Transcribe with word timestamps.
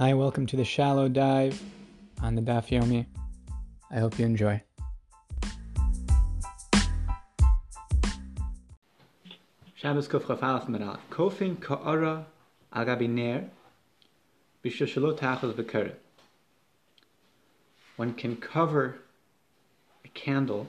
Hi, 0.00 0.14
welcome 0.14 0.46
to 0.46 0.56
the 0.56 0.64
shallow 0.64 1.10
dive 1.10 1.62
on 2.22 2.34
the 2.34 2.40
Daf 2.40 2.68
Yomi. 2.68 3.04
I 3.90 3.98
hope 3.98 4.18
you 4.18 4.24
enjoy. 4.24 4.62
Shabbos 9.74 10.08
Meral. 10.08 10.98
Kofin 11.10 11.60
Ka'ara 11.60 12.24
Tachos. 14.64 15.92
One 17.96 18.14
can 18.14 18.36
cover 18.36 19.00
a 20.02 20.08
candle 20.08 20.66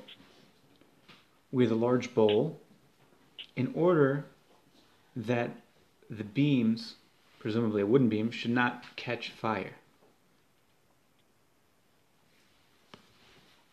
with 1.54 1.72
a 1.72 1.76
large 1.76 2.14
bowl 2.14 2.60
in 3.56 3.72
order 3.76 4.26
that 5.16 5.52
the 6.10 6.26
beams, 6.26 6.96
presumably 7.42 7.82
a 7.82 7.86
wooden 7.88 8.08
beam, 8.08 8.30
should 8.30 8.52
not 8.52 8.84
catch 8.96 9.32
fire. 9.32 9.74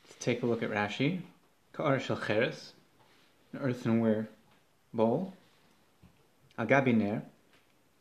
Let's 0.04 0.16
take 0.18 0.42
a 0.42 0.46
look 0.46 0.62
at 0.62 0.70
Rashi. 0.70 1.20
Ka'ar 1.74 2.00
shel 2.00 2.16
cheres, 2.16 2.72
an 3.52 3.60
earthenware 3.60 4.28
bowl. 4.94 5.34
Agabiner, 6.58 6.68
gabi 6.68 6.96
ner. 6.96 7.22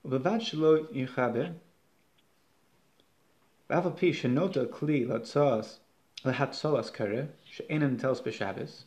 Ubavad 0.07 0.41
shelo 0.41 0.87
yichabe. 0.87 1.53
Ba'aval 3.69 3.97
pi 3.97 4.07
shenota 4.07 4.65
kli 4.67 5.05
latzoas 5.05 5.79
lehatzolas 6.23 6.93
kare 6.93 7.27
she'enem 7.43 7.97
tels 7.97 8.21
b'shabbos. 8.21 8.83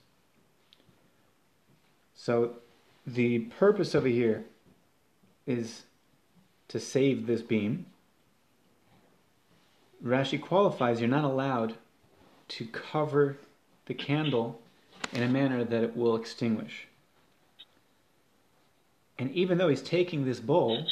So 2.15 2.55
the 3.07 3.41
purpose 3.41 3.95
over 3.95 4.09
here 4.09 4.45
is 5.47 5.83
to 6.71 6.79
save 6.79 7.27
this 7.27 7.43
beam. 7.43 7.85
Rashi 10.05 10.41
qualifies 10.41 11.01
you're 11.01 11.09
not 11.09 11.25
allowed 11.25 11.75
to 12.49 12.65
cover 12.67 13.39
the 13.87 13.95
candle 13.95 14.63
in 15.13 15.25
a 15.25 15.29
manner 15.29 15.65
that 15.65 15.83
it 15.83 15.97
will 15.97 16.15
extinguish. 16.15 16.87
And 19.19 19.33
even 19.33 19.59
though 19.59 19.69
he's 19.69 19.83
taking 19.83 20.25
this 20.25 20.39
bowl 20.39 20.87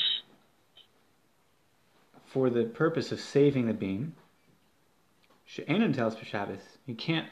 for 2.27 2.51
the 2.51 2.65
purpose 2.65 3.13
of 3.13 3.21
saving 3.21 3.67
the 3.67 3.73
beam, 3.73 4.15
She'enon 5.47 5.95
tells 5.95 6.17
for 6.17 6.25
Shabbos, 6.25 6.61
you 6.87 6.97
can't 6.97 7.29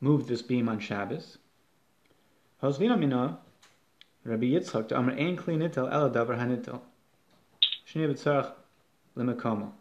move 0.00 0.28
this 0.28 0.40
beam 0.40 0.68
on 0.68 0.78
Shabbos. 0.78 1.38
Rabbi 2.62 2.84
Yitzchak, 4.24 4.92
Amr 4.92 5.12
ein 5.12 5.36
kli 5.36 5.56
nitel 5.58 5.92
ela 5.92 6.10
davar 6.10 6.38
hanitel. 6.38 6.80
Shnei 7.90 8.08
b'tzarach 8.08 8.52
lemekomo. 9.16 9.72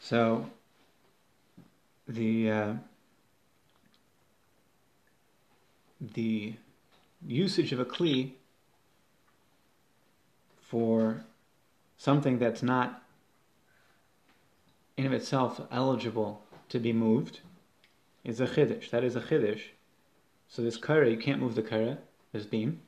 So, 0.00 0.48
the 2.06 2.50
uh, 2.50 2.72
the 6.00 6.54
usage 7.26 7.72
of 7.72 7.80
a 7.80 7.84
kli 7.84 8.32
for 10.60 11.24
something 11.96 12.38
that's 12.38 12.62
not 12.62 13.02
in 14.96 15.04
of 15.04 15.12
itself 15.12 15.60
eligible 15.72 16.44
to 16.68 16.78
be 16.78 16.92
moved 16.92 17.40
is 18.22 18.40
a 18.40 18.46
chiddush. 18.46 18.90
That 18.90 19.02
is 19.02 19.16
a 19.16 19.20
chiddush. 19.20 19.62
So 20.48 20.62
this 20.62 20.76
kara, 20.76 21.10
you 21.10 21.16
can't 21.16 21.40
move 21.40 21.56
the 21.56 21.62
kara, 21.62 21.98
this 22.32 22.46
beam. 22.46 22.82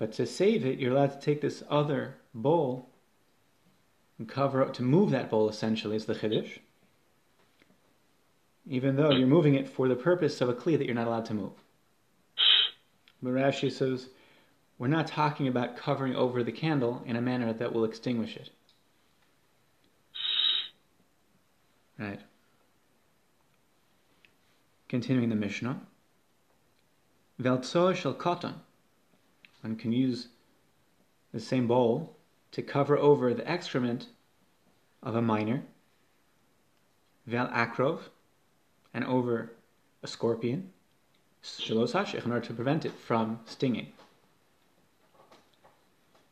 But 0.00 0.12
to 0.12 0.26
save 0.26 0.64
it, 0.64 0.78
you're 0.78 0.92
allowed 0.92 1.12
to 1.12 1.20
take 1.20 1.42
this 1.42 1.62
other 1.68 2.14
bowl 2.32 2.88
and 4.18 4.26
cover 4.26 4.62
up, 4.62 4.72
to 4.74 4.82
move 4.82 5.10
that 5.10 5.28
bowl 5.28 5.50
essentially 5.50 5.94
is 5.94 6.06
the 6.06 6.14
chiddush. 6.14 6.58
Even 8.66 8.96
though 8.96 9.10
you're 9.10 9.26
moving 9.26 9.54
it 9.54 9.68
for 9.68 9.88
the 9.88 9.94
purpose 9.94 10.40
of 10.40 10.48
a 10.48 10.54
kli 10.54 10.78
that 10.78 10.86
you're 10.86 10.94
not 10.94 11.06
allowed 11.06 11.26
to 11.26 11.34
move. 11.34 11.52
Marashi 13.22 13.70
says, 13.70 14.08
we're 14.78 14.88
not 14.88 15.06
talking 15.06 15.46
about 15.48 15.76
covering 15.76 16.16
over 16.16 16.42
the 16.42 16.50
candle 16.50 17.02
in 17.04 17.16
a 17.16 17.20
manner 17.20 17.52
that 17.52 17.74
will 17.74 17.84
extinguish 17.84 18.36
it. 18.36 18.48
Right. 21.98 22.20
Continuing 24.88 25.28
the 25.28 25.36
Mishnah. 25.36 25.78
Veltso 27.38 27.94
shel 27.94 28.14
katan. 28.14 28.54
One 29.62 29.76
can 29.76 29.92
use 29.92 30.28
the 31.32 31.40
same 31.40 31.66
bowl 31.66 32.16
to 32.52 32.62
cover 32.62 32.96
over 32.98 33.34
the 33.34 33.48
excrement 33.48 34.06
of 35.02 35.14
a 35.14 35.22
minor. 35.22 35.62
Vel 37.26 37.48
akrov, 37.48 38.00
and 38.92 39.04
over 39.04 39.52
a 40.02 40.06
scorpion. 40.06 40.70
Shalos 41.42 41.92
hashich, 41.92 42.24
in 42.24 42.32
order 42.32 42.46
to 42.46 42.52
prevent 42.54 42.84
it 42.84 42.92
from 42.92 43.40
stinging. 43.46 43.92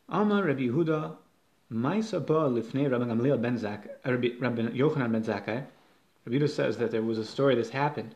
Amar 0.09 0.45
Rabbi 0.45 0.63
Yehuda, 0.63 1.17
Maisa 1.73 2.25
ba 2.25 2.49
lifnei 2.49 2.91
Rabbi 2.91 3.05
Gamliel 3.05 3.41
ben 3.41 3.59
Zak, 3.59 3.87
uh, 4.05 4.13
Rabbi, 4.13 4.31
Rabbi 4.41 4.63
Yochanan 4.63 5.13
ben 5.13 5.23
Zakkai. 5.23 5.65
Rabbi 6.25 6.39
Yehuda 6.39 6.49
says 6.49 6.79
that 6.79 6.91
there 6.91 7.03
was 7.03 7.19
a 7.19 7.25
story 7.25 7.55
this 7.55 7.71
happened. 7.71 8.15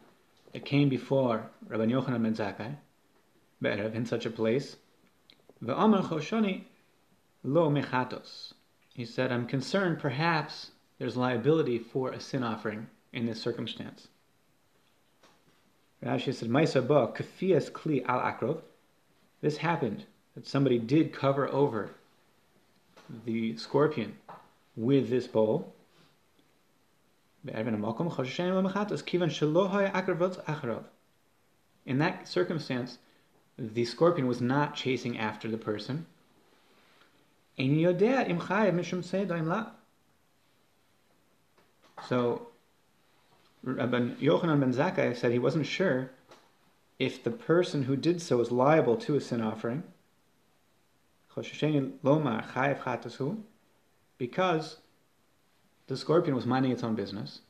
It 0.55 0.65
came 0.65 0.89
before 0.89 1.51
Rabbi 1.69 1.87
Yochanan 1.87 2.23
ben 2.23 2.35
Zakkai, 2.35 3.95
in 3.95 4.07
such 4.07 4.27
a 4.27 4.31
place. 4.31 4.77
Ve'amar 5.65 6.03
choshani 6.05 6.65
lo 7.45 7.71
mechatos. 7.71 8.53
He 8.95 9.05
said, 9.05 9.31
I'm 9.33 9.47
concerned 9.47 10.01
perhaps 10.01 10.73
there's 10.99 11.17
liability 11.17 11.79
for 11.79 12.11
a 12.11 12.21
sin 12.21 12.43
offering 12.43 12.89
in 13.13 13.27
this 13.27 13.41
circumstance. 13.41 14.09
Rashi 16.05 16.35
said, 16.35 16.49
Maisa 16.49 16.87
ba 16.87 17.13
kafias 17.15 17.71
kli 17.71 18.05
al 18.07 18.21
akrov. 18.21 18.63
This 19.41 19.59
happened, 19.59 20.05
that 20.35 20.47
somebody 20.47 20.79
did 20.79 21.13
cover 21.13 21.49
over 21.49 21.91
the 23.25 23.57
scorpion 23.57 24.17
with 24.77 25.11
this 25.11 25.27
bowl. 25.27 25.75
In 27.45 27.55
that 31.99 32.29
circumstance, 32.29 32.99
the 33.63 33.85
scorpion 33.85 34.27
was 34.27 34.41
not 34.41 34.75
chasing 34.75 35.17
after 35.17 35.49
the 35.49 35.57
person. 35.57 36.07
So, 42.09 42.49
Rabbi 43.63 43.99
Yochanan 44.21 44.59
ben 44.59 44.75
Zakkai 44.75 45.17
said 45.17 45.31
he 45.31 45.39
wasn't 45.39 45.67
sure 45.67 46.11
if 46.99 47.23
the 47.23 47.31
person 47.31 47.85
who 47.85 47.95
did 47.95 48.21
so 48.21 48.39
was 48.39 48.51
liable 48.51 48.97
to 48.97 49.15
a 49.15 49.21
sin 49.21 49.41
offering. 49.41 49.85
Because 54.19 54.79
the 55.87 55.97
scorpion 55.97 56.35
was 56.35 56.47
minding 56.47 56.73
its 56.73 56.83
own 56.83 56.97
business 56.97 57.41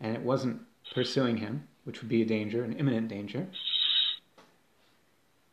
and 0.00 0.14
it 0.14 0.20
wasn't 0.20 0.60
pursuing 0.92 1.38
him, 1.38 1.66
which 1.84 2.02
would 2.02 2.10
be 2.10 2.20
a 2.20 2.26
danger, 2.26 2.62
an 2.62 2.74
imminent 2.74 3.08
danger. 3.08 3.48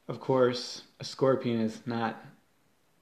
Of 0.07 0.19
course, 0.19 0.83
a 0.99 1.03
scorpion 1.03 1.59
is 1.59 1.81
not 1.85 2.23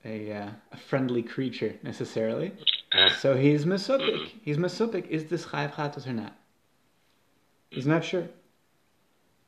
a, 0.05 0.31
uh, 0.31 0.49
a 0.71 0.77
friendly 0.77 1.21
creature 1.21 1.75
necessarily. 1.83 2.53
So 3.19 3.35
he's 3.35 3.65
mesupik. 3.65 4.31
He's 4.43 4.57
mesupik. 4.57 5.07
Is 5.09 5.25
this 5.25 5.45
chayav 5.45 5.73
chatos 5.73 6.07
or 6.07 6.13
not? 6.13 6.35
He's 7.69 7.87
not 7.87 8.03
sure. 8.03 8.27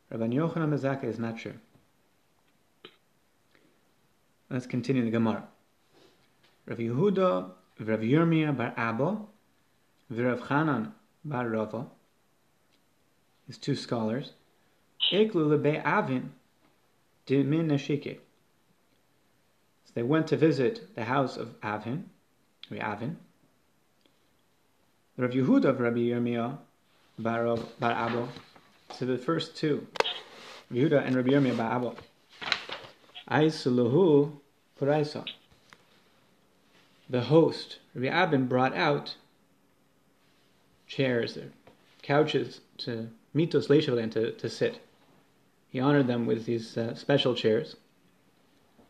Rabbi 0.09 0.27
Yochanan 0.27 0.69
Mezaka 0.69 1.05
is 1.05 1.19
not 1.19 1.39
sure. 1.39 1.55
Let's 4.49 4.66
continue 4.66 5.03
the 5.03 5.11
Gemara. 5.11 5.47
Rav 6.66 6.78
Yehuda, 6.78 7.49
Rav 7.79 7.99
Yirmiyah 7.99 8.55
bar 8.55 8.73
Abba, 8.78 9.17
Rav 10.09 10.40
Chanan 10.41 10.91
bar 11.23 11.49
Rava, 11.49 11.87
his 13.47 13.57
two 13.57 13.75
scholars, 13.75 14.34
Eklu 15.11 15.49
lebe 15.49 15.81
Avin, 15.84 16.31
Dimin 17.27 17.67
Neshike. 17.67 18.17
So 19.85 19.91
they 19.93 20.03
went 20.03 20.27
to 20.27 20.37
visit 20.37 20.95
the 20.95 21.05
house 21.05 21.37
of 21.37 21.55
Avin, 21.63 22.09
Avin. 22.72 23.17
Rav 25.17 25.31
Yehuda 25.31 25.66
of 25.66 25.79
Rabbi 25.79 25.99
Yirmiyah 25.99 26.57
bar, 27.17 27.57
bar 27.79 27.91
Abba. 27.91 28.27
So 28.93 29.05
the 29.05 29.17
first 29.17 29.55
two, 29.55 29.87
Yehuda 30.72 31.05
and 31.05 31.16
Rabbi 31.16 31.29
Yirmiyah 31.29 31.57
bar 31.57 31.72
Abba. 31.72 31.93
Aisuluhu 33.29 34.33
Paraisa. 34.79 35.25
The 37.09 37.21
host, 37.21 37.79
Rabbi 37.93 38.07
Abin, 38.07 38.49
brought 38.49 38.75
out 38.75 39.16
chairs, 40.87 41.37
couches 42.01 42.61
to 42.79 43.09
mitos 43.35 43.67
leishavlan 43.67 44.11
to, 44.11 44.31
to 44.31 44.49
sit. 44.49 44.79
He 45.75 45.81
honored 45.81 46.07
them 46.07 46.25
with 46.25 46.45
these 46.45 46.77
uh, 46.77 46.95
special 46.95 47.35
chairs. 47.35 47.75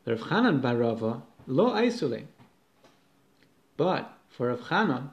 Rav 0.06 0.20
Chanan 0.20 0.62
bar 0.62 0.78
Rava 0.78 1.24
lo 1.48 1.72
aisule. 1.72 2.26
But 3.76 4.14
for 4.30 4.50
Rav 4.50 4.60
Chanan, 4.60 5.10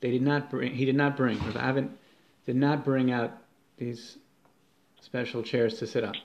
they 0.00 0.10
did 0.10 0.22
not 0.22 0.50
bring. 0.50 0.74
He 0.74 0.84
did 0.84 0.96
not 0.96 1.16
bring. 1.16 1.38
Rav 1.38 1.56
Avin 1.56 1.96
did 2.46 2.56
not 2.56 2.84
bring 2.84 3.12
out 3.12 3.30
these 3.76 4.18
special 5.00 5.44
chairs 5.44 5.78
to 5.78 5.86
sit 5.86 6.02
on. 6.02 6.16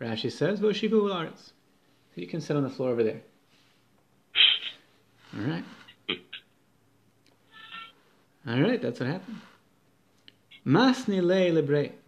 Rashi 0.00 0.32
says, 0.32 0.58
"Voshivu 0.58 1.00
ularetz." 1.02 1.52
So 2.12 2.16
you 2.16 2.26
can 2.26 2.40
sit 2.40 2.56
on 2.56 2.64
the 2.64 2.68
floor 2.68 2.90
over 2.90 3.04
there. 3.04 3.22
All 5.36 5.44
right. 5.44 5.64
All 8.48 8.60
right, 8.60 8.82
that's 8.82 8.98
what 8.98 9.08
happened. 9.08 9.40
Masni 10.66 11.22
le. 11.22 11.99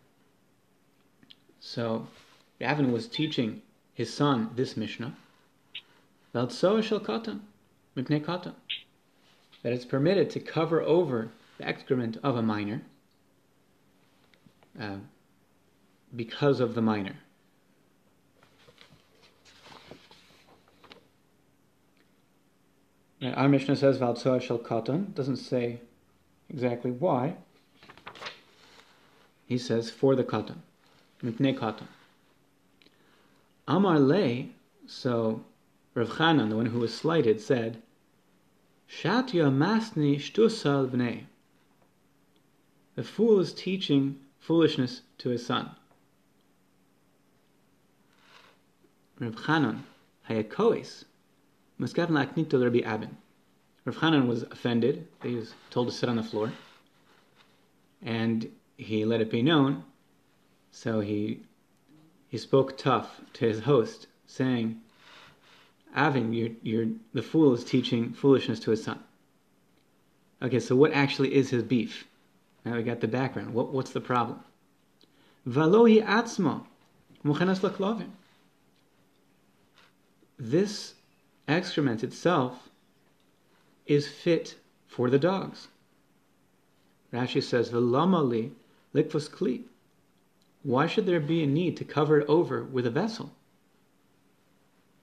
So, 1.65 2.09
Ravin 2.61 2.91
was 2.91 3.07
teaching 3.07 3.63
his 3.95 4.13
son 4.13 4.51
this 4.57 4.77
Mishnah. 4.77 5.17
That 6.33 6.51
it's 9.63 9.85
permitted 9.85 10.29
to 10.31 10.41
cover 10.41 10.83
over 10.83 11.29
the 11.59 11.67
excrement 11.67 12.19
of 12.25 12.37
a 12.37 12.43
minor 12.43 12.83
uh, 14.79 14.97
because 16.15 16.59
of 16.59 16.75
the 16.75 16.83
minor. 16.83 17.15
Our 23.23 23.49
Mishnah 23.49 23.77
says 23.77 23.99
Valtsoa 23.99 24.43
shel 24.43 24.59
katan, 24.59 25.15
doesn't 25.15 25.37
say 25.37 25.81
exactly 26.51 26.91
why. 26.91 27.37
He 29.47 29.59
says 29.59 29.91
for 29.91 30.17
the 30.17 30.25
katan, 30.25 30.57
mipnei 31.25 31.57
katan. 31.57 31.87
Amar 33.69 33.99
le, 33.99 34.47
so 34.87 35.45
Rav 35.95 36.09
Chanan, 36.09 36.49
the 36.51 36.57
one 36.57 36.67
who 36.67 36.81
was 36.81 36.95
slighted, 36.95 37.41
said, 37.41 37.83
Shatya 38.89 39.51
masni 39.51 40.17
shtusal 40.17 40.89
bnei. 40.89 41.25
The 42.95 43.05
fool 43.05 43.41
is 43.41 43.53
teaching 43.53 44.19
foolishness 44.39 45.03
to 45.19 45.31
his 45.31 45.47
son. 45.47 45.71
Rav 49.19 49.37
Chanan, 49.37 49.81
hayakois, 50.29 51.05
Muskav 51.81 52.09
Laknito 52.09 52.63
Rabbi 52.63 52.81
Abin. 52.81 53.11
Rav 53.85 53.97
Chanan 53.97 54.27
was 54.27 54.43
offended. 54.45 55.09
He 55.23 55.35
was 55.35 55.55
told 55.71 55.89
to 55.89 55.93
sit 55.93 56.09
on 56.09 56.17
the 56.17 56.23
floor. 56.23 56.53
And 58.03 58.49
he 58.77 59.05
let 59.05 59.21
it 59.21 59.31
be 59.31 59.43
known. 59.43 59.85
So 60.73 61.01
he 61.01 61.43
he 62.29 62.39
spoke 62.39 62.79
tough 62.79 63.21
to 63.35 63.47
his 63.47 63.61
host, 63.61 64.07
saying, 64.27 64.81
Avin, 65.95 66.33
you're, 66.33 66.49
you're, 66.63 66.87
the 67.13 67.21
fool 67.21 67.53
is 67.53 67.63
teaching 67.63 68.15
foolishness 68.15 68.59
to 68.61 68.71
his 68.71 68.83
son. 68.83 68.99
Okay, 70.41 70.59
so 70.59 70.75
what 70.75 70.93
actually 70.93 71.35
is 71.35 71.51
his 71.51 71.63
beef? 71.63 72.07
Now 72.65 72.77
we 72.77 72.83
got 72.83 73.01
the 73.01 73.07
background. 73.09 73.53
What, 73.53 73.73
what's 73.73 73.91
the 73.91 74.01
problem? 74.01 74.41
Valohi 75.47 76.03
atzma, 76.03 76.65
This 80.39 80.95
excrement 81.47 82.03
itself 82.03 82.71
is 83.87 84.09
fit 84.09 84.55
for 84.87 85.11
the 85.11 85.19
dogs. 85.19 85.69
Rashi 87.13 87.43
says, 87.43 87.71
"V'lamali 87.71 88.53
likvos 88.95 89.29
kli." 89.29 89.65
Why 90.63 90.87
should 90.87 91.07
there 91.07 91.21
be 91.21 91.43
a 91.43 91.47
need 91.47 91.77
to 91.79 91.85
cover 91.85 92.21
it 92.21 92.29
over 92.29 92.63
with 92.63 92.87
a 92.87 92.91
vessel? 92.91 93.33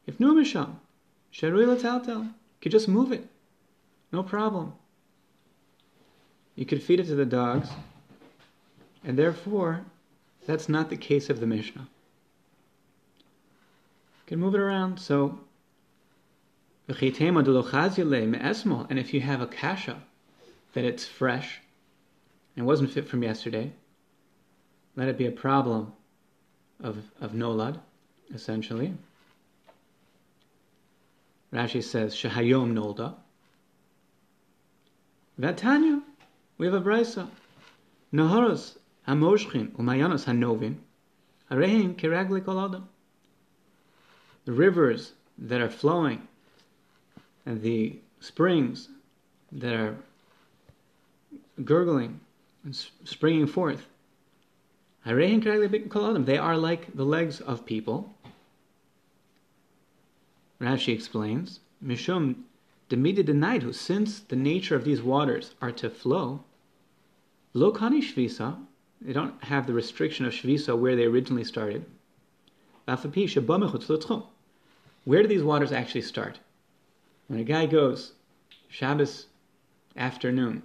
If 0.07 0.17
numisham, 0.17 0.75
sherui 1.33 1.65
lataltel, 1.65 2.33
could 2.61 2.71
just 2.71 2.87
move 2.87 3.11
it, 3.11 3.27
no 4.11 4.23
problem. 4.23 4.73
You 6.55 6.65
could 6.65 6.81
feed 6.83 6.99
it 6.99 7.05
to 7.05 7.15
the 7.15 7.25
dogs, 7.25 7.69
and 9.03 9.17
therefore, 9.17 9.85
that's 10.45 10.67
not 10.67 10.89
the 10.89 10.97
case 10.97 11.29
of 11.29 11.39
the 11.39 11.47
Mishnah. 11.47 11.87
You 13.19 14.25
can 14.25 14.39
move 14.39 14.55
it 14.55 14.61
around, 14.61 14.99
so 14.99 15.39
and 16.89 16.97
if 18.99 19.13
you 19.13 19.21
have 19.21 19.41
a 19.41 19.47
kasha 19.47 20.01
that 20.73 20.83
it's 20.83 21.05
fresh 21.05 21.61
and 22.55 22.65
wasn't 22.65 22.91
fit 22.91 23.07
from 23.07 23.21
yesterday, 23.21 23.71
let 24.99 25.07
it 25.07 25.17
be 25.17 25.27
a 25.27 25.31
problem 25.31 25.93
of, 26.83 26.97
of 27.21 27.31
nolad, 27.31 27.79
essentially. 28.35 28.93
Rashi 31.53 31.81
says, 31.81 32.13
Shahayom 32.13 32.73
nolda. 32.73 33.15
Vatanya, 35.39 36.01
we 36.57 36.65
have 36.65 36.75
a 36.75 36.81
brisa. 36.81 37.29
Naharos 38.13 38.77
hamoshchin 39.07 39.71
umayanos 39.71 40.25
hanovin, 40.25 40.75
arehim 41.49 41.95
kiragli 41.95 42.41
kolada. 42.41 42.83
The 44.43 44.51
rivers 44.51 45.13
that 45.37 45.61
are 45.61 45.69
flowing 45.69 46.27
and 47.45 47.61
the 47.61 47.99
springs 48.19 48.89
that 49.53 49.73
are 49.73 49.95
gurgling 51.63 52.19
and 52.65 52.75
springing 53.05 53.47
forth. 53.47 53.85
They 55.05 56.37
are 56.37 56.57
like 56.57 56.95
the 56.95 57.05
legs 57.05 57.41
of 57.41 57.65
people. 57.65 58.15
Rashi 60.61 60.93
explains, 60.93 61.61
Mishum 61.83 62.43
demida 62.89 63.23
denaidu, 63.23 63.73
since 63.73 64.19
the 64.19 64.35
nature 64.35 64.75
of 64.75 64.83
these 64.83 65.01
waters 65.01 65.55
are 65.61 65.71
to 65.71 65.89
flow, 65.89 66.43
lokani 67.55 68.01
shvisa, 68.01 68.57
they 68.99 69.13
don't 69.13 69.41
have 69.45 69.67
the 69.67 69.73
restriction 69.73 70.25
of 70.25 70.33
shvisa 70.33 70.77
where 70.77 70.97
they 70.97 71.05
originally 71.05 71.45
started. 71.45 71.85
Where 75.05 75.21
do 75.21 75.27
these 75.27 75.43
waters 75.43 75.71
actually 75.71 76.01
start? 76.01 76.39
When 77.27 77.39
a 77.39 77.43
guy 77.43 77.65
goes 77.67 78.13
Shabbos 78.67 79.27
afternoon, 79.95 80.63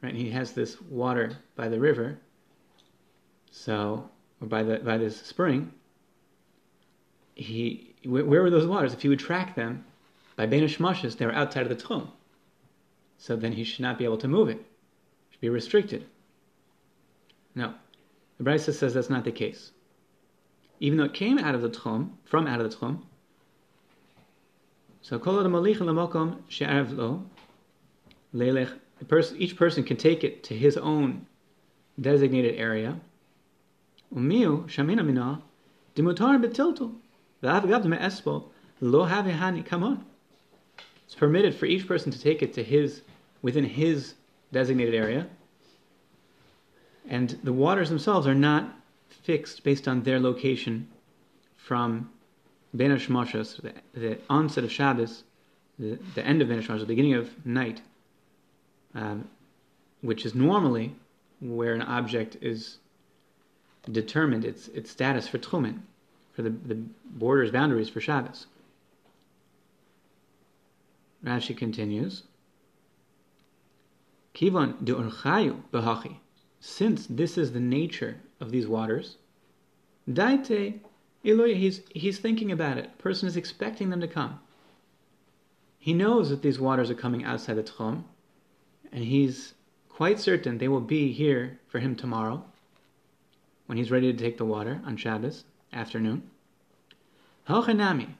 right, 0.00 0.14
he 0.14 0.30
has 0.30 0.52
this 0.52 0.80
water 0.80 1.38
by 1.54 1.68
the 1.68 1.80
river, 1.80 2.18
so 3.50 4.08
by 4.40 4.62
the 4.62 4.78
by 4.78 4.98
this 4.98 5.20
spring. 5.20 5.72
He 7.34 7.94
where, 8.04 8.24
were 8.24 8.50
those 8.50 8.66
waters? 8.66 8.92
If 8.92 9.02
he 9.02 9.08
would 9.08 9.18
track 9.18 9.54
them 9.56 9.84
by 10.36 10.46
Bena 10.46 10.66
Shmashes, 10.66 11.16
they 11.16 11.26
were 11.26 11.34
outside 11.34 11.62
of 11.62 11.68
the 11.68 11.82
Tchum. 11.82 12.08
So 13.18 13.36
then 13.36 13.52
he 13.52 13.64
should 13.64 13.82
not 13.82 13.98
be 13.98 14.04
able 14.04 14.18
to 14.18 14.28
move 14.28 14.48
it. 14.48 14.64
should 15.30 15.40
be 15.40 15.48
restricted. 15.48 16.06
No. 17.54 17.74
The 18.38 18.44
Brisa 18.44 18.72
says 18.74 18.94
that's 18.94 19.10
not 19.10 19.24
the 19.24 19.32
case. 19.32 19.72
Even 20.78 20.98
though 20.98 21.04
it 21.04 21.14
came 21.14 21.38
out 21.38 21.54
of 21.54 21.62
the 21.62 21.70
Tchum, 21.70 22.10
from 22.24 22.46
out 22.46 22.60
of 22.60 22.70
the 22.70 22.76
Tchum, 22.76 23.02
so. 25.00 25.18
Each 29.36 29.56
person 29.56 29.84
can 29.84 29.96
take 29.96 30.24
it 30.24 30.42
to 30.44 30.54
his 30.54 30.76
own 30.76 31.26
designated 32.00 32.56
area. 32.56 33.00
Umiu 34.14 34.66
shamina 34.68 35.04
mina 35.04 35.42
dimutar 35.94 36.42
betiltul 36.42 36.94
v'avgav 37.42 37.84
me'espo 37.84 38.44
lo 38.80 39.06
havihani. 39.06 39.64
Come 39.64 39.84
on, 39.84 40.04
it's 41.04 41.14
permitted 41.14 41.54
for 41.54 41.66
each 41.66 41.86
person 41.86 42.12
to 42.12 42.20
take 42.20 42.42
it 42.42 42.52
to 42.54 42.62
his 42.62 43.02
within 43.42 43.64
his 43.64 44.14
designated 44.52 44.94
area, 44.94 45.26
and 47.08 47.38
the 47.42 47.52
waters 47.52 47.88
themselves 47.88 48.26
are 48.26 48.34
not 48.34 48.72
fixed 49.08 49.64
based 49.64 49.88
on 49.88 50.02
their 50.02 50.20
location 50.20 50.88
from 51.56 52.08
Ben 52.72 52.90
the, 52.90 53.72
the 53.94 54.18
onset 54.28 54.62
of 54.62 54.70
Shabbos, 54.70 55.24
the, 55.78 55.98
the 56.14 56.24
end 56.24 56.42
of 56.42 56.48
Ben 56.48 56.60
the 56.60 56.84
beginning 56.86 57.14
of 57.14 57.46
night, 57.46 57.80
um, 58.94 59.28
which 60.00 60.24
is 60.24 60.34
normally 60.34 60.94
where 61.40 61.74
an 61.74 61.82
object 61.82 62.36
is 62.40 62.78
determined 63.90 64.44
its 64.44 64.68
its 64.68 64.90
status 64.90 65.28
for 65.28 65.38
Tchumen, 65.38 65.80
for 66.32 66.42
the, 66.42 66.50
the 66.50 66.76
borders, 67.04 67.50
boundaries 67.50 67.88
for 67.88 68.00
Shabbos. 68.00 68.46
Rashi 71.24 71.56
continues. 71.56 72.24
Kivan 74.34 74.84
de 74.84 74.92
urchayu 74.94 75.62
behachi. 75.72 76.16
Since 76.60 77.06
this 77.08 77.38
is 77.38 77.52
the 77.52 77.60
nature 77.60 78.18
of 78.40 78.50
these 78.50 78.66
waters, 78.66 79.16
daite 80.08 80.80
Eloi, 81.24 81.54
he's, 81.54 81.82
he's 81.90 82.18
thinking 82.18 82.52
about 82.52 82.78
it. 82.78 82.98
person 82.98 83.26
is 83.26 83.36
expecting 83.36 83.90
them 83.90 84.00
to 84.00 84.06
come. 84.06 84.38
He 85.78 85.92
knows 85.92 86.30
that 86.30 86.42
these 86.42 86.60
waters 86.60 86.90
are 86.90 86.94
coming 86.94 87.24
outside 87.24 87.54
the 87.54 87.62
Tchum, 87.62 88.04
and 88.92 89.04
he's 89.04 89.54
quite 89.88 90.20
certain 90.20 90.58
they 90.58 90.68
will 90.68 90.80
be 90.80 91.12
here 91.12 91.58
for 91.66 91.80
him 91.80 91.96
tomorrow 91.96 92.44
when 93.66 93.78
he's 93.78 93.90
ready 93.90 94.12
to 94.12 94.18
take 94.18 94.38
the 94.38 94.44
water 94.44 94.80
on 94.86 94.96
Shabbos 94.96 95.44
afternoon. 95.72 96.22
Hachanami. 97.48 98.14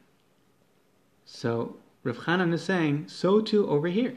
So 1.24 1.76
Rav 2.04 2.18
Chanan 2.18 2.52
is 2.52 2.62
saying, 2.62 3.08
so 3.08 3.40
too 3.40 3.68
over 3.68 3.88
here. 3.88 4.16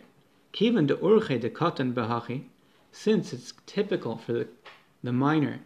Kivan 0.53 0.87
de 0.87 0.95
urche 0.95 1.39
de 1.39 1.49
katan 1.49 1.93
behachi, 1.93 2.45
since 2.91 3.33
it's 3.33 3.53
typical 3.65 4.17
for 4.17 4.33
the, 4.33 4.47
the 5.03 5.13
minor 5.13 5.59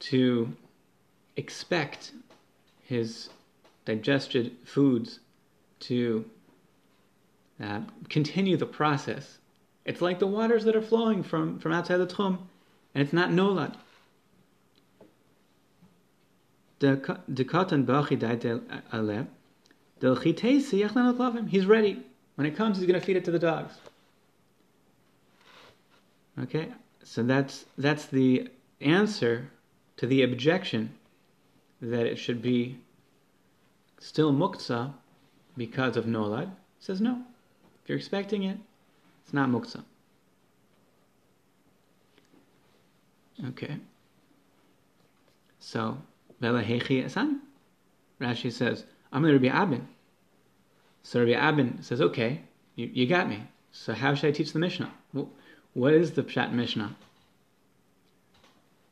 to 0.00 0.56
expect 1.36 2.12
his 2.82 3.30
digested 3.84 4.56
foods 4.64 5.20
to 5.80 6.24
uh, 7.62 7.80
continue 8.08 8.56
the 8.56 8.66
process. 8.66 9.38
It's 9.84 10.00
like 10.00 10.18
the 10.18 10.26
waters 10.26 10.64
that 10.64 10.76
are 10.76 10.82
flowing 10.82 11.22
from, 11.22 11.58
from 11.58 11.72
outside 11.72 11.98
the 11.98 12.06
tchum, 12.06 12.38
and 12.94 13.02
it's 13.02 13.12
not 13.12 13.30
nolad. 13.30 13.76
He's 21.48 21.66
ready. 21.66 22.02
When 22.36 22.46
it 22.46 22.56
comes, 22.56 22.78
he's 22.78 22.86
going 22.86 22.98
to 22.98 23.04
feed 23.04 23.16
it 23.16 23.24
to 23.26 23.30
the 23.30 23.38
dogs. 23.38 23.74
Okay, 26.38 26.72
so 27.04 27.22
that's 27.22 27.66
that's 27.76 28.06
the 28.06 28.48
answer 28.80 29.50
to 29.98 30.06
the 30.06 30.22
objection 30.22 30.94
that 31.82 32.06
it 32.06 32.16
should 32.16 32.40
be 32.40 32.78
still 33.98 34.32
muktzah 34.32 34.94
because 35.56 35.98
of 35.98 36.06
nolad. 36.06 36.50
says 36.78 37.00
no. 37.00 37.22
If 37.82 37.88
you're 37.88 37.98
expecting 37.98 38.44
it, 38.44 38.56
it's 39.22 39.34
not 39.34 39.50
muktzah. 39.50 39.84
Okay. 43.48 43.76
So. 45.58 45.98
Rashi 46.42 47.10
says, 48.52 48.84
I'm 49.12 49.22
the 49.22 49.32
Rabbi 49.32 49.48
Abin. 49.48 49.82
So 51.02 51.20
Rabbi 51.20 51.32
Abin 51.32 51.84
says, 51.84 52.00
okay, 52.00 52.42
you, 52.76 52.90
you 52.92 53.06
got 53.06 53.28
me. 53.28 53.42
So 53.72 53.94
how 53.94 54.14
should 54.14 54.28
I 54.28 54.32
teach 54.32 54.52
the 54.52 54.58
Mishnah? 54.58 54.92
What 55.74 55.94
is 55.94 56.12
the 56.12 56.22
Pshat 56.22 56.52
Mishnah? 56.52 56.96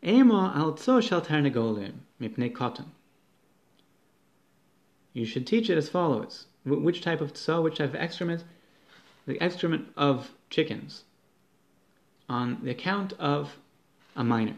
Ema 0.04 0.52
al 0.54 0.76
shal 1.00 1.20
tarnagolim 1.20 1.94
mipnei 2.20 2.52
katan. 2.52 2.86
You 5.12 5.24
should 5.24 5.46
teach 5.46 5.68
it 5.68 5.76
as 5.76 5.88
follows. 5.88 6.46
Which 6.64 7.00
type 7.00 7.20
of 7.20 7.32
tso, 7.32 7.62
which 7.62 7.78
type 7.78 7.90
of 7.90 7.96
excrement? 7.96 8.44
The 9.26 9.42
excrement 9.42 9.88
of 9.96 10.30
chickens. 10.50 11.04
On 12.28 12.58
the 12.62 12.70
account 12.70 13.14
of 13.18 13.56
a 14.14 14.22
minor. 14.22 14.56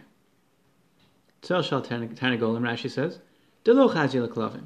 Tso 1.43 1.63
shal 1.63 1.83
tarnagolim, 1.83 2.63
Rashi 2.63 2.91
says, 2.91 3.19
delo 3.65 3.89
chazil 3.89 4.63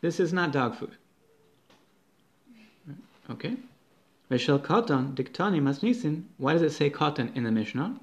This 0.00 0.18
is 0.20 0.32
not 0.32 0.52
dog 0.52 0.76
food. 0.76 0.96
Okay? 3.30 3.56
Veshel 4.30 4.58
katan 4.58 5.14
diktani 5.14 5.60
masnisin. 5.60 6.24
Why 6.36 6.54
does 6.54 6.62
it 6.62 6.72
say 6.72 6.90
katan 6.90 7.34
in 7.36 7.44
the 7.44 7.52
Mishnah? 7.52 8.00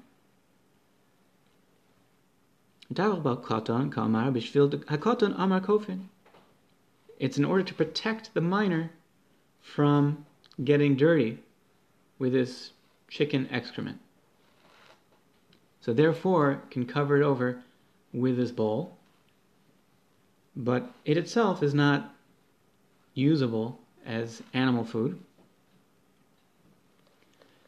It's 7.18 7.38
in 7.38 7.44
order 7.44 7.62
to 7.62 7.74
protect 7.74 8.34
the 8.34 8.40
minor 8.40 8.90
from 9.60 10.26
getting 10.62 10.96
dirty 10.96 11.38
with 12.18 12.32
this 12.32 12.72
chicken 13.08 13.48
excrement. 13.50 13.98
So 15.80 15.92
therefore, 15.92 16.62
can 16.70 16.86
cover 16.86 17.16
it 17.16 17.24
over 17.24 17.62
with 18.12 18.36
this 18.36 18.50
bowl, 18.50 18.96
but 20.54 20.92
it 21.04 21.16
itself 21.16 21.62
is 21.62 21.74
not 21.74 22.14
usable 23.14 23.78
as 24.04 24.42
animal 24.52 24.84
food. 24.84 25.18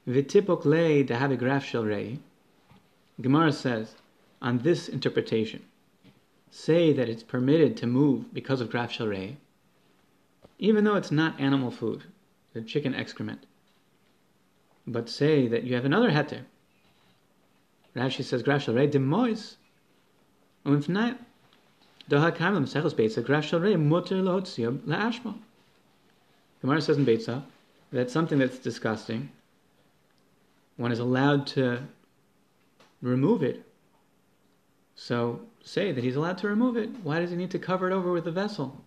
Vitipok 0.07 0.65
le 0.65 1.03
dahavigraf 1.05 1.63
shel 1.63 1.85
rei. 1.85 2.19
Gemara 3.21 3.53
says, 3.53 3.95
on 4.43 4.59
this 4.59 4.89
interpretation, 4.89 5.63
say 6.51 6.93
that 6.93 7.09
it's 7.09 7.23
permitted 7.23 7.77
to 7.77 7.87
move 7.87 8.33
because 8.35 8.61
of 8.61 8.71
graf 8.71 8.93
shel 8.93 9.09
rei, 9.09 9.39
even 10.59 10.85
though 10.85 10.97
it's 10.97 11.11
not 11.11 11.41
animal 11.41 11.71
food, 11.71 12.05
the 12.53 12.61
chicken 12.61 12.95
excrement. 12.95 13.47
But 14.87 15.09
say 15.09 15.49
that 15.49 15.65
you 15.65 15.75
have 15.75 15.85
another 15.85 16.11
heter. 16.11 16.43
Rashi 17.97 18.23
says 18.23 18.43
graf 18.43 18.63
shel 18.63 18.75
rei 18.75 18.89
demois. 18.89 19.57
Umfnai 20.65 21.17
doha 22.09 22.35
kamlam 22.35 22.67
sechos 22.67 22.95
beitza 22.95 23.25
graf 23.25 23.45
shel 23.45 23.61
rei 23.61 23.75
muter 23.75 24.23
lotziyab 24.23 24.79
laashma. 24.81 25.35
Gemara 26.61 26.81
says 26.81 26.97
in 26.97 27.05
Beitza 27.05 27.43
that 27.93 28.11
something 28.11 28.39
that's 28.39 28.59
disgusting, 28.59 29.29
one 30.77 30.93
is 30.93 30.99
allowed 30.99 31.47
to 31.49 31.81
remove 33.03 33.43
it. 33.43 33.63
So 34.97 35.41
say 35.63 35.93
that 35.93 36.03
he's 36.03 36.17
allowed 36.17 36.39
to 36.39 36.49
remove 36.49 36.79
it. 36.79 36.89
Why 37.03 37.21
does 37.21 37.31
he 37.31 37.37
need 37.37 37.51
to 37.51 37.59
cover 37.59 37.91
it 37.91 37.93
over 37.93 38.13
with 38.13 38.27
a 38.27 38.33
vessel? 38.33 38.83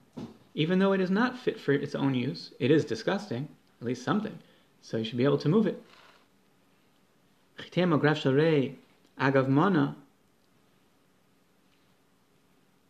Even 0.55 0.79
though 0.79 0.93
it 0.93 1.01
is 1.01 1.11
not 1.11 1.37
fit 1.37 1.59
for 1.59 1.71
its 1.71 1.93
own 1.93 2.15
use, 2.15 2.51
it 2.59 2.71
is 2.71 2.83
disgusting, 2.83 3.47
at 3.79 3.85
least 3.85 4.03
something. 4.03 4.39
So 4.81 4.97
you 4.97 5.03
should 5.03 5.17
be 5.17 5.23
able 5.23 5.37
to 5.37 5.49
move 5.49 5.67
it. 5.67 5.79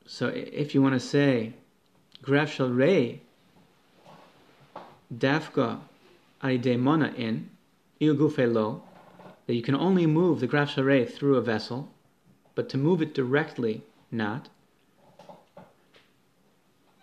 So 0.08 0.28
if 0.28 0.74
you 0.74 0.82
want 0.82 0.94
to 0.94 1.02
say 1.02 1.54
graf 2.22 2.54
shel 2.54 2.70
rei 2.70 3.22
dafka 5.14 5.82
aridemona 6.42 7.14
in 7.16 7.50
il 8.00 8.16
gufelo 8.16 8.82
that 9.46 9.54
you 9.54 9.62
can 9.62 9.76
only 9.76 10.08
move 10.08 10.40
the 10.40 10.48
graf 10.48 10.72
shel 10.72 10.86
rei 10.86 11.04
through 11.06 11.36
a 11.36 11.42
vessel, 11.42 11.92
but 12.56 12.70
to 12.70 12.78
move 12.78 13.02
it 13.02 13.14
directly, 13.14 13.84
not. 14.10 14.48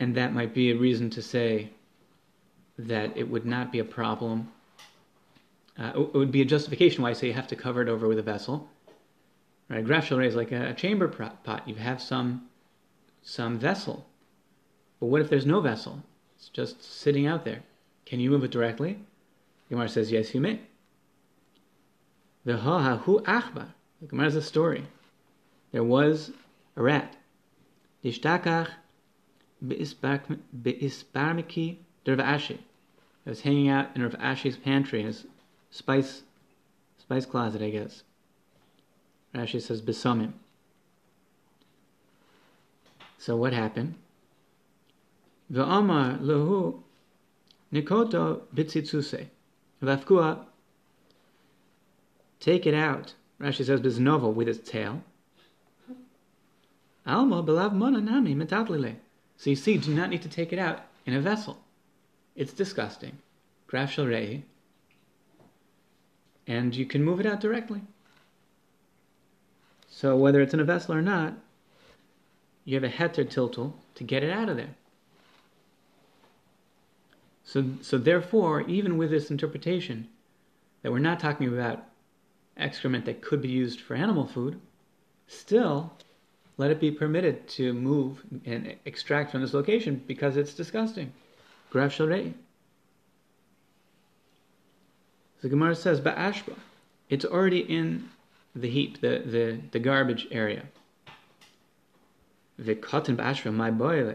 And 0.01 0.15
that 0.15 0.33
might 0.33 0.55
be 0.55 0.71
a 0.71 0.77
reason 0.77 1.11
to 1.11 1.23
say 1.23 1.71
that 2.79 3.15
it 3.17 3.29
would 3.29 3.45
not 3.45 3.71
be 3.71 3.81
a 3.81 3.85
problem. 3.85 4.49
Uh, 5.79 5.93
it 5.95 6.15
would 6.15 6.33
be 6.33 6.41
a 6.41 6.47
justification 6.47 7.03
why 7.03 7.11
I 7.11 7.13
say 7.13 7.27
you 7.27 7.35
have 7.35 7.49
to 7.49 7.57
cover 7.57 7.83
it 7.83 7.89
over 7.89 8.09
with 8.09 8.19
a 8.19 8.23
vessel. 8.23 8.69
Right? 9.69 9.85
Graf 9.85 10.07
shel 10.07 10.19
rei 10.19 10.27
is 10.27 10.35
like 10.35 10.53
a 10.53 10.73
chamber 10.73 11.09
pot. 11.09 11.69
You 11.69 11.75
have 11.75 12.01
some 12.01 12.49
some 13.25 13.59
vessel. 13.59 14.07
But 15.01 15.07
what 15.07 15.21
if 15.21 15.29
there's 15.29 15.47
no 15.47 15.61
vessel? 15.61 16.05
It's 16.37 16.49
just 16.49 16.85
sitting 16.85 17.27
out 17.27 17.45
there. 17.45 17.63
Can 18.07 18.21
you 18.21 18.31
move 18.31 18.45
it 18.45 18.53
directly? 18.53 19.01
Gemara 19.69 19.89
says, 19.89 20.13
yes, 20.13 20.35
you 20.35 20.41
may. 20.41 20.61
The 22.45 22.59
ha 22.59 22.99
hu 22.99 23.21
achbar. 23.21 23.69
The 24.01 24.07
Gemara 24.07 24.29
is 24.29 24.37
a 24.37 24.43
story. 24.43 24.87
There 25.73 25.83
was 25.83 26.31
a 26.77 26.83
rat. 26.83 27.17
Dishtakach 28.05 28.69
be'isbarmiki 29.67 31.79
der 32.05 32.17
Ashi. 32.17 32.59
It 33.25 33.31
was 33.31 33.41
hanging 33.41 33.71
out 33.71 33.97
in 33.97 34.03
Rav 34.03 34.13
Ashi's 34.19 34.59
pantry, 34.59 35.03
his 35.03 35.27
spice 35.71 36.23
spice 36.99 37.25
closet, 37.25 37.63
I 37.63 37.71
guess. 37.71 38.03
Rashi 39.35 39.61
says 39.61 39.81
besomim. 39.81 40.35
So 43.25 43.37
what 43.37 43.55
happened? 43.55 43.95
V'amar 45.51 46.21
lehu 46.21 46.83
Nikoto 47.73 48.43
bitzitsuse. 48.55 49.29
Vafkua, 49.83 50.45
take 52.39 52.67
it 52.67 52.75
out. 52.75 53.15
Rashi 53.41 53.65
says 53.65 53.81
biznova 53.81 54.31
with 54.31 54.47
its 54.47 54.71
tail. 54.71 55.03
Alma 57.07 57.43
belav 57.43 57.73
mona 57.73 58.03
nami 58.03 58.35
metatlile. 58.35 58.97
So 59.39 59.49
you 59.49 59.57
see, 59.57 59.79
do 59.79 59.95
not 59.95 60.11
need 60.11 60.21
to 60.21 60.29
take 60.29 60.53
it 60.53 60.59
out 60.59 60.83
in 61.07 61.15
a 61.15 61.21
vessel. 61.23 61.57
It's 62.37 62.53
disgusting. 62.53 63.17
Graf. 63.67 63.99
And 66.47 66.77
you 66.77 66.85
can 66.85 67.03
move 67.03 67.21
it 67.21 67.27
out 67.27 67.41
directly. 67.41 67.81
So 69.89 70.15
whether 70.15 70.43
it's 70.43 70.53
in 70.53 70.61
a 70.61 70.65
vessel 70.65 70.95
or 70.95 71.01
not, 71.01 71.39
you 72.65 72.75
have 72.75 72.85
a 72.85 72.89
heter 72.89 73.25
tiltul 73.25 73.73
to 73.95 74.05
get 74.05 74.23
it 74.23 74.31
out 74.31 74.49
of 74.49 74.57
there. 74.57 74.75
So, 77.45 77.65
so 77.83 77.99
therefore, 77.99 78.63
even 78.63 78.97
with 78.97 79.11
this 79.11 79.31
interpretation, 79.31 80.09
that 80.83 80.93
we're 80.93 80.99
not 80.99 81.21
talking 81.21 81.49
about 81.49 81.85
excrement 82.57 83.05
that 83.05 83.23
could 83.23 83.43
be 83.43 83.49
used 83.49 83.81
for 83.81 83.95
animal 83.95 84.27
food, 84.27 84.61
still, 85.27 85.93
let 86.57 86.71
it 86.71 86.81
be 86.81 86.91
permitted 86.91 87.47
to 87.49 87.73
move 87.73 88.23
and 88.45 88.75
extract 88.85 89.31
from 89.31 89.43
this 89.43 89.55
location 89.55 90.03
because 90.07 90.37
it's 90.37 90.55
disgusting. 90.55 91.13
Graf 91.71 91.93
shel 91.93 92.07
rei. 92.07 92.33
The 95.43 95.49
Gemara 95.49 95.75
says, 95.75 96.01
Ba'ashba. 96.01 96.55
It's 97.11 97.25
already 97.25 97.61
in 97.61 98.09
the 98.55 98.71
heap, 98.71 99.01
the, 99.01 99.23
the, 99.27 99.61
the 99.73 99.79
garbage 99.79 100.27
area. 100.31 100.63
The 102.59 102.75
katan 102.75 103.17
ba'ashba, 103.17 103.53
my 103.53 103.71
boile. 103.71 104.15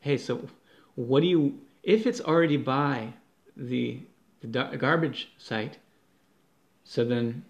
hey, 0.00 0.16
so 0.16 0.48
what 0.94 1.20
do 1.20 1.26
you, 1.26 1.58
if 1.82 2.06
it's 2.06 2.20
already 2.20 2.56
by 2.56 3.14
the, 3.56 4.00
the 4.40 4.46
garbage 4.78 5.30
site, 5.36 5.78
so 6.84 7.04
then 7.04 7.44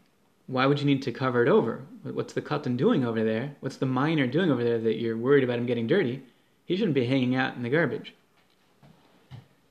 why 0.47 0.67
would 0.67 0.79
you 0.79 0.87
need 0.87 1.03
to 1.03 1.13
cover 1.13 1.43
it 1.43 1.49
over? 1.49 1.83
What's 2.03 2.33
the 2.33 2.43
katan 2.43 2.77
doing 2.77 3.05
over 3.05 3.23
there? 3.25 3.57
What's 3.61 3.77
the 3.77 3.87
minor 3.87 4.27
doing 4.27 4.51
over 4.51 4.63
there 4.63 4.79
that 4.79 4.99
you're 4.99 5.17
worried 5.17 5.45
about 5.45 5.59
him 5.59 5.67
getting 5.67 5.87
dirty? 5.87 6.23
He 6.65 6.77
shouldn't 6.77 6.95
be 6.95 7.07
hanging 7.07 7.37
out 7.37 7.57
in 7.57 7.63
the 7.63 7.69
garbage. 7.69 8.15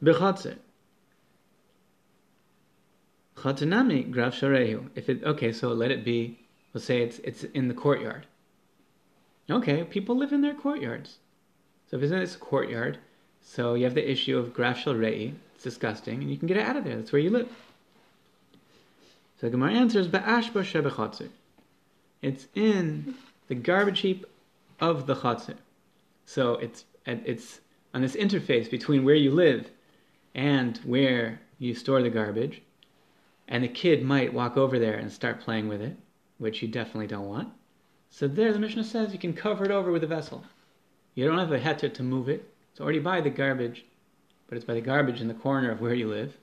Bechatzer. 0.04 0.58
Chatanami 3.36 4.14
sharehu. 4.14 4.90
If 4.96 5.10
it 5.10 5.24
okay, 5.24 5.52
so 5.52 5.70
let 5.70 5.92
it 5.92 6.04
be. 6.04 6.40
Let's 6.74 6.86
say 6.86 7.02
it's 7.02 7.20
it's 7.20 7.44
in 7.44 7.68
the 7.68 7.74
courtyard. 7.74 8.26
Okay, 9.50 9.84
people 9.84 10.16
live 10.16 10.34
in 10.34 10.42
their 10.42 10.54
courtyards. 10.54 11.18
So 11.90 11.98
if 11.98 12.04
it's 12.04 12.12
this 12.12 12.36
courtyard, 12.36 12.98
so 13.42 13.76
you 13.76 13.84
have 13.84 13.94
the 13.94 14.10
issue 14.10 14.38
of 14.38 14.54
graf 14.54 14.86
rei. 14.88 15.34
It's 15.54 15.64
disgusting, 15.64 16.22
and 16.22 16.32
you 16.32 16.38
can 16.38 16.48
get 16.48 16.58
it 16.58 16.66
out 16.66 16.76
of 16.76 16.84
there. 16.84 16.96
That's 16.96 17.12
where 17.12 17.22
you 17.22 17.30
live. 17.30 17.50
So 19.40 19.48
the 19.48 19.52
Gemara 19.52 19.74
answers 19.74 20.08
ba'ashba 20.08 20.64
shebechatzer. 20.64 21.30
It's 22.22 22.48
in 22.56 23.14
the 23.48 23.56
garbage 23.56 24.00
heap 24.00 24.26
of 24.80 25.06
the 25.06 25.16
chatzir. 25.16 25.58
So 26.26 26.56
it's 26.56 26.86
it's 27.06 27.60
on 27.94 28.02
this 28.02 28.16
interface 28.16 28.70
between 28.70 29.06
where 29.06 29.16
you 29.16 29.32
live 29.32 29.70
and 30.34 30.78
where 30.80 31.40
you 31.60 31.76
store 31.76 32.02
the 32.02 32.10
garbage. 32.10 32.62
And 33.48 33.64
the 33.64 33.68
kid 33.68 34.04
might 34.04 34.34
walk 34.34 34.58
over 34.58 34.80
there 34.80 34.96
and 34.96 35.12
start 35.12 35.40
playing 35.40 35.68
with 35.68 35.82
it, 35.82 35.96
which 36.40 36.64
you 36.64 36.68
definitely 36.68 37.08
don't 37.08 37.28
want. 37.28 37.50
So 38.18 38.30
there, 38.30 38.54
the 38.54 38.60
Mishnah 38.60 38.86
says 38.86 39.12
you 39.12 39.20
can 39.20 39.34
cover 39.34 39.66
it 39.66 39.72
over 39.72 39.92
with 39.92 40.02
a 40.02 40.08
vessel. 40.08 40.46
You 41.16 41.28
don't 41.28 41.38
have 41.38 41.52
a 41.52 41.60
heter 41.60 41.94
to 41.96 42.02
move 42.02 42.30
it. 42.30 42.50
It's 42.72 42.80
already 42.80 43.00
by 43.00 43.20
the 43.20 43.30
garbage, 43.30 43.84
but 44.48 44.56
it's 44.56 44.64
by 44.64 44.74
the 44.74 44.80
garbage 44.80 45.20
in 45.20 45.28
the 45.28 45.34
corner 45.34 45.70
of 45.70 45.82
where 45.82 45.94
you 45.94 46.08
live. 46.08 46.38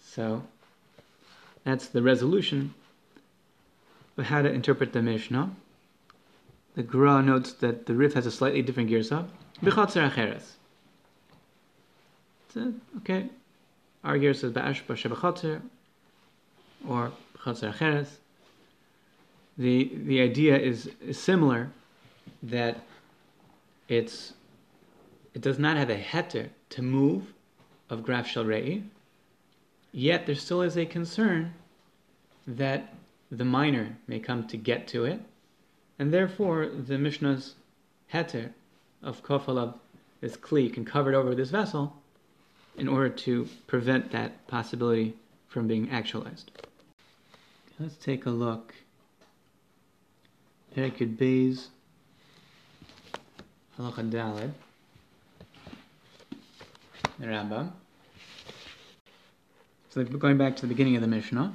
So 0.00 0.44
that's 1.64 1.88
the 1.88 2.02
resolution 2.02 2.74
of 4.16 4.26
how 4.26 4.42
to 4.42 4.52
interpret 4.52 4.92
the 4.92 5.02
Mishnah. 5.02 5.50
The 6.76 6.84
Gra 6.84 7.20
notes 7.20 7.52
that 7.54 7.86
the 7.86 7.94
Rif 7.94 8.14
has 8.14 8.26
a 8.26 8.30
slightly 8.30 8.62
different 8.62 8.88
girsa. 8.88 9.26
B'chatzer 9.60 10.08
acheres. 10.08 10.52
Okay. 12.98 13.28
Our 14.04 14.18
girsa 14.18 14.36
says 14.36 14.52
ba'ash 14.52 14.84
b'shebachatzer 14.84 15.62
or 16.88 17.10
b'chatzer 17.36 17.74
acheres. 17.74 18.18
The, 19.58 19.92
the 19.94 20.20
idea 20.20 20.58
is, 20.58 20.90
is 21.00 21.18
similar 21.18 21.70
that 22.42 22.80
it's 23.88 24.32
it 25.34 25.40
does 25.40 25.58
not 25.58 25.76
have 25.76 25.90
a 25.90 25.96
heter 25.96 26.48
to 26.70 26.82
move 26.82 27.32
of 27.88 28.02
graf 28.02 28.26
shel 28.26 28.44
rei, 28.44 28.82
yet 29.92 30.26
there 30.26 30.34
still 30.34 30.62
is 30.62 30.76
a 30.76 30.84
concern 30.84 31.54
that 32.46 32.94
the 33.30 33.44
minor 33.44 33.96
may 34.06 34.18
come 34.18 34.46
to 34.48 34.56
get 34.56 34.86
to 34.88 35.04
it, 35.04 35.20
and 35.98 36.12
therefore 36.12 36.66
the 36.66 36.98
Mishnah's 36.98 37.54
heter 38.12 38.50
of 39.02 39.22
kofalav, 39.22 39.74
this 40.20 40.36
kli, 40.36 40.72
can 40.72 40.84
cover 40.84 41.12
it 41.12 41.16
over 41.16 41.34
this 41.34 41.50
vessel 41.50 41.96
in 42.76 42.88
order 42.88 43.08
to 43.08 43.48
prevent 43.66 44.10
that 44.12 44.46
possibility 44.46 45.14
from 45.48 45.66
being 45.66 45.90
actualized. 45.90 46.50
Let's 47.78 47.96
take 47.96 48.26
a 48.26 48.30
look. 48.30 48.74
Perikid 50.74 51.18
Beis, 51.18 51.66
Halacha 53.78 54.10
Daled, 54.10 54.52
the 57.18 57.26
Rambam. 57.26 57.72
So 59.90 60.02
going 60.04 60.38
back 60.38 60.56
to 60.56 60.62
the 60.62 60.68
beginning 60.68 60.96
of 60.96 61.02
the 61.02 61.08
Mishnah. 61.08 61.52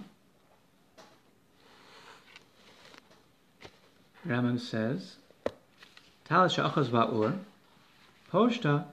Rambam 4.28 4.60
says, 4.60 5.16
Talis 6.26 6.54
she'achaz 6.54 6.90
ba'ur, 6.90 7.40
poshta 8.32 8.86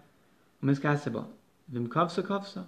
u'miskasebo, 0.63 1.27
v'mkavsa 1.71 2.23
kavsa. 2.23 2.65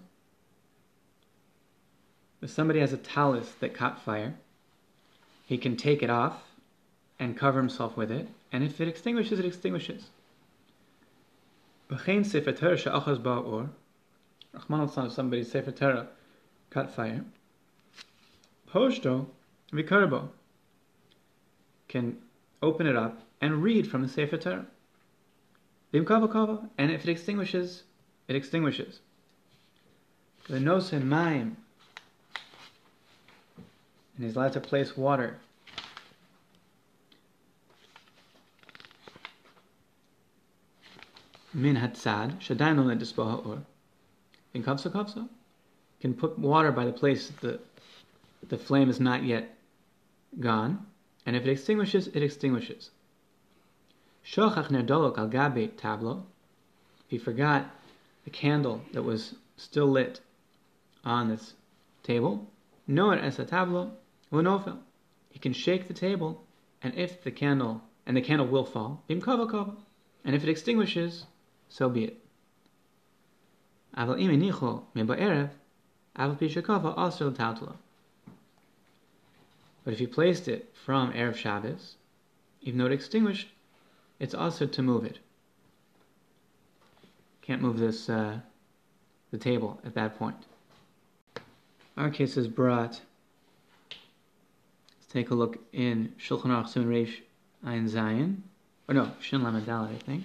If 2.43 2.51
somebody 2.51 2.81
has 2.81 2.93
a 2.93 2.99
talis 2.99 3.51
that 3.61 3.73
caught 3.73 4.03
fire, 4.03 4.35
he 5.47 5.57
can 5.57 5.77
take 5.77 6.03
it 6.03 6.11
off 6.11 6.46
and 7.19 7.37
cover 7.37 7.59
himself 7.59 7.97
with 7.97 8.11
it, 8.11 8.29
and 8.53 8.63
if 8.65 8.81
it 8.81 8.89
extinguishes, 8.89 9.39
it 9.39 9.45
extinguishes. 9.45 10.11
B'chein 11.89 12.25
sefer 12.25 12.53
Torah 12.53 13.71
somebody's 15.11 15.51
sefer 15.51 15.73
Torah 15.73 16.09
caught 16.71 16.91
fire, 16.91 17.25
poshto 18.69 19.27
vikarbo 19.73 20.29
can 21.89 22.19
open 22.63 22.87
it 22.87 22.97
up, 22.97 23.23
and 23.41 23.63
read 23.63 23.89
from 23.89 24.03
the 24.03 24.09
Sefer 24.09 24.37
Torah. 24.37 24.67
And 25.93 26.91
if 26.91 27.05
it 27.05 27.09
extinguishes, 27.09 27.85
it 28.29 28.37
extinguishes. 28.37 29.01
The 30.49 30.59
nosen 30.59 31.05
maim, 31.05 31.57
and 34.17 34.25
he's 34.25 34.37
allowed 34.37 34.53
to 34.55 34.61
place 34.61 34.97
water. 34.97 35.39
Min 41.59 41.77
hatzad, 41.77 42.39
shadayin 42.39 42.77
lo 42.77 42.85
nedisbo 42.85 43.25
ha'or. 43.31 43.63
In 44.53 44.63
kavsa 44.63 44.91
kavsa, 44.91 45.27
can 46.01 46.13
put 46.13 46.39
water 46.39 46.71
by 46.71 46.85
the 46.85 46.93
place 46.93 47.29
that 47.29 47.41
the, 47.41 47.61
the 48.47 48.59
flame 48.59 48.91
is 48.91 49.01
not 49.01 49.23
yet 49.23 49.57
gone, 50.39 50.85
and 51.25 51.35
if 51.35 51.47
it 51.47 51.51
extinguishes, 51.51 52.09
it 52.09 52.23
extinguishes. 52.23 52.91
Shochach 54.23 54.69
nerdolok 54.69 55.17
al 55.17 55.29
gabe 55.29 55.75
tablo. 55.79 56.25
He 57.09 57.17
forgot 57.17 57.71
the 58.25 58.31
candle 58.31 58.83
that 58.93 59.05
was 59.05 59.37
still 59.57 59.87
lit 59.87 60.21
on 61.07 61.31
this 61.31 61.55
table, 62.03 62.51
noer 62.87 63.15
es 63.15 63.39
a 63.39 63.47
tablo 63.47 63.93
unofel. 64.31 64.77
He 65.31 65.39
can 65.39 65.55
shake 65.55 65.89
the 65.89 65.95
table, 65.95 66.45
and 66.83 66.95
if 66.97 67.25
the 67.25 67.31
candle 67.31 67.81
and 68.05 68.15
the 68.15 68.21
candle 68.21 68.47
will 68.47 68.67
fall, 68.67 69.05
bim 69.07 69.23
kava 69.23 69.47
kava. 69.47 69.73
And 70.23 70.35
if 70.35 70.43
it 70.43 70.51
extinguishes, 70.51 71.25
so 71.69 71.89
be 71.89 72.05
it. 72.05 72.19
Aval 73.97 74.21
imenicho 74.21 74.83
me 74.95 75.03
ba'erev, 75.03 75.51
aval 76.19 76.39
pishakava 76.39 76.95
also 76.97 77.31
tautala. 77.31 77.77
But 79.85 79.95
if 79.95 80.01
you 80.01 80.09
placed 80.09 80.49
it 80.49 80.75
from 80.85 81.13
Erev 81.13 81.37
Shabbos, 81.37 81.95
even 82.61 82.79
though 82.79 82.87
it 82.87 82.93
extinguished, 82.93 83.49
it's 84.19 84.35
also 84.35 84.67
to 84.67 84.83
move 84.83 85.05
it. 85.05 85.21
Can't 87.41 87.63
move 87.63 87.79
this 87.79 88.09
uh, 88.09 88.41
the 89.31 89.39
table 89.39 89.81
at 89.85 89.95
that 89.95 90.19
point. 90.19 90.37
Our 91.97 92.11
case 92.11 92.37
is 92.37 92.49
brought. 92.49 93.01
Let's 93.91 95.13
take 95.13 95.31
a 95.31 95.35
look 95.35 95.59
in 95.73 96.13
Shulchan 96.19 96.47
Aruch 96.47 96.73
Siman 96.73 96.89
Reish 96.89 97.21
Ein 97.65 97.89
Zion, 97.89 98.43
or 98.89 98.95
no, 98.95 99.13
Shin 99.21 99.45
Lamed 99.45 99.69
I 99.69 99.95
think. 100.05 100.25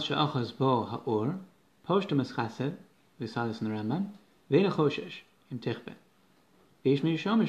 She'achaz 0.00 0.52
bo 0.58 0.84
choshesh, 4.70 5.22
im 5.50 5.58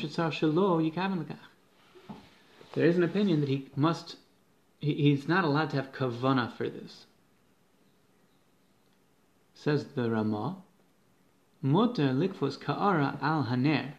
etzar 0.04 0.32
shelo 0.32 0.80
l'kach. 1.19 2.15
There 2.74 2.86
is 2.86 2.97
an 2.97 3.04
opinion 3.04 3.39
that 3.39 3.50
he 3.50 3.67
must, 3.76 4.17
he, 4.80 4.93
he's 4.93 5.28
not 5.28 5.43
allowed 5.43 5.71
to 5.71 5.78
have 5.78 5.91
kavana 5.91 6.52
for 6.54 6.69
this. 6.69 7.08
Says 9.56 9.86
the 9.95 10.10
Ramah, 10.10 10.58
Mutter 11.63 12.13
likfus 12.13 12.60
ka'ara 12.60 13.17
al 13.21 13.45
haner, 13.45 13.95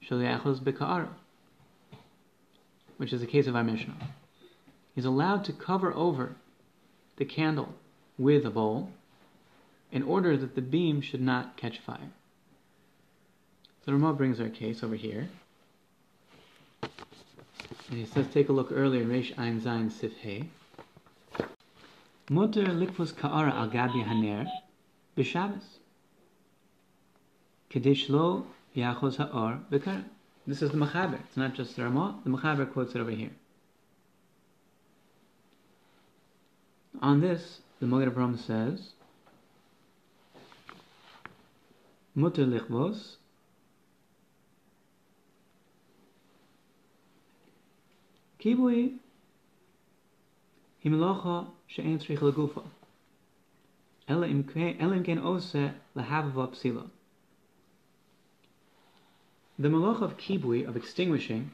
shel 0.00 0.18
yachos 0.18 0.58
beka'ara 0.60 1.14
which 2.98 3.12
is 3.12 3.20
the 3.20 3.26
case 3.26 3.46
of 3.46 3.56
our 3.56 3.64
Mishnah. 3.64 3.96
He's 4.94 5.06
allowed 5.06 5.44
to 5.44 5.52
cover 5.52 5.94
over 5.94 6.36
the 7.16 7.24
candle 7.24 7.74
with 8.18 8.44
a 8.44 8.50
bowl 8.50 8.90
in 9.90 10.02
order 10.02 10.36
that 10.36 10.54
the 10.54 10.60
beam 10.60 11.00
should 11.00 11.22
not 11.22 11.56
catch 11.56 11.78
fire. 11.78 12.10
So 13.86 13.92
Ramah 13.92 14.12
brings 14.12 14.40
our 14.40 14.48
case 14.48 14.82
over 14.82 14.96
here. 14.96 15.28
And 16.82 17.98
he 17.98 18.04
says, 18.04 18.26
take 18.34 18.48
a 18.48 18.52
look 18.52 18.70
earlier 18.70 19.02
in 19.02 19.08
Reish 19.08 19.32
Ein 19.38 19.60
Zayin 19.60 19.90
Sif 19.90 20.18
He. 20.18 20.50
Mutter 22.28 22.66
likfus 22.66 23.16
ka'ara 23.16 23.52
al 23.52 23.70
gabi 23.70 24.04
haner 24.04 24.46
b'Shabbos. 25.16 25.64
Kadesh 27.70 28.10
lo 28.10 28.46
yachos 28.76 29.16
ha'or 29.16 29.60
b'kara. 29.70 30.04
This 30.48 30.62
is 30.62 30.70
the 30.70 30.78
Machaber. 30.78 31.20
It's 31.26 31.36
not 31.36 31.52
just 31.52 31.76
the 31.76 31.82
Ramah. 31.82 32.20
The 32.24 32.30
Machaber 32.30 32.72
quotes 32.72 32.94
it 32.94 33.00
over 33.00 33.10
here. 33.10 33.32
On 37.02 37.20
this, 37.20 37.60
the 37.80 37.86
Magen 37.86 38.10
Avraham 38.10 38.38
says, 38.38 38.92
Mutter 42.14 42.46
lichvos 42.46 43.16
kibui 48.40 48.96
himelacha 50.82 51.46
she'en 51.66 51.98
tzrich 51.98 52.20
legufa 52.20 52.64
ela 54.08 54.26
im 54.26 54.42
ken 54.42 55.18
ose 55.18 55.72
lehavava 55.94 56.48
psila 56.48 56.88
the 59.58 59.68
malach 59.68 60.02
of 60.02 60.16
kibui, 60.16 60.66
of 60.66 60.76
extinguishing, 60.76 61.50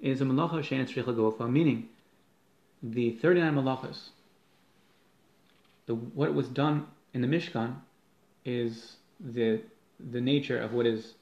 is 0.00 0.20
a 0.20 0.24
malacha 0.24 0.62
she'en 0.62 0.86
tzrich 0.86 1.04
legufa, 1.04 1.50
meaning 1.50 1.88
the 2.82 3.10
39 3.10 3.54
malachas, 3.54 4.08
the, 5.86 5.94
what 5.94 6.34
was 6.34 6.48
done 6.48 6.86
in 7.12 7.20
the 7.20 7.28
Mishkan 7.28 7.76
is 8.44 8.96
the 9.20 9.60
the 10.10 10.20
nature 10.20 10.58
of 10.58 10.72
what 10.72 10.86
is 10.86 11.14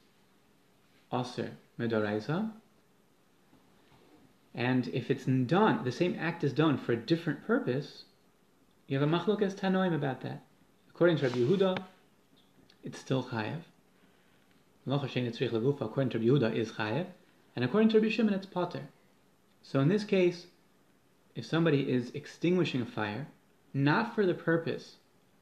aser 1.13 1.51
medaraisa. 1.79 2.51
And 4.55 4.87
if 4.87 5.11
it's 5.11 5.25
done, 5.25 5.83
the 5.83 5.91
same 5.91 6.17
act 6.19 6.43
is 6.43 6.51
done 6.51 6.77
for 6.77 6.93
a 6.93 6.97
different 6.97 7.45
purpose, 7.45 8.05
you 8.87 8.99
have 8.99 9.07
a 9.07 9.11
machlokas 9.11 9.55
tanoim 9.55 9.93
about 9.93 10.21
that. 10.21 10.43
According 10.89 11.17
to 11.17 11.27
Rabbi 11.27 11.39
Yehuda, 11.39 11.83
it's 12.83 12.99
still 12.99 13.23
chayev. 13.23 13.61
According 14.87 15.31
to 15.31 16.19
Yehuda 16.19 16.55
is 16.55 16.71
chayev, 16.73 17.07
and 17.55 17.65
according 17.65 17.89
to 17.89 17.99
Rabbi 17.99 18.09
Shimon, 18.09 18.33
it's 18.33 18.45
potter. 18.45 18.87
So 19.61 19.79
in 19.79 19.89
this 19.89 20.03
case, 20.03 20.47
if 21.35 21.45
somebody 21.45 21.91
is 21.91 22.11
extinguishing 22.13 22.81
a 22.81 22.85
fire, 22.85 23.27
not 23.73 24.15
for 24.15 24.25
the 24.25 24.33
purpose 24.33 24.95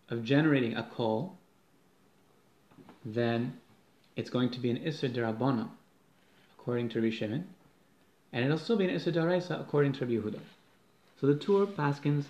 of 0.10 0.24
generating 0.24 0.76
a 0.76 0.84
coal, 0.84 1.38
then 3.06 3.54
it's 4.16 4.30
going 4.30 4.50
to 4.52 4.60
be 4.60 4.70
an 4.70 4.78
Isser 4.78 5.10
Darabana, 5.10 5.70
according 6.58 6.90
to 6.90 7.02
Rabbi 7.02 7.16
Shimon, 7.16 7.48
and 8.34 8.44
it'll 8.44 8.58
still 8.58 8.76
be 8.76 8.86
an 8.86 8.96
Isser 8.96 9.14
Daraisa, 9.14 9.60
according 9.60 9.94
to 9.94 10.06
Rabbi 10.06 10.14
Yehuda. 10.14 10.40
So 11.20 11.28
the 11.28 11.36
Tur 11.36 11.66
paskins 11.66 12.26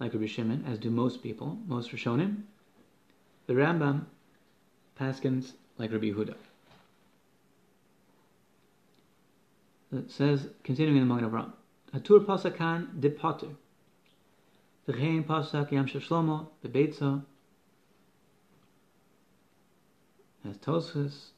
like 0.00 0.12
Rabbi 0.14 0.26
Shimon, 0.26 0.64
as 0.66 0.78
do 0.78 0.90
most 0.90 1.22
people, 1.22 1.58
most 1.66 1.90
Rishonim. 1.92 2.42
The 3.46 3.54
Rambam 3.54 4.06
paskins 4.98 5.52
like 5.80 5.92
Rabbi 5.92 6.06
Yehuda. 6.06 6.34
It 9.92 10.10
says, 10.10 10.46
continuing 10.62 10.98
in 10.98 11.08
the 11.08 11.14
Magen 11.14 11.30
Avraham, 11.30 11.52
Hatur 11.94 12.20
pasakan 12.20 13.00
de 13.00 13.08
potter. 13.08 13.48
V'chein 14.86 15.24
pasak 15.24 15.72
yam 15.72 15.86
Shlomo 15.86 16.48
bebeitza. 16.64 17.24
As 20.48 20.56
Tosfos. 20.58 21.30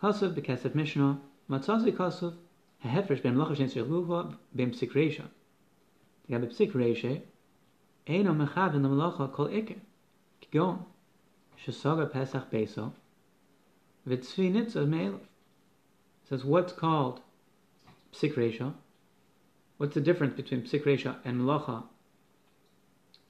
Kasav 0.00 0.34
bekesef 0.34 0.74
Mishnah. 0.74 1.20
Matzazi 1.48 1.92
kasav. 1.92 2.34
Hehefresh 2.84 3.22
ben 3.22 3.36
melacha 3.36 3.56
shen 3.56 3.68
tzrich 3.68 3.88
luva 3.88 4.34
bem 4.54 4.72
psik 4.72 4.92
reisha. 4.92 5.24
Gabe 6.28 6.46
psik 6.46 6.72
reisha. 6.72 7.20
Eino 8.08 8.34
mechaven 8.34 8.82
la 8.82 8.88
melacha 8.88 9.32
kol 9.32 9.48
iker. 9.48 9.78
Kigon. 10.42 10.84
Shesaga 11.64 12.10
pesach 12.10 12.50
beso. 12.50 12.92
V'tzvi 14.06 14.52
nitzah 14.52 14.86
me'elov. 14.86 15.20
Says 16.28 16.44
what's 16.44 16.72
called 16.72 17.20
psik 18.12 18.34
reisha. 18.34 18.74
What's 19.78 19.94
the 19.94 20.00
difference 20.00 20.34
between 20.34 20.62
psik 20.62 20.84
reisha 20.84 21.16
and 21.24 21.40
melacha? 21.40 21.84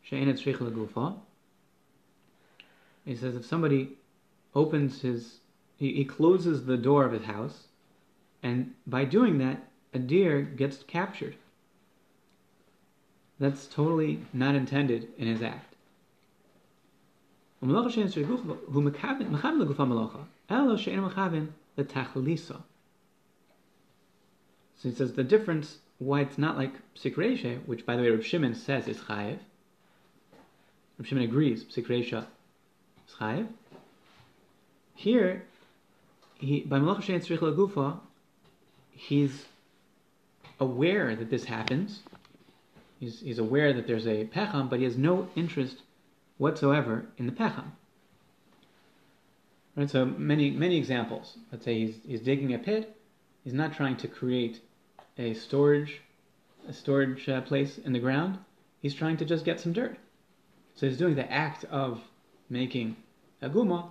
She'enet 0.03 0.39
shrich 0.39 0.59
legufa. 0.59 1.17
He 3.05 3.17
says 3.17 3.37
if 3.37 3.45
somebody 3.45 3.97
opens 4.55 5.03
his, 5.03 5.41
he, 5.77 5.95
he 5.95 6.05
closes 6.05 6.65
the 6.65 6.77
door 6.77 7.05
of 7.05 7.13
his 7.13 7.25
house, 7.25 7.69
and 8.43 8.75
by 8.87 9.05
doing 9.05 9.39
that, 9.39 9.69
a 9.93 9.99
deer 9.99 10.43
gets 10.43 10.83
captured. 10.83 11.37
That's 13.39 13.67
totally 13.67 14.21
not 14.33 14.55
intended 14.55 15.09
in 15.19 15.27
his 15.27 15.43
act. 15.43 15.74
Um, 17.65 17.91
so 17.91 18.11
he 24.83 24.95
says 24.95 25.13
the 25.15 25.25
difference 25.25 25.79
why 25.99 26.21
it's 26.21 26.37
not 26.37 26.59
like 26.59 26.75
psikresha, 26.95 27.67
which 27.67 27.87
by 27.87 27.97
the 27.97 28.03
way 28.03 28.11
Reb 28.11 28.23
Shimon 28.23 28.55
says 28.55 28.87
is 28.87 28.99
chayev. 28.99 29.39
Reb 30.99 31.07
Shimon 31.07 31.25
agrees 31.25 31.65
psikresha 31.65 32.27
is 33.09 33.15
chayev. 33.19 33.47
Here, 34.95 35.45
he 36.35 36.61
by 36.61 36.79
malach 36.79 37.01
shein 37.01 37.21
tzrich 37.25 37.39
lagufa, 37.39 37.99
he's 38.91 39.47
aware 40.61 41.17
that 41.17 41.31
this 41.31 41.45
happens. 41.45 42.01
He's, 43.01 43.21
he's 43.21 43.39
aware 43.39 43.73
that 43.73 43.87
there's 43.87 44.07
a 44.07 44.27
pecham, 44.27 44.69
but 44.69 44.81
he 44.81 44.85
has 44.85 44.99
no 44.99 45.29
interest 45.35 45.79
whatsoever 46.39 47.07
in 47.17 47.27
the 47.27 47.33
pecham. 47.33 47.73
Right, 49.77 49.91
so 49.91 50.05
many 50.05 50.51
many 50.51 50.77
examples. 50.79 51.37
Let's 51.51 51.65
say 51.65 51.79
he's 51.79 51.97
he's 52.07 52.21
digging 52.21 52.55
a 52.55 52.59
pit. 52.59 52.97
He's 53.43 53.53
not 53.53 53.75
trying 53.75 53.97
to 53.99 54.09
create 54.09 54.61
a 55.19 55.35
storage 55.35 56.01
a 56.69 56.73
storage 56.73 57.29
uh, 57.29 57.41
place 57.43 57.79
in 57.79 57.93
the 57.93 57.99
ground. 57.99 58.39
He's 58.81 58.95
trying 58.95 59.17
to 59.19 59.25
just 59.25 59.45
get 59.45 59.61
some 59.61 59.73
dirt. 59.73 59.99
So 60.77 60.87
he's 60.87 60.99
doing 60.99 61.15
the 61.15 61.31
act 61.31 61.65
of 61.65 62.01
making 62.49 62.97
a 63.43 63.49
guma, 63.49 63.89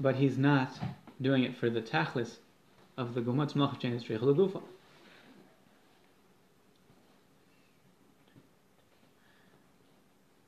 but 0.00 0.16
he's 0.16 0.38
not 0.38 0.72
doing 1.20 1.42
it 1.44 1.56
for 1.56 1.70
the 1.70 1.82
tachlis 1.82 2.36
of 2.96 3.14
the 3.14 3.20
guma 3.20 3.52
tzmach 3.52 3.78
chen 3.78 3.98
gufa. 3.98 4.62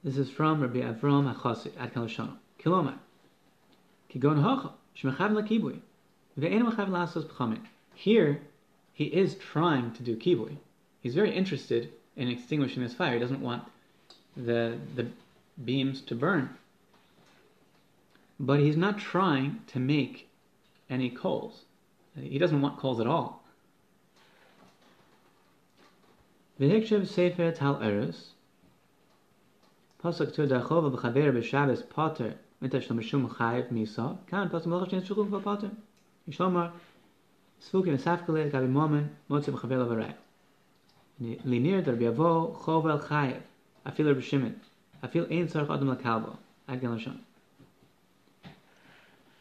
This 0.05 0.17
is 0.17 0.31
from 0.31 0.61
Rabbi 0.61 0.79
Avram 0.79 1.35
HaChassid 1.35 1.73
at 1.79 1.93
Kalashon. 1.93 2.37
Kilomar. 2.63 2.99
Kigon 4.13 4.41
hocha, 4.41 4.71
shmechav 4.97 5.33
lakibui. 5.33 5.81
Ve'en 6.39 6.63
mechav 6.63 6.89
lasos 6.89 7.25
b'chamin. 7.25 7.59
Here, 7.95 8.41
he 8.93 9.05
is 9.07 9.35
trying 9.35 9.93
to 9.95 10.05
do 10.05 10.17
kibui. 10.17 10.59
He's 11.01 11.17
very 11.17 11.35
interested 11.35 11.93
in 12.17 12.29
extinguishing 12.29 12.83
this 12.83 12.95
fire. 12.95 13.15
He 13.15 13.19
doesn't 13.19 13.41
want 13.41 13.65
the 14.37 14.79
the 14.95 15.09
beams 15.65 16.01
to 16.03 16.15
burn. 16.15 16.51
But 18.39 18.61
he's 18.61 18.77
not 18.77 18.99
trying 18.99 19.63
to 19.69 19.81
make 19.81 20.29
any 20.89 21.11
coals. 21.11 21.65
He 22.15 22.39
doesn't 22.39 22.61
want 22.61 22.79
coals 22.79 23.01
at 23.01 23.09
all. 23.09 23.43
V'hikshev 26.61 27.09
sefer 27.09 27.51
tal 27.51 27.83
eres. 27.83 28.31
Pasuk 30.03 30.35
to 30.35 30.47
potter 31.91 32.37
misa. 33.73 34.17
Kan 34.27 34.49
pasuk 34.49 34.67
malach 34.67 34.91
shen 34.91 35.03
shulchum. 35.03 35.71
Yishomar 36.29 36.71
svukim 37.61 37.99
gabi 38.51 38.69
momen 38.69 39.09
b'chaver. 39.29 40.15
Linir 41.21 41.85
der 41.85 41.97
b'yavo 41.97 42.57
afil 43.85 44.09
er 44.09 44.55
afil 45.03 45.27
ein 45.31 45.49
adam 46.69 46.95
l'shon. 46.97 47.19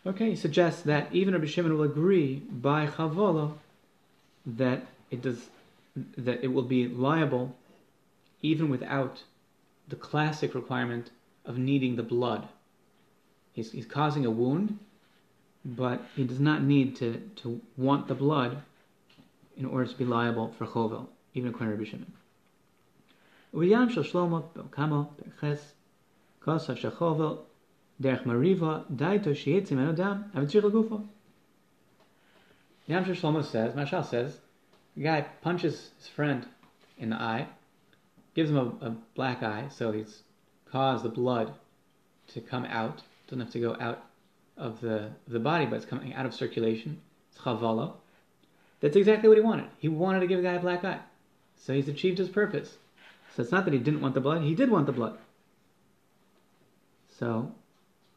Okay, 0.08 0.30
he 0.30 0.36
suggests 0.38 0.84
that 0.84 1.14
even 1.14 1.34
Rabbi 1.34 1.48
Shimon 1.48 1.78
will 1.78 1.84
agree 1.84 2.42
by 2.50 2.88
chavolo 2.88 3.58
that 4.46 4.88
it 5.12 5.22
does 5.22 5.50
that 6.18 6.42
it 6.42 6.48
will 6.48 6.64
be 6.64 6.88
liable 6.88 7.56
even 8.42 8.70
without 8.70 9.24
the 9.88 9.96
classic 9.96 10.54
requirement 10.54 11.12
of 11.46 11.58
needing 11.58 11.96
the 11.96 12.04
blood. 12.04 12.48
He's, 13.54 13.72
he's 13.72 13.86
causing 13.86 14.26
a 14.26 14.32
wound, 14.32 14.78
but 15.66 16.02
he 16.16 16.24
does 16.24 16.40
not 16.40 16.62
need 16.62 16.96
to, 16.98 17.20
to 17.38 17.62
want 17.76 18.08
the 18.08 18.16
blood 18.16 18.62
in 19.58 19.66
order 19.66 19.90
to 19.90 19.98
be 19.98 20.06
liable 20.06 20.54
for 20.58 20.66
chovel, 20.66 21.08
even 21.34 21.50
according 21.50 21.76
to 21.76 21.84
Rabbi 21.84 21.90
Shimon. 21.90 22.14
Uyam 23.54 23.90
shel 23.90 24.04
Shlomo 24.04 24.44
kamo 24.72 25.10
berches 25.18 25.60
kosa 26.42 26.76
shechovel 26.76 27.40
derech 28.02 28.24
mariva 28.24 28.86
daito 28.94 29.34
sheyetzim 29.34 29.80
en 29.80 29.90
adam 29.90 30.26
avitzir 30.36 30.62
lagufo. 30.62 31.06
Yam 32.86 33.04
shel 33.06 33.16
Shlomo 33.16 33.44
says, 33.44 33.74
Mashal 33.74 34.06
says, 34.06 34.38
the 34.96 35.04
guy 35.04 35.22
punches 35.42 35.92
his 35.98 36.08
friend 36.08 36.46
in 36.98 37.10
the 37.10 37.16
eye, 37.16 37.48
gives 38.38 38.52
him 38.52 38.58
a, 38.58 38.86
a 38.86 38.96
black 39.16 39.42
eye, 39.42 39.66
so 39.68 39.92
he's 39.92 40.22
caused 40.72 41.04
the 41.04 41.10
blood 41.10 41.56
to 42.28 42.40
come 42.40 42.66
out. 42.66 43.00
It 43.00 43.32
doesn't 43.32 43.42
have 43.42 43.52
to 43.54 43.60
go 43.60 43.76
out 43.80 44.06
of 44.56 44.80
the, 44.80 45.10
the 45.28 45.40
body, 45.40 45.66
but 45.66 45.78
it's 45.78 45.86
coming 45.86 46.14
out 46.14 46.28
of 46.28 46.36
circulation. 46.36 47.02
It's 47.32 47.42
chavala. 47.42 47.94
That's 48.80 48.96
exactly 48.96 49.28
what 49.28 49.40
he 49.40 49.44
wanted. 49.44 49.66
He 49.80 49.88
wanted 49.88 50.20
to 50.20 50.28
give 50.28 50.40
a 50.40 50.44
guy 50.44 50.54
a 50.54 50.60
black 50.60 50.86
eye. 50.86 51.00
So 51.56 51.74
he's 51.74 51.88
achieved 51.88 52.20
his 52.20 52.30
purpose. 52.30 52.78
So 53.36 53.42
it's 53.42 53.52
not 53.52 53.66
that 53.66 53.74
he 53.74 53.80
didn't 53.80 54.02
want 54.02 54.14
the 54.14 54.22
blood, 54.22 54.44
he 54.44 54.54
did 54.54 54.70
want 54.70 54.86
the 54.86 54.92
blood. 54.92 55.18
So 57.18 57.52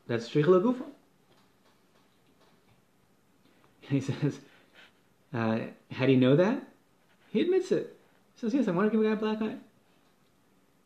that's 0.06 0.28
Shricha 0.28 0.44
Lagufa. 0.44 0.84
And 3.88 3.90
he 3.90 4.00
says, 4.12 4.38
uh, 5.32 5.60
how 5.90 6.04
do 6.04 6.12
you 6.12 6.18
know 6.18 6.36
that? 6.36 6.62
He 7.30 7.40
admits 7.40 7.72
it. 7.72 7.96
He 8.34 8.40
says, 8.40 8.52
yes, 8.52 8.68
I 8.68 8.72
want 8.72 8.92
to 8.92 8.94
give 8.94 9.00
a 9.00 9.08
guy 9.08 9.14
a 9.14 9.16
black 9.16 9.40
eye. 9.40 9.56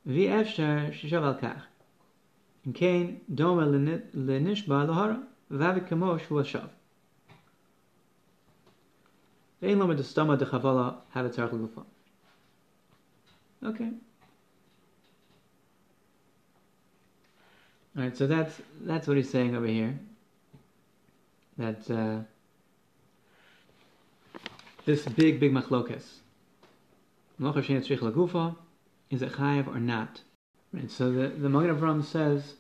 V'efsher 0.06 0.92
shishav 0.92 1.22
al 1.24 1.34
kach. 1.36 1.62
And 2.64 2.74
Cain 2.74 3.20
doma 3.32 3.66
v'avikemosh 3.66 4.86
lohara 4.86 5.22
v'avikamosh 5.50 6.26
v'ashav. 6.26 6.68
Ve'in 9.62 9.78
lomid 9.78 9.98
estama 9.98 10.36
dechavala 10.38 10.96
havatar 11.14 11.50
l'gufa. 11.52 11.84
Okay. 13.64 13.90
All 17.96 18.02
right, 18.02 18.16
so 18.16 18.26
that's 18.26 18.60
that's 18.80 19.06
what 19.06 19.16
he's 19.16 19.30
saying 19.30 19.54
over 19.54 19.66
here. 19.66 19.98
That 21.56 21.88
uh, 21.88 22.18
this 24.84 25.06
big, 25.06 25.40
big 25.40 25.52
machlokas 25.52 26.04
is 29.14 29.22
it 29.22 29.32
chayav 29.32 29.68
or 29.68 29.80
not? 29.80 30.20
Right. 30.72 30.90
So 30.90 31.12
the 31.12 31.28
the 31.28 31.48
Magen 31.48 31.76
Avram 31.76 32.04
says, 32.04 32.54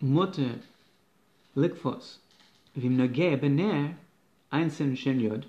mutter 0.00 0.60
likfos 1.56 2.16
vim 2.74 2.96
nageh 2.98 3.40
bener 3.40 3.94
einsin 4.52 4.96
shen 4.96 5.20
yod, 5.20 5.46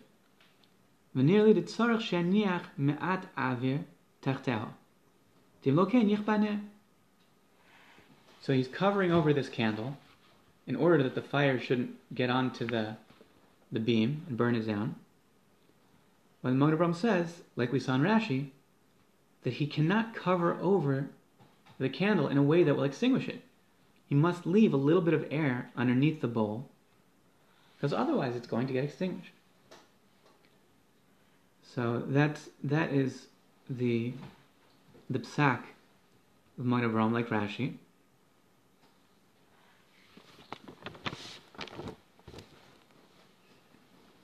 v'nirli 1.15 1.56
de 1.56 1.63
tzarech 1.63 2.02
sheniach 2.10 2.65
me'at 2.78 3.26
avir 3.36 3.84
tarteho. 4.22 4.69
So 8.41 8.54
he's 8.54 8.67
covering 8.69 9.12
over 9.12 9.34
this 9.34 9.50
candle 9.50 9.98
in 10.65 10.76
order 10.78 11.04
that 11.04 11.15
the 11.15 11.22
fire 11.22 11.60
shouldn't 11.60 11.98
get 12.15 12.30
onto 12.30 12.65
the, 12.65 12.95
the 13.69 13.80
beam 13.82 14.24
and 14.30 14.38
burn 14.38 14.56
it 14.56 14.65
down. 14.65 14.95
The 16.41 16.52
Magen 16.52 16.93
says, 16.93 17.41
like 17.56 17.71
we 17.71 17.80
saw 17.80 17.95
in 17.95 18.02
Rashi, 18.02 18.49
that 19.43 19.54
he 19.54 19.67
cannot 19.67 20.15
cover 20.15 20.58
over 20.62 21.10
the 21.78 21.89
candle 21.89 22.28
in 22.28 22.38
a 22.38 22.43
way 22.43 22.63
that 22.63 22.75
will 22.75 22.84
extinguish 22.84 23.28
it. 23.28 23.41
He 24.08 24.15
must 24.15 24.45
leave 24.45 24.73
a 24.73 24.78
little 24.78 25.02
bit 25.02 25.13
of 25.13 25.28
air 25.30 25.71
underneath 25.75 26.21
the 26.21 26.28
bowl, 26.28 26.69
because 27.75 27.93
otherwise 27.93 28.36
it's 28.36 28.47
going 28.47 28.67
to 28.67 28.73
get 28.73 28.84
extinguished. 28.86 29.32
So 31.62 32.04
that's 32.08 32.49
that 32.63 32.91
is 32.91 33.28
the 33.69 34.13
the 35.10 35.19
psak 35.19 35.62
of 36.58 36.65
Avraham, 36.65 37.13
like 37.13 37.30
Rashi. 37.30 37.75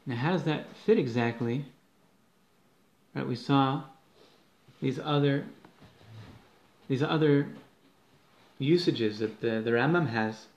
Now, 0.07 0.15
how 0.15 0.31
does 0.31 0.43
that 0.43 0.67
fit 0.85 0.99
exactly? 0.99 1.65
Right, 3.15 3.27
we 3.27 3.35
saw 3.35 3.83
these 4.81 4.99
other 4.99 5.45
these 6.87 7.01
other 7.01 7.47
usages 8.59 9.19
that 9.19 9.41
the, 9.41 9.61
the 9.61 9.71
Rambam 9.71 10.09
has. 10.09 10.47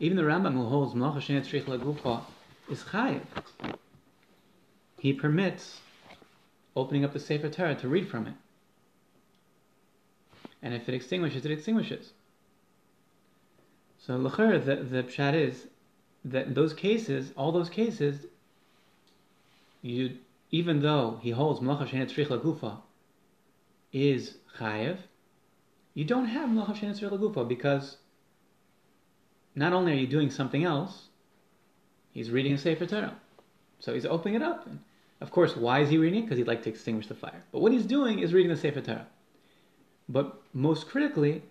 Even 0.00 0.16
the 0.16 0.24
Rambam 0.24 0.54
who 0.54 0.66
holds 0.66 0.94
Malacha 0.94 1.18
Shenet 1.18 1.46
Shrich 1.46 1.64
Lagufa 1.64 2.22
is 2.68 2.82
chayiv. 2.82 3.22
He 4.98 5.12
permits 5.12 5.80
opening 6.74 7.04
up 7.04 7.12
the 7.12 7.20
Sefer 7.20 7.48
Torah 7.48 7.76
to 7.76 7.88
read 7.88 8.08
from 8.08 8.26
it 8.26 8.34
and 10.62 10.72
if 10.74 10.88
it 10.88 10.94
extinguishes, 10.94 11.44
it 11.44 11.50
extinguishes. 11.50 12.12
So 13.98 14.16
the 14.18 14.28
the 14.28 15.02
pshat 15.02 15.34
is 15.34 15.66
that 16.24 16.46
in 16.46 16.54
those 16.54 16.72
cases, 16.72 17.32
all 17.36 17.52
those 17.52 17.68
cases, 17.68 18.26
you 19.82 20.18
even 20.52 20.82
though 20.82 21.18
he 21.22 21.30
holds 21.30 21.60
malacha 21.60 21.88
shenet 21.88 22.12
tzrich 22.12 22.42
gufa 22.42 22.76
is 23.92 24.36
chayev, 24.58 24.98
you 25.94 26.04
don't 26.04 26.26
have 26.26 26.48
malacha 26.50 26.76
shenet 26.76 27.00
tzrich 27.00 27.18
gufa 27.18 27.48
because 27.48 27.96
not 29.54 29.72
only 29.72 29.92
are 29.92 29.96
you 29.96 30.06
doing 30.06 30.30
something 30.30 30.62
else, 30.62 31.08
he's 32.12 32.30
reading 32.30 32.52
a 32.52 32.58
sefer 32.58 32.86
Torah, 32.86 33.16
so 33.80 33.94
he's 33.94 34.06
opening 34.06 34.34
it 34.34 34.42
up. 34.42 34.66
And 34.66 34.80
of 35.20 35.30
course, 35.30 35.56
why 35.56 35.80
is 35.80 35.88
he 35.88 35.98
reading 35.98 36.20
it? 36.20 36.22
Because 36.22 36.38
he'd 36.38 36.46
like 36.46 36.62
to 36.64 36.70
extinguish 36.70 37.06
the 37.06 37.14
fire. 37.14 37.42
But 37.50 37.60
what 37.60 37.72
he's 37.72 37.86
doing 37.86 38.18
is 38.18 38.34
reading 38.34 38.50
the 38.50 38.56
sefer 38.56 38.80
Torah. 38.80 39.06
But 40.08 40.42
most 40.52 40.88
critically, 40.88 41.42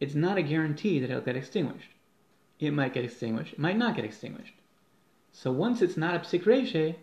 it's 0.00 0.14
not 0.14 0.38
a 0.38 0.42
guarantee 0.42 1.00
that 1.00 1.10
it'll 1.10 1.22
get 1.22 1.36
extinguished. 1.36 1.90
It 2.58 2.72
might 2.72 2.94
get 2.94 3.04
extinguished, 3.04 3.54
it 3.54 3.58
might 3.58 3.76
not 3.76 3.94
get 3.94 4.04
extinguished. 4.04 4.54
So 5.32 5.52
once 5.52 5.82
it's 5.82 5.96
not 5.96 6.16
a 6.16 6.18
psik 6.20 6.44
reshe, 6.44 6.96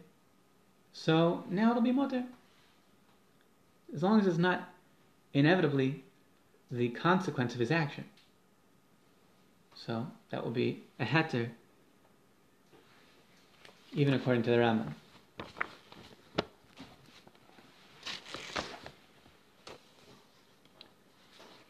so 0.97 1.43
now 1.49 1.71
it'll 1.71 1.81
be 1.81 1.91
mutter. 1.91 2.23
As 3.93 4.01
long 4.01 4.17
as 4.19 4.25
it's 4.25 4.37
not 4.37 4.69
inevitably 5.33 6.05
the 6.71 6.87
consequence 6.89 7.53
of 7.53 7.59
his 7.59 7.69
action. 7.69 8.05
So 9.75 10.07
that 10.29 10.41
will 10.41 10.51
be 10.51 10.83
a 10.97 11.03
heter, 11.03 11.49
even 13.93 14.13
according 14.13 14.43
to 14.43 14.51
the 14.51 14.57
Rambam. 14.57 14.93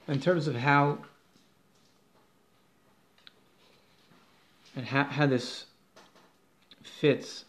in 0.07 0.21
terms 0.21 0.47
of 0.47 0.55
how 0.55 0.99
and 4.75 4.85
how, 4.85 5.05
how 5.05 5.25
this 5.25 5.65
fits 6.83 7.45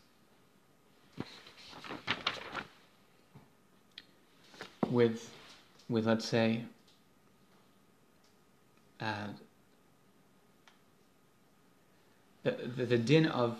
with 4.96 5.30
with 5.90 6.06
let's 6.06 6.26
say 6.26 6.62
uh, 8.98 9.28
the, 12.42 12.52
the, 12.76 12.86
the 12.86 12.98
din 12.98 13.26
of 13.26 13.58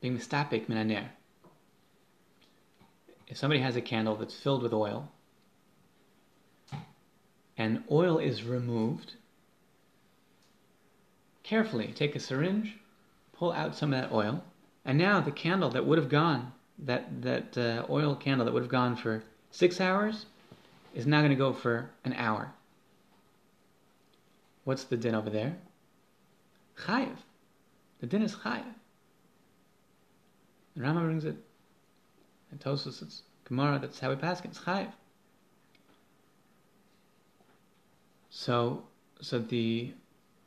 being 0.00 0.18
mistapik 0.18 0.66
minaner. 0.66 1.06
If 3.28 3.38
somebody 3.38 3.60
has 3.60 3.76
a 3.76 3.80
candle 3.80 4.16
that's 4.16 4.34
filled 4.34 4.62
with 4.62 4.74
oil 4.74 5.08
and 7.56 7.84
oil 7.90 8.18
is 8.18 8.42
removed, 8.42 9.14
carefully 11.44 11.92
take 11.94 12.16
a 12.16 12.20
syringe, 12.20 12.76
pull 13.32 13.52
out 13.52 13.76
some 13.76 13.94
of 13.94 14.00
that 14.00 14.12
oil, 14.12 14.42
and 14.84 14.98
now 14.98 15.20
the 15.20 15.30
candle 15.30 15.70
that 15.70 15.86
would 15.86 15.98
have 15.98 16.08
gone, 16.08 16.52
that, 16.80 17.22
that 17.22 17.56
uh, 17.56 17.86
oil 17.88 18.16
candle 18.16 18.44
that 18.44 18.52
would 18.52 18.64
have 18.64 18.70
gone 18.70 18.96
for 18.96 19.22
six 19.52 19.80
hours, 19.80 20.26
is 20.94 21.06
now 21.06 21.20
going 21.20 21.30
to 21.30 21.36
go 21.36 21.52
for 21.52 21.90
an 22.04 22.14
hour. 22.14 22.52
What's 24.64 24.84
the 24.84 24.96
din 24.96 25.14
over 25.14 25.30
there? 25.30 25.56
Chayiv. 26.76 27.16
The 28.00 28.06
din 28.06 28.22
is 28.22 28.34
chayiv. 28.34 28.64
The 30.74 30.82
Rama 30.82 31.00
brings 31.02 31.24
it. 31.24 31.36
And 32.50 32.60
Tosfos, 32.60 33.02
it's 33.02 33.22
Gemara, 33.44 33.78
that's 33.78 34.00
how 34.00 34.10
we 34.10 34.16
pass 34.16 34.40
it. 34.40 34.46
It's 34.46 34.58
chayiv. 34.58 34.90
So, 38.30 38.84
so 39.20 39.38
the 39.38 39.92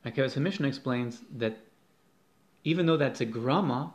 Akevas 0.06 0.38
Mishnah 0.38 0.68
explains 0.68 1.22
that 1.38 1.58
even 2.64 2.86
though 2.86 2.98
that's 2.98 3.22
a 3.22 3.26
grama, 3.26 3.94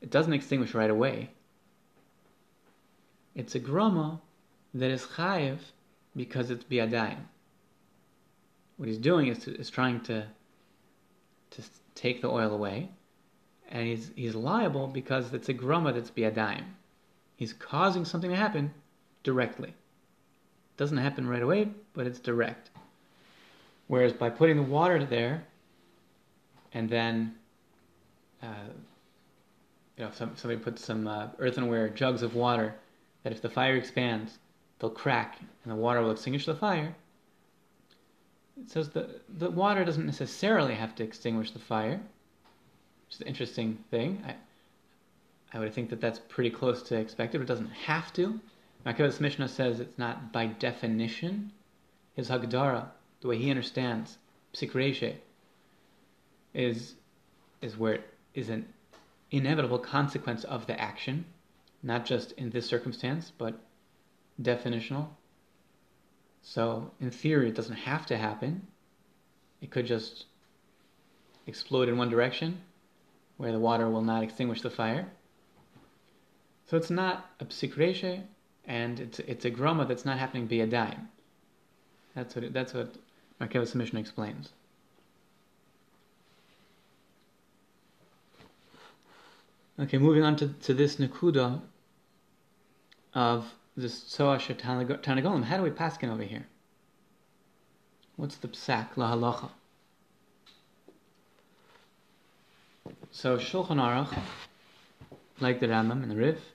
it 0.00 0.10
doesn't 0.10 0.32
extinguish 0.32 0.74
right 0.74 0.90
away. 0.90 1.30
It's 3.34 3.54
a 3.54 3.58
grama 3.58 4.20
that 4.74 4.90
is 4.90 5.02
chayiv 5.02 5.58
because 6.14 6.50
it's 6.50 6.64
biadayim. 6.64 7.18
What 8.76 8.88
he's 8.88 8.98
doing 8.98 9.28
is, 9.28 9.38
to, 9.40 9.54
is 9.56 9.70
trying 9.70 10.00
to 10.02 10.26
to 11.50 11.62
take 11.94 12.20
the 12.20 12.28
oil 12.28 12.52
away, 12.52 12.90
and 13.70 13.86
he's 13.86 14.10
he's 14.16 14.34
liable 14.34 14.88
because 14.88 15.32
it's 15.32 15.48
a 15.48 15.52
grama 15.52 15.92
that's 15.92 16.10
biadayim. 16.10 16.64
He's 17.36 17.52
causing 17.52 18.04
something 18.04 18.30
to 18.30 18.36
happen 18.36 18.72
directly 19.24 19.70
It 19.70 20.76
doesn't 20.76 20.98
happen 20.98 21.26
right 21.28 21.42
away, 21.42 21.70
but 21.94 22.06
it's 22.06 22.20
direct. 22.20 22.70
Whereas 23.86 24.12
by 24.12 24.30
putting 24.30 24.56
the 24.56 24.62
water 24.62 25.04
there, 25.04 25.44
and 26.72 26.88
then, 26.88 27.34
uh, 28.42 28.70
you 29.96 30.04
know, 30.04 30.10
some, 30.12 30.36
somebody 30.36 30.62
puts 30.62 30.84
some 30.84 31.06
uh, 31.06 31.28
earthenware 31.38 31.88
jugs 31.88 32.22
of 32.22 32.34
water 32.34 32.74
that 33.24 33.32
if 33.32 33.42
the 33.42 33.50
fire 33.50 33.74
expands, 33.74 34.38
they'll 34.78 34.90
crack 34.90 35.40
and 35.64 35.72
the 35.72 35.76
water 35.76 36.00
will 36.00 36.12
extinguish 36.12 36.46
the 36.46 36.54
fire. 36.54 36.94
It 38.60 38.70
says 38.70 38.90
that 38.90 39.22
the 39.40 39.50
water 39.50 39.84
doesn't 39.84 40.06
necessarily 40.06 40.74
have 40.74 40.94
to 40.96 41.02
extinguish 41.02 41.50
the 41.50 41.58
fire, 41.58 42.00
which 43.06 43.16
is 43.16 43.20
an 43.20 43.26
interesting 43.26 43.78
thing. 43.90 44.22
I, 44.24 44.36
I 45.56 45.58
would 45.58 45.72
think 45.72 45.90
that 45.90 46.00
that's 46.00 46.20
pretty 46.28 46.50
close 46.50 46.82
to 46.84 46.96
expected, 46.96 47.38
but 47.38 47.44
it 47.44 47.48
doesn't 47.48 47.72
have 47.72 48.12
to. 48.12 48.38
Makiav's 48.86 49.20
Mishnah 49.20 49.48
says 49.48 49.80
it's 49.80 49.98
not 49.98 50.32
by 50.32 50.46
definition. 50.46 51.50
His 52.14 52.28
Hagdara, 52.28 52.86
the 53.20 53.28
way 53.28 53.38
he 53.38 53.50
understands 53.50 54.18
psikreshe, 54.52 55.16
is 56.52 56.94
is 57.60 57.76
where 57.76 57.94
it 57.94 58.14
is 58.34 58.50
an 58.50 58.66
inevitable 59.30 59.78
consequence 59.78 60.44
of 60.44 60.66
the 60.66 60.78
action, 60.78 61.24
not 61.84 62.06
just 62.06 62.32
in 62.32 62.50
this 62.50 62.66
circumstance, 62.66 63.30
but 63.36 63.60
definitional. 64.42 65.08
So, 66.42 66.90
in 67.00 67.10
theory, 67.10 67.48
it 67.48 67.54
doesn't 67.54 67.76
have 67.76 68.06
to 68.06 68.16
happen. 68.16 68.66
It 69.60 69.70
could 69.70 69.86
just 69.86 70.24
explode 71.46 71.88
in 71.88 71.96
one 71.98 72.08
direction, 72.08 72.60
where 73.36 73.52
the 73.52 73.58
water 73.58 73.88
will 73.88 74.02
not 74.02 74.22
extinguish 74.22 74.62
the 74.62 74.70
fire. 74.70 75.12
So 76.66 76.78
it's 76.78 76.90
not 76.90 77.30
a 77.40 77.44
psik 77.44 77.74
reishe, 77.74 78.22
and 78.66 78.98
it's 78.98 79.18
it's 79.20 79.44
a 79.44 79.50
grama 79.50 79.84
that's 79.84 80.06
not 80.06 80.18
happening 80.18 80.48
biyadayim. 80.48 81.06
That's 82.14 82.34
what 82.34 82.44
it, 82.44 82.52
that's 82.54 82.72
what 82.72 82.94
Markeva's 83.38 83.74
explains. 83.74 84.52
Okay, 89.78 89.98
moving 89.98 90.22
on 90.22 90.36
to, 90.36 90.48
to 90.48 90.72
this 90.72 90.96
Nakuda 90.96 91.60
of 93.14 93.54
this 93.76 94.00
Tzoash 94.00 94.54
Tanagolim. 94.56 95.44
How 95.44 95.56
do 95.56 95.62
we 95.62 95.70
paskin 95.70 96.10
over 96.10 96.22
here? 96.22 96.46
What's 98.16 98.36
the 98.36 98.48
psak, 98.48 98.94
lahalacha? 98.94 99.50
So 103.10 103.38
Shulchan 103.38 103.78
Aruch, 103.78 104.16
like 105.40 105.60
the 105.60 105.66
Rambam 105.66 106.02
and 106.02 106.10
the 106.10 106.16
Rif, 106.16 106.52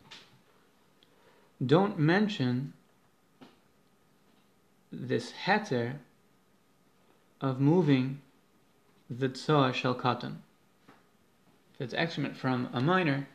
don't 1.66 2.00
mention 2.00 2.74
this 4.92 5.34
heter 5.46 5.96
of 7.42 7.60
moving 7.60 8.22
the 9.10 9.28
tzoa 9.28 9.74
shel 9.74 9.96
if 11.80 11.86
it's 11.86 11.94
excrement 11.94 12.36
from 12.36 12.68
a 12.74 12.82
minor, 12.82 13.28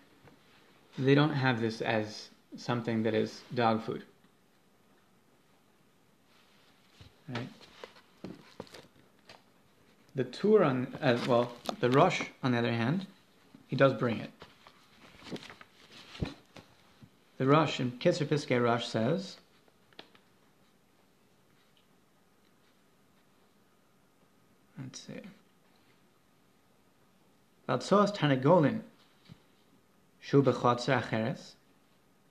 they 0.99 1.15
don't 1.15 1.33
have 1.33 1.63
this 1.63 1.81
as 1.81 2.29
something 2.57 3.03
that 3.03 3.15
is 3.15 3.43
dog 3.55 3.83
food. 3.83 4.03
Right? 7.29 7.49
The 10.15 10.25
Tur 10.25 10.63
on, 10.63 10.95
uh, 11.03 11.19
well, 11.27 11.53
the 11.81 11.91
Rosh, 11.91 12.23
on 12.43 12.53
the 12.53 12.59
other 12.59 12.73
hand, 12.73 13.07
he 13.67 13.77
does 13.77 13.95
bring 13.95 14.19
it. 14.19 14.31
The 17.39 17.47
Rosh 17.47 17.81
in 17.81 17.93
Kitzer 17.93 18.27
Piskei 18.27 18.63
Rosh 18.63 18.87
says, 18.87 19.39
let's 24.79 25.01
see. 25.01 25.21
Vatsos 27.69 28.15
Tanagolin, 28.15 28.83
Shu 30.21 30.43
Bechotzer 30.43 31.03
Acheres, 31.03 31.55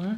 sure. 0.00 0.16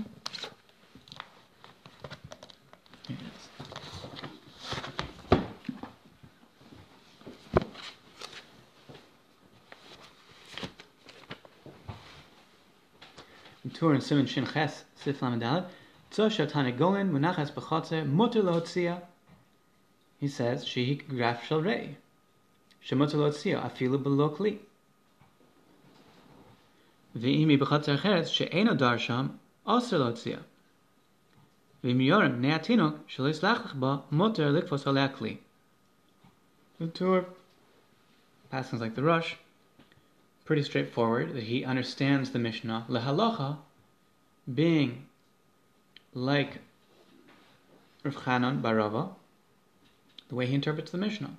Torah 13.72 13.94
and 13.94 14.02
Siman 14.02 14.28
Shin 14.28 14.46
Ches 14.46 14.84
Sif 14.96 15.20
Lamedalev. 15.20 15.64
Tzo 16.10 16.28
Shatane 16.28 16.76
Golin 16.76 17.10
Munachas 17.10 17.50
Bechotzer 17.50 18.06
Mutter 18.06 18.42
Lotzia. 18.42 19.00
He 20.18 20.28
says 20.28 20.66
she 20.66 20.96
graf 20.96 21.46
shel 21.46 21.62
rei. 21.62 21.96
she 22.80 22.94
Shemutter 22.94 23.14
Lotzia 23.14 23.62
Afilu 23.62 24.02
Belokli. 24.02 24.58
Ve'imi 27.16 27.58
Bechotzer 27.58 27.98
Cheres 28.02 28.30
She'eno 28.30 28.74
Darsham 28.74 29.39
the 36.78 36.86
Tur 36.88 37.26
passes 38.50 38.80
like 38.80 38.94
the 38.94 39.02
Rosh. 39.02 39.34
Pretty 40.44 40.62
straightforward 40.62 41.34
that 41.34 41.44
he 41.44 41.64
understands 41.64 42.30
the 42.30 42.38
Mishnah. 42.38 42.86
lehalocha, 42.88 43.58
being 44.52 45.06
like 46.14 46.58
Rav 48.02 48.16
Chanan 48.16 48.60
bar 48.60 48.76
Rava, 48.76 49.10
the 50.28 50.34
way 50.34 50.46
he 50.46 50.54
interprets 50.54 50.90
the 50.90 50.98
Mishnah. 50.98 51.36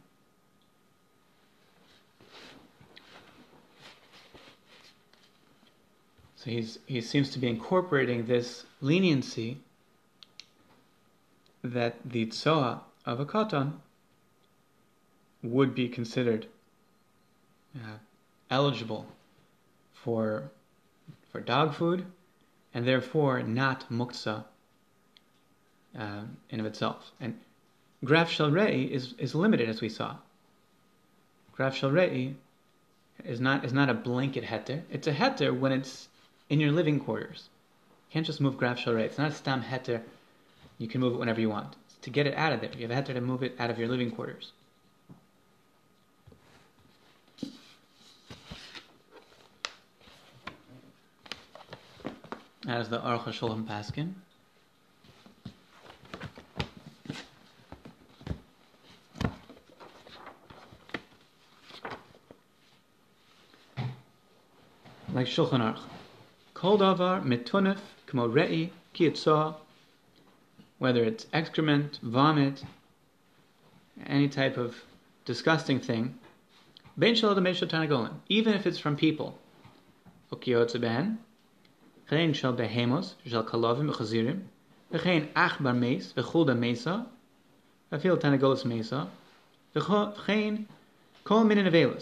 So 6.44 6.50
he's, 6.50 6.80
he 6.88 7.02
seems 7.02 7.30
to 7.32 7.40
be 7.40 7.48
incorporating 7.48 8.26
this 8.26 8.66
leniency 8.82 9.60
that 11.64 11.98
the 12.04 12.26
tsoa 12.26 12.82
of 13.06 13.20
a 13.20 13.28
katan 13.28 13.74
would 15.44 15.76
be 15.76 15.88
considered 15.88 16.48
uh, 17.76 17.98
eligible 18.50 19.06
for 19.94 20.50
for 21.32 21.42
dog 21.42 21.76
food 21.76 22.06
and 22.74 22.88
therefore 22.88 23.44
not 23.44 23.88
muktzah 23.92 24.44
uh, 25.98 26.22
in 26.50 26.60
of 26.60 26.66
itself. 26.66 27.12
And 27.20 27.40
graf 28.04 28.32
shel 28.32 28.58
is, 28.58 29.14
is 29.20 29.36
limited 29.36 29.70
as 29.70 29.80
we 29.80 29.90
saw. 29.90 30.16
Graf 31.56 31.76
shel 31.76 31.96
is 33.24 33.40
not 33.40 33.64
is 33.64 33.74
not 33.74 33.90
a 33.90 33.94
blanket 33.94 34.46
heter. 34.46 34.82
It's 34.90 35.06
a 35.06 35.14
heter 35.14 35.56
when 35.58 35.72
it's 35.72 36.08
in 36.52 36.60
your 36.60 36.74
living 36.74 37.00
quarters. 37.00 37.50
You 38.10 38.14
can't 38.14 38.26
just 38.26 38.42
move 38.42 38.58
graf 38.58 38.86
rei. 38.86 39.06
It's 39.06 39.18
not 39.18 39.32
a 39.32 39.34
stam 39.34 39.64
heter. 39.64 40.02
You 40.78 40.88
can 40.90 41.00
move 41.00 41.14
it 41.14 41.18
whenever 41.18 41.40
you 41.40 41.50
want. 41.50 41.78
It's 41.86 41.96
to 42.02 42.10
get 42.10 42.28
it 42.28 42.36
out 42.36 42.52
of 42.52 42.60
there, 42.60 42.70
you 42.78 42.88
have 42.88 42.92
a 42.92 43.02
heter 43.02 43.14
to 43.14 43.22
move 43.22 43.42
it 43.42 43.56
out 43.58 43.70
of 43.70 43.80
your 43.80 43.88
living 43.88 44.12
quarters. 44.12 44.52
As 52.68 52.90
the 52.90 53.00
Aruch 53.00 53.24
HaShulchan 53.24 53.66
Paskin. 53.66 54.14
Like 65.14 65.28
Shulchan 65.28 65.62
Aruch. 65.62 65.91
Kol 66.62 66.78
davar 66.78 67.24
mitunif 67.24 67.80
kmo 68.06 68.32
rei 68.32 68.72
whether 70.78 71.04
it's 71.04 71.26
excrement, 71.34 71.98
vomit, 72.04 72.64
any 74.06 74.30
type 74.30 74.58
of 74.58 74.84
disgusting 75.26 75.80
thing, 75.80 76.20
ben 76.96 77.16
tanagolan, 77.16 78.14
even 78.30 78.54
if 78.54 78.68
it's 78.68 78.78
from 78.78 78.96
people. 78.96 79.40
Ukiyotze 80.32 80.80
ben, 80.80 81.18
chen 82.08 82.32
shel 82.32 82.54
behemos, 82.54 83.16
shel 83.26 83.44
kalovim 83.44 83.92
v'chazirim, 83.92 84.42
v'chein 84.94 85.30
ach 85.36 85.58
bar 85.60 85.74
meis, 85.74 86.14
v'chulda 86.16 86.56
mesa, 86.56 87.08
v'fil 87.92 88.22
tanagolas 88.22 88.66
mesa, 88.66 89.10
v'chein 89.76 90.66
Kol 91.24 91.44
minin. 91.44 91.98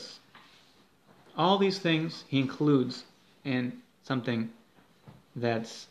All 1.37 1.57
these 1.57 1.79
things 1.79 2.25
he 2.27 2.41
includes 2.41 3.05
in 3.45 3.81
something 4.09 4.49
that's 5.35 5.85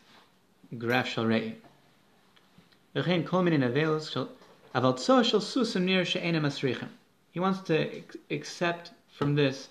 graf 0.76 1.06
shel 1.06 1.24
rei. 1.24 1.54
V'chein 2.96 3.24
kol 3.24 3.42
minin 3.44 3.62
tzoh 3.62 5.24
shel 5.24 5.40
susim 5.40 5.82
nir 5.82 6.04
she'ena 6.04 6.40
masrichem. 6.40 6.88
He 7.30 7.38
wants 7.38 7.60
to 7.68 8.02
accept 8.28 8.90
from 9.16 9.36
this 9.36 9.68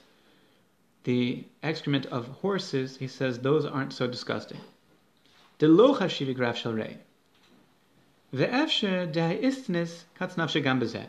the 1.03 1.43
excrement 1.61 2.05
of 2.05 2.27
horses. 2.41 2.95
He 2.95 3.07
says 3.07 3.39
those 3.39 3.65
aren't 3.65 3.91
so 3.91 4.07
disgusting. 4.07 4.61
De 5.59 5.67
lo 5.67 5.93
chashivi 5.95 6.33
graf 6.33 6.55
shel 6.55 6.73
rei. 6.73 6.99
Ve'efsher 8.33 9.11
de 9.11 9.41
istnis 9.49 10.05
katznafshe 10.17 10.63
gam 10.63 10.79
bezeh. 10.79 11.07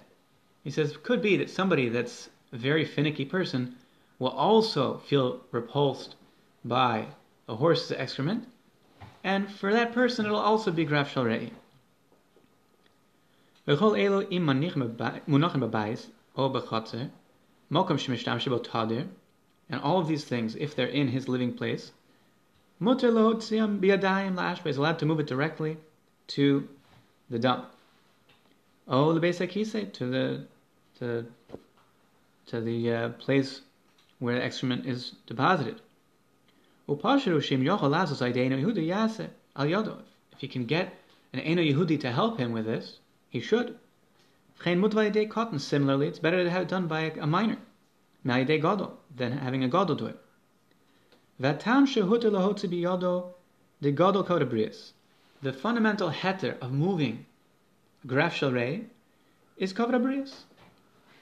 He 0.64 0.72
says 0.72 0.96
could 0.96 1.22
be 1.22 1.36
that 1.36 1.50
somebody 1.50 1.88
that's 1.88 2.30
a 2.52 2.56
very 2.56 2.84
finicky 2.84 3.24
person 3.24 3.76
will 4.18 4.36
also 4.48 4.98
feel 4.98 5.40
repulsed 5.52 6.16
by 6.64 7.06
a 7.48 7.56
horse's 7.56 7.92
excrement, 7.92 8.46
and 9.24 9.50
for 9.50 9.72
that 9.72 9.92
person 9.92 10.26
it'll 10.26 10.38
also 10.38 10.70
be 10.70 10.84
graf 10.84 11.12
shel 11.12 11.24
rei. 11.24 11.50
Elo 13.66 14.22
im 14.22 14.46
munachim 14.46 14.96
b'bayis 15.26 16.06
o 16.36 16.50
b'chatzer, 16.50 17.10
mokom 17.70 17.98
shemishtam 17.98 18.38
shebo 18.38 18.62
tadir, 18.64 19.06
and 19.70 19.80
all 19.80 19.98
of 19.98 20.08
these 20.08 20.24
things, 20.24 20.56
if 20.56 20.74
they're 20.74 20.86
in 20.86 21.08
his 21.08 21.28
living 21.28 21.52
place, 21.52 21.92
muter 22.80 23.12
lo 23.12 23.34
tziam 23.34 23.80
biyadayim 23.80 24.34
la'ashba 24.36 24.66
is 24.66 24.76
allowed 24.76 24.98
to 24.98 25.06
move 25.06 25.20
it 25.20 25.26
directly 25.26 25.76
to 26.28 26.68
the 27.30 27.38
dump. 27.38 27.70
Oh, 28.86 29.12
the 29.12 29.20
akise 29.20 29.92
to 29.92 30.06
the 30.06 30.44
to 30.98 31.26
to 32.46 32.60
the 32.60 32.92
uh, 32.92 33.08
place 33.10 33.60
where 34.18 34.36
the 34.36 34.44
excrement 34.44 34.86
is 34.86 35.12
deposited. 35.26 35.80
If 36.90 37.02
he 40.38 40.48
can 40.48 40.64
get 40.64 40.94
an 41.34 41.40
Eno 41.40 41.60
Yehudi 41.62 42.00
to 42.00 42.10
help 42.10 42.38
him 42.38 42.52
with 42.52 42.64
this, 42.64 43.00
he 43.28 43.40
should. 43.40 43.76
cotton. 44.64 45.58
Similarly, 45.58 46.06
it's 46.06 46.18
better 46.18 46.42
to 46.42 46.48
have 46.48 46.62
it 46.62 46.68
done 46.68 46.86
by 46.86 47.00
a 47.00 47.26
minor, 47.26 47.58
than 48.24 49.32
having 49.32 49.62
a 49.62 49.68
gadol 49.68 49.96
do 49.96 50.06
it. 50.06 50.18
The 51.40 51.54
fundamental 55.52 56.10
heter 56.10 56.58
of 56.58 56.72
moving 56.72 57.26
graf 58.06 58.34
shel 58.34 58.56
is 59.58 59.74
kavra 59.74 60.32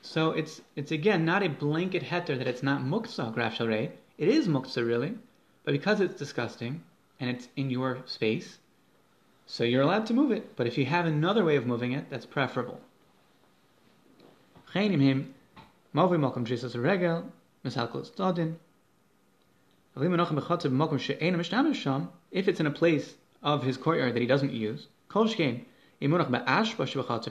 So 0.02 0.30
it's 0.30 0.62
it's 0.76 0.92
again 0.92 1.24
not 1.24 1.42
a 1.42 1.48
blanket 1.48 2.04
heter 2.04 2.38
that 2.38 2.46
it's 2.46 2.62
not 2.62 2.82
muksa 2.82 3.34
graf 3.34 3.56
shel 3.56 3.72
It 3.72 3.92
is 4.18 4.46
muksa 4.46 4.86
really, 4.86 5.18
but 5.66 5.72
because 5.72 6.00
it's 6.00 6.14
disgusting 6.14 6.82
and 7.18 7.28
it's 7.28 7.48
in 7.56 7.70
your 7.70 7.98
space, 8.06 8.58
so 9.46 9.64
you're 9.64 9.82
allowed 9.82 10.06
to 10.06 10.14
move 10.14 10.30
it. 10.30 10.54
But 10.54 10.68
if 10.68 10.78
you 10.78 10.86
have 10.86 11.06
another 11.06 11.44
way 11.44 11.56
of 11.56 11.66
moving 11.66 11.90
it, 11.90 12.08
that's 12.08 12.24
preferable. 12.24 12.80
If 14.72 14.94
it's 22.48 22.60
in 22.60 22.66
a 22.66 22.70
place 22.70 23.14
of 23.42 23.64
his 23.64 23.76
courtyard 23.76 24.14
that 24.14 24.20
he 24.20 24.26
doesn't 24.26 24.52
use, 24.52 24.86
if 25.16 25.66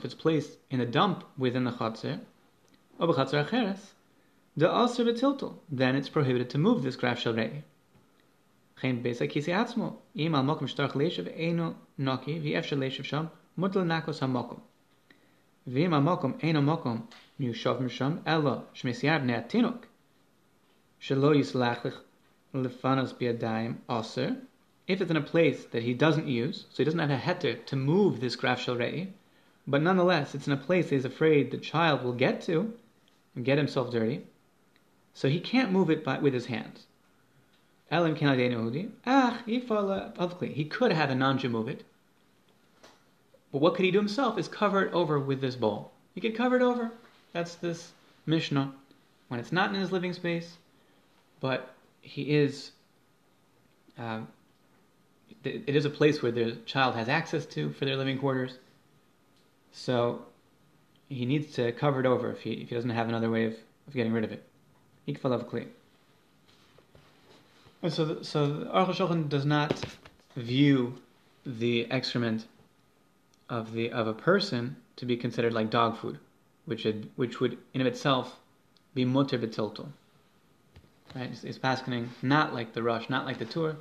it's 0.05 0.13
placed 0.13 0.57
in 0.69 0.81
a 0.81 0.85
dump 0.85 1.23
within 1.37 1.63
the 1.63 1.71
chatzir, 1.71 2.19
then 5.71 5.95
it's 5.95 6.09
prohibited 6.09 6.49
to 6.49 6.57
move 6.57 6.83
this 6.83 6.97
graf 6.97 7.19
shel 7.19 7.33
mokum 10.43 10.67
shtarch 10.67 10.93
leshev 10.93 11.27
eino 11.39 11.75
noki, 11.97 12.39
vi 12.39 12.51
efshel 12.53 12.77
leshev 12.77 13.05
sham, 13.05 13.29
mutal 13.57 13.85
nakos 13.85 14.19
ha-mokum. 14.19 14.59
Vim 15.65 15.93
al 15.93 16.01
mokum 16.01 16.37
mokum 16.41 17.07
mi 17.39 17.47
ushovim 17.47 17.89
sham, 17.89 18.21
elo 18.25 18.65
shmesiar 18.75 19.23
bnei 19.23 19.37
atinuk, 19.41 19.83
shelo 20.99 21.33
yislachlich 21.33 21.97
lefanos 22.53 23.13
biadayim 23.13 23.77
aser, 23.89 24.35
if 24.87 25.01
it's 25.01 25.09
in 25.09 25.17
a 25.17 25.21
place 25.21 25.65
that 25.65 25.83
he 25.83 25.93
doesn't 25.93 26.27
use, 26.27 26.65
so 26.69 26.77
he 26.77 26.83
doesn't 26.83 26.99
have 26.99 27.09
a 27.09 27.17
heter 27.17 27.65
to 27.65 27.75
move 27.75 28.19
this 28.19 28.35
graf 28.35 28.59
shel 28.59 28.75
rei, 28.75 29.13
but 29.65 29.81
nonetheless 29.81 30.35
it's 30.35 30.47
in 30.47 30.53
a 30.53 30.57
place 30.57 30.89
he's 30.89 31.05
afraid 31.05 31.49
the 31.49 31.57
child 31.57 32.03
will 32.03 32.13
get 32.13 32.41
to 32.41 32.73
and 33.35 33.45
get 33.45 33.57
himself 33.57 33.89
dirty, 33.89 34.25
so 35.13 35.29
he 35.29 35.39
can't 35.39 35.71
move 35.71 35.89
it 35.89 36.03
by, 36.03 36.19
with 36.19 36.33
his 36.33 36.47
hands. 36.47 36.87
Elim 37.95 38.15
Ah, 39.05 39.41
publicly. 40.15 40.51
He 40.51 40.65
could 40.65 40.91
have 40.91 41.09
a 41.09 41.15
non-Jew 41.15 41.47
move 41.47 41.69
it. 41.69 41.85
But 43.51 43.61
what 43.61 43.75
could 43.75 43.85
he 43.85 43.91
do 43.91 43.99
himself 43.99 44.37
is 44.37 44.49
cover 44.49 44.83
it 44.83 44.93
over 44.93 45.17
with 45.17 45.39
this 45.39 45.55
bowl. 45.55 45.91
He 46.13 46.19
could 46.19 46.35
cover 46.35 46.57
it 46.57 46.61
over. 46.61 46.91
That's 47.31 47.55
this 47.55 47.93
Mishnah. 48.25 48.73
When 49.29 49.39
it's 49.39 49.53
not 49.53 49.73
in 49.73 49.79
his 49.79 49.93
living 49.93 50.11
space, 50.11 50.57
but 51.39 51.73
he 52.01 52.35
is, 52.35 52.71
uh, 53.97 54.21
it 55.43 55.75
is 55.75 55.85
a 55.85 55.89
place 55.89 56.21
where 56.21 56.33
the 56.33 56.57
child 56.65 56.95
has 56.95 57.07
access 57.07 57.45
to 57.47 57.71
for 57.71 57.85
their 57.85 57.95
living 57.95 58.19
quarters. 58.19 58.57
So 59.71 60.25
he 61.07 61.25
needs 61.25 61.53
to 61.53 61.71
cover 61.71 62.01
it 62.01 62.05
over 62.05 62.29
if 62.31 62.41
he, 62.41 62.51
if 62.51 62.69
he 62.69 62.75
doesn't 62.75 62.89
have 62.89 63.07
another 63.07 63.31
way 63.31 63.45
of, 63.45 63.53
of 63.87 63.93
getting 63.93 64.11
rid 64.11 64.25
of 64.25 64.33
it. 64.33 64.43
Follow 65.21 65.39
clean. 65.39 65.69
And 67.85 67.93
so, 67.93 68.03
the, 68.03 68.25
so 68.25 68.47
Aruch 68.73 69.29
does 69.29 69.45
not 69.45 69.79
view 70.35 70.95
the 71.45 71.85
excrement 71.91 72.47
of 73.47 73.73
the 73.73 73.91
of 73.91 74.07
a 74.07 74.13
person 74.15 74.77
to 74.95 75.05
be 75.05 75.15
considered 75.15 75.53
like 75.53 75.69
dog 75.69 75.95
food, 75.95 76.17
which 76.65 76.83
would 76.83 77.11
which 77.15 77.39
would 77.39 77.59
in 77.75 77.81
of 77.81 77.85
itself 77.85 78.39
be 78.95 79.05
mutter 79.05 79.37
betiltul. 79.37 79.89
Right? 81.13 81.29
It's, 81.29 81.43
it's 81.43 81.59
paskening 81.59 82.07
not 82.23 82.55
like 82.55 82.73
the 82.73 82.81
Rosh, 82.81 83.07
not 83.07 83.23
like 83.23 83.37
the 83.37 83.45
Tur, 83.45 83.75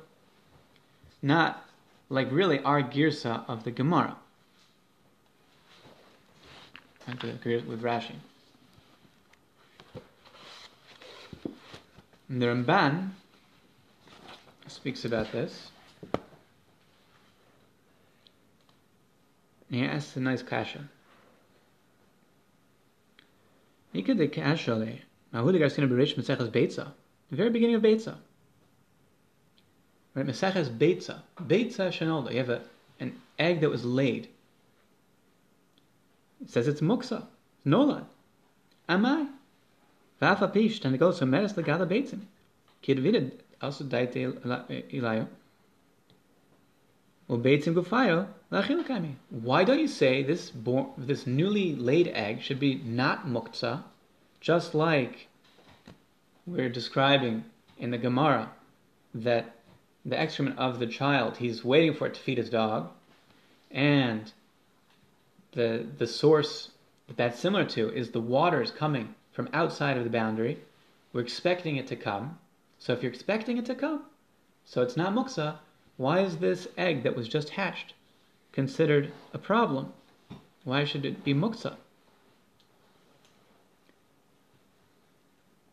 not 1.23 1.65
like 2.07 2.31
really 2.31 2.59
our 2.59 2.83
girsa 2.83 3.43
of 3.47 3.63
the 3.63 3.71
Gemara. 3.71 4.17
With 7.07 7.81
Rashi. 7.81 8.13
And 12.29 12.39
the 12.39 12.45
Ramban 12.45 13.09
speaks 14.67 15.05
about 15.05 15.31
this. 15.31 15.69
he 19.69 19.83
asks 19.83 20.15
a 20.15 20.19
nice 20.19 20.41
kasha. 20.41 20.89
Ika 23.93 24.13
de 24.13 24.27
kasha 24.27 24.75
le. 24.75 24.99
Mahuda 25.33 25.59
Garcina 25.59 25.89
Berish 25.89 26.15
Meseches 26.15 26.49
Beitza. 26.49 26.91
The 27.29 27.35
very 27.35 27.49
beginning 27.49 27.75
of 27.75 27.81
Beitza. 27.81 28.15
Right, 30.13 30.25
Meseches 30.25 30.69
Beitza. 30.69 31.21
Beitza 31.41 31.89
Shanolda. 31.89 32.31
You 32.31 32.37
have 32.37 32.49
a, 32.49 32.61
an 32.99 33.19
egg 33.37 33.61
that 33.61 33.69
was 33.69 33.83
laid. 33.83 34.29
It 36.41 36.49
says 36.49 36.67
it's 36.67 36.81
muksa. 36.81 37.25
Nolad. 37.65 38.05
Amai. 38.87 39.27
Vafa 40.21 40.53
pish. 40.53 40.79
Then 40.79 40.93
it 40.93 40.99
goes 40.99 41.19
to 41.19 41.25
Meres 41.25 41.53
Legada 41.53 41.87
Beitzin. 41.87 42.21
Kid 42.81 42.99
vidid 42.99 43.43
also 43.65 43.83
daite 43.83 44.33
ilayo. 44.91 45.27
Why 49.29 49.63
don't 49.63 49.79
you 49.79 49.87
say 49.87 50.21
this 50.23 50.51
born, 50.51 50.89
this 50.97 51.25
newly 51.25 51.75
laid 51.75 52.07
egg 52.09 52.41
should 52.41 52.59
be 52.59 52.75
not 52.75 53.25
muktzah, 53.25 53.83
just 54.39 54.75
like 54.75 55.27
we're 56.45 56.69
describing 56.69 57.45
in 57.79 57.89
the 57.89 57.97
Gemara 57.97 58.51
that 59.15 59.55
the 60.05 60.19
excrement 60.19 60.59
of 60.59 60.77
the 60.77 60.85
child, 60.85 61.37
he's 61.37 61.65
waiting 61.65 61.95
for 61.95 62.05
it 62.05 62.13
to 62.13 62.21
feed 62.21 62.37
his 62.37 62.51
dog, 62.51 62.91
and 63.71 64.31
the 65.53 65.85
the 65.97 66.05
source 66.05 66.69
that 67.07 67.17
that's 67.17 67.39
similar 67.39 67.65
to 67.65 67.89
is 67.89 68.11
the 68.11 68.21
water 68.21 68.61
is 68.61 68.69
coming 68.69 69.15
from 69.31 69.49
outside 69.51 69.97
of 69.97 70.03
the 70.03 70.09
boundary. 70.11 70.59
We're 71.11 71.21
expecting 71.21 71.77
it 71.77 71.87
to 71.87 71.95
come, 71.95 72.37
so 72.85 72.93
if 72.93 73.01
you're 73.01 73.11
expecting 73.11 73.57
it 73.57 73.65
to 73.65 73.73
come, 73.73 74.03
so 74.63 74.83
it's 74.83 74.95
not 74.95 75.11
muksa, 75.11 75.55
why 75.97 76.19
is 76.19 76.37
this 76.37 76.67
egg 76.77 77.01
that 77.01 77.15
was 77.15 77.27
just 77.27 77.49
hatched 77.49 77.95
considered 78.51 79.11
a 79.33 79.39
problem? 79.39 79.91
Why 80.65 80.85
should 80.85 81.03
it 81.03 81.23
be 81.23 81.33
muksa? 81.33 81.77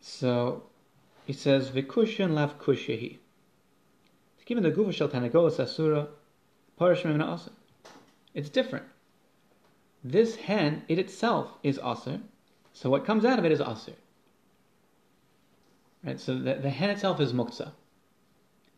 So 0.01 0.63
he 1.27 1.35
says 1.35 1.69
vikushan 1.69 2.31
lav 2.31 2.59
kushahi. 2.59 3.19
Given 4.47 4.63
the 4.63 4.71
gufa 4.71 4.95
shel 4.95 5.11
tanagolas 5.11 5.59
asura, 5.59 6.09
parashmim 6.81 7.23
also. 7.23 7.51
It's 8.33 8.49
different. 8.49 8.87
This 10.03 10.37
hen, 10.37 10.85
it 10.89 10.99
itself 10.99 11.59
is 11.63 11.79
aser, 11.85 12.21
so 12.73 12.89
what 12.89 13.05
comes 13.05 13.27
out 13.27 13.39
of 13.39 13.45
it 13.45 13.53
is 13.53 13.61
aser. 13.61 13.97
Right? 16.05 16.19
So 16.21 16.39
the, 16.39 16.55
the 16.55 16.71
hen 16.71 16.91
itself 16.91 17.21
is 17.21 17.33
muktzah. 17.33 17.73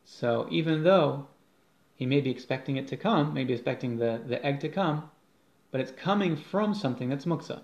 So 0.05 0.47
even 0.51 0.85
though 0.85 1.29
he 1.95 2.07
may 2.07 2.21
be 2.21 2.31
expecting 2.31 2.77
it 2.77 2.89
to 2.89 2.97
come, 2.97 3.33
maybe 3.33 3.55
expecting 3.55 3.97
the, 3.97 4.21
the 4.27 4.45
egg 4.45 4.61
to 4.61 4.69
come, 4.69 5.11
but 5.71 5.81
it's 5.81 5.93
coming 5.93 6.37
from 6.37 6.75
something 6.75 7.09
that's 7.09 7.25
muktzah. 7.25 7.63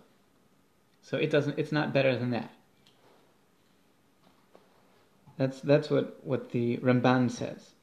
So 1.03 1.17
it 1.17 1.31
doesn't 1.31 1.59
it's 1.59 1.73
not 1.73 1.93
better 1.93 2.17
than 2.17 2.31
that. 2.31 2.51
That's 5.37 5.61
that's 5.61 5.89
what, 5.89 6.25
what 6.25 6.51
the 6.51 6.77
Ramban 6.79 7.31
says. 7.31 7.75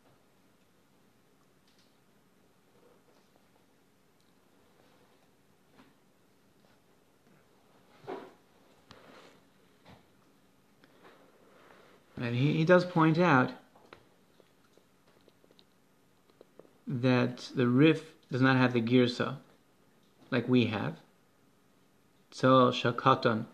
And 12.19 12.35
he, 12.35 12.53
he 12.53 12.65
does 12.65 12.85
point 12.85 13.19
out 13.19 13.51
that 16.87 17.49
the 17.55 17.67
Rif 17.67 18.13
does 18.31 18.41
not 18.41 18.57
have 18.57 18.73
the 18.73 18.81
girsa 18.81 19.37
like 20.31 20.47
we 20.47 20.65
have. 20.65 20.97
So 22.31 22.71
shakaton 22.71 23.45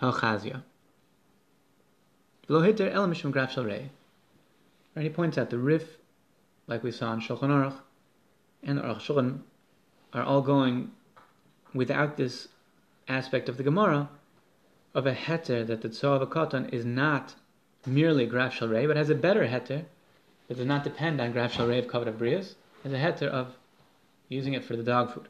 halchazia. 0.00 0.62
Lohiter 2.48 2.90
el 2.92 3.08
mishum 3.08 3.30
graf 3.30 3.56
Right, 3.56 3.90
he 4.96 5.08
points 5.10 5.36
out 5.36 5.50
the 5.50 5.58
Rif, 5.58 5.98
like 6.66 6.82
we 6.82 6.90
saw 6.90 7.12
in 7.12 7.20
Shulchan 7.20 7.50
Aruch, 7.50 7.78
and 8.62 8.78
Aruch 8.78 9.00
Shulchan 9.00 9.40
are 10.12 10.22
all 10.22 10.40
going 10.40 10.90
without 11.74 12.16
this 12.16 12.48
aspect 13.06 13.48
of 13.48 13.56
the 13.56 13.62
Gemara 13.62 14.08
of 14.94 15.06
a 15.06 15.14
heter 15.14 15.66
that 15.66 15.82
the 15.82 15.88
tzol 15.88 16.16
of 16.16 16.22
a 16.22 16.26
katan 16.26 16.72
is 16.72 16.84
not 16.84 17.34
merely 17.88 18.26
graf 18.26 18.58
shalrei, 18.58 18.86
but 18.86 18.96
has 18.96 19.10
a 19.10 19.14
better 19.14 19.46
heter 19.46 19.84
that 20.48 20.56
does 20.56 20.66
not 20.66 20.84
depend 20.84 21.20
on 21.20 21.32
graf 21.32 21.54
shalrei 21.54 21.78
of 21.78 21.86
kavod 21.86 22.12
brias, 22.16 22.54
has 22.82 22.92
a 22.92 22.96
heter 22.96 23.28
of 23.28 23.54
using 24.28 24.54
it 24.54 24.64
for 24.64 24.76
the 24.76 24.82
dog 24.82 25.12
food. 25.12 25.28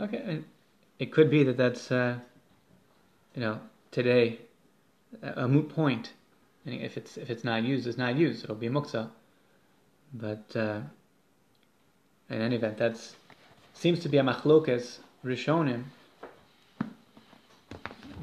Okay, 0.00 0.22
and 0.24 0.44
it 0.98 1.12
could 1.12 1.30
be 1.30 1.44
that 1.44 1.56
that's, 1.56 1.90
uh, 1.92 2.18
you 3.34 3.40
know, 3.40 3.60
today 3.90 4.38
a 5.22 5.46
moot 5.46 5.68
point. 5.68 6.12
And 6.66 6.74
if 6.74 6.96
it's 6.96 7.16
if 7.16 7.30
it's 7.30 7.44
not 7.44 7.62
used, 7.62 7.86
it's 7.86 7.98
not 7.98 8.16
used. 8.16 8.42
It'll 8.44 8.56
be 8.56 8.68
muksa. 8.68 9.10
But 10.12 10.44
uh, 10.56 10.80
in 12.30 12.40
any 12.40 12.56
event, 12.56 12.78
that's 12.78 13.14
seems 13.74 14.00
to 14.00 14.08
be 14.08 14.18
a 14.18 14.22
machlokas 14.22 14.98
rishonim 15.24 15.84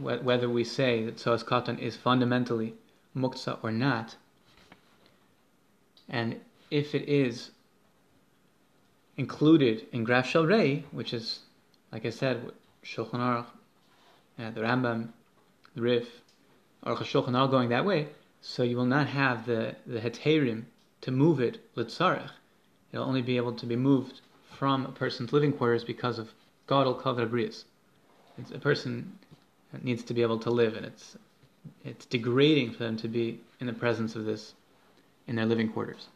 whether 0.02 0.49
we 0.49 0.64
say 0.64 1.06
that 1.06 1.18
Soas 1.18 1.43
Katan 1.43 1.80
is 1.80 1.95
fundamentally 1.95 2.74
muktzah 3.16 3.60
or 3.62 3.72
not, 3.72 4.16
and 6.10 6.39
if 6.70 6.95
it 6.95 7.08
is 7.08 7.52
included 9.18 9.86
in 9.91 10.04
Graf 10.04 10.28
Shel 10.28 10.45
Rei, 10.45 10.86
which 10.91 11.14
is, 11.14 11.39
like 11.91 12.06
I 12.06 12.10
said, 12.10 12.52
Shulchan 12.84 13.20
Aruch, 13.20 13.45
uh, 14.39 14.52
the 14.52 14.62
Rambam, 14.62 15.10
the 15.76 15.82
Rif, 15.82 16.22
or 16.84 16.95
Shulchan 16.95 17.34
Aruch 17.34 17.52
going 17.52 17.70
that 17.70 17.86
way, 17.86 18.08
so 18.41 18.64
you 18.64 18.78
will 18.78 18.86
not 18.86 19.08
have 19.08 19.45
the, 19.45 19.76
the 19.86 19.99
heterim 19.99 20.66
to 21.02 21.12
move 21.12 21.39
it 21.39 21.74
litzarech. 21.76 22.32
It'll 22.91 23.06
only 23.06 23.22
be 23.22 23.38
able 23.38 23.54
to 23.54 23.66
be 23.66 23.76
moved 23.76 24.22
from 24.49 24.86
a 24.86 24.91
person's 24.91 25.32
living 25.32 25.54
quarters 25.54 25.84
because 25.84 26.20
of 26.20 26.34
Gadol 26.68 26.95
Kavod. 26.95 27.64
It's 28.38 28.52
a 28.52 28.60
person 28.60 29.20
needs 29.82 30.03
to 30.03 30.13
be 30.13 30.22
able 30.22 30.39
to 30.39 30.49
live, 30.49 30.76
and 30.76 30.86
it's 30.86 31.17
it's 31.86 32.05
degrading 32.05 32.72
for 32.72 32.84
them 32.84 32.97
to 32.97 33.07
be 33.07 33.39
in 33.59 33.67
the 33.67 33.74
presence 33.74 34.15
of 34.15 34.26
this 34.26 34.53
in 35.28 35.36
their 35.36 35.45
living 35.45 35.69
quarters. 35.69 36.07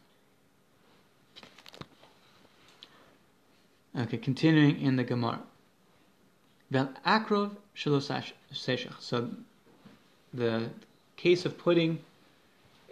Okay, 3.98 4.18
continuing 4.18 4.80
in 4.80 4.96
the 4.96 5.04
Gemara. 5.04 5.40
Vel 6.70 6.90
akrov 7.06 7.56
seshach. 7.74 8.88
So 8.98 9.30
the 10.34 10.68
case 11.16 11.46
of 11.46 11.56
putting 11.56 12.00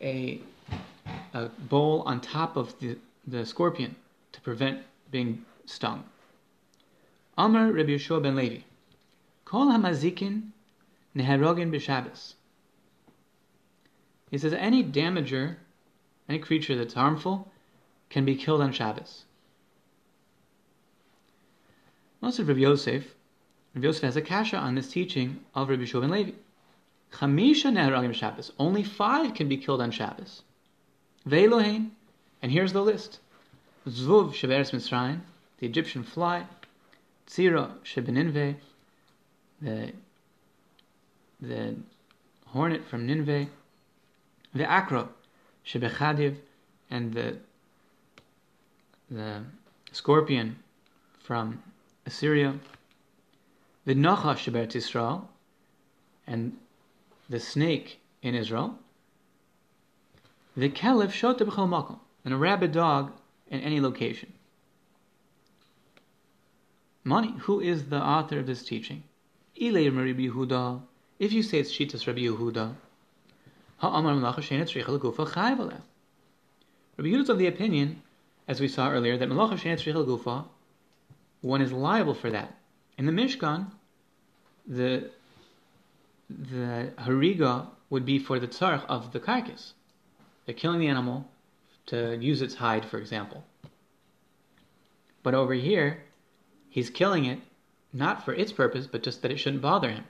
a 0.01 0.41
a 1.35 1.49
bowl 1.69 2.03
on 2.07 2.21
top 2.21 2.57
of 2.57 2.79
the, 2.79 2.97
the 3.27 3.45
scorpion 3.45 3.95
to 4.33 4.41
prevent 4.41 4.81
being 5.11 5.45
stung. 5.67 6.05
Amar 7.37 7.73
Rabbi 7.73 7.91
Yeshua 7.91 8.23
ben 8.23 8.37
Levi. 8.37 8.61
Kol 9.45 9.67
hamazikin 9.67 10.51
neherogin 11.17 11.71
b'Shabbos. 11.71 12.35
He 14.31 14.39
says 14.39 14.53
any 14.53 14.83
damager, 14.83 15.57
any 16.29 16.39
creature 16.39 16.77
that's 16.77 16.95
harmful, 16.95 17.53
can 18.11 18.25
be 18.25 18.35
killed 18.35 18.61
on 18.61 18.73
Shabbos. 18.73 19.25
Most 22.21 22.39
of 22.39 22.49
Rabbi 22.49 22.61
Yosef, 22.61 23.15
Rabbi 23.75 23.87
Yosef 23.87 24.03
has 24.03 24.17
a 24.17 24.23
kasha 24.23 24.57
on 24.57 24.75
this 24.75 24.91
teaching 24.91 25.41
of 25.55 25.69
Rabbi 25.69 25.85
Shua 25.85 26.01
Levi. 26.01 26.33
Chamisha 27.13 27.71
neherogin 27.71 28.11
b'Shabbos. 28.11 28.51
Only 28.59 28.83
five 28.83 29.35
can 29.35 29.49
be 29.49 29.57
killed 29.57 29.81
on 29.81 29.91
Shabbos. 29.91 30.43
Ve'elohein, 31.29 31.91
and 32.43 32.51
here's 32.51 32.73
the 32.73 32.83
list: 32.83 33.21
Zvuv 33.87 34.33
sheberes 34.33 34.73
Mitzrayim, 34.73 35.21
the 35.59 35.67
Egyptian 35.67 36.03
fly; 36.03 36.47
Tzira 37.27 37.73
shebeninve, 37.85 38.57
the 39.63 39.93
the 41.49 41.77
hornet 42.47 42.85
from 42.85 43.07
Nineveh, 43.07 43.49
the 44.55 44.65
akro 44.65 45.09
shebechadiv, 45.67 46.37
and 46.91 47.13
the 47.13 47.39
the 49.11 49.45
scorpion 49.93 50.57
from 51.19 51.63
Assyria, 52.07 52.59
the 53.85 53.95
nacha 53.95 54.37
shebert 54.37 54.75
Israel, 54.75 55.29
and 56.27 56.57
the 57.29 57.41
snake 57.41 58.01
in 58.23 58.35
Israel, 58.35 58.79
the 60.57 60.69
caliph 60.69 61.13
shota 61.13 61.41
b'chol 61.41 61.69
makom, 61.69 61.99
and 62.25 62.35
a 62.35 62.37
rabid 62.37 62.73
dog 62.73 63.13
in 63.49 63.61
any 63.61 63.81
location. 63.81 64.33
Money, 67.05 67.35
who 67.41 67.61
is 67.61 67.87
the 67.91 68.01
author 68.01 68.39
of 68.39 68.47
this 68.47 68.65
teaching? 68.65 69.03
Ilay 69.61 69.95
Rabbi 69.95 70.29
Yehuda, 70.29 70.81
if 71.19 71.33
you 71.33 71.43
say 71.43 71.59
it's 71.59 71.73
Shitas 71.73 72.07
Rabbi 72.07 72.21
Yehuda, 72.21 72.75
Ha'amar 73.79 74.15
Malacha 74.15 74.39
Shena 74.39 74.63
Tzricha 74.63 74.89
L'Gufa 74.89 75.27
Chayv 75.27 75.59
Rabbi 76.97 77.09
Yehuda 77.09 77.23
is 77.23 77.29
of 77.29 77.39
the 77.39 77.47
opinion, 77.47 78.03
as 78.49 78.61
we 78.61 78.69
saw 78.69 78.91
earlier, 78.91 79.17
that 79.17 79.29
Malacha 79.29 79.55
Shena 79.55 79.75
Tzricha 79.75 80.07
L'Gufa, 80.07 80.45
one 81.41 81.61
is 81.61 81.73
liable 81.73 82.15
for 82.15 82.31
that. 82.31 82.57
In 82.97 83.07
the 83.07 83.13
Mishkan, 83.13 83.67
the 84.67 85.11
the 86.31 86.91
hariga 86.99 87.67
would 87.91 88.05
be 88.05 88.19
for 88.19 88.39
the 88.39 88.49
tzarch 88.49 88.85
of 88.87 89.13
the 89.13 89.21
carcass. 89.21 89.75
They're 90.47 90.55
killing 90.55 90.81
the 90.81 90.89
animal 90.89 91.29
to 91.87 92.17
use 92.17 92.41
its 92.41 92.55
hide, 92.55 92.85
for 92.85 92.99
example. 92.99 93.45
But 95.23 95.35
over 95.35 95.55
here, 95.55 96.03
he's 96.71 96.91
killing 96.91 97.25
it 97.25 97.41
not 97.93 98.25
for 98.25 98.35
its 98.35 98.53
purpose, 98.53 98.87
but 98.87 99.03
just 99.03 99.23
that 99.23 99.31
it 99.31 99.39
shouldn't 99.39 99.63
bother 99.63 99.91
him. 99.91 100.05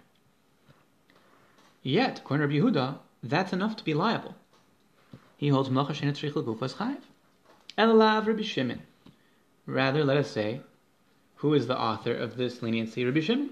Yet, 1.87 2.21
according 2.21 2.49
to 2.49 2.61
Rabbi 2.63 2.79
Yehuda, 2.79 2.99
that's 3.23 3.53
enough 3.53 3.77
to 3.77 3.85
be 3.85 3.93
liable. 3.93 4.35
He 5.37 5.49
holds 5.49 5.69
Melacha 5.69 5.91
Shenet 5.91 6.15
Tzrich 6.15 6.35
L'Gufas 6.35 6.77
Chayiv. 6.77 7.03
Elalav 7.77 8.27
Rabbi 8.27 8.43
Shimon. 8.43 8.81
Rather, 9.67 10.03
let 10.03 10.17
us 10.17 10.31
say, 10.31 10.63
who 11.37 11.53
is 11.53 11.67
the 11.67 11.79
author 11.79 12.15
of 12.15 12.39
this 12.39 12.63
leniency? 12.63 13.05
Rabbi 13.05 13.21
Shimon. 13.21 13.51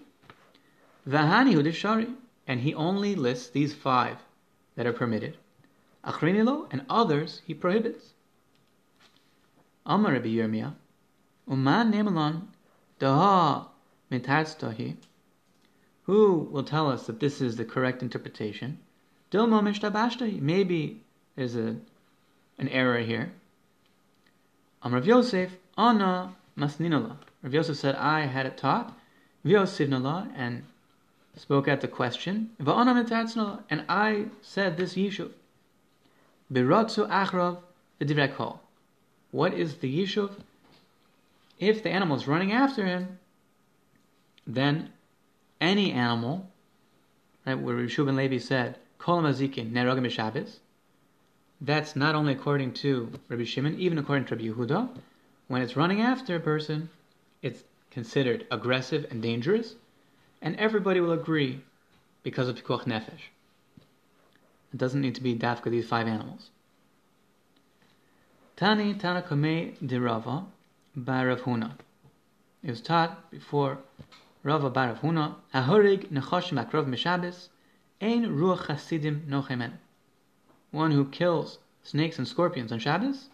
Vahani 1.07 1.75
Shari. 1.75 2.09
And 2.47 2.61
he 2.61 2.73
only 2.73 3.15
lists 3.15 3.51
these 3.51 3.75
five 3.75 4.17
that 4.77 4.87
are 4.87 4.95
permitted. 4.95 5.37
Achrinilo 6.03 6.73
and 6.73 6.87
others 6.89 7.43
he 7.47 7.53
prohibits. 7.53 8.15
Amar 9.85 10.13
Rabbi 10.13 10.29
Yirmiyah. 10.29 10.73
Uman 11.51 11.93
Nemalon 11.93 12.47
Daha 12.99 13.67
Mitarstahi. 14.11 14.97
Who 16.05 16.49
will 16.51 16.65
tell 16.65 16.91
us 16.91 17.07
that 17.07 17.21
this 17.21 17.41
is 17.41 17.57
the 17.57 17.65
correct 17.65 18.03
interpretation? 18.03 18.79
Dilma 19.31 19.63
mishtabashta. 19.63 20.41
Maybe 20.41 21.03
there's 21.37 21.57
a 21.57 21.77
an 22.59 22.69
error 22.69 22.99
here. 22.99 23.33
Am 24.83 24.95
Rav 24.95 25.07
Yosef, 25.07 25.57
Anna 25.79 26.35
masninala. 26.57 27.17
Rav 27.43 27.55
Yosef 27.55 27.77
said, 27.77 27.95
I 27.97 28.23
had 28.27 28.47
it 28.47 28.57
taught. 28.57 28.97
Vyosivnala, 29.45 30.31
and 30.37 30.65
spoke 31.37 31.67
at 31.67 31.81
the 31.81 31.89
question. 31.89 32.51
Va'ana 32.61 32.95
mitatzna, 32.95 33.63
and 33.71 33.85
I 33.89 34.27
said 34.43 34.77
this 34.77 34.95
yishuv. 34.95 35.31
Biratzu 36.53 37.09
achrav 37.09 37.59
v'divrei 38.01 38.59
What 39.31 39.55
is 39.55 39.77
the 39.77 40.03
yishuv? 40.03 40.33
If 41.59 41.83
the 41.83 41.91
animal 41.91 42.17
is 42.17 42.29
running 42.29 42.53
after 42.53 42.85
him, 42.85 43.19
then 44.47 44.91
any 45.63 45.93
animal, 45.93 46.51
right, 47.47 47.55
where 47.55 47.77
Rishuv 47.77 48.09
and 48.09 48.17
Levi 48.17 48.39
said, 48.39 48.79
Kol 48.99 49.23
Mazikin 49.23 49.73
Nerogim 49.73 50.11
Shabbos. 50.11 50.59
That's 51.61 51.95
not 51.95 52.17
only 52.17 52.33
according 52.33 52.75
to 52.75 53.13
Rabbi 53.29 53.45
Shimon, 53.45 53.79
even 53.79 53.97
according 53.97 54.27
to 54.27 54.35
Rabbi 54.35 54.49
Yehuda. 54.49 54.89
When 55.47 55.63
it's 55.63 55.77
running 55.77 56.01
after 56.01 56.35
a 56.35 56.41
person, 56.41 56.91
it's 57.41 57.63
considered 57.91 58.47
aggressive 58.51 59.07
and 59.11 59.23
dangerous, 59.23 59.77
and 60.41 60.57
everybody 60.57 61.01
will 61.01 61.13
agree 61.13 61.61
because 62.25 62.49
of 62.49 62.57
Pikuach 62.57 62.85
Nefesh. 62.85 63.31
It 64.73 64.79
doesn't 64.79 65.01
need 65.01 65.15
to 65.15 65.23
be 65.23 65.37
dafka 65.37 65.71
these 65.71 65.87
five 65.87 66.09
animals. 66.09 66.51
Tani 68.57 68.95
Tana 68.95 69.23
Kame 69.23 69.75
de 69.85 70.01
Rava 70.01 70.45
bar 70.97 71.29
Rav 71.29 71.43
Huna. 71.43 71.73
It 72.65 72.71
was 72.71 72.81
taught 72.81 73.31
before 73.31 73.79
Rava 74.45 74.71
bar 74.71 74.89
Rav 74.89 75.01
Huna, 75.01 75.37
Ahorig 75.55 76.09
nechoshim 76.09 76.65
akrov 76.65 76.87
mishabes, 76.87 77.49
ein 78.01 78.25
ruach 78.25 78.67
chasidim 78.67 79.25
nochemen. 79.29 79.75
One 80.73 80.91
who 80.91 81.05
kills 81.05 81.59
snakes 81.85 82.19
and 82.19 82.27
scorpions 82.27 82.73
on 82.73 82.81
Shabbos, 82.81 83.29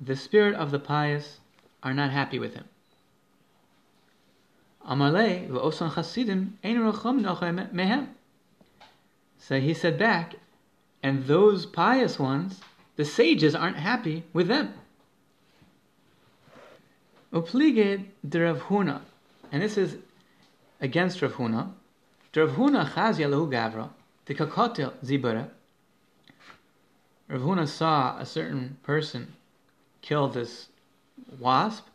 the 0.00 0.14
spirit 0.14 0.54
of 0.54 0.70
the 0.70 0.78
pious 0.78 1.40
are 1.82 1.94
not 1.94 2.10
happy 2.10 2.38
with 2.38 2.54
him. 2.54 2.64
Amalei 4.88 5.48
v'osan 5.48 5.92
chasidim 5.92 6.58
ein 6.62 6.76
ruachom 6.76 7.20
nochemen 7.20 7.72
mehem. 7.72 8.08
So 9.38 9.58
he 9.58 9.74
said 9.74 9.98
back, 9.98 10.36
and 11.02 11.26
those 11.26 11.66
pious 11.66 12.18
ones, 12.18 12.60
the 12.96 13.04
sages 13.04 13.54
aren't 13.54 13.76
happy 13.76 14.24
with 14.32 14.46
them. 14.46 14.74
Upliged 17.32 18.04
de 18.28 18.40
Rav 18.40 18.62
Huna, 18.62 19.00
and 19.52 19.62
this 19.62 19.76
is 19.76 19.96
against 20.80 21.22
Rav 21.22 21.34
Huna. 21.34 21.72
Rav 22.36 22.50
Huna 22.50 22.90
chazia 22.90 23.28
lehu 23.28 23.50
gavra, 23.50 23.90
the 24.26 24.34
kakotel 24.34 24.92
zibara. 25.04 25.48
Rav 27.28 27.40
Huna 27.40 27.66
saw 27.66 28.18
a 28.18 28.26
certain 28.26 28.78
person 28.82 29.34
kill 30.02 30.28
this 30.28 30.68
wasp. 31.38 31.86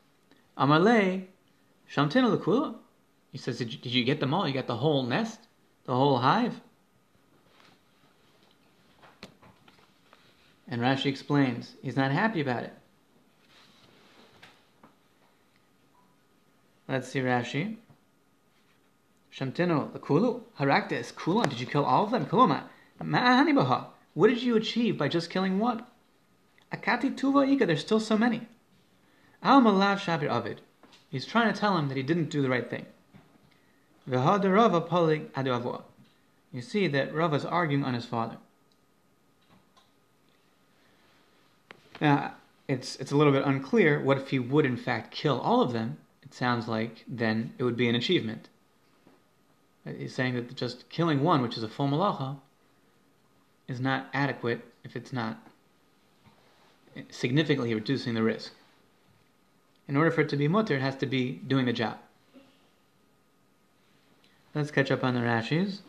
Amalei 0.58 1.26
shamtinu 1.92 2.38
lekula. 2.38 2.76
He 3.32 3.38
says, 3.40 3.58
did 3.58 3.74
you, 3.74 3.80
did 3.80 3.92
you 3.92 4.04
get 4.04 4.20
them 4.20 4.34
all? 4.34 4.48
You 4.48 4.54
got 4.54 4.68
the 4.68 4.76
whole 4.76 5.04
nest, 5.04 5.40
the 5.86 5.96
whole 5.96 6.20
hive. 6.20 6.62
And 10.68 10.82
Rashi 10.82 11.08
explains, 11.08 11.74
he's 11.82 11.96
not 11.96 12.12
happy 12.12 12.42
about 12.42 12.64
it. 12.64 12.74
Let's 16.88 17.10
see 17.10 17.20
Rashi. 17.20 17.78
Shamtino, 19.34 19.92
the 19.92 20.00
kulu, 20.00 20.42
harakta 20.60 21.14
Kulon. 21.14 21.50
Did 21.50 21.60
you 21.60 21.66
kill 21.66 21.86
all 21.86 22.04
of 22.04 22.12
them? 22.12 22.26
Kuloma, 22.26 22.64
ma'ahanibaha. 23.02 23.86
What 24.14 24.28
did 24.28 24.44
you 24.44 24.56
achieve 24.56 24.98
by 24.98 25.08
just 25.08 25.30
killing 25.30 25.60
one? 25.60 25.84
Akati 26.72 27.16
tuva 27.18 27.50
ika, 27.52 27.66
there's 27.66 27.82
still 27.82 28.00
so 28.00 28.18
many. 28.18 28.48
Al 29.42 29.62
malav 29.62 30.00
shabir 30.00 30.30
avid. 30.30 30.62
He's 31.10 31.26
trying 31.26 31.52
to 31.52 31.60
tell 31.60 31.78
him 31.78 31.88
that 31.90 31.98
he 31.98 32.04
didn't 32.04 32.30
do 32.30 32.42
the 32.42 32.50
right 32.50 32.70
thing. 32.70 32.86
Rava 34.08 34.82
polig 34.82 35.30
adu 35.32 35.82
You 36.52 36.62
see 36.62 36.88
that 36.88 37.14
Rava 37.14 37.36
is 37.36 37.46
arguing 37.46 37.86
on 37.86 37.94
his 37.94 38.06
father. 38.06 38.38
Now, 42.02 42.36
it's, 42.68 42.96
it's 42.98 43.12
a 43.12 43.18
little 43.18 43.34
bit 43.34 43.46
unclear 43.46 44.02
what 44.02 44.18
if 44.18 44.30
he 44.30 44.40
would 44.40 44.66
in 44.66 44.78
fact 44.78 45.12
kill 45.12 45.40
all 45.40 45.62
of 45.62 45.74
them, 45.74 45.98
sounds 46.34 46.68
like 46.68 47.04
then 47.08 47.54
it 47.58 47.64
would 47.64 47.78
be 47.78 47.88
an 47.88 47.96
achievement. 47.96 48.50
Uh, 49.86 49.92
he's 49.92 50.16
saying 50.16 50.34
that 50.34 50.56
just 50.56 50.90
killing 50.90 51.24
one, 51.24 51.42
which 51.42 51.58
is 51.58 51.64
a 51.64 51.70
full 51.70 51.88
malacha, 51.88 52.38
is 53.68 53.80
not 53.80 54.08
adequate 54.14 54.62
if 54.84 54.96
it's 54.96 55.14
not 55.14 55.38
significantly 57.10 57.74
reducing 57.74 58.14
the 58.14 58.24
risk. 58.24 58.54
In 59.88 59.96
order 59.98 60.12
for 60.12 60.22
it 60.22 60.30
to 60.30 60.38
be 60.38 60.48
mutter, 60.48 60.76
it 60.76 60.82
has 60.82 60.96
to 60.98 61.06
be 61.06 61.34
doing 61.48 61.66
the 61.66 61.74
job. 61.74 61.98
Let's 64.56 64.72
catch 64.72 64.92
up 64.92 65.04
on 65.04 65.16
the 65.16 65.22
Rashis. 65.22 65.80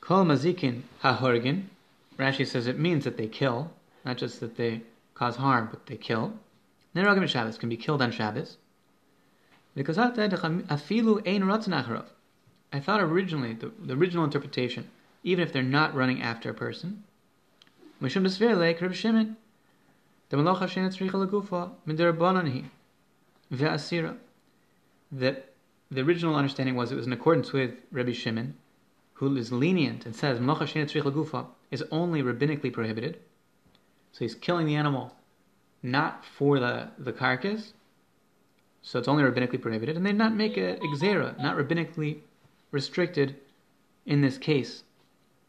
Kol 0.00 0.24
mazikin 0.24 0.82
hahorgin. 1.02 1.66
Rashi 2.20 2.46
says 2.46 2.66
it 2.66 2.78
means 2.78 3.04
that 3.04 3.16
they 3.16 3.26
kill, 3.26 3.72
not 4.04 4.18
just 4.18 4.40
that 4.40 4.56
they 4.56 4.82
cause 5.14 5.36
harm, 5.36 5.68
but 5.70 5.86
they 5.86 5.96
kill. 5.96 6.34
Neragim 6.94 7.26
Shabbos 7.26 7.58
can 7.58 7.68
be 7.68 7.76
killed 7.76 8.02
on 8.02 8.12
Shabbos. 8.12 8.58
I 9.76 9.82
thought 12.80 13.00
originally 13.00 13.54
the, 13.54 13.72
the 13.80 13.94
original 13.94 14.24
interpretation, 14.24 14.90
even 15.22 15.42
if 15.42 15.52
they're 15.52 15.62
not 15.62 15.94
running 15.94 16.20
after 16.22 16.50
a 16.50 16.54
person, 16.54 17.04
the. 23.50 24.16
That 25.12 25.52
the 25.90 26.02
original 26.02 26.36
understanding 26.36 26.76
was 26.76 26.92
it 26.92 26.94
was 26.94 27.06
in 27.06 27.12
accordance 27.12 27.52
with 27.52 27.74
Rabbi 27.90 28.12
Shimon, 28.12 28.54
who 29.20 29.36
is 29.36 29.52
lenient 29.52 30.06
and 30.06 30.16
says 30.16 30.38
gufa 30.38 31.46
is 31.70 31.84
only 31.90 32.22
rabbinically 32.22 32.72
prohibited. 32.72 33.18
So 34.12 34.20
he's 34.20 34.34
killing 34.34 34.66
the 34.66 34.76
animal 34.76 35.14
not 35.82 36.24
for 36.24 36.58
the, 36.58 36.88
the 36.98 37.12
carcass, 37.12 37.74
so 38.80 38.98
it's 38.98 39.08
only 39.08 39.22
rabbinically 39.22 39.60
prohibited, 39.60 39.94
and 39.94 40.06
they 40.06 40.12
not 40.12 40.34
make 40.34 40.56
a 40.56 40.76
exera, 40.76 41.38
not 41.38 41.58
rabbinically 41.58 42.20
restricted 42.70 43.36
in 44.06 44.22
this 44.22 44.38
case 44.38 44.84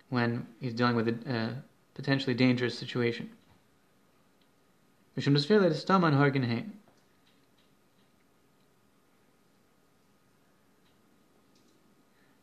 when 0.10 0.46
he's 0.60 0.74
dealing 0.74 0.98
with 0.98 1.08
a 1.08 1.56
potentially 1.94 2.34
dangerous 2.34 2.78
situation. 2.78 3.30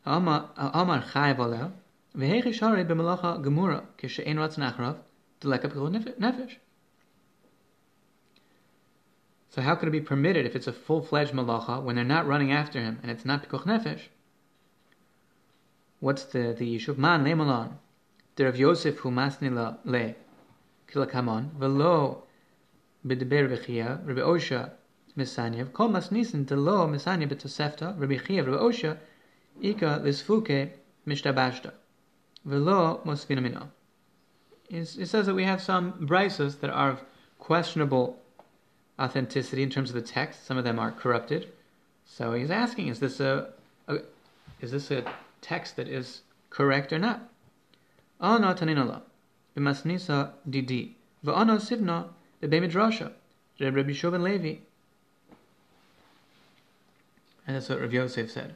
Amar 0.09 0.49
b'melacha 2.15 3.43
gemura, 3.43 3.83
ratz 4.01 4.57
nachrav, 4.57 4.97
deleka 5.39 5.69
nefesh. 6.17 6.55
So 9.51 9.61
how 9.61 9.75
could 9.75 9.89
it 9.89 9.91
be 9.91 10.01
permitted 10.01 10.47
if 10.47 10.55
it's 10.55 10.65
a 10.65 10.73
full-fledged 10.73 11.33
malacha 11.33 11.83
when 11.83 11.95
they're 11.95 12.05
not 12.05 12.25
running 12.25 12.51
after 12.51 12.79
him 12.79 12.97
and 13.03 13.11
it's 13.11 13.23
not 13.23 13.47
pikuch 13.47 13.65
nefesh? 13.65 14.01
What's 15.99 16.23
the 16.23 16.55
the 16.57 16.75
yishuv 16.75 16.97
man 16.97 17.23
lemalon? 17.23 17.73
The 18.35 18.45
Rav 18.45 18.57
Yosef 18.57 18.97
who 18.97 19.11
masni 19.11 19.53
le 19.85 20.15
kilakamon 20.91 21.51
velo 21.51 22.23
b'deber 23.05 23.47
v'chia 23.47 23.99
Rabbi 24.07 24.21
Osha 24.21 24.71
misanyev 25.15 25.71
kol 25.71 25.89
masnisin 25.89 26.47
de 26.47 26.55
lo 26.55 26.87
misanyev 26.87 27.29
b'tosefta 27.29 27.99
Rabbi 27.99 28.17
Chia 28.17 28.43
Rabbi 28.43 28.57
Osha 28.57 28.97
Ika 29.61 30.01
lisfuke 30.03 30.71
mishtabashta. 31.05 31.71
Velo 32.45 33.01
mosvinamino. 33.05 33.67
It 34.69 34.85
says 34.85 35.25
that 35.25 35.33
we 35.33 35.43
have 35.43 35.61
some 35.61 35.93
brises 35.93 36.59
that 36.59 36.69
are 36.69 36.91
of 36.91 37.01
questionable 37.39 38.19
authenticity 38.99 39.63
in 39.63 39.69
terms 39.69 39.89
of 39.89 39.95
the 39.95 40.01
text. 40.01 40.45
Some 40.45 40.57
of 40.57 40.63
them 40.63 40.77
are 40.77 40.91
corrupted. 40.91 41.51
So 42.05 42.33
he's 42.33 42.51
asking, 42.51 42.87
is 42.87 42.99
this 42.99 43.19
a, 43.19 43.49
a 43.87 43.99
is 44.61 44.71
this 44.71 44.91
a 44.91 45.03
text 45.41 45.75
that 45.77 45.87
is 45.87 46.21
correct 46.49 46.93
or 46.93 46.99
not? 46.99 47.27
Ana 48.21 48.53
taninala 48.53 49.01
b'masnisa 49.57 50.31
didi 50.47 50.97
v'ana 51.25 51.57
sivna 51.59 52.07
b'bemidrasha 52.41 53.11
Rabbi 53.59 53.91
Shuvin 53.91 54.21
Levi. 54.21 54.59
And 57.47 57.55
that's 57.55 57.67
what 57.69 57.81
Rav 57.81 57.91
Yosef 57.91 58.31
said 58.31 58.53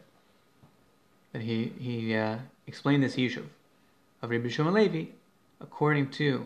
that 1.34 1.42
he 1.42 1.74
he 1.80 2.16
uh, 2.16 2.38
explained 2.68 3.04
this 3.04 3.18
issue 3.18 3.46
of 4.22 4.30
Rabbi 4.30 4.48
Shimon 4.48 4.74
Levi 4.74 5.06
according 5.60 6.10
to 6.12 6.46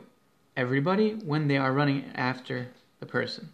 everybody 0.55 1.11
when 1.13 1.47
they 1.47 1.57
are 1.57 1.71
running 1.71 2.05
after 2.15 2.69
the 2.99 3.05
person, 3.05 3.49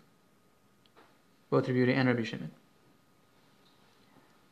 both 1.49 1.67
Rabbi 1.67 1.79
Yehuda 1.79 1.95
and 1.95 2.07
Rabbi 2.07 2.23
Shimon. 2.23 2.51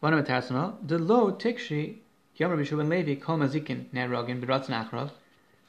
One 0.01 0.13
of 0.13 0.25
the 0.25 0.73
the 0.85 0.99
lo 0.99 1.31
tikshi 1.31 1.97
yom 2.35 2.51
Rabbi 2.51 2.63
Shimon 2.63 2.89
Levi 2.89 3.15
kol 3.15 3.37
mazikin 3.37 3.85
nerogin 3.93 4.43
b'ratz 4.43 4.65
nachrav 4.65 5.11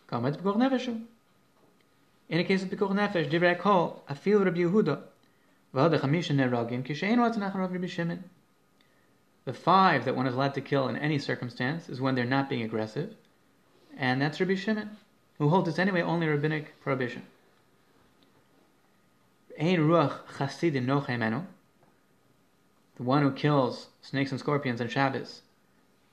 kamet 0.08 0.38
b'kor 0.38 0.56
nefeshu. 0.56 1.02
In 2.30 2.38
the 2.38 2.44
case 2.44 2.62
of 2.62 2.70
b'kor 2.70 2.90
nefesh, 2.90 3.30
divrei 3.30 3.58
kol 3.58 4.02
afil 4.08 4.44
Rabbi 4.44 4.60
Yehuda 4.60 5.02
v'al 5.74 5.90
de 5.90 5.98
chamisha 5.98 6.34
nerogin 6.34 6.82
kishein 6.82 7.18
ratz 7.18 7.36
nachrav 7.36 7.70
Rabbi 7.70 7.86
Shimon. 7.86 8.24
The 9.44 9.52
five 9.52 10.04
that 10.04 10.14
one 10.14 10.28
is 10.28 10.34
allowed 10.34 10.54
to 10.54 10.60
kill 10.60 10.88
in 10.88 10.96
any 10.96 11.18
circumstance 11.18 11.88
is 11.88 12.00
when 12.00 12.14
they're 12.14 12.24
not 12.24 12.48
being 12.48 12.62
aggressive, 12.62 13.16
and 13.96 14.22
that's 14.22 14.38
Rabbi 14.38 14.54
Shimon, 14.54 14.96
who 15.38 15.48
holds 15.48 15.68
it's 15.68 15.80
anyway 15.80 16.00
only 16.00 16.28
rabbinic 16.28 16.80
prohibition. 16.80 17.22
Ein 19.58 19.78
ruach 19.78 20.20
chasidim 20.38 20.86
no 20.86 21.00
the 22.96 23.02
one 23.02 23.22
who 23.22 23.32
kills 23.32 23.88
snakes 24.00 24.30
and 24.30 24.38
scorpions 24.38 24.80
on 24.80 24.88
Shabbos, 24.88 25.42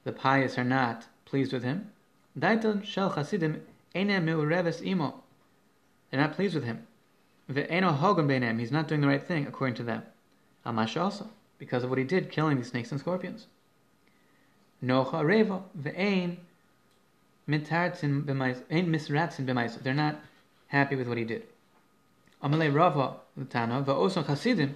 the 0.04 0.12
pious 0.12 0.58
are 0.58 0.64
not 0.64 1.06
pleased 1.26 1.54
with 1.54 1.64
him. 1.64 1.92
Daiton 2.38 2.84
shel 2.84 3.14
chasidim 3.14 3.62
enem 3.94 4.24
meureves 4.24 4.84
imo. 4.84 5.22
They're 6.10 6.20
not 6.20 6.34
pleased 6.34 6.56
with 6.56 6.64
him. 6.64 6.88
Ve'eno 7.48 7.96
hogan 7.96 8.28
beinem. 8.28 8.60
He's 8.60 8.72
not 8.72 8.88
doing 8.88 9.02
the 9.02 9.08
right 9.08 9.22
thing 9.22 9.46
according 9.46 9.76
to 9.76 9.84
them. 9.84 10.04
Amash 10.66 11.00
also 11.00 11.30
because 11.60 11.84
of 11.84 11.90
what 11.90 12.00
he 12.00 12.06
did, 12.06 12.32
killing 12.32 12.58
these 12.58 12.70
snakes 12.70 12.92
and 12.92 13.00
scorpions. 13.00 13.46
Nocha 14.82 15.24
reva 15.24 15.62
ve'ein 15.78 16.38
mitartzin 17.48 18.24
b'mais. 18.24 18.64
Misratzin 18.72 19.46
b'mais. 19.46 19.82
They're 19.84 19.94
not 19.94 20.20
happy 20.68 20.96
with 20.96 21.08
what 21.08 21.18
he 21.18 21.26
did. 21.26 21.44
Amalei 22.42 22.74
rava 22.74 23.18
l'tana 23.36 23.84
va'oson 23.84 24.26
chasidim 24.26 24.76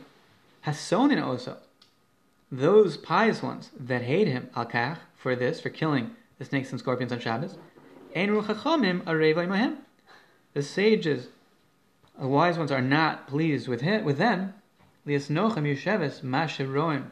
hasonin 0.65 1.23
oso. 1.23 1.57
Those 2.51 2.97
pious 2.97 3.41
ones 3.41 3.71
that 3.79 4.03
hate 4.03 4.27
him 4.27 4.49
al 4.55 4.97
for 5.15 5.35
this 5.35 5.61
for 5.61 5.69
killing 5.69 6.11
the 6.37 6.45
snakes 6.45 6.71
and 6.71 6.79
scorpions 6.79 7.11
on 7.11 7.19
Shabbos. 7.19 7.55
Ein 8.15 8.29
ruchachamim 8.29 9.01
areva 9.03 9.47
imahem. 9.47 9.77
The 10.53 10.61
sages, 10.61 11.29
the 12.19 12.27
wise 12.27 12.57
ones, 12.57 12.71
are 12.71 12.81
not 12.81 13.27
pleased 13.27 13.67
with 13.67 13.81
him, 13.81 14.03
with 14.03 14.17
them. 14.17 14.53
Liasnochem 15.05 15.65
yusheves 15.65 16.21
masheroim 16.21 17.09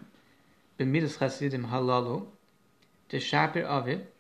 b'midas 0.80 1.18
chasidim 1.18 1.68
halalu 1.68 2.28
of 3.66 3.88
it. 3.88 4.14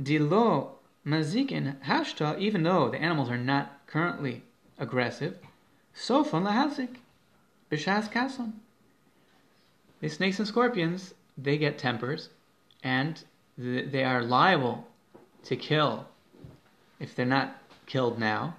Dilo 0.00 0.70
mazikin 1.06 1.78
hashta, 1.82 2.38
even 2.38 2.64
though 2.64 2.88
the 2.90 2.98
animals 2.98 3.30
are 3.30 3.38
not 3.38 3.86
currently 3.86 4.42
aggressive. 4.78 5.38
Sofan 5.94 6.44
lahazik 6.44 6.96
b'shas 7.70 8.10
kason. 8.10 8.54
The 10.00 10.08
snakes 10.08 10.40
and 10.40 10.48
scorpions, 10.48 11.14
they 11.38 11.58
get 11.58 11.78
tempers, 11.78 12.30
and 12.82 13.22
they 13.56 14.02
are 14.02 14.22
liable 14.22 14.88
to 15.44 15.54
kill 15.54 16.08
if 16.98 17.14
they're 17.14 17.26
not 17.26 17.56
killed 17.86 18.18
now. 18.18 18.56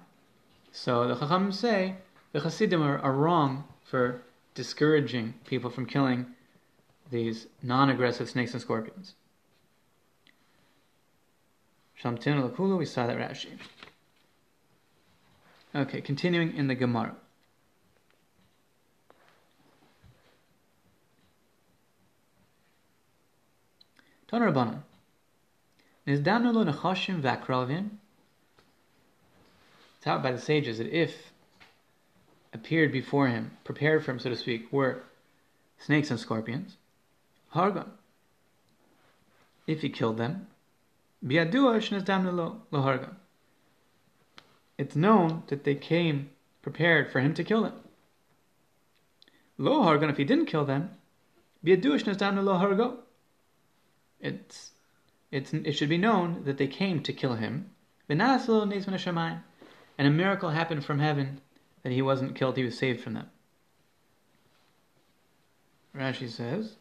So 0.72 1.06
the 1.06 1.16
Chacham 1.16 1.52
say 1.52 1.96
the 2.32 2.40
Hasidim 2.40 2.82
are, 2.82 2.98
are 2.98 3.12
wrong 3.12 3.64
for 3.84 4.22
discouraging 4.54 5.34
people 5.46 5.70
from 5.70 5.86
killing 5.86 6.26
these 7.10 7.46
non-aggressive 7.62 8.30
snakes 8.30 8.52
and 8.52 8.62
scorpions. 8.62 9.14
We 12.04 12.84
saw 12.86 13.06
that 13.06 13.16
Rashi. 13.16 13.50
Okay, 15.74 16.00
continuing 16.00 16.56
in 16.56 16.68
the 16.68 16.74
Gemara. 16.74 17.16
Tonar 24.30 24.52
Rabbanan. 24.52 24.82
Nizdanu 26.06 26.52
lo 26.52 26.64
nechashim 26.64 27.22
v'akravim 27.22 27.90
taught 30.02 30.22
by 30.22 30.32
the 30.32 30.38
sages 30.38 30.78
that 30.78 30.88
if 30.88 31.32
appeared 32.54 32.92
before 32.92 33.26
him, 33.26 33.50
prepared 33.64 34.04
for 34.04 34.12
him, 34.12 34.20
so 34.20 34.30
to 34.30 34.36
speak, 34.36 34.72
were 34.72 35.02
snakes 35.78 36.10
and 36.10 36.20
scorpions, 36.20 36.76
hargan. 37.52 37.88
If 39.66 39.82
he 39.82 39.90
killed 39.90 40.18
them, 40.18 40.46
It's 44.78 44.96
known 44.96 45.42
that 45.48 45.64
they 45.64 45.74
came 45.74 46.30
prepared 46.62 47.10
for 47.10 47.20
him 47.20 47.34
to 47.34 47.44
kill 47.44 47.62
them. 47.64 47.74
Lo 49.58 49.82
hargan, 49.82 50.10
if 50.10 50.16
he 50.16 50.24
didn't 50.24 50.46
kill 50.46 50.64
them, 50.64 50.90
It's 54.20 54.70
it's, 55.30 55.52
it 55.52 55.72
should 55.72 55.88
be 55.88 55.98
known 55.98 56.44
that 56.44 56.58
they 56.58 56.68
came 56.68 57.02
to 57.02 57.12
kill 57.12 57.34
him 57.34 57.70
and 58.08 58.22
a 59.98 60.10
miracle 60.10 60.50
happened 60.50 60.84
from 60.84 60.98
heaven 61.00 61.40
that 61.84 61.92
he 61.92 62.02
wasn't 62.02 62.34
killed, 62.34 62.56
he 62.56 62.64
was 62.64 62.76
saved 62.76 63.00
from 63.00 63.14
them. 63.14 63.30
Rashi 65.96 66.28
says, 66.28 66.76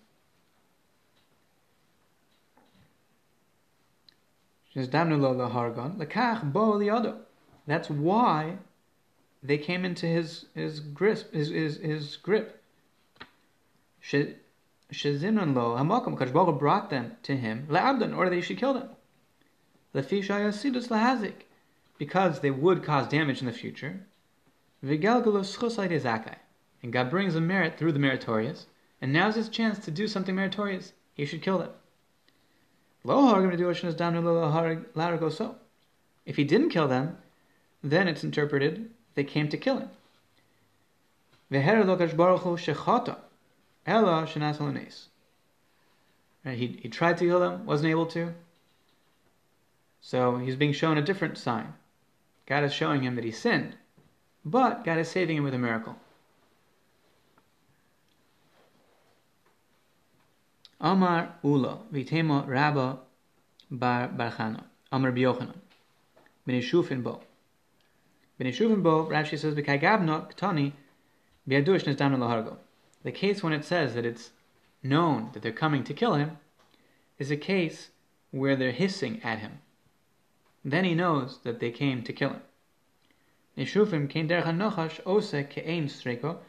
That's 7.68 7.90
why 7.90 8.58
they 9.44 9.58
came 9.60 9.86
into 9.86 10.06
his 10.08 10.46
his 10.56 10.80
grip, 10.80 11.32
his 11.32 11.50
his, 11.50 11.78
his 11.78 12.18
grip. 12.18 12.64
Shezimran 14.02 15.54
lo 15.54 15.76
Baruch 15.84 16.60
brought 16.60 16.90
them 16.90 17.18
to 17.24 17.36
him 17.36 17.68
le'abdan, 17.70 18.18
or 18.18 18.30
they 18.30 18.42
should 18.42 18.58
kill 18.58 18.74
them. 18.74 18.90
Lefi 19.94 20.24
shayasidus 20.24 20.88
lahazik 20.88 21.46
because 22.00 22.40
they 22.40 22.50
would 22.50 22.84
cause 22.84 23.08
damage 23.08 23.42
in 23.42 23.46
the 23.46 23.54
future. 23.54 24.08
And 26.82 26.92
God 26.92 27.10
brings 27.10 27.36
a 27.36 27.42
merit 27.42 27.78
through 27.78 27.94
the 27.94 28.00
meritorious, 28.00 28.66
and 29.02 29.14
now's 29.14 29.36
his 29.36 29.48
chance 29.50 29.80
to 29.80 29.92
do 29.92 30.08
something 30.08 30.36
meritorious. 30.36 30.92
He 31.14 31.26
should 31.26 31.42
kill 31.42 31.60
them. 31.60 31.70
If 36.26 36.36
he 36.36 36.44
didn't 36.44 36.70
kill 36.70 36.88
them, 36.88 37.18
then 37.82 38.08
it's 38.08 38.24
interpreted 38.24 38.90
they 39.16 39.24
came 39.24 39.50
to 39.50 39.58
kill 39.58 39.80
him. 39.80 39.90
He, 46.46 46.80
he 46.82 46.90
tried 46.90 47.18
to 47.20 47.26
kill 47.26 47.40
them, 47.40 47.66
wasn't 47.66 47.90
able 47.90 48.06
to. 48.08 48.34
So 50.02 50.38
he's 50.38 50.56
being 50.56 50.74
shown 50.74 50.98
a 50.98 51.02
different 51.02 51.38
sign. 51.38 51.74
God 52.46 52.64
is 52.64 52.74
showing 52.74 53.04
him 53.04 53.16
that 53.16 53.24
he 53.24 53.32
sinned, 53.32 53.78
but 54.46 54.84
God 54.84 55.00
is 55.00 55.10
saving 55.10 55.38
him 55.38 55.44
with 55.44 55.54
a 55.54 55.58
miracle. 55.58 55.96
Amar 60.82 61.36
Ulo, 61.44 61.80
Vitemo 61.94 62.46
Rabba 62.46 63.00
Bar 63.72 64.10
Barchana, 64.10 64.64
Amar 64.92 65.12
Biochanan, 65.14 65.56
Benishufin 66.48 67.02
Bo. 67.02 67.22
Benishufin 68.40 68.84
Bo, 68.84 69.06
Rashi 69.06 69.40
says, 69.40 69.56
Bikagabno 69.56 70.30
Ktani, 70.34 70.74
Biadush 71.48 71.86
Nizdamna 71.86 72.18
Lahargo. 72.18 72.58
The 73.04 73.12
case 73.12 73.42
when 73.42 73.54
it 73.54 73.64
says 73.64 73.94
that 73.96 74.06
it's 74.06 74.32
known 74.82 75.30
that 75.34 75.42
they're 75.42 75.54
coming 75.54 75.84
to 75.86 75.94
kill 75.94 76.16
him 76.16 76.38
is 77.18 77.32
a 77.32 77.38
case 77.38 77.90
where 78.32 78.56
they're 78.56 78.72
hissing 78.72 79.22
at 79.24 79.40
him. 79.40 79.60
Then 80.66 80.84
he 80.84 80.96
knows 80.96 81.40
that 81.44 81.60
they 81.60 81.72
came 81.72 82.04
to 82.04 82.14
kill 82.14 82.32
him. 82.32 82.42
Neshufim 83.58 84.10
came 84.10 84.28
derech 84.28 84.44
hanochash 84.44 85.00
ose 85.06 85.32
ke'ein 85.32 85.86
streko 85.86 86.40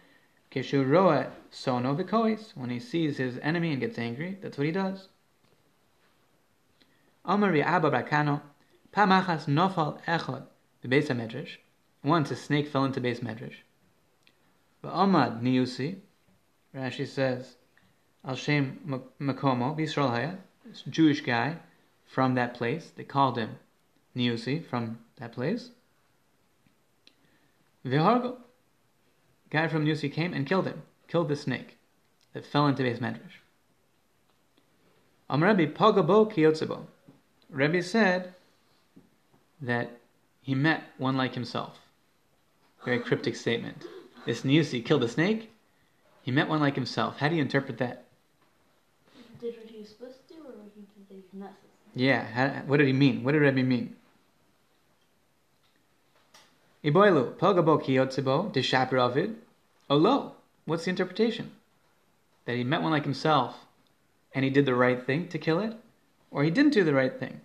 keshu 0.51 0.89
roa 0.89 1.33
sono 1.51 1.95
v'kois. 1.95 2.57
When 2.57 2.71
he 2.71 2.81
sees 2.81 3.19
his 3.19 3.39
enemy 3.43 3.73
and 3.73 3.81
gets 3.81 3.99
angry, 3.99 4.39
that's 4.41 4.57
what 4.57 4.67
he 4.67 4.73
does. 4.73 5.09
Amar 7.25 7.57
Abba 7.57 7.91
Brakano, 7.91 8.41
Pamachas 8.93 9.47
nofal 9.47 10.03
echad 10.05 10.47
bebeis 10.85 11.09
medrash. 11.09 11.57
Once 12.03 12.31
a 12.31 12.37
snake 12.37 12.69
fell 12.69 12.85
into 12.85 13.01
beis 13.01 13.21
medrash. 13.21 13.57
Amad 14.83 15.43
niusi, 15.43 15.97
Rashi 16.75 17.07
says, 17.07 17.57
Al 18.25 18.37
Shem 18.37 19.07
Makomo, 19.21 19.77
B'Yisrael 19.77 20.11
Haya, 20.11 20.39
Jewish 20.89 21.23
guy 21.23 21.57
from 22.05 22.35
that 22.35 22.55
place. 22.55 22.93
They 22.95 23.05
called 23.05 23.39
him 23.39 23.57
Niusi 24.17 24.65
from 24.65 24.99
that 25.17 25.33
place. 25.33 25.71
Vihargo. 27.85 28.37
Guy 29.51 29.69
from 29.69 29.85
Niusi 29.85 30.13
came 30.13 30.33
and 30.33 30.47
killed 30.47 30.67
him, 30.67 30.83
killed 31.07 31.29
the 31.29 31.37
snake 31.37 31.79
that 32.33 32.47
fell 32.47 32.67
into 32.67 32.83
his 32.83 32.99
medrash. 32.99 33.41
Am 35.31 35.43
Rabbi 35.43 35.67
Pagabo 35.67 36.31
Kiyotzebo. 36.33 36.87
Rabbi 37.51 37.81
said 37.81 38.35
that 39.61 39.99
he 40.43 40.55
met 40.55 40.83
one 40.99 41.17
like 41.17 41.35
himself. 41.35 41.79
Very 42.85 42.99
cryptic 42.99 43.37
statement. 43.37 43.85
This 44.27 44.43
Niusi 44.43 44.85
killed 44.85 45.05
a 45.05 45.09
snake. 45.09 45.51
He 46.23 46.31
met 46.31 46.49
one 46.49 46.61
like 46.61 46.75
himself. 46.75 47.19
How 47.19 47.29
do 47.29 47.37
you 47.37 47.43
interpret 47.43 47.79
that? 47.79 48.05
Did 49.41 49.57
what 49.57 49.71
he 49.71 49.81
was 49.81 49.89
supposed 49.91 50.27
to, 50.29 50.35
do, 50.35 50.41
or 50.41 50.53
did 51.09 51.23
he 51.31 51.39
not? 51.39 51.53
Yeah. 51.95 52.25
How, 52.25 52.49
what 52.67 52.79
did 52.79 52.87
he 52.87 52.93
mean? 52.93 53.23
What 53.23 53.33
did 53.33 53.43
Rabbi 53.43 53.63
mean? 53.63 53.97
Iboilu, 56.85 57.35
pagabo 57.37 57.83
kiyotzebo, 57.83 58.53
dishaper 58.53 58.99
of 58.99 59.17
it. 59.17 59.31
Olo, 59.89 60.35
what's 60.67 60.85
the 60.85 60.91
interpretation? 60.91 61.53
That 62.45 62.57
he 62.57 62.65
met 62.65 62.83
one 62.83 62.93
like 62.93 63.05
himself 63.05 63.65
and 64.35 64.45
he 64.45 64.51
did 64.51 64.67
the 64.67 64.75
right 64.75 65.03
thing 65.03 65.29
to 65.29 65.39
kill 65.39 65.61
it? 65.61 65.75
Or 66.31 66.45
he 66.45 66.51
didn't 66.51 66.75
do 66.75 66.85
the 66.85 66.93
right 66.93 67.19
thing? 67.19 67.41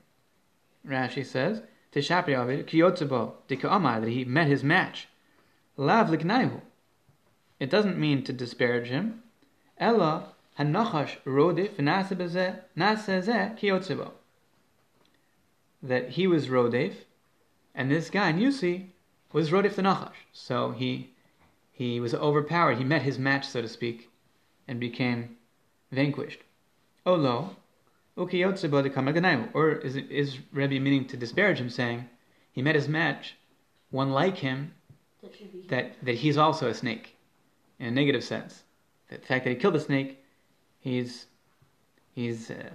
Rashi 0.86 1.26
says, 1.26 1.62
Tishaper 1.94 2.36
of 2.38 2.50
it, 2.50 2.68
kiyotzebo, 2.68 3.34
dika'amar, 3.48 4.02
that 4.02 4.10
he 4.10 4.26
met 4.26 4.48
his 4.48 4.64
match. 4.64 5.08
Lav 5.78 6.10
liknaihu. 6.10 6.62
It 7.60 7.70
doesn't 7.70 7.98
mean 7.98 8.24
to 8.24 8.34
disparage 8.34 8.88
him. 8.88 9.24
Ella 9.78 10.34
Hanachash 10.60 11.18
rodif 11.26 11.78
nasa 11.78 12.16
bezeh 12.16 12.60
nasa 12.76 13.24
zeh 13.24 13.58
kiyotzebo. 13.58 14.12
That 15.82 16.10
he 16.10 16.28
was 16.28 16.48
rodef, 16.48 16.94
and 17.74 17.90
this 17.90 18.10
guy 18.10 18.34
Nusi 18.34 18.88
was 19.32 19.52
rodif 19.52 19.76
the 19.76 19.82
Nachash. 19.82 20.14
So 20.34 20.72
he 20.72 21.12
he 21.72 22.00
was 22.00 22.14
overpowered. 22.14 22.78
He 22.78 22.84
met 22.84 23.04
his 23.04 23.18
match, 23.18 23.48
so 23.48 23.62
to 23.62 23.68
speak, 23.68 24.10
and 24.68 24.80
became 24.80 25.38
vanquished. 25.92 26.42
De 28.82 28.90
kamaganayu. 28.90 29.50
Or 29.54 29.72
is 29.72 29.96
is 29.96 30.40
Rebbe 30.52 30.80
meaning 30.80 31.06
to 31.06 31.18
disparage 31.18 31.60
him, 31.60 31.70
saying 31.70 32.10
he 32.52 32.62
met 32.62 32.76
his 32.76 32.88
match, 32.88 33.36
one 33.92 34.12
like 34.12 34.38
him, 34.38 34.74
That 35.70 35.96
that 36.04 36.16
he's 36.16 36.38
also 36.38 36.68
a 36.68 36.74
snake, 36.74 37.16
in 37.80 37.86
a 37.88 37.92
negative 37.92 38.24
sense. 38.24 38.64
That 39.10 39.22
the 39.22 39.28
fact 39.28 39.46
that 39.46 39.52
he 39.52 39.56
killed 39.56 39.76
the 39.76 39.80
snake, 39.80 40.24
he's 40.80 41.28
he's 42.14 42.52
uh, 42.52 42.72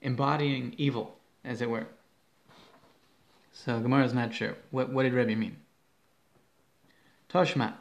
embodying 0.00 0.74
evil, 0.78 1.16
as 1.44 1.60
it 1.60 1.68
were. 1.68 1.86
So 3.52 3.78
Gemara 3.80 4.04
is 4.04 4.14
not 4.14 4.32
sure. 4.32 4.56
What 4.70 4.90
what 4.92 5.02
did 5.02 5.12
Rebbe 5.12 5.36
mean? 5.36 5.56
Toshma, 7.32 7.74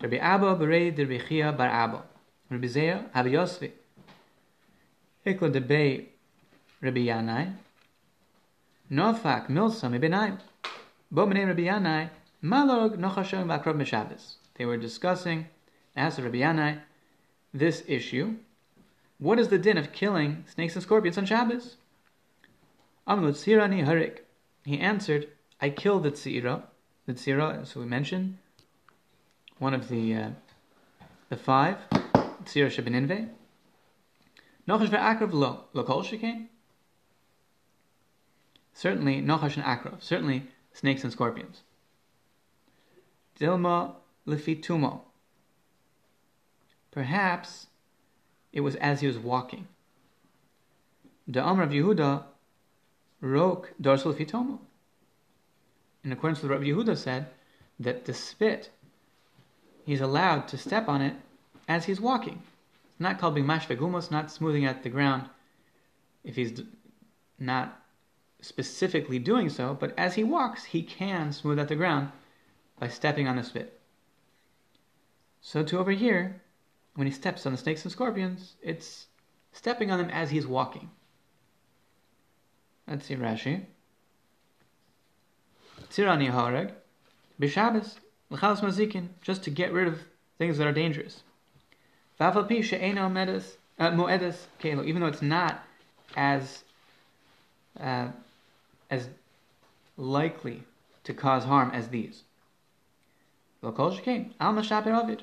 Rabbi 0.00 0.16
Abba 0.16 0.54
berei 0.54 0.96
Rabbi 0.96 1.18
Chia 1.18 1.50
bar 1.50 1.68
Abba, 1.68 2.04
Rabbi 2.50 2.68
Zeya 2.68 3.04
Rabbi 3.12 3.30
Yosvi, 3.30 3.72
Hikla 5.26 5.52
de 5.52 5.60
Bei 5.60 6.06
Rabbi 6.80 7.00
Yanai, 7.06 7.52
Nofak 8.92 9.48
Milsa 9.48 9.90
Mibinai, 9.90 10.38
Bo 11.10 11.26
Menei 11.26 11.48
Rabbi 11.48 11.62
Yanai, 11.62 12.10
Malog 12.44 12.96
Nochashon 12.96 13.46
Vakrov 13.46 13.74
Meshabbos. 13.74 14.34
They 14.54 14.64
were 14.64 14.76
discussing, 14.76 15.48
asked 15.96 16.20
Rabbi 16.20 16.38
Yanai, 16.38 16.80
this 17.52 17.82
issue. 17.88 18.36
What 19.18 19.40
is 19.40 19.48
the 19.48 19.58
din 19.58 19.78
of 19.78 19.92
killing 19.92 20.44
snakes 20.46 20.74
and 20.74 20.82
scorpions 20.84 21.18
on 21.18 21.26
Shabbos? 21.26 21.76
Amlut 23.08 23.34
Sirani 23.34 23.84
Harik. 23.84 24.18
He 24.64 24.78
answered, 24.78 25.26
I 25.60 25.70
killed 25.70 26.04
the 26.04 26.12
tzira. 26.12 26.62
The 27.06 27.14
tzira, 27.14 27.66
so 27.66 27.80
we 27.80 27.86
mentioned, 27.86 28.38
one 29.60 29.74
of 29.74 29.88
the 29.88 30.14
uh, 30.14 30.30
the 31.28 31.36
five, 31.36 31.76
tzira 32.44 32.68
shebeninve. 32.68 33.28
Nochash 34.66 34.88
ve'akrav 34.88 35.32
lo, 35.32 35.64
lo 35.72 35.84
kol 35.84 36.02
shekain. 36.02 36.46
Certainly, 38.74 39.22
nochash 39.22 39.56
and 39.56 39.64
akrav. 39.64 40.02
Certainly, 40.02 40.44
snakes 40.72 41.04
and 41.04 41.12
scorpions. 41.12 41.60
Dilma 43.38 43.94
lefitumo. 44.26 45.02
Perhaps 46.90 47.66
it 48.52 48.62
was 48.62 48.74
as 48.76 49.00
he 49.00 49.06
was 49.06 49.18
walking. 49.18 49.68
The 51.28 51.40
Amr 51.40 51.62
of 51.62 51.70
Yehuda 51.70 52.24
rok 53.20 53.72
dorsal 53.80 54.14
fitomo. 54.14 54.58
In 56.02 56.12
accordance 56.12 56.42
with 56.42 56.50
what 56.50 56.62
Yehuda 56.62 56.96
said, 56.96 57.26
that 57.78 58.06
the 58.06 58.14
spit, 58.14 58.70
he's 59.90 60.00
allowed 60.00 60.46
to 60.46 60.56
step 60.56 60.88
on 60.88 61.02
it 61.02 61.16
as 61.66 61.86
he's 61.86 62.00
walking. 62.00 62.40
It's 62.84 63.00
not 63.00 63.18
called 63.18 63.34
being 63.34 63.46
not 63.46 64.30
smoothing 64.30 64.64
out 64.64 64.84
the 64.84 64.88
ground 64.88 65.28
if 66.22 66.36
he's 66.36 66.62
not 67.40 67.82
specifically 68.40 69.18
doing 69.18 69.48
so, 69.48 69.74
but 69.74 69.92
as 69.98 70.14
he 70.14 70.22
walks, 70.22 70.62
he 70.62 70.84
can 70.84 71.32
smooth 71.32 71.58
out 71.58 71.66
the 71.66 71.74
ground 71.74 72.12
by 72.78 72.86
stepping 72.86 73.26
on 73.26 73.34
the 73.34 73.42
spit. 73.42 73.80
So 75.40 75.64
to 75.64 75.78
over 75.80 75.90
here, 75.90 76.40
when 76.94 77.08
he 77.08 77.12
steps 77.12 77.44
on 77.44 77.50
the 77.50 77.58
snakes 77.58 77.82
and 77.82 77.90
scorpions, 77.90 78.54
it's 78.62 79.08
stepping 79.50 79.90
on 79.90 79.98
them 79.98 80.10
as 80.10 80.30
he's 80.30 80.46
walking. 80.46 80.88
Let's 82.86 83.06
see 83.06 83.16
Rashi. 83.16 83.64
Tirani 85.90 86.30
hareg, 86.30 86.74
b'Shabbos 87.40 87.96
mazikin, 88.30 89.08
just 89.20 89.42
to 89.44 89.50
get 89.50 89.72
rid 89.72 89.88
of 89.88 90.00
things 90.38 90.58
that 90.58 90.66
are 90.66 90.72
dangerous. 90.72 91.22
Moedes 92.20 93.56
uh, 93.78 93.90
moedes 93.90 94.46
even 94.62 95.00
though 95.00 95.08
it's 95.08 95.22
not 95.22 95.64
as 96.16 96.64
uh, 97.78 98.08
as 98.90 99.08
likely 99.96 100.62
to 101.04 101.14
cause 101.14 101.44
harm 101.44 101.70
as 101.72 101.88
these. 101.88 102.24
L'kol 103.62 103.96
shekain 103.96 104.32
al 104.40 104.52
mashaper 104.52 104.92
avid, 104.92 105.22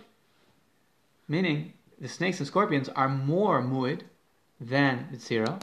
meaning 1.28 1.74
the 1.99 2.08
snakes 2.08 2.39
and 2.39 2.47
scorpions 2.47 2.89
are 2.89 3.10
more 3.10 3.62
muid 3.62 4.01
than 4.60 5.08
the 5.12 5.18
tzira, 5.18 5.62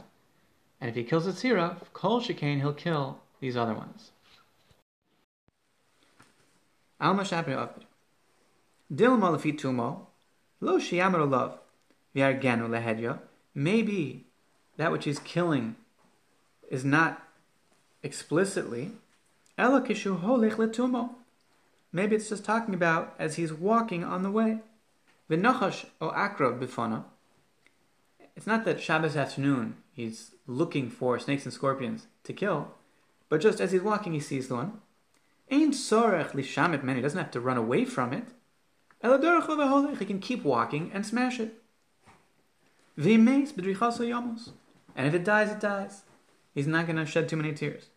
and 0.79 0.89
if 0.89 0.95
he 0.95 1.03
kills 1.03 1.25
the 1.25 1.31
tzira, 1.31 1.77
kol 1.93 2.21
shekain, 2.21 2.57
he'll 2.57 2.73
kill 2.73 3.19
these 3.39 3.57
other 3.57 3.73
ones. 3.73 4.11
Alma 6.99 7.25
shaper 7.25 7.51
avid. 7.51 7.85
Dilma 8.93 9.35
lefi 9.35 9.59
tumo, 9.59 10.07
lo 10.61 10.77
shiyamar 10.77 11.19
olav, 11.19 11.59
v'yargenu 12.15 12.69
lehedya. 12.69 13.19
Maybe 13.53 14.25
that 14.77 14.91
which 14.91 15.05
he's 15.05 15.19
killing 15.19 15.75
is 16.69 16.85
not 16.85 17.21
explicitly 18.03 18.91
ela 19.57 19.81
kishu 19.81 20.21
holich 20.21 20.53
letumo. 20.53 21.15
Maybe 21.91 22.15
it's 22.15 22.29
just 22.29 22.43
talking 22.43 22.73
about 22.73 23.15
as 23.17 23.35
he's 23.35 23.53
walking 23.53 24.03
on 24.03 24.23
the 24.23 24.31
way. 24.31 24.59
V'nachash 25.29 25.85
o 26.01 26.09
akrav 26.09 26.59
bifana. 26.59 27.05
It's 28.35 28.45
not 28.47 28.65
that 28.65 28.81
Shabbos 28.81 29.15
afternoon 29.15 29.77
he's 29.93 30.31
looking 30.45 30.89
for 30.89 31.17
snakes 31.19 31.45
and 31.45 31.53
scorpions 31.53 32.07
to 32.23 32.33
kill, 32.33 32.73
but 33.29 33.39
just 33.39 33.61
as 33.61 33.71
he's 33.71 33.81
walking 33.81 34.13
he 34.13 34.19
sees 34.19 34.49
the 34.49 34.55
one. 34.55 34.81
Ein 35.51 35.71
sorech 35.71 36.31
lishamit 36.31 36.83
man. 36.83 36.95
He 36.95 37.01
doesn't 37.01 37.17
have 37.17 37.31
to 37.31 37.39
run 37.39 37.57
away 37.57 37.85
from 37.85 38.13
it. 38.13 38.27
He 39.01 40.05
can 40.05 40.19
keep 40.19 40.43
walking 40.43 40.91
and 40.93 41.05
smash 41.05 41.39
it. 41.39 41.61
And 42.97 43.07
if 45.07 45.13
it 45.13 45.23
dies, 45.23 45.51
it 45.51 45.59
dies. 45.59 46.03
He's 46.53 46.67
not 46.67 46.87
going 46.87 46.95
to 46.95 47.05
shed 47.05 47.27
too 47.29 47.35
many 47.35 47.53
tears. 47.53 47.89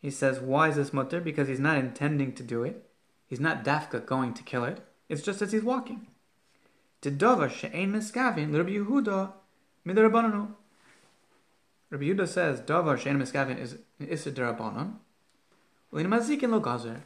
He 0.00 0.10
says, 0.10 0.40
why 0.40 0.68
is 0.68 0.76
this 0.76 0.92
mutter? 0.92 1.20
Because 1.20 1.48
he's 1.48 1.60
not 1.60 1.76
intending 1.76 2.32
to 2.32 2.42
do 2.42 2.64
it. 2.64 2.88
He's 3.26 3.38
not 3.38 3.62
dafka 3.62 4.04
going 4.04 4.34
to 4.34 4.42
kill 4.42 4.64
it. 4.64 4.80
It's 5.08 5.22
just 5.22 5.42
as 5.42 5.52
he's 5.52 5.62
walking. 5.62 6.08
L'Rabbi 7.04 8.74
Yehuda. 8.78 9.32
Rabbi 11.92 12.04
Yehuda 12.06 12.26
says 12.26 12.62
davar 12.62 12.98
she'ein 12.98 13.18
miskavin 13.18 13.58
is 13.58 13.76
an 14.00 14.08
issa 14.08 14.30
derabanan. 14.32 14.94
Lo 15.90 16.60
gazer. 16.60 17.02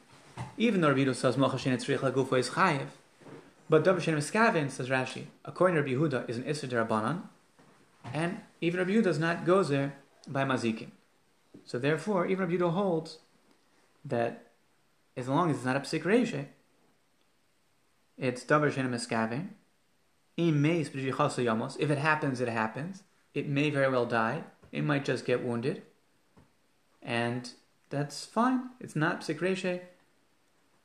Even 0.57 0.80
though 0.80 0.91
Rabbi 0.91 1.01
Yehuda 1.01 1.16
says 1.16 1.34
malcha 1.34 1.59
she'ein 1.59 1.76
tzrich 1.76 1.99
lagufo 1.99 2.39
is 2.39 2.51
chayiv, 2.51 2.87
but 3.68 3.82
davar 3.82 4.01
she'ein 4.01 4.16
miskavin 4.16 4.70
says 4.70 4.89
Rashi, 4.89 5.24
according 5.45 5.74
to 5.74 5.82
Rabbi 5.82 5.95
Yehuda, 5.95 6.30
is 6.30 6.37
an 6.37 6.45
issa 6.45 6.68
derabanan, 6.68 7.22
and 8.14 8.43
even 8.61 8.78
Rabbi 8.78 8.93
Yehuda 8.93 9.03
does 9.03 9.18
not 9.18 9.45
gozer 9.45 9.91
by 10.28 10.45
mazikin. 10.45 10.91
So 11.64 11.80
therefore, 11.80 12.26
even 12.26 12.49
Rabbi 12.49 12.62
Yehuda 12.62 12.72
holds 12.72 13.18
that 14.05 14.53
as 15.16 15.26
long 15.26 15.51
as 15.51 15.57
it's 15.57 15.64
not 15.64 15.74
a 15.74 15.80
psik 15.80 16.05
reishe, 16.05 16.47
it's 18.16 18.45
davar 18.45 18.72
she'ein 18.72 18.89
miskavin. 18.89 19.49
If 20.39 21.91
it 21.91 21.99
happens, 21.99 22.41
it 22.41 22.49
happens. 22.49 23.03
It 23.34 23.49
may 23.49 23.70
very 23.70 23.91
well 23.91 24.07
die. 24.07 24.45
It 24.72 24.82
might 24.82 25.04
just 25.04 25.24
get 25.24 25.44
wounded. 25.44 25.82
And 27.02 27.50
that's 27.90 28.24
fine. 28.24 28.70
It's 28.80 28.96
not 28.96 29.20
psik 29.20 29.38
reishe. 29.38 29.80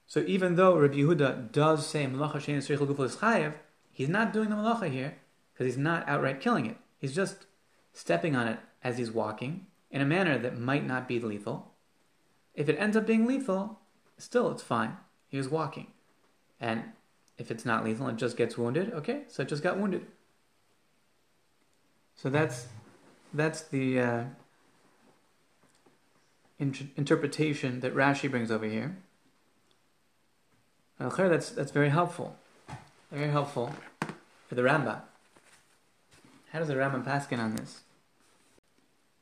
So 0.08 0.24
even 0.28 0.56
though 0.56 0.76
Rabbi 0.78 0.98
Yehuda 0.98 1.52
does 1.52 1.88
say 1.88 2.06
malacha 2.06 2.36
shein 2.36 2.58
tzrichel 2.58 2.88
gufel 2.88 3.06
is 3.06 3.16
chayev, 3.18 3.56
he's 3.92 4.10
not 4.10 4.34
doing 4.34 4.50
the 4.50 4.56
malacha 4.56 4.92
here 4.92 5.16
because 5.54 5.66
he's 5.66 5.78
not 5.78 6.08
outright 6.08 6.42
killing 6.42 6.66
it. 6.66 6.78
He's 6.98 7.16
just 7.16 7.46
stepping 7.94 8.36
on 8.36 8.48
it 8.48 8.60
as 8.84 8.98
he's 8.98 9.12
walking 9.12 9.68
in 9.90 10.02
a 10.02 10.06
manner 10.06 10.38
that 10.38 10.60
might 10.60 10.86
not 10.86 11.08
be 11.08 11.20
lethal. 11.20 11.72
If 12.54 12.70
it 12.70 12.78
ends 12.78 12.98
up 12.98 13.08
being 13.08 13.26
lethal, 13.26 13.80
still 14.18 14.52
it's 14.52 14.64
fine. 14.64 14.98
He 15.28 15.38
was 15.38 15.50
walking. 15.50 15.88
And 16.60 16.84
if 17.38 17.50
it's 17.50 17.66
not 17.66 17.84
lethal 17.84 18.08
and 18.08 18.18
it 18.18 18.20
just 18.20 18.38
gets 18.38 18.58
wounded, 18.58 18.94
okay, 18.94 19.24
so 19.28 19.44
it 19.44 19.50
just 19.50 19.64
got 19.64 19.80
wounded. 19.80 20.06
So 22.16 22.30
that's 22.30 22.68
that's 23.34 23.62
the 23.62 24.00
uh, 24.00 24.24
int- 26.60 26.92
interpretation 26.96 27.80
that 27.82 27.96
Rashi 27.96 28.30
brings 28.30 28.52
over 28.52 28.66
here. 28.66 28.98
Khair, 31.00 31.30
that's 31.30 31.50
that's 31.50 31.72
very 31.72 31.90
helpful, 31.90 32.36
very 33.12 33.32
helpful 33.32 33.74
for 34.48 34.56
the 34.56 34.62
Rambam. 34.62 35.02
How 36.52 36.60
does 36.60 36.68
the 36.68 36.76
Rambam 36.76 37.04
paskin 37.04 37.40
on 37.40 37.56
this? 37.56 37.82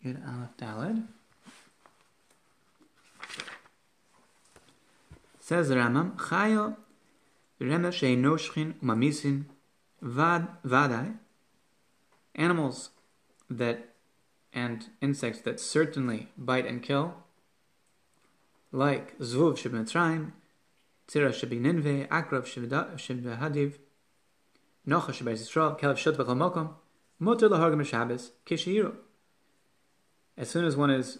Yud 0.03 0.17
Aleph 0.27 0.57
Daled. 0.57 1.03
Says 5.39 5.69
the 5.69 5.75
Rambam, 5.75 6.17
Chayo 6.17 6.75
Rema 7.59 7.91
she'enoshchin 7.91 8.73
umamisin 8.75 9.45
vad 10.01 10.47
vadai. 10.63 11.17
Animals 12.35 12.89
that 13.49 13.88
and 14.53 14.87
insects 15.01 15.41
that 15.41 15.59
certainly 15.59 16.29
bite 16.37 16.65
and 16.65 16.81
kill, 16.81 17.15
like 18.71 19.17
zvuv 19.19 19.53
sheb'mitzrayim, 19.57 20.31
tzira 21.07 21.29
sheb'ninve, 21.29 22.07
akrav 22.09 22.45
sheb'hadiv, 22.45 23.75
nocha 24.87 25.11
sheb'eretz 25.11 25.41
Yisrael, 25.41 25.79
kelev 25.79 26.15
v'chol 26.15 26.37
mokom, 26.37 26.73
muter 27.21 27.49
lahargim 27.49 27.85
Shabbos, 27.85 28.31
kishiyiru. 28.45 28.95
As 30.37 30.49
soon 30.49 30.65
as 30.65 30.77
one 30.77 30.89
is 30.89 31.19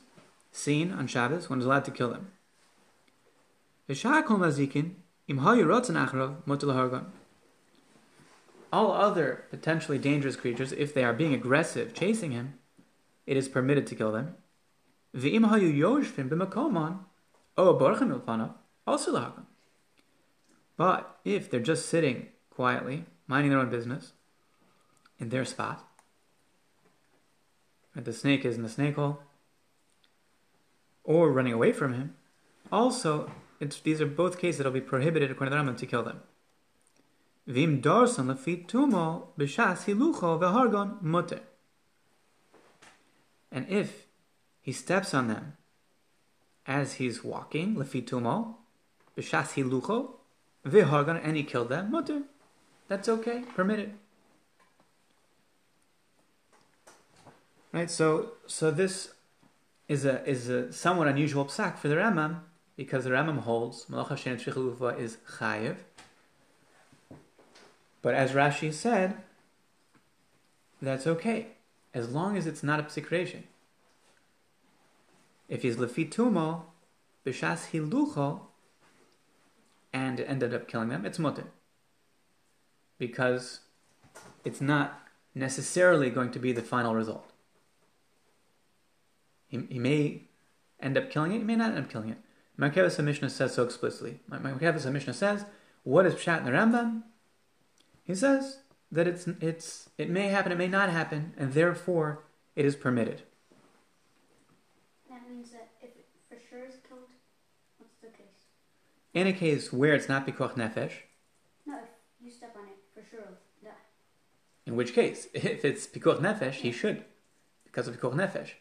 seen 0.51 0.91
on 0.91 1.07
Shabbos, 1.07 1.49
one 1.49 1.59
is 1.59 1.65
allowed 1.65 1.86
to 1.86 1.91
kill 1.91 2.09
them. 2.09 2.32
All 8.71 8.91
other 8.91 9.43
potentially 9.49 9.97
dangerous 9.97 10.36
creatures, 10.36 10.71
if 10.71 10.93
they 10.93 11.03
are 11.03 11.13
being 11.13 11.34
aggressive, 11.34 11.93
chasing 11.93 12.32
him, 12.32 12.59
it 13.30 13.38
is 13.38 13.47
permitted 13.47 13.86
to 13.86 13.95
kill 13.95 14.11
them. 14.11 14.36
V'im 15.15 15.47
hayu 15.47 15.71
yoshvim 15.71 16.30
b'makomon, 16.30 16.97
o 17.55 18.57
also 18.88 19.13
lahakam. 19.13 19.45
But 20.75 21.19
if 21.23 21.47
they're 21.47 21.59
just 21.59 21.88
sitting 21.88 22.30
quietly, 22.49 23.05
minding 23.27 23.51
their 23.51 23.59
own 23.59 23.69
business, 23.69 24.13
in 25.19 25.30
their 25.30 25.45
spot, 25.45 25.88
and 27.93 28.03
the 28.03 28.13
snake 28.13 28.43
is 28.45 28.55
in 28.55 28.63
the 28.63 28.69
snake 28.69 28.95
hole, 28.95 29.21
or 31.03 31.32
running 31.32 31.53
away 31.53 31.71
from 31.71 31.93
him, 31.93 32.15
also, 32.71 33.32
these 33.84 34.01
are 34.01 34.07
both 34.07 34.39
cases 34.39 34.57
that 34.57 34.65
will 34.65 34.71
be 34.71 34.82
prohibited 34.82 35.30
according 35.30 35.51
to 35.51 35.63
the 35.63 35.71
Rambam 35.71 35.77
to 35.77 35.86
kill 35.86 36.01
them. 36.01 36.21
Vim 37.45 37.80
dorsan 37.80 38.25
lefit 38.25 38.65
tumo 38.67 39.27
b'shas 39.38 39.86
hilucho 39.86 40.39
v'hargon 40.39 40.99
muter. 41.03 41.41
And 43.52 43.68
if 43.70 44.06
he 44.62 44.72
steps 44.72 45.14
on 45.14 45.28
them 45.28 45.58
as 46.68 46.93
he's 46.93 47.24
walking, 47.24 47.76
lefit 47.76 48.10
tumo, 48.10 48.56
b'shas 49.18 49.54
hilucho, 49.54 50.12
v'hargon, 50.66 51.20
and 51.24 51.36
he 51.36 51.43
killed 51.43 51.70
them, 51.70 51.91
muter. 51.91 52.24
That's 52.88 53.08
okay, 53.10 53.43
permitted. 53.56 53.93
Right, 57.72 57.89
so 57.89 58.34
so 58.47 58.72
this 58.72 59.14
is 59.88 60.04
a 60.06 60.28
is 60.28 60.50
a 60.50 60.74
somewhat 60.74 61.08
unusual 61.08 61.45
psak 61.45 61.78
for 61.78 61.88
the 61.88 61.95
Rambam 61.95 62.39
because 62.76 63.04
the 63.04 63.12
Rambam 63.12 63.39
holds 63.39 63.86
malacha 63.86 64.14
shenet 64.14 65.00
is 65.00 65.18
chayiv, 65.38 65.76
but 68.02 68.16
as 68.16 68.32
Rashi 68.32 68.74
said, 68.74 69.18
that's 70.82 71.06
okay, 71.06 71.47
as 71.93 72.09
long 72.09 72.37
as 72.37 72.45
it's 72.47 72.63
not 72.63 72.79
a 72.79 72.83
psikration. 72.83 73.43
If 75.47 75.63
he's 75.63 75.77
lefitumo, 75.77 76.63
b'shas 77.25 77.71
hilucho, 77.71 78.41
and 79.91 80.19
it 80.19 80.25
ended 80.29 80.53
up 80.53 80.67
killing 80.67 80.89
them, 80.89 81.05
it's 81.05 81.17
mutter. 81.17 81.45
Because 82.97 83.61
it's 84.45 84.61
not 84.61 85.07
necessarily 85.33 86.09
going 86.09 86.31
to 86.31 86.39
be 86.39 86.51
the 86.51 86.61
final 86.61 86.93
result. 86.93 87.31
He, 89.47 89.61
he 89.69 89.79
may 89.79 90.23
end 90.79 90.97
up 90.97 91.09
killing 91.09 91.31
it, 91.31 91.39
he 91.39 91.43
may 91.43 91.55
not 91.55 91.71
end 91.71 91.85
up 91.85 91.89
killing 91.89 92.09
it. 92.09 92.17
Markevis 92.59 93.03
Mishnah 93.03 93.29
says 93.29 93.53
so 93.53 93.63
explicitly. 93.63 94.19
Markevis 94.29 94.91
Mishnah 94.91 95.13
says, 95.13 95.45
what 95.83 96.05
is 96.05 96.13
Pshat 96.13 96.39
in 96.39 96.45
the 96.45 96.51
Rambam? 96.51 97.03
He 98.03 98.13
says 98.13 98.59
that 98.91 99.07
it's 99.07 99.27
it's 99.41 99.89
it 99.97 100.09
may 100.09 100.27
happen, 100.29 100.51
it 100.51 100.57
may 100.57 100.67
not 100.67 100.89
happen, 100.89 101.33
and 101.37 101.53
therefore 101.53 102.23
it 102.55 102.65
is 102.65 102.75
permitted. 102.75 103.21
That 105.09 105.21
means 105.29 105.51
that 105.51 105.69
if 105.81 105.89
it 105.89 106.05
for 106.29 106.37
sure 106.49 106.65
is 106.65 106.75
killed, 106.87 107.09
what's 107.77 107.97
the 108.01 108.07
case? 108.07 108.45
In 109.13 109.27
a 109.27 109.33
case 109.33 109.71
where 109.73 109.93
it's 109.93 110.09
not 110.09 110.25
pikuach 110.27 110.55
nefesh, 110.55 110.91
No, 111.65 111.75
if 111.77 112.25
you 112.25 112.31
step 112.31 112.55
on 112.57 112.65
it, 112.65 112.77
for 112.93 113.07
sure 113.09 113.19
it'll 113.21 113.37
die. 113.63 113.69
in 114.65 114.75
which 114.75 114.93
case, 114.93 115.27
if 115.33 115.63
it's 115.65 115.87
pikuach 115.87 116.19
nefesh, 116.19 116.53
he 116.53 116.71
should, 116.71 117.03
because 117.63 117.87
of 117.87 117.99
pikuach 117.99 118.15
nefesh. 118.15 118.51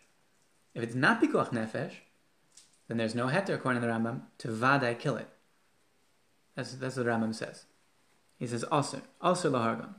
If 0.75 0.83
it's 0.83 0.95
not 0.95 1.21
pikuach 1.23 1.51
nefesh, 1.53 1.93
then 2.87 2.97
there's 2.99 3.15
no 3.15 3.27
heter 3.29 3.55
according 3.55 3.81
to 3.83 3.87
the 3.87 3.93
Rambam 3.93 4.23
to 4.39 4.49
vadai 4.49 4.99
kill 4.99 5.17
it. 5.17 5.29
That's 6.55 6.73
that's 6.75 6.97
what 6.97 7.05
the 7.07 7.11
Rambam 7.11 7.35
says. 7.35 7.65
He 8.39 8.47
says 8.47 8.63
also, 8.65 9.03
also 9.21 9.51
lahargon. 9.51 9.95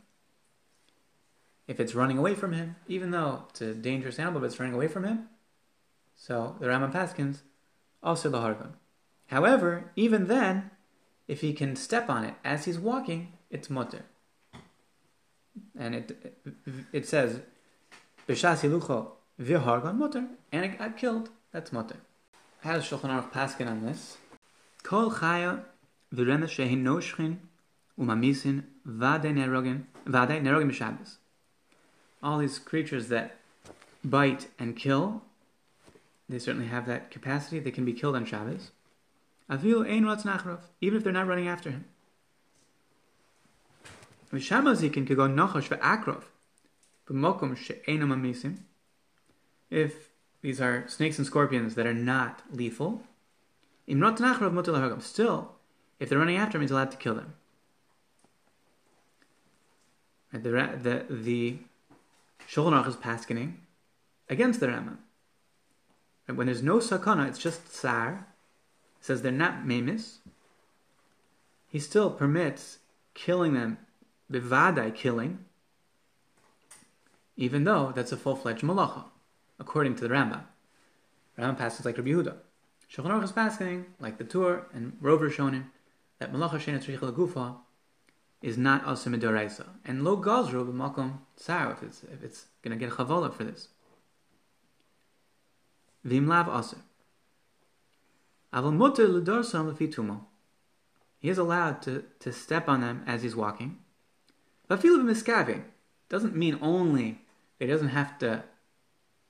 If 1.69 1.79
it's 1.79 1.93
running 1.93 2.17
away 2.17 2.33
from 2.33 2.53
him, 2.53 2.77
even 2.87 3.11
though 3.11 3.43
it's 3.51 3.61
a 3.61 3.75
dangerous 3.75 4.17
animal, 4.17 4.41
but 4.41 4.47
it's 4.47 4.59
running 4.59 4.73
away 4.73 4.87
from 4.87 5.03
him, 5.03 5.29
so 6.15 6.55
the 6.59 6.65
Rambam 6.65 6.91
Paskins, 6.91 7.41
also 8.01 8.27
the 8.27 8.39
lahargon. 8.39 8.71
However, 9.27 9.91
even 9.95 10.25
then, 10.25 10.71
if 11.27 11.41
he 11.41 11.53
can 11.53 11.75
step 11.75 12.09
on 12.09 12.23
it 12.25 12.33
as 12.43 12.65
he's 12.65 12.79
walking, 12.79 13.33
it's 13.51 13.69
mutter. 13.69 14.05
And 15.77 15.93
it 15.93 16.35
it 16.91 17.07
says, 17.07 17.41
b'shas 18.27 18.61
hilucho 18.61 19.11
v'hargon 19.39 19.95
mutter, 19.95 20.25
and 20.51 20.65
it 20.65 20.79
got 20.79 20.97
killed. 20.97 21.29
That's 21.51 21.71
mutter. 21.71 21.97
How 22.61 22.73
does 22.73 22.85
Shulchan 22.85 23.11
Aruch 23.11 23.31
Paskin 23.31 23.69
on 23.69 23.85
this? 23.85 24.17
Kol 24.81 25.11
chaya 25.11 25.61
v'remes 26.11 26.49
shehin 26.49 26.81
noshchin 26.81 27.37
umamisin 27.99 28.63
vade 28.83 29.31
nerogin 29.35 29.83
vade 30.07 30.41
nerogin 30.41 30.71
b'Shabbos. 30.71 31.17
All 32.21 32.37
these 32.37 32.59
creatures 32.59 33.07
that 33.07 33.37
bite 34.03 34.47
and 34.59 34.75
kill, 34.75 35.23
they 36.27 36.39
certainly 36.39 36.67
have 36.67 36.85
that 36.87 37.11
capacity. 37.11 37.59
They 37.59 37.71
can 37.71 37.85
be 37.85 37.93
killed 37.93 38.15
on 38.15 38.25
Shabbos. 38.25 38.71
Avilu 39.49 39.89
ein 39.89 40.03
nachrov, 40.03 40.59
even 40.79 40.97
if 40.97 41.03
they're 41.03 41.13
not 41.13 41.27
running 41.27 41.47
after 41.47 41.71
him. 41.71 41.85
V'shamazikin 44.31 45.07
could 45.07 45.17
go 45.17 45.27
nachash 45.27 45.69
v'akrov, 45.69 46.23
b'mokum 47.07 47.57
she'enu 47.57 48.05
mamisim. 48.05 48.57
If 49.71 50.09
these 50.41 50.61
are 50.61 50.87
snakes 50.87 51.17
and 51.17 51.25
scorpions 51.25 51.75
that 51.75 51.87
are 51.87 51.93
not 51.93 52.43
lethal, 52.51 53.03
im 53.87 53.99
rotz 53.99 54.19
nachrov 54.19 54.53
lahagam. 54.53 55.01
Still, 55.01 55.53
if 55.99 56.09
they're 56.09 56.19
running 56.19 56.37
after 56.37 56.57
him, 56.57 56.61
he's 56.61 56.71
allowed 56.71 56.91
to 56.91 56.97
kill 56.97 57.15
them. 57.15 57.33
The 60.31 60.39
the 60.39 61.05
the 61.09 61.57
Shulchan 62.49 62.73
Aruch 62.73 62.87
is 62.87 62.95
paskening 62.95 63.53
against 64.27 64.59
the 64.59 64.67
Rambam. 64.67 64.97
Right, 66.27 66.35
when 66.35 66.47
there's 66.47 66.63
no 66.63 66.77
sakana, 66.77 67.27
it's 67.27 67.37
just 67.37 67.71
tsar. 67.71 68.25
Says 69.01 69.21
they're 69.21 69.31
not 69.31 69.65
memis. 69.67 70.19
He 71.67 71.79
still 71.79 72.09
permits 72.09 72.79
killing 73.13 73.53
them, 73.53 73.77
bivadai 74.31 74.95
killing, 74.95 75.45
even 77.37 77.63
though 77.63 77.93
that's 77.95 78.11
a 78.11 78.17
full-fledged 78.17 78.63
malacha, 78.63 79.05
according 79.59 79.95
to 79.95 80.07
the 80.07 80.13
Rambam. 80.13 80.41
Rambam 81.37 81.57
passes 81.57 81.85
like 81.85 81.97
Rabbi 81.97 82.09
Yehuda. 82.09 82.35
Shulchan 82.91 83.11
Aruch 83.11 83.25
is 83.25 83.31
paskening 83.31 83.85
like 83.99 84.17
the 84.17 84.23
Tur 84.23 84.65
and 84.73 84.97
Rover 84.99 85.29
Shonin 85.29 85.65
that 86.17 86.33
malacha 86.33 86.55
shenet 86.59 87.13
gufa 87.13 87.57
is 88.41 88.57
not 88.57 88.85
also 88.85 89.09
midoraisa. 89.09 89.65
And 89.85 90.03
lo 90.03 90.17
gazru 90.17 90.65
b'makom 90.65 91.19
tsar 91.35 91.71
if 91.71 91.83
it's 91.83 92.03
if 92.03 92.23
it's 92.23 92.45
to 92.63 92.75
get 92.75 92.91
chavola 92.91 93.33
for 93.33 93.43
this. 93.43 93.69
Vimlav 96.05 96.47
also. 96.47 96.77
Aval 98.53 98.73
mutter 98.73 99.07
l'dorsam 99.07 99.71
lefitumo. 99.71 100.21
He 101.19 101.29
is 101.29 101.37
allowed 101.37 101.81
to, 101.81 102.05
to 102.19 102.31
step 102.31 102.69
on 102.69 102.81
them 102.81 103.03
as 103.05 103.23
he's 103.23 103.35
walking. 103.35 103.79
But 104.67 104.81
feel 104.81 104.97
miskaving 104.99 105.63
doesn't 106.07 106.35
mean 106.35 106.57
only 106.61 107.21
that 107.57 107.65
he 107.65 107.71
doesn't 107.71 107.89
have 107.89 108.17
to 108.19 108.43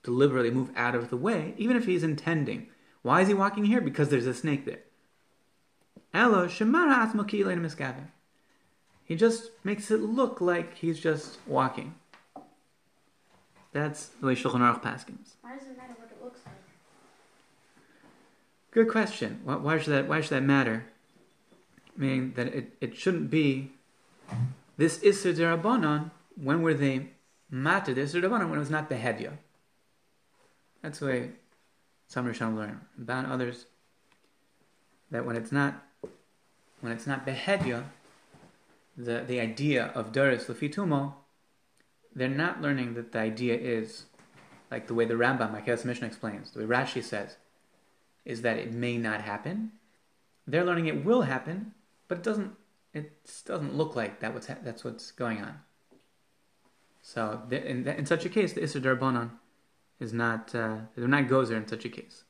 deliberately 0.02 0.50
move 0.50 0.70
out 0.76 0.94
of 0.94 1.10
the 1.10 1.16
way, 1.16 1.54
even 1.58 1.76
if 1.76 1.86
he's 1.86 2.04
intending. 2.04 2.68
Why 3.02 3.22
is 3.22 3.28
he 3.28 3.34
walking 3.34 3.64
here? 3.64 3.80
Because 3.80 4.08
there's 4.08 4.26
a 4.26 4.34
snake 4.34 4.64
there. 4.64 4.80
Elo 6.14 6.46
shemara 6.46 7.10
atmakila 7.10 7.58
miskaving. 7.58 8.08
He 9.10 9.16
just 9.16 9.50
makes 9.64 9.90
it 9.90 10.02
look 10.02 10.40
like 10.40 10.76
he's 10.76 11.00
just 11.00 11.38
walking. 11.44 11.96
That's 13.72 14.06
the 14.06 14.26
way 14.26 14.36
Shulchan 14.36 14.60
Aruch 14.60 14.84
paskins. 14.84 15.30
Why 15.40 15.56
does 15.56 15.66
it 15.66 15.76
matter 15.76 15.94
what 15.98 16.12
it 16.12 16.22
looks 16.22 16.38
like? 16.46 16.54
Good 18.70 18.88
question. 18.88 19.40
Why, 19.42 19.56
why 19.56 19.80
should 19.80 19.94
that? 19.94 20.06
Why 20.06 20.20
should 20.20 20.30
that 20.30 20.44
matter? 20.44 20.86
Meaning 21.96 22.34
that 22.36 22.54
it, 22.54 22.76
it 22.80 22.96
shouldn't 22.96 23.30
be 23.30 23.72
this 24.76 24.98
Isser 25.00 25.34
Derabanan. 25.34 26.12
When 26.40 26.62
were 26.62 26.74
they 26.74 27.08
matter 27.50 27.92
the 27.92 28.02
Isser 28.02 28.22
Derabanan? 28.22 28.48
When 28.48 28.58
it 28.58 28.60
was 28.60 28.70
not 28.70 28.88
behedya. 28.88 29.32
That's 30.82 31.00
the 31.00 31.06
way 31.06 31.30
some 32.06 32.26
Rishonim 32.26 32.54
learn. 32.54 32.80
About 32.96 33.26
others 33.26 33.66
that 35.10 35.26
when 35.26 35.34
it's 35.34 35.50
not 35.50 35.82
when 36.80 36.92
it's 36.92 37.08
not 37.08 37.26
behedya, 37.26 37.86
the, 39.04 39.24
the 39.26 39.40
idea 39.40 39.86
of 39.94 40.12
Doris 40.12 40.44
Lefitumo, 40.44 41.14
they're 42.14 42.28
not 42.28 42.60
learning 42.60 42.94
that 42.94 43.12
the 43.12 43.18
idea 43.18 43.56
is, 43.56 44.04
like 44.70 44.86
the 44.86 44.94
way 44.94 45.04
the 45.04 45.14
Rambam, 45.14 45.52
Makedas 45.52 45.84
Mishnah 45.84 46.06
explains, 46.06 46.50
the 46.50 46.60
way 46.60 46.66
Rashi 46.66 47.02
says, 47.02 47.36
is 48.24 48.42
that 48.42 48.58
it 48.58 48.72
may 48.72 48.98
not 48.98 49.22
happen. 49.22 49.72
They're 50.46 50.64
learning 50.64 50.86
it 50.86 51.04
will 51.04 51.22
happen, 51.22 51.72
but 52.08 52.18
it 52.18 52.24
doesn't. 52.24 52.52
It 52.92 53.12
doesn't 53.44 53.76
look 53.76 53.94
like 53.94 54.18
that. 54.18 54.34
What's 54.34 54.48
ha- 54.48 54.58
that's 54.64 54.82
what's 54.82 55.12
going 55.12 55.40
on. 55.40 55.60
So 57.02 57.42
in, 57.50 57.86
in 57.86 58.04
such 58.04 58.24
a 58.24 58.28
case, 58.28 58.52
the 58.52 58.60
Isser 58.62 58.82
Darbanon 58.82 59.30
is 60.00 60.12
not. 60.12 60.54
Uh, 60.54 60.78
they're 60.96 61.06
not 61.06 61.28
gozer 61.28 61.56
in 61.56 61.68
such 61.68 61.84
a 61.84 61.88
case. 61.88 62.24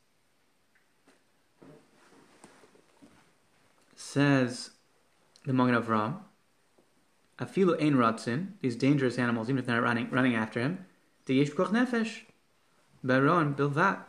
Says 3.95 4.71
the 5.45 5.53
Magen 5.53 5.81
Ram, 5.83 6.19
Afilu 7.41 7.81
ein 7.81 7.95
ratzin, 7.95 8.51
these 8.61 8.75
dangerous 8.75 9.17
animals, 9.17 9.49
even 9.49 9.57
if 9.57 9.65
they're 9.65 9.81
not 9.81 9.83
running, 9.83 10.09
running 10.11 10.35
after 10.35 10.59
him, 10.59 10.85
the 11.25 11.35
yesh 11.35 11.49
p'koch 11.49 11.71
nefesh, 11.71 12.21
baron 13.03 13.55
bilvat, 13.55 14.03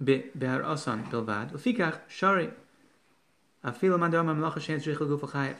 behar 0.00 0.62
osan 0.62 1.08
bilvad, 1.08 1.52
ufikach 1.52 2.00
shari, 2.08 2.50
afilu 3.64 3.96
madam 3.98 4.26
amlacha 4.26 4.60
shen 4.60 4.80
zrichel 4.80 5.08
guf 5.08 5.20
chayev. 5.30 5.56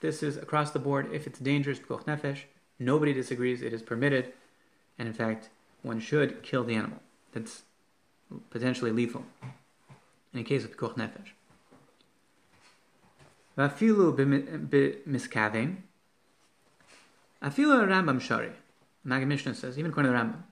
This 0.00 0.22
is 0.22 0.36
across 0.36 0.70
the 0.72 0.78
board. 0.78 1.10
If 1.12 1.26
it's 1.26 1.38
dangerous, 1.38 1.78
p'koch 1.78 2.04
nefesh, 2.04 2.40
nobody 2.78 3.14
disagrees. 3.14 3.62
It 3.62 3.72
is 3.72 3.82
permitted, 3.82 4.32
and 4.98 5.08
in 5.08 5.14
fact, 5.14 5.48
one 5.82 6.00
should 6.00 6.42
kill 6.42 6.64
the 6.64 6.74
animal. 6.74 7.00
That's 7.32 7.62
potentially 8.50 8.92
lethal. 8.92 9.24
In 10.34 10.40
a 10.40 10.44
case 10.44 10.64
of 10.64 10.76
p'koch 10.76 10.96
nefesh. 10.96 11.32
Vafilu 13.56 14.14
b'miskavein, 14.68 15.76
Afilu 17.42 17.86
Rambam 17.86 18.20
Shari, 18.20 18.52
Maggid 19.02 19.28
Mishnah 19.28 19.54
says, 19.54 19.78
even 19.78 19.90
according 19.90 20.12
to 20.12 20.18
Rambam, 20.18 20.42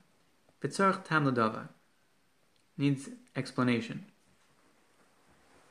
Vitzarch 0.61 1.05
Tam 1.05 1.25
Ladava, 1.25 1.69
needs 2.77 3.09
explanation. 3.35 4.05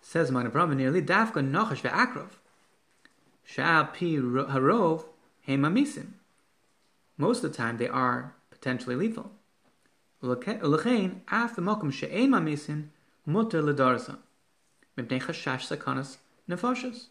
Says 0.01 0.31
Magen 0.31 0.53
Avraham 0.53 0.77
nearly 0.77 1.03
Dafka 1.03 1.45
Nochash 1.45 1.83
ve'akrov, 1.83 2.29
Sha'al 3.47 3.93
Pi 3.93 4.17
Harov 4.53 5.07
Hemamisim. 5.47 6.13
Most 7.17 7.43
of 7.43 7.51
the 7.51 7.57
time 7.57 7.79
they 7.79 7.89
are 7.89 8.35
potentially 8.51 8.95
lethal. 8.95 9.33
L'chein 10.23 11.23
af 11.29 11.57
v'mokum 11.57 11.93
she'ein 11.93 12.31
mamisin 12.31 12.91
mutter 13.27 13.61
l'darsa, 13.61 14.19
mipnei 14.97 15.21
chashash 15.21 15.67
sakanas 15.67 16.19
nefashas. 16.49 17.07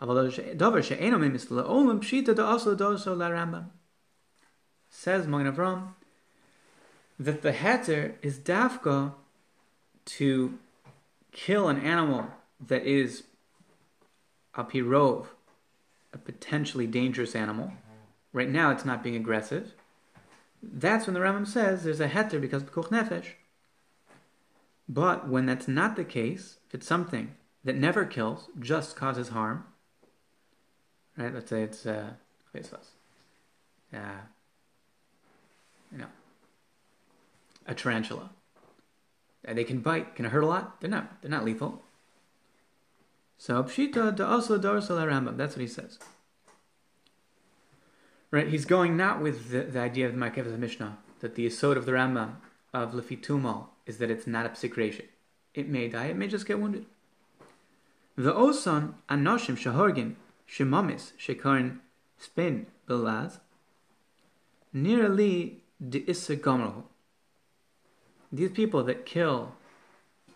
Says 0.00 0.08
Magen 5.26 5.52
Avram 5.52 5.88
that 7.18 7.42
the 7.42 7.52
heter 7.52 8.14
is 8.22 8.38
dafka 8.38 9.12
to 10.06 10.58
kill 11.32 11.68
an 11.68 11.78
animal 11.80 12.28
that 12.66 12.82
is 12.84 13.24
a 14.54 14.64
pirov, 14.64 15.26
a 16.14 16.18
potentially 16.18 16.86
dangerous 16.86 17.36
animal. 17.36 17.74
Right 18.32 18.48
now, 18.48 18.70
it's 18.70 18.86
not 18.86 19.02
being 19.02 19.16
aggressive. 19.16 19.74
That's 20.62 21.06
when 21.06 21.14
the 21.14 21.20
Rambam 21.20 21.46
says 21.46 21.84
there's 21.84 22.00
a 22.00 22.08
heter 22.08 22.40
because 22.40 22.62
of 22.62 22.72
nefesh. 22.72 23.32
But 24.88 25.28
when 25.28 25.46
that's 25.46 25.68
not 25.68 25.96
the 25.96 26.04
case, 26.04 26.56
if 26.68 26.74
it's 26.74 26.86
something 26.86 27.34
that 27.64 27.76
never 27.76 28.04
kills, 28.04 28.48
just 28.58 28.96
causes 28.96 29.28
harm, 29.28 29.64
right? 31.20 31.34
Let's 31.34 31.50
say 31.50 31.62
it's 31.62 31.86
uh, 31.86 32.10
uh, 32.54 33.98
you 35.92 35.98
know, 35.98 36.06
a 37.66 37.74
tarantula, 37.74 38.30
and 39.44 39.58
they 39.58 39.64
can 39.64 39.80
bite, 39.80 40.16
can 40.16 40.24
hurt 40.26 40.42
a 40.42 40.46
lot. 40.46 40.80
They're 40.80 40.90
not, 40.90 41.20
they're 41.20 41.30
not 41.30 41.44
lethal. 41.44 41.82
So 43.38 43.62
pshita 43.62 44.16
da 44.16 44.26
also 44.26 44.58
darsal 44.58 44.98
Rambam. 45.06 45.36
That's 45.36 45.56
what 45.56 45.62
he 45.62 45.68
says. 45.68 45.98
Right? 48.30 48.48
He's 48.48 48.64
going 48.64 48.96
not 48.96 49.20
with 49.20 49.50
the, 49.50 49.62
the 49.62 49.80
idea 49.80 50.06
of 50.06 50.14
the 50.14 50.58
Mishnah 50.58 50.98
that 51.20 51.34
the 51.34 51.46
asod 51.46 51.76
of 51.76 51.84
the 51.84 51.92
Rambam 51.92 52.36
of 52.72 52.92
lefitumal 52.92 53.66
is 53.86 53.98
that 53.98 54.10
it's 54.10 54.26
not 54.26 54.46
a 54.46 54.50
psikration. 54.50 55.06
It 55.54 55.68
may 55.68 55.88
die. 55.88 56.06
It 56.06 56.16
may 56.16 56.28
just 56.28 56.46
get 56.46 56.60
wounded. 56.60 56.86
The 58.16 58.32
osan 58.32 58.94
anoshim 59.08 59.56
shahorgin 59.56 60.14
shemamis 60.50 61.12
shekarin 61.18 61.78
spin 62.18 62.66
belaz 62.88 63.38
nearly 64.72 65.62
de 65.80 66.04
issa 66.10 66.36
These 68.32 68.50
people 68.50 68.82
that 68.84 69.06
kill 69.06 69.54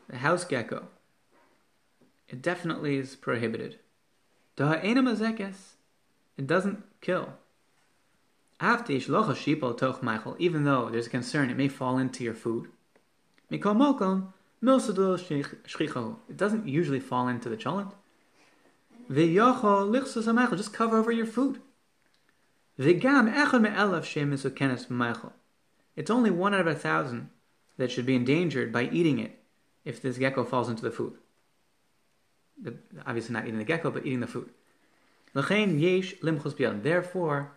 the 0.08 0.18
house 0.18 0.44
gecko, 0.44 0.88
it 2.28 2.42
definitely 2.42 2.96
is 2.96 3.16
prohibited. 3.16 3.78
It 4.56 6.46
doesn't 6.46 6.82
kill. 7.00 7.32
Even 10.38 10.64
though 10.64 10.88
there's 10.90 11.06
a 11.06 11.10
concern, 11.10 11.50
it 11.50 11.56
may 11.56 11.68
fall 11.68 11.98
into 11.98 12.24
your 12.24 12.34
food. 12.34 12.68
It 13.50 13.60
doesn't 16.36 16.68
usually 16.68 17.00
fall 17.00 17.28
into 17.28 17.48
the 17.48 17.56
cholent. 17.56 17.92
Just 19.08 20.72
cover 20.72 20.98
over 20.98 21.12
your 21.12 21.26
food. 21.26 21.60
It's 22.76 23.04
only 26.10 26.30
one 26.30 26.54
out 26.54 26.60
of 26.60 26.66
a 26.66 26.74
thousand 26.74 27.30
that 27.76 27.90
should 27.90 28.06
be 28.06 28.16
endangered 28.16 28.72
by 28.72 28.84
eating 28.84 29.18
it 29.18 29.38
if 29.84 30.00
this 30.00 30.18
gecko 30.18 30.44
falls 30.44 30.68
into 30.68 30.82
the 30.82 30.90
food. 30.90 31.14
Obviously, 33.06 33.32
not 33.32 33.46
eating 33.46 33.58
the 33.58 33.64
gecko, 33.64 33.90
but 33.90 34.06
eating 34.06 34.20
the 34.20 34.26
food. 34.26 34.50
Therefore, 36.82 37.52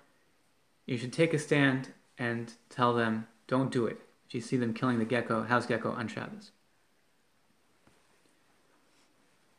you 0.86 0.98
should 0.98 1.14
take 1.14 1.34
a 1.34 1.40
stand 1.40 1.90
and 2.18 2.53
tell 2.69 2.94
them, 2.94 3.28
don't 3.48 3.72
do 3.72 3.86
it. 3.86 3.99
If 4.28 4.36
you 4.36 4.41
see 4.41 4.57
them 4.57 4.74
killing 4.74 4.99
the 4.99 5.06
gecko, 5.06 5.44
house 5.44 5.65
gecko 5.65 5.91
on 5.91 6.07
Shabbos. 6.07 6.52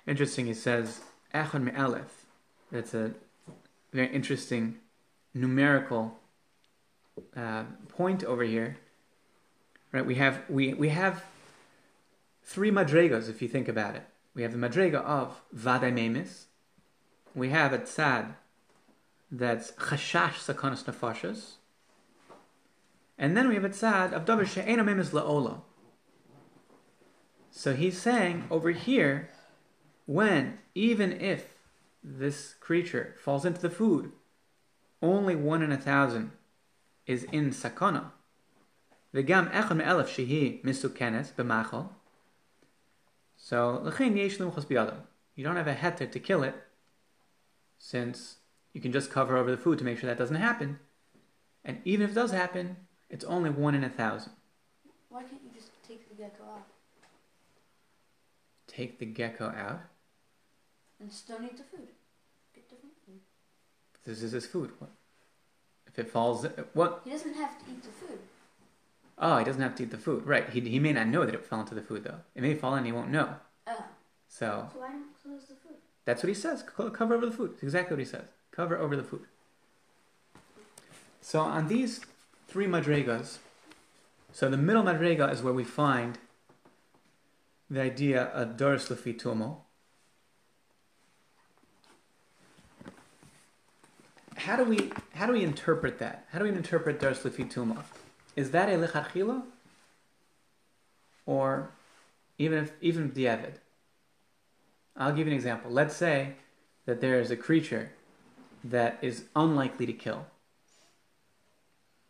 Interesting, 0.06 0.46
he 0.46 0.54
says, 0.54 1.00
Echad 1.34 1.62
Me'alef. 1.62 2.26
That's 2.70 2.94
a 2.94 3.12
very 3.92 4.08
interesting 4.08 4.78
numerical 5.34 6.18
uh, 7.36 7.64
point 7.88 8.24
over 8.24 8.44
here. 8.44 8.76
Right? 9.92 10.04
We 10.04 10.16
have 10.16 10.42
we 10.48 10.74
we 10.74 10.90
have 10.90 11.24
three 12.44 12.70
madregas 12.70 13.28
if 13.28 13.40
you 13.40 13.48
think 13.48 13.68
about 13.68 13.94
it. 13.94 14.04
We 14.34 14.42
have 14.42 14.52
the 14.52 14.58
madrega 14.58 15.02
of 15.02 15.40
vaday 15.56 15.92
memis. 15.92 16.46
We 17.34 17.50
have 17.50 17.72
a 17.72 17.78
tzad 17.78 18.34
that's 19.30 19.72
chashash 19.72 20.44
sakanas 20.46 20.84
nefashas. 20.84 21.52
And 23.18 23.36
then 23.36 23.48
we 23.48 23.54
have 23.54 23.64
a 23.64 23.70
tzad 23.70 24.12
of 24.12 24.24
davar 24.24 24.46
she'ena 24.46 24.84
memis. 24.84 25.12
So 27.50 27.74
he's 27.74 28.00
saying 28.00 28.44
over 28.50 28.70
here, 28.70 29.30
when 30.08 30.58
even 30.74 31.12
if 31.20 31.58
this 32.02 32.54
creature 32.60 33.14
falls 33.22 33.44
into 33.44 33.60
the 33.60 33.68
food 33.68 34.10
only 35.02 35.36
one 35.36 35.62
in 35.62 35.70
a 35.70 35.76
thousand 35.76 36.30
is 37.06 37.24
in 37.24 37.50
sakana. 37.50 38.06
V'gam 39.14 39.52
echad 39.52 39.76
me'elef 39.76 40.08
shehi 40.08 40.64
misukenes 40.64 41.32
b'machal. 41.34 41.90
So 43.36 43.82
l'chein 43.84 44.16
yesh 44.16 44.38
limchos 44.38 44.64
biyadam. 44.64 45.00
You 45.34 45.44
don't 45.44 45.56
have 45.56 45.68
a 45.68 45.74
heter 45.74 46.10
to 46.10 46.18
kill 46.18 46.42
it, 46.42 46.54
since 47.78 48.36
you 48.72 48.80
can 48.80 48.92
just 48.92 49.10
cover 49.10 49.36
over 49.36 49.50
the 49.50 49.58
food 49.58 49.76
to 49.78 49.84
make 49.84 49.98
sure 49.98 50.08
that 50.08 50.18
doesn't 50.18 50.36
happen. 50.36 50.80
And 51.66 51.82
even 51.84 52.04
if 52.04 52.12
it 52.12 52.14
does 52.14 52.30
happen, 52.30 52.78
it's 53.10 53.26
only 53.26 53.50
one 53.50 53.74
in 53.74 53.84
a 53.84 53.90
thousand. 53.90 54.32
Why 55.10 55.20
can't 55.20 55.42
you 55.44 55.50
just 55.54 55.70
take 55.86 56.08
the 56.08 56.14
gecko 56.14 56.44
out? 56.44 56.66
Take 58.66 58.98
the 58.98 59.06
gecko 59.06 59.48
out? 59.48 59.80
And 61.00 61.10
just 61.10 61.28
don't 61.28 61.44
eat 61.44 61.56
the 61.56 61.64
food. 61.64 61.88
This 64.08 64.22
is 64.22 64.32
his 64.32 64.46
food. 64.46 64.72
What? 64.78 64.90
If 65.86 65.98
it 65.98 66.10
falls, 66.10 66.46
what? 66.72 67.02
He 67.04 67.10
doesn't 67.10 67.34
have 67.34 67.58
to 67.58 67.70
eat 67.70 67.82
the 67.82 67.90
food. 67.90 68.18
Oh, 69.18 69.36
he 69.36 69.44
doesn't 69.44 69.60
have 69.60 69.74
to 69.76 69.82
eat 69.82 69.90
the 69.90 69.98
food. 69.98 70.26
Right. 70.26 70.48
He, 70.48 70.60
he 70.60 70.78
may 70.78 70.94
not 70.94 71.08
know 71.08 71.26
that 71.26 71.34
it 71.34 71.44
fell 71.44 71.60
into 71.60 71.74
the 71.74 71.82
food, 71.82 72.04
though. 72.04 72.20
It 72.34 72.40
may 72.40 72.54
fall 72.54 72.74
in, 72.76 72.86
he 72.86 72.92
won't 72.92 73.10
know. 73.10 73.34
Oh. 73.66 73.84
So. 74.28 74.70
So 74.72 74.80
why 74.80 74.88
not 74.88 75.02
close 75.22 75.42
the 75.42 75.54
food? 75.56 75.76
That's 76.06 76.22
what 76.22 76.28
he 76.28 76.34
says. 76.34 76.62
Cover 76.62 77.14
over 77.14 77.26
the 77.26 77.32
food. 77.32 77.50
It's 77.54 77.62
exactly 77.62 77.96
what 77.96 78.00
he 78.00 78.06
says. 78.06 78.28
Cover 78.50 78.78
over 78.78 78.96
the 78.96 79.04
food. 79.04 79.26
So 81.20 81.40
on 81.40 81.68
these 81.68 82.00
three 82.46 82.66
madregas, 82.66 83.38
so 84.32 84.48
the 84.48 84.56
middle 84.56 84.82
madrega 84.82 85.30
is 85.30 85.42
where 85.42 85.52
we 85.52 85.64
find 85.64 86.16
the 87.68 87.82
idea 87.82 88.22
of 88.22 88.56
doris 88.56 88.88
lefitumo, 88.88 89.58
how 94.38 94.56
do 94.56 94.64
we 94.64 94.90
how 95.14 95.26
do 95.26 95.32
we 95.32 95.42
interpret 95.42 95.98
that? 95.98 96.26
How 96.32 96.38
do 96.38 96.44
we 96.44 96.50
interpret 96.50 97.00
Dars 97.00 97.18
Tuma? 97.20 97.82
Is 98.36 98.50
that 98.52 98.68
a 98.68 98.72
lichatchila? 98.72 99.42
Or 101.26 101.70
even 102.38 102.64
if 102.64 102.72
even 102.80 103.10
diavad? 103.10 103.54
I'll 104.96 105.12
give 105.12 105.26
you 105.26 105.32
an 105.32 105.36
example. 105.36 105.70
Let's 105.70 105.96
say 105.96 106.34
that 106.86 107.00
there 107.00 107.20
is 107.20 107.30
a 107.30 107.36
creature 107.36 107.90
that 108.64 108.98
is 109.02 109.24
unlikely 109.36 109.86
to 109.86 109.92
kill. 109.92 110.26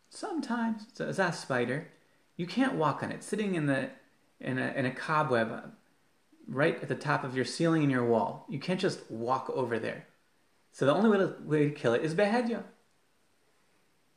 Sometimes 0.09 0.83
it's 0.89 0.99
a, 0.99 1.09
it's 1.09 1.19
a 1.19 1.31
spider. 1.31 1.87
You 2.35 2.47
can't 2.47 2.75
walk 2.75 3.03
on 3.03 3.11
it. 3.11 3.23
Sitting 3.23 3.55
in 3.55 3.65
the 3.65 3.89
in 4.39 4.57
a, 4.57 4.71
in 4.75 4.85
a 4.85 4.91
cobweb 4.91 5.71
right 6.47 6.81
at 6.81 6.87
the 6.87 6.95
top 6.95 7.23
of 7.23 7.35
your 7.35 7.45
ceiling 7.45 7.83
and 7.83 7.91
your 7.91 8.05
wall. 8.05 8.45
You 8.49 8.59
can't 8.59 8.79
just 8.79 9.09
walk 9.11 9.49
over 9.53 9.77
there. 9.77 10.05
So 10.71 10.85
the 10.85 10.93
only 10.93 11.09
way 11.09 11.17
to, 11.17 11.35
way 11.43 11.65
to 11.65 11.71
kill 11.71 11.93
it 11.93 12.03
is 12.03 12.13
behedya. 12.13 12.63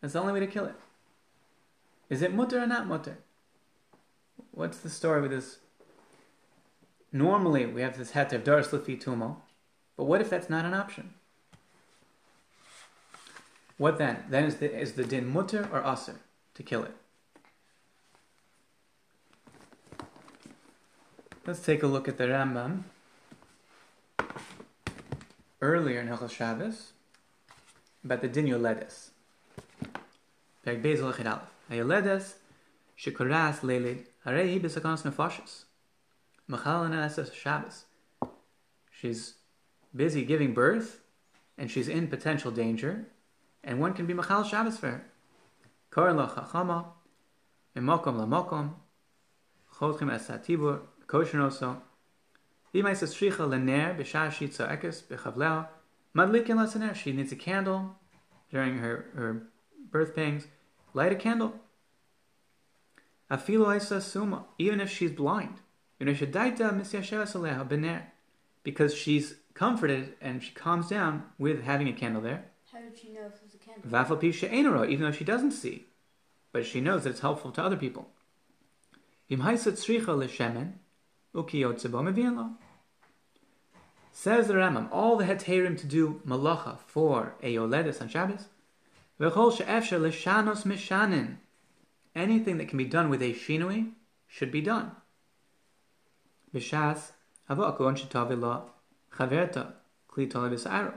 That's 0.00 0.14
the 0.14 0.20
only 0.20 0.32
way 0.32 0.40
to 0.40 0.46
kill 0.46 0.66
it. 0.66 0.74
Is 2.08 2.22
it 2.22 2.34
mutter 2.34 2.62
or 2.62 2.66
not 2.66 2.86
mutter? 2.86 3.18
What's 4.50 4.78
the 4.78 4.90
story 4.90 5.22
with 5.22 5.30
this? 5.30 5.58
Normally 7.12 7.66
we 7.66 7.82
have 7.82 7.96
this 7.96 8.12
heter 8.12 8.34
of 8.34 8.44
daras 8.44 8.68
lefi 8.68 9.02
tumo, 9.02 9.36
but 9.96 10.04
what 10.04 10.20
if 10.20 10.30
that's 10.30 10.50
not 10.50 10.64
an 10.64 10.74
option? 10.74 11.14
What 13.78 13.98
then? 13.98 14.24
Then 14.28 14.44
is 14.44 14.56
the 14.56 14.78
is 14.78 14.92
the 14.92 15.04
din 15.04 15.26
mutter 15.32 15.68
or 15.72 15.82
aser 15.84 16.20
to 16.54 16.62
kill 16.62 16.84
it? 16.84 16.94
Let's 21.46 21.60
take 21.60 21.82
a 21.82 21.86
look 21.88 22.06
at 22.06 22.18
the 22.18 22.24
Rambam 22.24 22.84
earlier 25.62 26.00
in 26.00 26.08
Hilchos 26.08 26.32
Shabbos 26.32 26.92
about 28.04 28.20
the 28.20 28.28
din 28.28 28.46
yoledes. 28.46 29.10
Perek 30.66 30.82
Bezel 30.82 31.12
Echid 31.12 31.26
Aleph. 31.26 31.54
Hayoledes 31.70 32.34
shekuras 32.98 33.60
lelid 33.60 34.04
harehi 34.26 34.60
b'sakanos 34.60 35.04
nefashis. 35.04 35.64
Machal 36.48 36.82
and 36.82 37.32
Shabbos. 37.32 37.84
She's 38.90 39.34
busy 39.94 40.24
giving 40.24 40.52
birth, 40.52 41.00
and 41.56 41.70
she's 41.70 41.88
in 41.88 42.08
potential 42.08 42.50
danger, 42.50 43.06
and 43.62 43.78
one 43.78 43.94
can 43.94 44.06
be 44.06 44.14
Machal 44.14 44.42
Shabbos 44.42 44.78
for 44.78 44.88
her. 44.88 45.04
Koren 45.90 46.16
lo 46.16 46.26
chachama, 46.26 46.86
imokom 47.76 48.16
la 48.16 48.26
mokom, 48.26 48.74
chodchim 49.76 50.12
es 50.12 50.26
satibur, 50.26 50.80
kosher 51.06 51.38
She 52.72 52.80
needs 57.12 57.32
a 57.32 57.36
candle 57.36 57.96
during 58.50 58.78
her, 58.78 59.06
her 59.14 59.42
birth 59.90 60.14
pangs. 60.14 60.46
Light 60.94 61.12
a 61.12 61.16
candle. 61.16 61.54
Afilo 63.30 63.76
isa 63.76 64.00
suma, 64.00 64.46
even 64.58 64.80
if 64.80 64.90
she's 64.90 65.10
blind. 65.10 65.60
Because 68.62 68.94
she's 68.94 69.34
comforted 69.54 70.14
and 70.20 70.42
she 70.42 70.52
calms 70.52 70.88
down 70.88 71.24
with 71.38 71.62
having 71.62 71.88
a 71.88 71.92
candle 71.92 72.22
there. 72.22 72.44
How 72.72 72.80
did 72.80 72.96
she 72.98 73.10
know 73.10 73.26
if 73.26 73.34
it 73.34 73.42
was 73.44 73.54
a 73.54 73.58
candle? 73.58 74.86
Even 74.88 75.02
though 75.02 75.12
she 75.12 75.24
doesn't 75.24 75.52
see, 75.52 75.88
but 76.52 76.64
she 76.64 76.80
knows 76.80 77.04
that 77.04 77.10
it's 77.10 77.20
helpful 77.20 77.50
to 77.52 77.62
other 77.62 77.76
people. 77.76 78.08
Says 81.34 81.82
the 84.48 84.54
Rambam, 84.54 84.88
all 84.92 85.16
the 85.16 85.24
heterim 85.24 85.78
to 85.78 85.86
do 85.86 86.20
malacha 86.26 86.78
for 86.86 87.34
a 87.42 87.54
yoledes 87.54 88.02
on 88.02 88.08
Shabbos, 88.08 88.48
anything 92.14 92.58
that 92.58 92.68
can 92.68 92.76
be 92.76 92.84
done 92.84 93.08
with 93.08 93.22
a 93.22 93.32
shinui 93.32 93.92
should 94.26 94.52
be 94.52 94.60
done. 94.60 94.92
B'shas 96.54 97.12
hava 97.48 97.72
akon 97.72 97.96
shetavi 97.96 98.68
chaverta 99.10 99.72
kli 100.10 100.30
tola 100.30 100.50
b'sa'aro. 100.50 100.92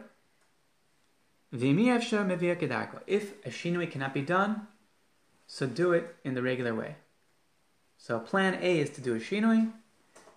V'imi 1.53 1.85
efshar 1.85 2.25
mevia. 2.25 3.01
If 3.07 3.45
a 3.45 3.49
shinui 3.49 3.89
cannot 3.89 4.13
be 4.13 4.21
done, 4.21 4.67
so 5.47 5.65
do 5.65 5.93
it 5.93 6.17
in 6.25 6.33
the 6.33 6.41
regular 6.41 6.75
way. 6.75 6.97
So 7.97 8.19
plan 8.19 8.59
A 8.61 8.79
is 8.79 8.89
to 8.89 9.01
do 9.01 9.15
a 9.15 9.19
shinui, 9.19 9.71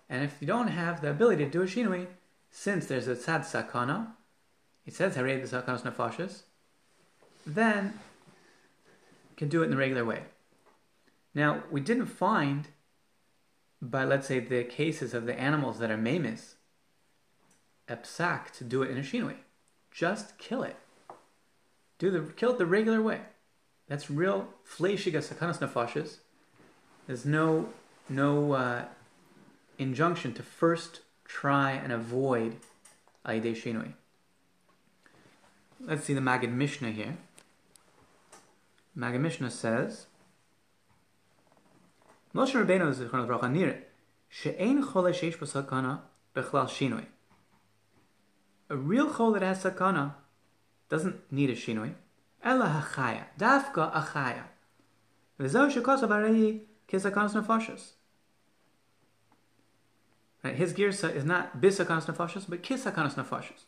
and 0.09 0.23
if 0.23 0.37
you 0.41 0.47
don't 0.47 0.69
have 0.69 1.01
the 1.01 1.09
ability 1.09 1.45
to 1.45 1.49
do 1.49 1.61
a 1.61 1.65
shinui, 1.65 2.07
since 2.49 2.87
there's 2.87 3.07
a 3.07 3.15
tzad 3.15 3.41
sakana, 3.41 4.07
it 4.85 4.95
says 4.95 5.15
harei 5.15 5.41
b'sakanos 5.41 5.81
nefashis, 5.81 6.41
then 7.45 7.93
you 9.29 9.35
can 9.37 9.49
do 9.49 9.61
it 9.61 9.65
in 9.65 9.71
the 9.71 9.77
regular 9.77 10.03
way. 10.03 10.23
Now, 11.35 11.63
we 11.69 11.79
didn't 11.79 12.07
find 12.07 12.69
by 13.81 14.03
let's 14.03 14.27
say 14.27 14.39
the 14.39 14.63
cases 14.63 15.13
of 15.13 15.25
the 15.25 15.39
animals 15.39 15.79
that 15.79 15.91
are 15.91 15.97
mamis, 15.97 16.55
a 17.87 17.95
psak 17.95 18.51
to 18.57 18.63
do 18.63 18.81
it 18.81 18.91
in 18.91 18.97
a 18.97 19.01
shinui. 19.01 19.35
Just 19.91 20.37
kill 20.37 20.63
it. 20.63 20.75
Do 21.97 22.11
the 22.11 22.21
kill 22.33 22.51
it 22.51 22.57
the 22.57 22.65
regular 22.65 23.01
way. 23.01 23.21
That's 23.87 24.09
real 24.09 24.47
fleishiga 24.67 25.19
sakanas 25.19 25.59
nefashis. 25.59 26.17
There's 27.07 27.25
no 27.25 27.69
no 28.07 28.53
uh, 28.53 28.85
injunction 29.79 30.33
to 30.33 30.43
first 30.43 31.01
try 31.25 31.71
and 31.71 31.91
avoid 31.91 32.57
aide 33.25 33.55
shinui. 33.55 33.93
Let's 35.79 36.03
see 36.03 36.13
the 36.13 36.19
Magid 36.19 36.51
Mishnah 36.51 36.91
here. 36.91 37.17
Magid 38.97 39.21
Mishnah 39.21 39.49
says. 39.49 40.07
Moshe 42.35 42.53
Rabbeinu 42.53 42.93
Zichron 42.93 43.25
Bracha 43.25 43.51
Nir 43.51 43.83
she'ein 44.27 44.83
chole 44.83 45.13
sheish 45.13 45.37
b'sakana 45.37 46.01
bechlal 46.35 46.67
shinoi. 46.67 47.05
A 48.69 48.75
real 48.75 49.09
chole 49.09 49.33
that 49.33 49.41
has 49.41 49.63
sakana 49.63 50.13
doesn't 50.89 51.31
need 51.31 51.49
a 51.49 51.55
shinoi. 51.55 51.93
Ela 52.43 52.83
hachaya, 52.83 53.23
dafka 53.37 53.91
achaya. 53.93 54.43
V'zeu 55.39 55.71
shekosav 55.71 56.09
areyi 56.09 56.61
kisakanos 56.87 57.33
nefashos. 57.33 57.93
His 60.43 60.73
girsa 60.73 61.13
is 61.13 61.25
not 61.25 61.59
bisakanos 61.59 62.05
nefashos, 62.05 62.45
but 62.47 62.63
kisakanos 62.63 63.15
nefashos. 63.15 63.65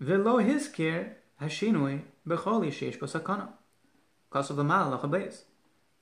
Velo 0.00 0.38
his 0.38 0.68
kir 0.68 1.16
hashinoi 1.40 2.02
b'choli 2.26 2.68
sheish 2.68 2.98
b'sakana. 2.98 3.48
Kosav 4.32 4.56
l'mal 4.56 4.98
lochabeis. 4.98 5.42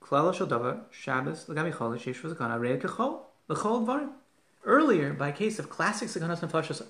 Klala 0.01 0.33
shel 0.33 0.47
davar 0.47 0.81
Shabbos 0.89 1.49
l'gabi 1.49 1.73
chol 1.73 1.97
sheish 1.97 2.21
v'zakana 2.21 2.59
reya 2.59 2.79
kechol 2.79 3.19
l'chol 3.49 3.85
dvarim. 3.85 4.11
Earlier, 4.65 5.13
by 5.13 5.33
case 5.33 5.59
of 5.59 5.69
classic 5.69 6.07
sakanas 6.07 6.39
nefashos, 6.39 6.85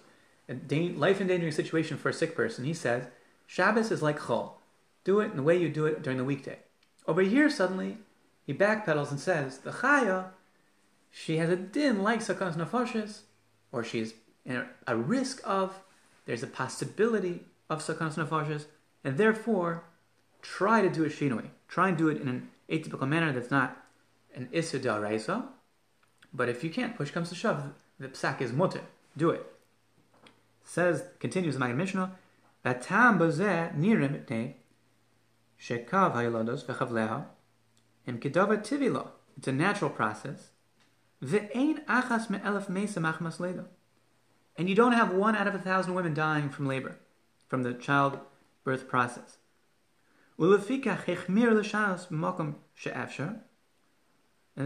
a 0.47 0.89
life 0.97 1.19
endangering 1.19 1.51
situation 1.51 1.97
for 1.97 2.09
a 2.09 2.13
sick 2.13 2.35
person, 2.35 2.65
he 2.65 2.73
says 2.73 3.07
Shabbos 3.47 3.91
is 3.91 4.03
like 4.03 4.19
chol. 4.19 4.53
Do 5.03 5.19
it 5.19 5.31
in 5.31 5.37
the 5.37 5.43
way 5.43 5.57
you 5.57 5.69
do 5.69 5.85
it 5.87 6.03
during 6.03 6.17
the 6.17 6.23
weekday. 6.23 6.59
Over 7.07 7.21
here, 7.23 7.49
suddenly, 7.49 7.97
he 8.45 8.53
backpedals 8.53 9.11
and 9.11 9.19
says 9.19 9.59
the 9.59 9.71
chaya, 9.71 10.27
she 11.15 11.37
has 11.37 11.49
a 11.51 11.55
din 11.55 12.01
like 12.01 12.21
sakanas 12.21 12.55
nefashos, 12.55 13.19
or 13.71 13.83
she's 13.83 14.15
in 14.43 14.65
a 14.87 14.97
risk 14.97 15.41
of. 15.45 15.79
There's 16.25 16.41
a 16.41 16.47
possibility 16.47 17.43
of 17.69 17.83
sakanas 17.83 18.15
nefashos, 18.15 18.65
and 19.03 19.17
therefore, 19.17 19.83
try 20.41 20.81
to 20.81 20.89
do 20.89 21.05
a 21.05 21.09
shinui. 21.09 21.49
Try 21.67 21.89
and 21.89 21.97
do 21.97 22.09
it 22.09 22.19
in 22.19 22.27
an 22.27 22.49
atypical 22.67 23.07
manner 23.07 23.31
that's 23.31 23.51
not 23.51 23.77
an 24.33 24.49
Issa 24.51 24.79
Raisa. 24.79 25.49
But 26.33 26.49
if 26.49 26.63
you 26.63 26.71
can't, 26.71 26.95
push 26.97 27.11
comes 27.11 27.29
to 27.29 27.35
shove, 27.35 27.63
the 27.99 28.07
psak 28.07 28.41
is 28.41 28.51
mutter. 28.51 28.81
Do 29.15 29.29
it. 29.29 29.45
Says, 30.63 31.03
continues 31.19 31.53
the 31.53 31.59
Maggid 31.59 31.77
Mishnah, 31.77 32.15
Batam 32.65 33.19
bozeh 33.19 33.77
nirim 33.77 34.25
itne, 34.25 34.55
shekav 35.61 36.15
hayolodos 36.15 36.65
vechavleha, 36.65 37.25
im 38.07 38.17
kedava 38.19 38.57
tivilo. 38.57 39.09
It's 39.37 39.47
a 39.47 39.51
natural 39.51 39.91
process. 39.91 40.52
And 44.57 44.69
you 44.69 44.75
don't 44.75 44.91
have 44.91 45.13
one 45.13 45.37
out 45.37 45.47
of 45.47 45.55
a 45.55 45.59
thousand 45.59 45.93
women 45.93 46.13
dying 46.13 46.49
from 46.49 46.67
labor, 46.67 46.97
from 47.47 47.63
the 47.63 47.73
childbirth 47.73 48.89
process. 48.89 49.37
And 50.37 50.53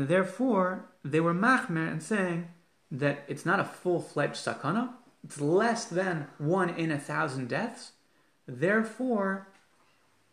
therefore, 0.08 0.86
they 1.06 1.20
were 1.20 1.34
machmer 1.34 1.92
and 1.92 2.02
saying 2.02 2.48
that 2.90 3.24
it's 3.28 3.46
not 3.46 3.60
a 3.60 3.64
full-fledged 3.64 4.34
sakana, 4.34 4.94
it's 5.24 5.40
less 5.40 5.86
than 5.86 6.26
one 6.40 6.70
in 6.70 6.92
a 6.92 6.98
thousand 6.98 7.50
deaths. 7.50 7.92
Therefore, 8.48 9.48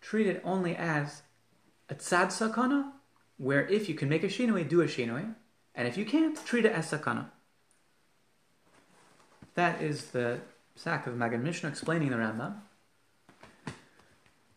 treat 0.00 0.26
it 0.26 0.40
only 0.42 0.74
as 0.74 1.20
a 1.90 1.94
tzad 1.94 2.28
sakana, 2.28 2.92
where 3.36 3.66
if 3.66 3.88
you 3.88 3.94
can 3.94 4.08
make 4.08 4.24
a 4.24 4.28
shinoi, 4.28 4.66
do 4.68 4.80
a 4.80 4.86
shinoi, 4.86 5.34
and 5.74 5.88
if 5.88 5.96
you 5.96 6.04
can't, 6.04 6.44
treat 6.46 6.64
it 6.64 6.72
as 6.72 6.90
sakana. 6.90 7.26
That 9.54 9.80
is 9.80 10.06
the 10.06 10.40
sack 10.74 11.06
of 11.06 11.16
Maggid 11.16 11.42
Mishnah 11.42 11.68
explaining 11.68 12.10
the 12.10 12.16
Rambam. 12.16 12.56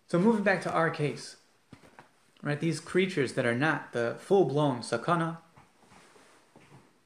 So 0.08 0.20
moving 0.20 0.44
back 0.44 0.62
to 0.62 0.72
our 0.72 0.90
case, 0.90 1.36
right? 2.42 2.60
These 2.60 2.80
creatures 2.80 3.34
that 3.34 3.46
are 3.46 3.56
not 3.56 3.94
the 3.94 4.16
full-blown 4.20 4.80
sakana, 4.80 5.38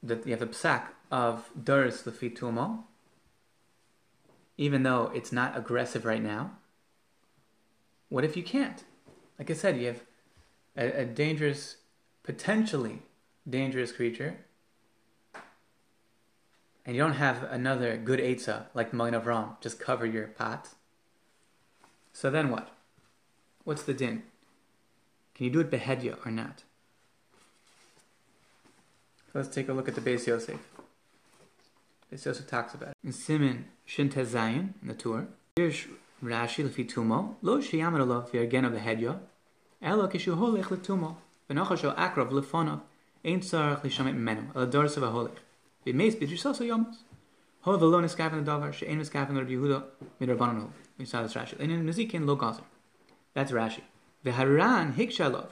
that 0.03 0.25
you 0.25 0.31
have 0.31 0.39
the 0.39 0.47
psak 0.47 0.87
of 1.11 1.49
Durs 1.59 2.03
Lefitumo, 2.03 2.83
even 4.57 4.83
though 4.83 5.11
it's 5.13 5.31
not 5.31 5.57
aggressive 5.57 6.05
right 6.05 6.21
now. 6.21 6.51
What 8.09 8.23
if 8.23 8.37
you 8.37 8.43
can't? 8.43 8.83
Like 9.39 9.49
I 9.49 9.53
said, 9.53 9.77
you 9.77 9.87
have 9.87 10.03
a, 10.77 11.01
a 11.01 11.05
dangerous, 11.05 11.77
potentially 12.23 13.01
dangerous 13.49 13.91
creature, 13.91 14.37
and 16.85 16.95
you 16.95 17.01
don't 17.01 17.13
have 17.13 17.43
another 17.43 17.97
good 17.97 18.19
Eitzah 18.19 18.65
like 18.73 18.91
the 18.91 18.97
Magen 18.97 19.19
Avram, 19.19 19.59
just 19.61 19.79
cover 19.79 20.05
your 20.05 20.27
pot. 20.27 20.69
So 22.13 22.29
then 22.29 22.49
what? 22.49 22.69
What's 23.63 23.83
the 23.83 23.93
din? 23.93 24.23
Can 25.35 25.45
you 25.45 25.51
do 25.51 25.59
it 25.59 25.71
behedya 25.71 26.25
or 26.25 26.31
not? 26.31 26.63
Let's 29.33 29.47
take 29.47 29.69
a 29.69 29.73
look 29.73 29.87
at 29.87 29.95
the 29.95 30.01
Beis 30.01 30.27
Yosef. 30.27 30.59
Beis 32.11 32.25
Yosef 32.25 32.47
talks 32.47 32.73
about 32.73 32.89
it. 32.89 32.97
In 33.03 33.11
Siman 33.11 33.63
Shin 33.85 34.09
Zayin, 34.09 34.73
in 34.81 34.87
the 34.87 34.93
Tur, 34.93 35.27
Rashi 35.57 36.63
lefi 36.63 36.87
tumo, 36.87 37.35
lo 37.41 37.57
sheyamar 37.57 37.99
alav 37.99 38.29
v'yargen 38.29 38.65
of 38.65 38.73
the 38.73 38.79
hedya, 38.79 39.19
elo 39.81 40.07
kishu 40.07 40.37
holech 40.37 40.65
letumo, 40.65 41.15
v'nochasho 41.49 41.95
akrav 41.95 42.29
lefonav, 42.29 42.81
ein 43.23 43.39
tzarach 43.39 43.83
lishamet 43.83 44.15
menu, 44.15 44.43
el 44.55 44.67
dorsa 44.67 44.99
v'holech. 44.99 45.37
V'meis 45.85 46.15
b'drishoso 46.15 46.65
yomos. 46.65 46.97
Ho 47.61 47.77
v'lo 47.77 48.01
niskaven 48.01 48.43
davar, 48.43 48.73
she'en 48.73 48.99
niskaven 48.99 49.37
Rabbi 49.37 49.51
Yehuda, 49.51 49.83
midrabanan 50.19 50.61
hu. 50.61 50.73
We 50.97 51.05
saw 51.05 51.21
this 51.23 51.33
Rashi. 51.33 51.59
And 51.59 51.71
in 51.71 51.85
Nezikin 51.85 52.25
lo 52.25 52.35
gazer. 52.35 52.63
That's 53.33 53.51
Rashi. 53.51 53.81
V'haran 54.25 54.93
hikshalov, 54.93 55.49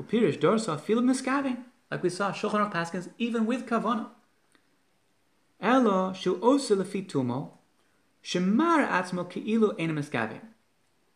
upirish 0.00 0.38
dorsa 0.38 0.80
fil 0.80 1.00
miskaven. 1.00 1.64
Like 1.90 2.02
we 2.02 2.10
saw, 2.10 2.32
Shulchan 2.32 2.70
Aruch 2.70 2.72
Paskins, 2.72 3.10
even 3.18 3.46
with 3.46 3.66
kavana. 3.66 4.08
Elo 5.60 6.12
shu 6.12 6.38
osa 6.42 6.76
lefi 6.76 7.06
tumo, 7.06 7.50
shemar 8.22 8.86
atzmo 8.88 9.30
keilu 9.30 9.74
ein 9.80 9.94
miskaven. 9.94 10.40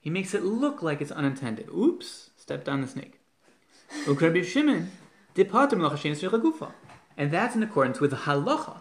He 0.01 0.09
makes 0.09 0.33
it 0.33 0.43
look 0.43 0.83
like 0.83 1.03
it's 1.03 1.11
unintended. 1.11 1.69
Oops, 1.69 2.31
stepped 2.37 2.69
on 2.69 2.81
the 2.81 2.89
snake. 2.89 3.21
Ukrebi 4.07 4.45
Shimon. 4.45 4.91
And 5.36 7.31
that's 7.31 7.55
in 7.55 7.62
accordance 7.62 8.01
with 8.01 8.11
the 8.11 8.16
halacha, 8.16 8.78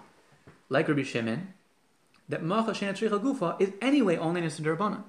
like 0.70 0.88
Rabbi 0.88 1.04
Shimon, 1.04 1.54
that 2.28 2.44
macha 2.44 2.72
shena 2.72 2.94
tzricha 2.94 3.20
gufa 3.20 3.60
is 3.60 3.74
anyway 3.82 4.18
only 4.18 4.42
nisan 4.42 4.66
derbanan. 4.66 5.04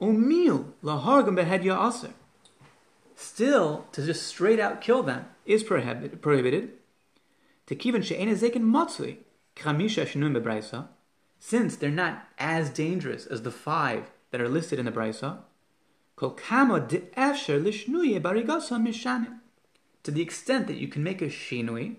Umil 0.00 0.72
lahargam 0.82 1.36
behedya 1.38 1.88
aser. 1.88 2.10
Still, 3.14 3.86
to 3.92 4.04
just 4.04 4.26
straight 4.26 4.60
out 4.60 4.80
kill 4.80 5.02
them 5.02 5.26
is 5.46 5.62
prohibited. 5.62 6.20
prohibited. 6.20 6.72
Tekivan 7.66 8.04
she'ena 8.04 8.32
zekin 8.32 8.62
matzui 8.62 9.18
kramisha 9.56 10.06
shenum 10.06 10.36
bebraisa, 10.36 10.88
since 11.38 11.76
they're 11.76 11.90
not 11.90 12.24
as 12.38 12.70
dangerous 12.70 13.24
as 13.26 13.42
the 13.42 13.50
five 13.50 14.10
that 14.30 14.40
are 14.40 14.48
listed 14.48 14.78
in 14.78 14.84
the 14.84 14.92
brisa. 14.92 15.38
Kol 16.16 16.30
kama 16.30 16.80
de'efsher 16.80 17.62
lishnuye 17.62 18.20
barigasa 18.20 18.80
mishanim. 18.80 19.38
To 20.06 20.12
the 20.12 20.22
extent 20.22 20.68
that 20.68 20.76
you 20.76 20.86
can 20.86 21.02
make 21.02 21.20
a 21.20 21.26
shinui, 21.26 21.96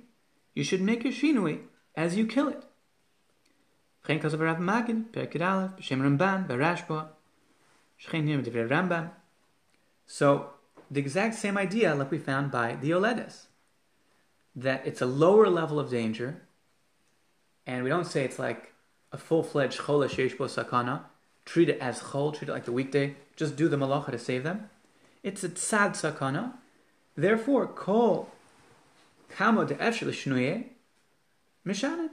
you 0.54 0.64
should 0.64 0.80
make 0.82 1.04
a 1.04 1.10
shinui 1.10 1.64
as 1.94 2.16
you 2.16 2.26
kill 2.26 2.48
it. 2.48 2.64
So, 10.06 10.50
the 10.90 11.02
exact 11.02 11.36
same 11.36 11.58
idea 11.58 11.96
like 11.96 12.10
we 12.10 12.18
found 12.18 12.50
by 12.50 12.78
the 12.80 12.92
Oledes. 12.92 13.48
That 14.56 14.88
it's 14.88 15.02
a 15.02 15.06
lower 15.06 15.50
level 15.50 15.78
of 15.78 15.92
danger, 15.92 16.44
and 17.66 17.84
we 17.84 17.90
don't 17.90 18.08
say 18.08 18.24
it's 18.24 18.40
like 18.40 18.74
a 19.12 19.18
full-fledged 19.18 19.80
chol 19.80 20.08
sheshbo 20.08 20.48
sakana, 20.48 21.02
treat 21.44 21.68
it 21.68 21.82
as 21.82 22.00
chol, 22.00 22.34
treat 22.34 22.48
it 22.48 22.54
like 22.54 22.64
the 22.64 22.72
weekday, 22.72 23.18
just 23.36 23.58
do 23.58 23.68
the 23.68 23.76
malacha 23.76 24.12
to 24.12 24.18
save 24.18 24.44
them. 24.44 24.70
It's 25.24 25.44
a 25.44 25.50
tzad 25.50 25.92
sakana. 25.92 26.54
Therefore, 27.18 27.66
kol 27.66 28.30
kamo 29.30 29.66
de 29.66 29.74
efshel 29.76 30.10
shnuye 30.10 30.66
mishanim, 31.66 32.12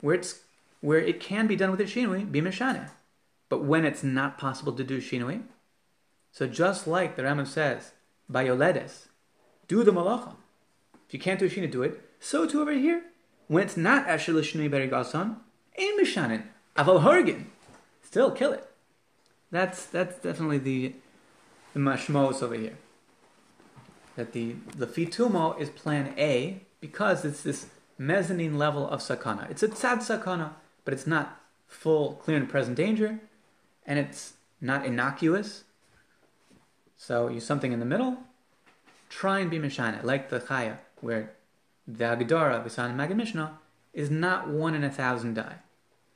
where 0.00 0.16
it's 0.16 0.40
where 0.80 0.98
it 0.98 1.20
can 1.20 1.46
be 1.46 1.54
done 1.56 1.70
with 1.70 1.80
a 1.80 1.84
shinui, 1.84 2.30
be 2.30 2.40
mishanim. 2.40 2.88
But 3.48 3.62
when 3.62 3.84
it's 3.84 4.02
not 4.02 4.38
possible 4.38 4.72
to 4.72 4.82
do 4.82 5.00
shinui, 5.00 5.42
so 6.32 6.46
just 6.48 6.86
like 6.86 7.16
the 7.16 7.22
Rambam 7.22 7.46
says, 7.46 7.92
by 8.28 8.44
yoledes, 8.44 9.06
do 9.68 9.84
the 9.84 9.92
malacha. 9.92 10.34
If 11.06 11.14
you 11.14 11.20
can't 11.20 11.38
do 11.38 11.48
shinui, 11.48 11.70
do 11.70 11.82
it. 11.82 12.00
So 12.18 12.46
too 12.46 12.60
over 12.60 12.72
here, 12.72 13.02
when 13.46 13.62
it's 13.62 13.76
not 13.76 14.08
efshel 14.08 14.34
shnui 14.40 14.68
berigasan, 14.68 15.36
ein 15.78 15.98
mishanim, 16.00 16.42
aval 16.76 17.02
hargin, 17.02 17.44
still 18.02 18.32
kill 18.32 18.52
it. 18.52 18.66
That's 19.52 19.86
that's 19.86 20.16
definitely 20.16 20.58
the 20.58 20.94
the 21.72 21.78
mashmos 21.78 22.42
over 22.42 22.54
here. 22.54 22.76
That 24.20 24.32
the 24.32 24.56
the 24.76 24.86
fitumo 24.86 25.58
is 25.58 25.70
plan 25.70 26.12
A 26.18 26.60
because 26.80 27.24
it's 27.24 27.42
this 27.42 27.68
mezzanine 27.96 28.58
level 28.58 28.86
of 28.86 29.00
sakana. 29.00 29.50
It's 29.50 29.62
a 29.62 29.68
tzad 29.68 29.98
sakana, 29.98 30.50
but 30.84 30.92
it's 30.92 31.06
not 31.06 31.40
full, 31.66 32.16
clear, 32.22 32.36
and 32.36 32.46
present 32.46 32.76
danger, 32.76 33.20
and 33.86 33.98
it's 33.98 34.34
not 34.60 34.84
innocuous. 34.84 35.64
So 36.98 37.28
use 37.28 37.46
something 37.46 37.72
in 37.72 37.80
the 37.80 37.86
middle. 37.86 38.18
Try 39.08 39.38
and 39.38 39.50
be 39.50 39.58
mishana, 39.58 40.04
like 40.04 40.28
the 40.28 40.40
chaya, 40.40 40.76
where 41.00 41.32
the 41.88 42.04
Agdara, 42.04 42.62
Bisan 42.62 42.96
Magid 42.96 43.16
Mishnah, 43.16 43.58
is 43.94 44.10
not 44.10 44.48
one 44.48 44.74
in 44.74 44.84
a 44.84 44.90
thousand 44.90 45.32
die. 45.32 45.56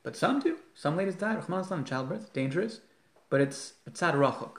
But 0.03 0.15
some 0.15 0.39
do. 0.39 0.57
Some 0.75 0.95
ladies 0.95 1.15
die, 1.15 1.35
Rahman 1.35 1.83
childbirth, 1.85 2.31
dangerous 2.33 2.81
but 3.29 3.41
it's 3.41 3.73
a 3.87 3.91
tzad 3.91 4.13
rachok. 4.13 4.57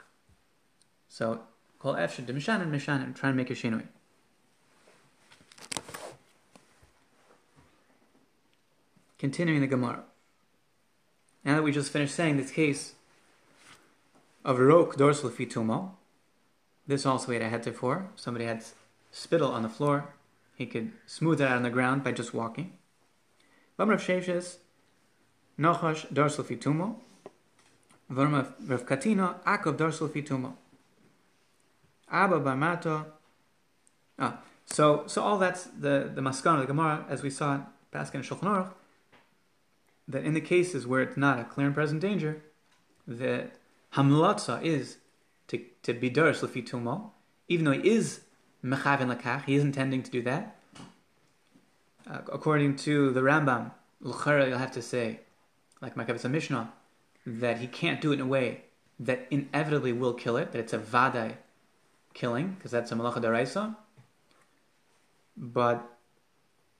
So 1.09 1.41
call 1.79 1.95
efshad 1.95 2.27
de 2.27 2.33
mishan 2.33 2.61
and 2.63 2.73
mishan 2.73 3.03
and 3.03 3.15
try 3.17 3.29
and 3.29 3.37
make 3.37 3.51
a 3.51 3.55
shinui. 3.55 3.87
Continuing 9.19 9.61
the 9.61 9.67
Gemara. 9.67 10.05
Now 11.45 11.57
that 11.57 11.63
we 11.63 11.73
just 11.73 11.91
finished 11.91 12.15
saying 12.15 12.37
this 12.37 12.51
case 12.51 12.95
of 14.45 14.59
rok 14.59 14.97
dorsal 14.97 15.31
fitumo, 15.31 15.91
this 16.87 17.07
also 17.07 17.29
we 17.29 17.37
had 17.37 17.43
a 17.43 17.57
heter 17.57 17.75
for. 17.75 18.09
Somebody 18.15 18.45
had 18.45 18.65
spittle 19.11 19.51
on 19.53 19.63
the 19.63 19.69
floor. 19.69 20.15
He 20.57 20.67
could 20.67 20.93
smooth 21.07 21.41
it 21.41 21.49
out 21.49 21.57
on 21.57 21.63
the 21.63 21.71
ground 21.71 22.05
by 22.05 22.13
just 22.13 22.35
walking. 22.35 22.73
Rav 23.79 23.89
Sheshes, 23.89 24.57
Nochash 25.59 26.13
dorsal 26.13 26.45
fitumo, 26.45 26.97
Varma 28.11 28.53
Rav 28.67 28.87
Katina 28.87 29.37
Akov 29.45 29.77
Darsal 29.77 30.09
Fitumo. 30.09 30.55
Abba 32.11 32.41
Barmato. 32.41 33.07
Ah, 34.19 34.41
so 34.65 35.05
so 35.07 35.23
all 35.23 35.39
that's 35.39 35.65
the 35.65 36.11
the 36.15 36.21
maskana 36.21 36.55
of 36.55 36.61
the 36.61 36.67
Gemara 36.67 37.05
as 37.09 37.23
we 37.23 37.31
saw 37.31 37.55
in 37.55 37.67
Paskin 37.93 38.17
and 38.17 38.25
Shulchan 38.25 38.43
Aruch, 38.43 38.73
that 40.09 40.25
in 40.25 40.35
the 40.35 40.41
cases 40.41 40.87
where 40.87 41.03
it's 41.03 41.17
not 41.17 41.39
a 41.39 41.45
clear 41.45 41.67
and 41.67 41.75
present 41.75 42.01
danger, 42.01 42.43
the 43.07 43.51
hamlatza 43.95 44.63
is 44.63 44.99
to 45.49 45.63
to 45.83 45.93
be 45.93 46.09
dars 46.11 46.41
lefitumo, 46.41 47.11
even 47.49 47.65
though 47.65 47.73
he 47.73 47.89
is 47.89 48.21
mechavin 48.65 49.15
lakach, 49.15 49.45
he 49.45 49.55
is 49.55 49.63
intending 49.63 50.03
to 50.03 50.11
do 50.11 50.23
that. 50.23 50.57
Uh, 52.09 52.21
according 52.33 52.77
to 52.77 53.11
the 53.11 53.21
Rambam, 53.21 53.73
l'chara 54.01 54.49
you'll 54.49 54.59
have 54.59 54.71
to 54.71 54.83
say, 54.83 55.21
like 55.81 55.97
Makabitza 55.97 56.31
Mishnah, 56.31 56.73
that 57.27 57.59
he 57.59 57.67
can't 57.67 58.01
do 58.01 58.13
it 58.13 58.15
in 58.15 58.21
a 58.21 58.27
way 58.27 58.63
that 59.01 59.27
inevitably 59.31 59.93
will 59.93 60.15
kill 60.15 60.37
it, 60.37 60.53
that 60.53 60.59
it's 60.61 60.73
a 60.73 60.79
vadai 60.79 61.37
killing, 62.17 62.55
because 62.55 62.73
that's 62.73 62.91
a 62.91 62.95
malacha 62.97 63.21
daraisa. 63.21 63.77
But, 65.37 65.87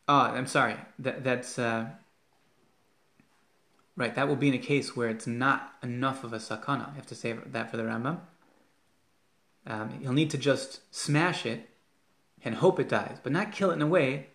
ah, 0.09 0.33
I'm 0.33 0.47
sorry, 0.47 0.77
that, 0.99 1.23
that's, 1.23 1.59
uh, 1.59 1.91
right, 3.97 4.15
that 4.15 4.27
will 4.27 4.37
be 4.37 4.49
in 4.49 4.55
a 4.55 4.59
case 4.59 4.97
where 4.97 5.11
it's 5.11 5.27
not 5.27 5.75
enough 5.83 6.25
of 6.25 6.33
a 6.33 6.39
sakana. 6.39 6.91
I 6.91 6.95
have 6.97 7.07
to 7.07 7.15
say 7.15 7.35
that 7.35 7.71
for 7.71 7.77
the 7.77 7.83
Rambam. 7.85 8.21
Um, 9.67 9.91
he'll 10.01 10.13
need 10.13 10.31
to 10.31 10.39
just 10.39 10.81
smash 10.95 11.45
it 11.45 11.69
and 12.43 12.57
hope 12.57 12.81
it 12.81 12.89
dies, 12.89 13.19
but 13.23 13.33
not 13.33 13.53
kill 13.53 13.71
it 13.71 13.75
in 13.75 13.83
a 13.83 13.87
way 13.87 14.29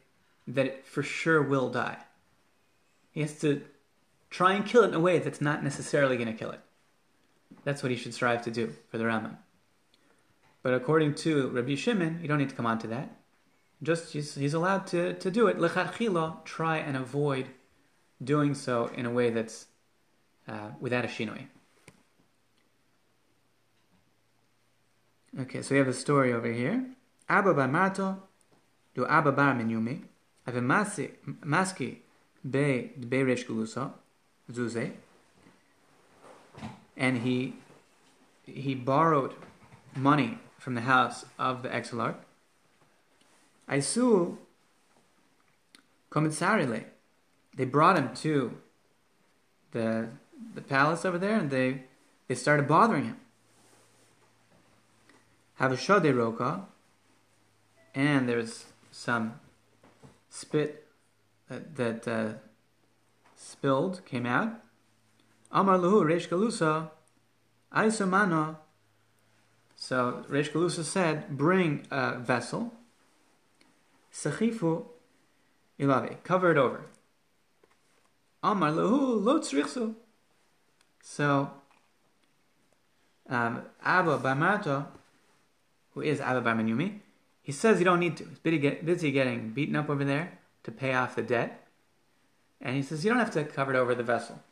that 0.47 0.65
it 0.65 0.85
for 0.85 1.01
sure 1.01 1.41
will 1.41 1.69
die. 1.69 1.97
He 3.11 3.21
has 3.21 3.39
to 3.39 3.63
try 4.29 4.53
and 4.53 4.65
kill 4.65 4.83
it 4.83 4.89
in 4.89 4.93
a 4.93 4.99
way 4.99 5.19
that's 5.19 5.41
not 5.41 5.63
necessarily 5.63 6.15
going 6.15 6.31
to 6.31 6.37
kill 6.37 6.51
it. 6.51 6.59
That's 7.63 7.81
what 7.81 7.91
he 7.91 7.97
should 7.97 8.13
strive 8.13 8.43
to 8.43 8.51
do 8.51 8.73
for 8.89 8.97
the 8.97 9.05
Rambam. 9.05 9.37
But 10.63 10.73
according 10.73 11.15
to 11.15 11.49
Rabbi 11.49 11.75
Shimon, 11.75 12.19
you 12.21 12.27
don't 12.27 12.37
need 12.37 12.49
to 12.49 12.55
come 12.55 12.65
on 12.65 12.77
to 12.79 12.87
that. 12.87 13.15
Just 13.81 14.13
he's, 14.13 14.35
he's 14.35 14.53
allowed 14.53 14.85
to, 14.87 15.13
to 15.13 15.31
do 15.31 15.47
it. 15.47 15.57
Lechatchila, 15.57 16.45
try 16.45 16.77
and 16.77 16.95
avoid 16.95 17.47
doing 18.23 18.53
so 18.53 18.91
in 18.95 19.05
a 19.05 19.09
way 19.09 19.31
that's 19.31 19.65
uh, 20.47 20.69
without 20.79 21.03
a 21.03 21.07
shinoi. 21.07 21.47
Okay, 25.39 25.61
so 25.61 25.73
we 25.73 25.79
have 25.79 25.87
a 25.87 25.93
story 25.93 26.33
over 26.33 26.51
here. 26.51 26.85
Abba 27.27 27.53
bar 27.53 27.67
Marto, 27.67 28.21
do 28.93 29.07
Abba 29.07 29.31
bar 29.31 29.55
Menyumi, 29.55 30.01
have 30.45 30.57
a 30.57 30.61
maski 30.61 31.97
be 32.49 32.91
be 33.09 33.23
resh 33.23 33.45
gulusa, 33.45 33.91
zuze, 34.51 34.91
and 36.97 37.19
he 37.19 37.55
he 38.45 38.75
borrowed 38.75 39.33
money 39.95 40.37
from 40.61 40.75
the 40.75 40.81
house 40.81 41.25
of 41.39 41.63
the 41.63 41.69
exilarch. 41.69 42.17
Aisu 43.67 44.37
Komitsarile. 46.11 46.83
They 47.57 47.65
brought 47.65 47.97
him 47.97 48.13
to 48.17 48.57
the 49.71 50.09
the 50.53 50.61
palace 50.61 51.03
over 51.03 51.17
there 51.17 51.37
and 51.37 51.49
they 51.49 51.85
they 52.27 52.35
started 52.35 52.67
bothering 52.67 53.05
him. 53.05 53.17
Have 55.55 55.71
a 55.71 55.77
shode 55.77 56.15
roka, 56.15 56.67
and 57.95 58.29
there's 58.29 58.65
some 58.91 59.39
spit 60.29 60.87
that, 61.49 61.75
that 61.75 62.07
uh, 62.07 62.33
spilled, 63.35 64.05
came 64.05 64.27
out. 64.27 64.59
Amar 65.51 65.77
luhu 65.77 66.03
Reish 66.03 66.29
Galusa, 66.29 66.91
Aisumana. 67.73 68.57
So 69.81 70.23
Reish 70.29 70.51
Galusa 70.51 70.83
said, 70.83 71.35
bring 71.35 71.87
a 71.89 72.19
vessel. 72.19 72.71
Sachifu 74.13 74.85
ilave, 75.79 76.21
cover 76.23 76.51
it 76.51 76.57
over. 76.59 76.81
Amar 78.43 78.73
luhu 78.73 79.23
lo 79.23 79.39
tzrichsu. 79.39 79.95
So, 81.01 81.49
um, 83.27 83.63
Abba 83.83 84.19
Bamato, 84.19 84.85
who 85.95 86.01
is 86.01 86.21
Abba 86.21 86.47
Barmanyumi, 86.47 86.99
he 87.41 87.51
says 87.51 87.79
you 87.79 87.85
don't 87.85 87.99
need 87.99 88.17
to. 88.17 88.25
He's 88.25 88.37
busy, 88.37 88.59
get, 88.59 88.85
busy 88.85 89.11
getting 89.11 89.49
beaten 89.49 89.75
up 89.75 89.89
over 89.89 90.05
there 90.05 90.37
to 90.63 90.71
pay 90.71 90.93
off 90.93 91.15
the 91.15 91.23
debt. 91.23 91.67
And 92.61 92.75
he 92.75 92.83
says 92.83 93.03
you 93.03 93.09
don't 93.09 93.19
have 93.19 93.31
to 93.31 93.43
cover 93.45 93.73
it 93.73 93.77
over 93.77 93.95
the 93.95 94.03
vessel. 94.03 94.43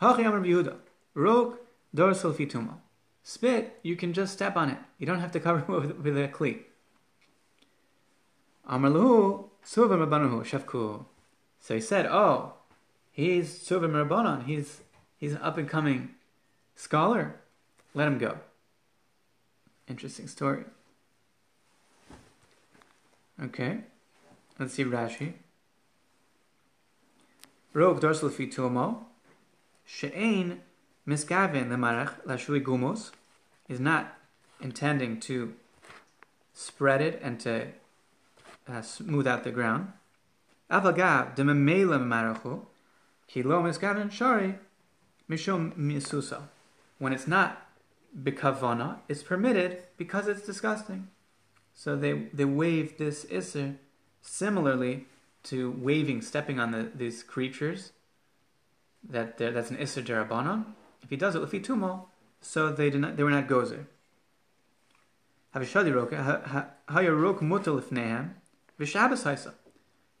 Hachi 0.00 0.20
Amar 0.20 0.42
Yehuda, 0.42 0.76
Rok 1.14 1.58
dorsal 1.92 2.32
fitumo. 2.32 2.83
Spit, 3.26 3.80
you 3.82 3.96
can 3.96 4.12
just 4.12 4.34
step 4.34 4.54
on 4.54 4.68
it. 4.68 4.78
You 4.98 5.06
don't 5.06 5.20
have 5.20 5.32
to 5.32 5.40
cover 5.40 5.60
it 5.60 5.68
with, 5.68 5.98
with 5.98 6.18
a 6.18 6.28
cleat. 6.28 6.66
Amar 8.66 8.90
Lahu, 8.90 9.48
Suva 9.62 9.96
Rabbanuhu, 9.96 10.44
Shafku. 10.44 11.06
So 11.58 11.74
he 11.74 11.80
said, 11.80 12.06
oh, 12.06 12.52
he's 13.10 13.60
Suva 13.60 13.88
Rabbanon. 13.88 14.44
He's, 14.44 14.82
he's 15.16 15.32
an 15.32 15.38
up 15.38 15.56
and 15.56 15.68
coming 15.68 16.10
scholar. 16.76 17.40
Let 17.94 18.08
him 18.08 18.18
go. 18.18 18.38
Interesting 19.88 20.28
story. 20.28 20.64
Okay, 23.42 23.78
let's 24.58 24.74
see 24.74 24.84
Rashi. 24.84 25.32
Rog 27.72 28.00
dorsal 28.00 28.30
fitumo, 28.30 28.98
she'ain 29.84 30.60
miskaven 31.06 31.68
lemarach 31.68 32.24
lashui 32.26 32.62
gumos, 32.62 33.10
is 33.68 33.80
not 33.80 34.14
intending 34.60 35.20
to 35.20 35.54
spread 36.52 37.00
it 37.00 37.20
and 37.22 37.40
to 37.40 37.66
uh, 38.68 38.82
smooth 38.82 39.26
out 39.26 39.44
the 39.44 39.50
ground. 39.50 39.92
Avagav 40.70 41.36
dememela 41.36 42.00
marachu, 42.00 42.62
kilo 43.26 43.62
miskaven 43.62 44.10
shari 44.10 44.54
mishum 45.28 45.72
misusa. 45.76 46.42
When 46.98 47.12
it's 47.12 47.26
not 47.26 47.66
bikavana, 48.18 48.98
it's 49.08 49.22
permitted 49.22 49.82
because 49.96 50.28
it's 50.28 50.46
disgusting. 50.46 51.08
So 51.74 51.96
they 51.96 52.12
they 52.32 52.44
waved 52.44 52.98
this 52.98 53.26
iser 53.32 53.74
similarly 54.22 55.06
to 55.44 55.72
waving, 55.72 56.22
stepping 56.22 56.58
on 56.58 56.70
the, 56.70 56.90
these 56.94 57.22
creatures. 57.22 57.92
That 59.06 59.36
that's 59.36 59.70
an 59.70 59.76
iser 59.78 60.02
derabana. 60.02 60.64
If 61.04 61.10
he 61.10 61.16
does 61.16 61.34
it 61.34 61.42
lefi 61.42 61.64
tumo, 61.64 62.06
so 62.40 62.72
they 62.72 62.90
did 62.90 63.00
not, 63.02 63.16
they 63.16 63.22
were 63.22 63.30
not 63.30 63.46
gozer. 63.46 63.86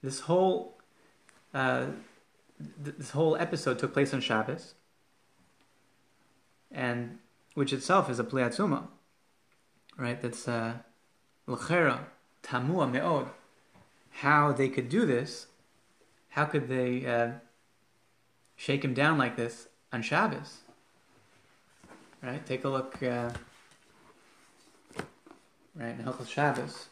This 0.02 0.20
whole 0.20 0.78
uh, 1.54 1.86
this 2.78 3.10
whole 3.10 3.36
episode 3.36 3.78
took 3.78 3.92
place 3.92 4.14
on 4.14 4.20
Shabbos, 4.20 4.74
and 6.70 7.18
which 7.54 7.72
itself 7.72 8.10
is 8.10 8.20
a 8.20 8.24
pliatzuma, 8.24 8.88
right? 9.96 10.20
That's 10.20 10.46
uh, 10.46 10.74
l'chera 11.46 12.00
tamua 12.42 12.90
meod. 12.92 13.28
How 14.10 14.52
they 14.52 14.68
could 14.68 14.88
do 14.88 15.06
this? 15.06 15.46
How 16.30 16.44
could 16.44 16.68
they 16.68 17.06
uh, 17.06 17.30
shake 18.54 18.84
him 18.84 18.94
down 18.94 19.18
like 19.18 19.36
this 19.36 19.68
on 19.92 20.02
Shabbos? 20.02 20.63
Right. 22.24 22.44
Take 22.46 22.64
a 22.64 22.68
look. 22.68 23.02
Uh, 23.02 23.30
right 25.76 25.98
in 25.98 26.04
Hilchos 26.04 26.28
Shabbos. 26.28 26.86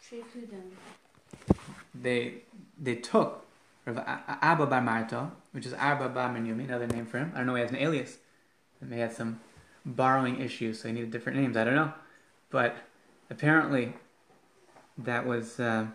They 1.94 2.34
they 2.78 2.96
took 2.96 3.44
Rav 3.86 3.98
Abba 4.06 4.66
Bar 4.66 4.82
Marta, 4.82 5.30
which 5.52 5.66
is 5.66 5.72
Abba 5.74 6.08
Bar 6.10 6.34
Menyumi, 6.34 6.64
another 6.64 6.86
name 6.86 7.06
for 7.06 7.18
him. 7.18 7.32
I 7.34 7.38
don't 7.38 7.46
know. 7.46 7.54
He 7.54 7.62
has 7.62 7.70
an 7.70 7.76
alias. 7.76 8.18
And 8.80 8.92
they 8.92 8.98
had 8.98 9.12
some 9.12 9.40
borrowing 9.86 10.40
issues, 10.40 10.80
so 10.80 10.88
he 10.88 10.94
needed 10.94 11.10
different 11.10 11.38
names. 11.38 11.56
I 11.56 11.64
don't 11.64 11.76
know, 11.76 11.92
but 12.50 12.76
apparently 13.30 13.94
that 14.98 15.24
was 15.24 15.58
uh, 15.60 15.86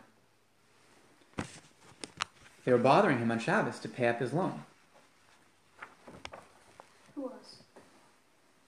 they 2.66 2.72
were 2.72 2.78
bothering 2.78 3.20
him 3.20 3.32
on 3.32 3.40
Shabbos 3.40 3.80
to 3.80 3.90
pay 3.90 4.08
up 4.08 4.20
his 4.20 4.34
loan. 4.34 4.64
Who 7.16 7.22
was? 7.22 7.58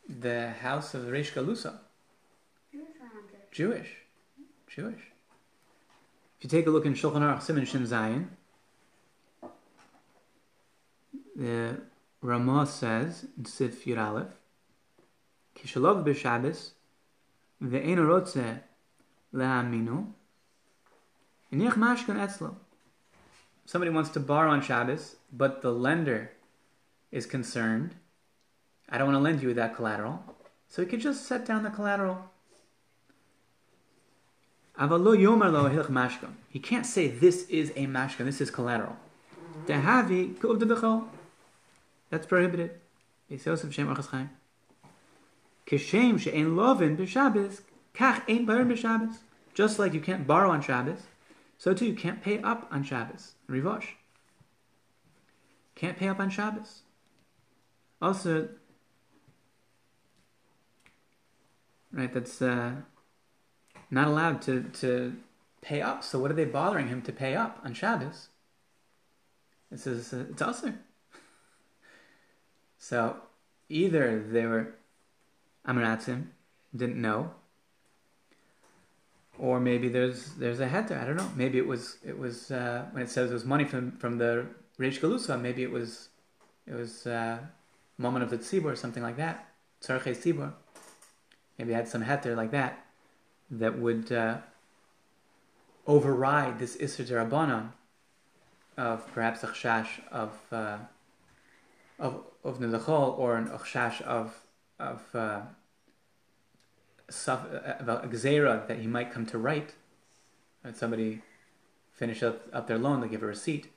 The 0.09 0.49
house 0.61 0.95
of 0.95 1.03
Reish 1.03 1.33
Galusa, 1.33 1.77
Jewish? 2.73 2.87
Jewish, 3.51 3.95
Jewish. 4.67 5.01
If 6.37 6.43
you 6.43 6.49
take 6.49 6.65
a 6.65 6.71
look 6.71 6.87
in 6.87 6.95
Shulchan 6.95 7.21
Aruch 7.21 7.41
Siman 7.41 7.67
Shin 7.67 7.85
Zayin, 7.85 8.27
the 11.35 11.79
Ramah 12.21 12.65
says 12.65 13.27
in 13.37 13.45
Sif 13.45 13.85
Yud 13.85 13.99
Aleph, 13.99 14.33
Kishalov 15.55 16.03
b'Shabbos, 16.03 16.71
ve'en 17.61 17.97
rotze 17.97 18.61
le'aminu, 19.31 20.07
inich 21.53 21.73
mashkan 21.73 22.15
etzlo. 22.15 22.55
Somebody 23.65 23.91
wants 23.91 24.09
to 24.09 24.19
borrow 24.19 24.49
on 24.49 24.63
Shabbos, 24.63 25.17
but 25.31 25.61
the 25.61 25.71
lender 25.71 26.31
is 27.11 27.27
concerned. 27.27 27.93
I 28.89 28.97
don't 28.97 29.07
want 29.07 29.17
to 29.17 29.23
lend 29.23 29.41
you 29.41 29.53
that 29.53 29.75
collateral. 29.75 30.23
So 30.67 30.81
he 30.81 30.87
could 30.87 31.01
just 31.01 31.25
set 31.25 31.45
down 31.45 31.63
the 31.63 31.69
collateral. 31.69 32.29
He 36.49 36.59
can't 36.59 36.85
say 36.85 37.07
this 37.07 37.47
is 37.49 37.71
a 37.71 37.85
mashkan, 37.85 38.25
this 38.25 38.39
is 38.39 38.49
collateral. 38.49 38.95
That's 42.09 42.25
prohibited. 42.25 42.71
Just 49.53 49.79
like 49.79 49.93
you 49.93 50.01
can't 50.01 50.25
borrow 50.25 50.49
on 50.49 50.61
Shabbos, 50.61 51.01
so 51.57 51.73
too 51.73 51.85
you 51.85 51.93
can't 51.93 52.23
pay 52.23 52.41
up 52.41 52.67
on 52.71 52.83
Shabbos. 52.83 53.33
Rivosh. 53.49 53.95
Can't 55.75 55.97
pay 55.97 56.07
up 56.07 56.19
on 56.19 56.29
Shabbos. 56.29 56.83
Also, 58.01 58.47
right, 61.91 62.11
that's 62.11 62.41
uh, 62.41 62.73
not 63.91 64.07
allowed 64.07 64.41
to, 64.43 64.63
to 64.81 65.15
pay 65.61 65.81
up. 65.81 66.03
So 66.03 66.19
what 66.19 66.31
are 66.31 66.35
they 66.35 66.45
bothering 66.45 66.87
him 66.87 67.01
to 67.03 67.11
pay 67.11 67.35
up 67.35 67.59
on 67.63 67.73
Shabbos? 67.73 68.29
It 69.71 69.79
says 69.79 70.13
uh, 70.13 70.25
it's 70.29 70.41
also. 70.41 70.73
So 72.81 73.17
either 73.67 74.23
they 74.23 74.45
were 74.45 74.75
Amaratzim, 75.67 76.27
didn't 76.73 77.01
know, 77.01 77.31
or 79.39 79.59
maybe 79.59 79.87
there's 79.87 80.33
there's 80.35 80.59
a 80.59 80.67
heter. 80.67 81.01
I 81.01 81.05
don't 81.05 81.15
know. 81.15 81.29
Maybe 81.35 81.57
it 81.57 81.67
was 81.67 81.97
it 82.05 82.17
was 82.17 82.51
uh, 82.51 82.85
when 82.91 83.03
it 83.03 83.09
says 83.09 83.31
it 83.31 83.33
was 83.33 83.45
money 83.45 83.65
from 83.65 83.91
from 83.97 84.17
the 84.17 84.45
Reish 84.79 84.99
Galusa. 84.99 85.39
Maybe 85.39 85.63
it 85.63 85.71
was 85.71 86.09
it 86.67 86.73
was 86.73 87.07
uh, 87.07 87.39
moment 87.97 88.23
of 88.23 88.29
the 88.29 88.37
tzibur 88.37 88.65
or 88.71 88.75
something 88.75 89.03
like 89.03 89.17
that. 89.17 89.47
Tzarchei 89.81 90.15
tzibur. 90.15 90.53
Maybe 91.59 91.73
had 91.73 91.87
some 91.87 92.05
heter 92.05 92.35
like 92.35 92.51
that 92.51 92.85
that 93.51 93.77
would 93.77 94.11
uh, 94.11 94.37
override 95.85 96.57
this 96.57 96.77
Isser 96.77 97.05
Derabanan 97.05 97.73
of 98.77 99.05
perhaps 99.13 99.43
a 99.43 99.47
of 100.09 100.39
uh, 100.51 100.77
of 101.99 102.23
of 102.45 102.61
or 103.19 103.35
an 103.35 103.49
chash 103.49 104.01
of 104.01 104.39
of 104.79 105.03
uh, 105.13 105.41
uh, 107.27 107.75
about 107.79 108.05
a 108.05 108.07
gzera 108.07 108.65
that 108.67 108.79
he 108.79 108.87
might 108.87 109.11
come 109.11 109.25
to 109.25 109.37
write. 109.37 109.75
And 110.63 110.75
somebody 110.75 111.21
finish 111.91 112.23
up, 112.23 112.47
up 112.53 112.67
their 112.67 112.77
loan, 112.77 113.01
they 113.01 113.07
give 113.07 113.23
a 113.23 113.25
receipt, 113.25 113.71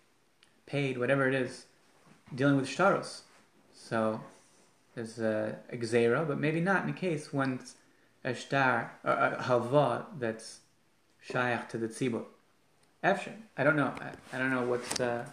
paid, 0.66 0.98
whatever 0.98 1.28
it 1.28 1.34
is, 1.34 1.66
dealing 2.34 2.56
with 2.56 2.66
shtaros. 2.66 3.22
So 3.74 4.20
there's 4.94 5.18
a, 5.18 5.58
a 5.70 5.76
gzera, 5.76 6.26
but 6.26 6.38
maybe 6.38 6.60
not 6.60 6.84
in 6.84 6.90
a 6.90 6.92
case 6.92 7.32
when 7.32 7.54
it's 7.54 7.74
a 8.24 8.34
shtar 8.34 8.92
or 9.04 9.12
a 9.12 9.42
halva 9.42 10.06
that's 10.18 10.60
shayach 11.28 11.68
to 11.70 11.78
the 11.78 11.88
tzibur. 11.88 12.24
Efshin. 13.02 13.34
I 13.56 13.64
don't 13.64 13.76
know. 13.76 13.92
I, 14.00 14.36
I 14.36 14.38
don't 14.38 14.50
know 14.50 14.62
what's 14.62 15.00
uh, 15.00 15.24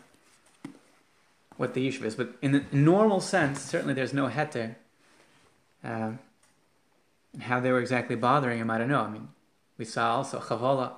what 1.58 1.74
the 1.74 1.88
issue 1.88 2.06
is, 2.06 2.16
but 2.16 2.36
in 2.42 2.52
the 2.54 2.64
normal 2.72 3.20
sense, 3.20 3.62
certainly 3.62 3.94
there's 3.94 4.14
no 4.14 4.28
heter. 4.28 4.76
Um, 5.84 6.20
how 7.42 7.60
they 7.60 7.72
were 7.72 7.80
exactly 7.80 8.16
bothering 8.16 8.60
him, 8.60 8.72
I 8.72 8.78
don't 8.78 8.88
know. 8.88 9.02
I 9.02 9.10
mean, 9.10 9.28
we 9.78 9.86
saw 9.86 10.16
also 10.16 10.40
chavala. 10.40 10.94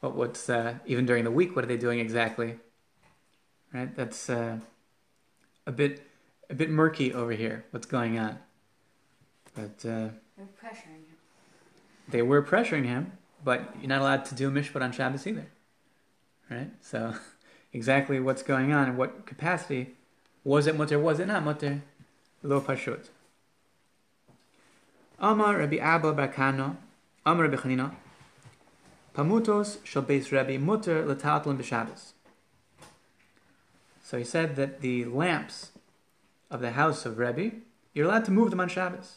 What 0.00 0.14
what's 0.14 0.48
uh, 0.48 0.78
even 0.86 1.06
during 1.06 1.24
the 1.24 1.30
week? 1.30 1.54
What 1.54 1.64
are 1.64 1.68
they 1.68 1.76
doing 1.76 2.00
exactly? 2.00 2.58
Right. 3.72 3.94
That's 3.94 4.30
uh, 4.30 4.58
a 5.66 5.72
bit 5.72 6.07
a 6.50 6.54
bit 6.54 6.70
murky 6.70 7.12
over 7.12 7.32
here. 7.32 7.64
What's 7.70 7.86
going 7.86 8.18
on? 8.18 8.38
But 9.54 9.84
uh, 9.84 10.08
They're 10.36 10.48
pressuring 10.62 11.04
him. 11.06 11.16
they 12.08 12.22
were 12.22 12.42
pressuring 12.42 12.84
him, 12.86 13.12
but 13.44 13.74
you're 13.80 13.88
not 13.88 14.00
allowed 14.00 14.24
to 14.26 14.34
do 14.34 14.50
mishpat 14.50 14.82
on 14.82 14.92
Shabbos 14.92 15.26
either. 15.26 15.46
Right? 16.50 16.70
So, 16.80 17.14
exactly 17.72 18.20
what's 18.20 18.42
going 18.42 18.72
on 18.72 18.88
in 18.88 18.96
what 18.96 19.26
capacity? 19.26 19.94
Was 20.44 20.66
it 20.66 20.76
mutter? 20.76 20.98
Was 20.98 21.20
it 21.20 21.26
not 21.26 21.44
mutter? 21.44 21.82
Lo 22.42 22.60
pashut. 22.60 23.08
Amar 25.18 25.58
Rabbi 25.58 25.76
Abba 25.76 26.14
Barkano, 26.14 26.76
Amar 27.26 27.48
Rabbi 27.48 27.56
Chanina, 27.56 27.92
Pamutos 29.14 29.78
shall 29.84 30.02
base 30.02 30.30
Rabbi 30.30 30.58
mutter 30.58 31.04
l'tatlan 31.04 31.58
b'Shabbos. 31.58 32.12
So 34.04 34.16
he 34.16 34.22
said 34.22 34.54
that 34.54 34.80
the 34.80 35.04
lamps 35.06 35.72
of 36.50 36.60
the 36.60 36.72
house 36.72 37.04
of 37.06 37.18
Rebbe, 37.18 37.56
you're 37.92 38.06
allowed 38.06 38.24
to 38.26 38.30
move 38.30 38.50
them 38.50 38.60
on 38.60 38.68
Shabbos. 38.68 39.16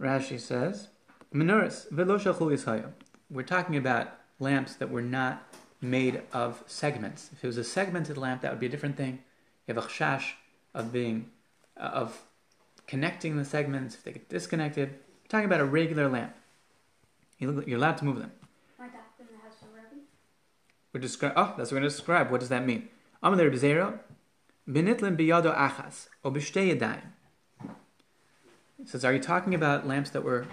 Rashi 0.00 0.40
says, 0.40 0.88
Menorahs, 1.34 1.90
yishayim. 1.92 2.92
We're 3.30 3.42
talking 3.42 3.76
about 3.76 4.08
lamps 4.38 4.74
that 4.76 4.90
were 4.90 5.02
not 5.02 5.46
made 5.80 6.22
of 6.32 6.62
segments. 6.66 7.30
If 7.32 7.44
it 7.44 7.46
was 7.46 7.58
a 7.58 7.64
segmented 7.64 8.16
lamp, 8.16 8.42
that 8.42 8.50
would 8.50 8.60
be 8.60 8.66
a 8.66 8.70
different 8.70 8.96
thing. 8.96 9.22
You 9.66 9.74
have 9.74 9.84
a 9.84 9.86
chash 9.86 10.32
of 10.74 10.92
being, 10.92 11.30
uh, 11.76 11.80
of 11.92 12.22
connecting 12.86 13.36
the 13.36 13.44
segments, 13.44 13.94
if 13.94 14.02
they 14.02 14.12
get 14.12 14.28
disconnected. 14.28 14.88
We're 14.90 15.28
talking 15.28 15.44
about 15.46 15.60
a 15.60 15.64
regular 15.64 16.08
lamp. 16.08 16.34
You- 17.38 17.62
You're 17.66 17.78
allowed 17.78 17.98
to 17.98 18.04
move 18.04 18.18
them. 18.18 18.32
My 18.78 18.86
dad 18.86 19.00
in 19.18 19.26
the 19.26 19.42
house 19.42 19.62
of 19.62 19.68
Rebbe. 19.74 20.02
We're 20.92 21.00
descri- 21.00 21.32
oh, 21.36 21.54
that's 21.56 21.70
what 21.70 21.72
we're 21.72 21.80
going 21.80 21.90
to 21.90 21.96
describe. 21.96 22.30
What 22.30 22.40
does 22.40 22.48
that 22.48 22.66
mean? 22.66 22.88
Amalei 23.22 23.50
Bezera, 23.54 24.00
benitlin 24.70 25.16
biyado 25.16 25.54
achas, 25.56 26.08
o 26.24 26.30
b'shtei 26.30 26.74
yadayim. 26.74 27.12
It 28.80 28.88
says, 28.88 29.04
are 29.04 29.12
you 29.12 29.18
talking 29.18 29.54
about 29.54 29.86
lamps 29.86 30.10
that 30.10 30.24
were 30.24 30.46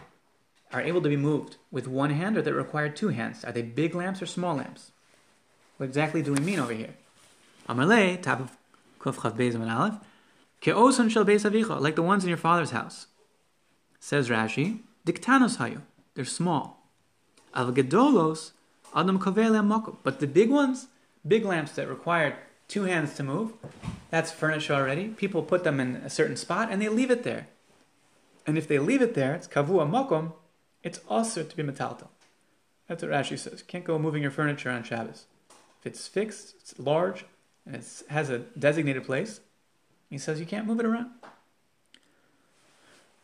are 0.74 0.82
able 0.82 1.02
to 1.02 1.08
be 1.08 1.16
moved 1.16 1.56
with 1.72 1.88
one 1.88 2.10
hand 2.10 2.38
or 2.38 2.42
that 2.42 2.54
require 2.54 2.90
two 2.90 3.10
hands? 3.10 3.46
Are 3.46 3.52
they 3.54 3.62
big 3.62 3.96
lamps 3.96 4.22
or 4.22 4.26
small 4.26 4.56
lamps? 4.56 4.92
What 5.78 5.86
exactly 5.86 6.22
do 6.22 6.34
we 6.34 6.40
mean 6.40 6.60
over 6.60 6.74
here? 6.74 6.96
Amalei, 7.70 8.22
top 8.22 8.40
of 8.42 8.58
Kuf 9.00 9.16
Chav 9.16 9.38
Beis 9.38 9.56
and 9.56 9.70
Aleph, 9.70 9.96
ke'oson 10.62 11.10
shel 11.10 11.24
beis 11.24 11.80
like 11.80 11.96
the 11.96 12.02
ones 12.02 12.24
in 12.24 12.30
your 12.30 12.38
father's 12.38 12.72
house. 12.72 13.08
Says 14.00 14.30
Rashi, 14.30 14.82
diktanos 15.06 15.58
hayu, 15.58 15.82
they're 16.16 16.26
small. 16.26 16.90
Al 17.54 17.70
adam 17.70 19.20
kovele 19.20 19.62
makom. 19.64 19.98
But 20.04 20.20
the 20.20 20.28
big 20.28 20.50
ones, 20.50 20.88
big 21.26 21.46
lamps 21.46 21.72
that 21.74 21.88
require 21.88 22.38
two 22.68 22.84
hands 22.84 23.16
to 23.16 23.24
move, 23.24 23.54
that's 24.10 24.32
furniture 24.32 24.74
already. 24.74 25.10
People 25.10 25.44
put 25.44 25.64
them 25.64 25.80
in 25.80 25.98
a 25.98 26.10
certain 26.10 26.36
spot 26.36 26.70
and 26.72 26.82
they 26.82 26.90
leave 26.90 27.12
it 27.12 27.24
there. 27.24 27.48
And 28.46 28.58
if 28.58 28.68
they 28.68 28.80
leave 28.80 29.02
it 29.02 29.14
there, 29.14 29.36
it's 29.36 29.48
kavua 29.48 29.90
makom, 29.90 30.34
it's 30.84 31.00
also 31.10 31.44
to 31.44 31.56
be 31.56 31.64
metaltal. 31.64 32.08
That's 32.88 33.04
what 33.04 33.12
Rashi 33.12 33.38
says. 33.38 33.62
Can't 33.62 33.84
go 33.84 34.00
moving 34.00 34.22
your 34.22 34.32
furniture 34.32 34.70
on 34.70 34.84
Shabbos. 34.84 35.26
If 35.80 35.88
it's 35.88 36.08
fixed, 36.08 36.56
it's 36.62 36.80
large, 36.80 37.26
and 37.66 37.76
it 37.76 37.86
has 38.10 38.30
a 38.30 38.40
designated 38.40 39.04
place, 39.04 39.42
he 40.10 40.18
says 40.18 40.40
you 40.40 40.46
can't 40.46 40.66
move 40.66 40.80
it 40.80 40.86
around. 40.86 41.10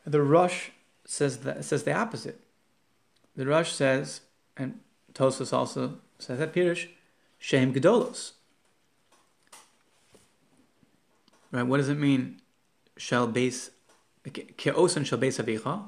The 0.05 0.21
Rosh 0.21 0.69
says 1.05 1.39
that, 1.39 1.63
says 1.63 1.83
the 1.83 1.93
opposite. 1.93 2.41
The 3.35 3.45
Rosh 3.45 3.71
says, 3.71 4.21
and 4.57 4.79
Tosfos 5.13 5.53
also 5.53 5.99
says 6.19 6.39
that 6.39 6.53
Pirish, 6.53 6.89
Shem 7.39 7.73
Gedolos. 7.73 8.33
Right? 11.53 11.63
What 11.63 11.77
does 11.77 11.87
it 11.87 11.99
mean? 11.99 12.41
Shall 12.97 13.27
base 13.27 13.69
keosan 14.25 15.05
shall 15.05 15.19
base 15.19 15.37
avicha. 15.37 15.83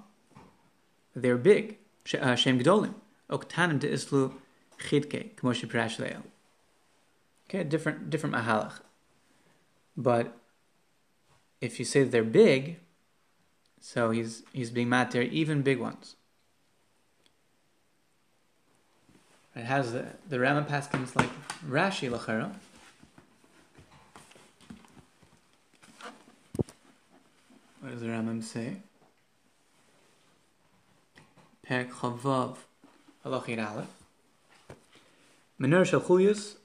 They're 1.15 1.37
big. 1.37 1.79
Uh, 2.19 2.35
Shem 2.35 2.59
Gedolim. 2.59 2.93
Oktanim 3.31 3.79
de 3.79 3.89
islu 3.89 4.33
chidke 4.79 5.33
kmoshi 5.35 5.67
prash. 5.67 6.21
Okay, 7.49 7.63
different 7.63 8.11
different 8.11 8.35
mahalach. 8.35 8.79
But 9.97 10.37
if 11.61 11.79
you 11.79 11.85
say 11.85 12.03
they're 12.03 12.23
big, 12.23 12.77
so 13.79 14.11
he's 14.11 14.43
he's 14.53 14.69
being 14.69 14.89
matter 14.89 15.21
even 15.21 15.63
big 15.63 15.79
ones. 15.79 16.15
It 19.55 19.63
has 19.63 19.93
the 19.93 20.05
the 20.29 20.39
Rama 20.39 20.63
paskins 20.69 21.15
like 21.15 21.29
Rashi 21.67 22.07
lachera. 22.09 22.53
What 27.85 27.91
does 27.91 28.01
the 28.01 28.07
Rambam 28.07 28.43
say? 28.43 28.77
Perek 31.69 31.91
Chavav 31.91 32.57
Halachir 33.23 33.63
Aleph. 33.63 33.85
Menur 35.61 35.85
shel 35.85 36.01
Chulius 36.01 36.55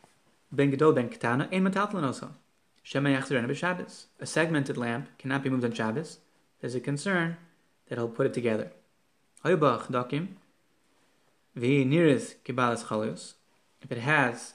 ben 0.50 0.72
Gedol 0.72 0.94
ben 0.94 1.10
Ketana 1.10 1.46
ein 1.52 1.62
metatlan 1.62 2.04
also. 2.04 2.30
Shema 2.82 3.10
yachzerena 3.10 3.46
b'Shabbos. 3.46 4.04
A 4.18 4.24
segmented 4.24 4.78
lamp 4.78 5.10
cannot 5.18 5.42
be 5.42 5.50
moved 5.50 5.62
on 5.62 5.74
Shabbos. 5.74 6.20
There's 6.62 6.74
a 6.74 6.80
concern 6.80 7.36
that 7.90 7.98
he'll 7.98 8.08
put 8.08 8.24
it 8.24 8.32
together. 8.32 8.72
Hayubach 9.44 9.88
dakim 9.88 10.28
v'hi 11.54 11.86
niris 11.86 12.36
kibalas 12.46 12.86
chalius. 12.86 13.34
If 13.82 13.92
it 13.92 13.98
has 13.98 14.54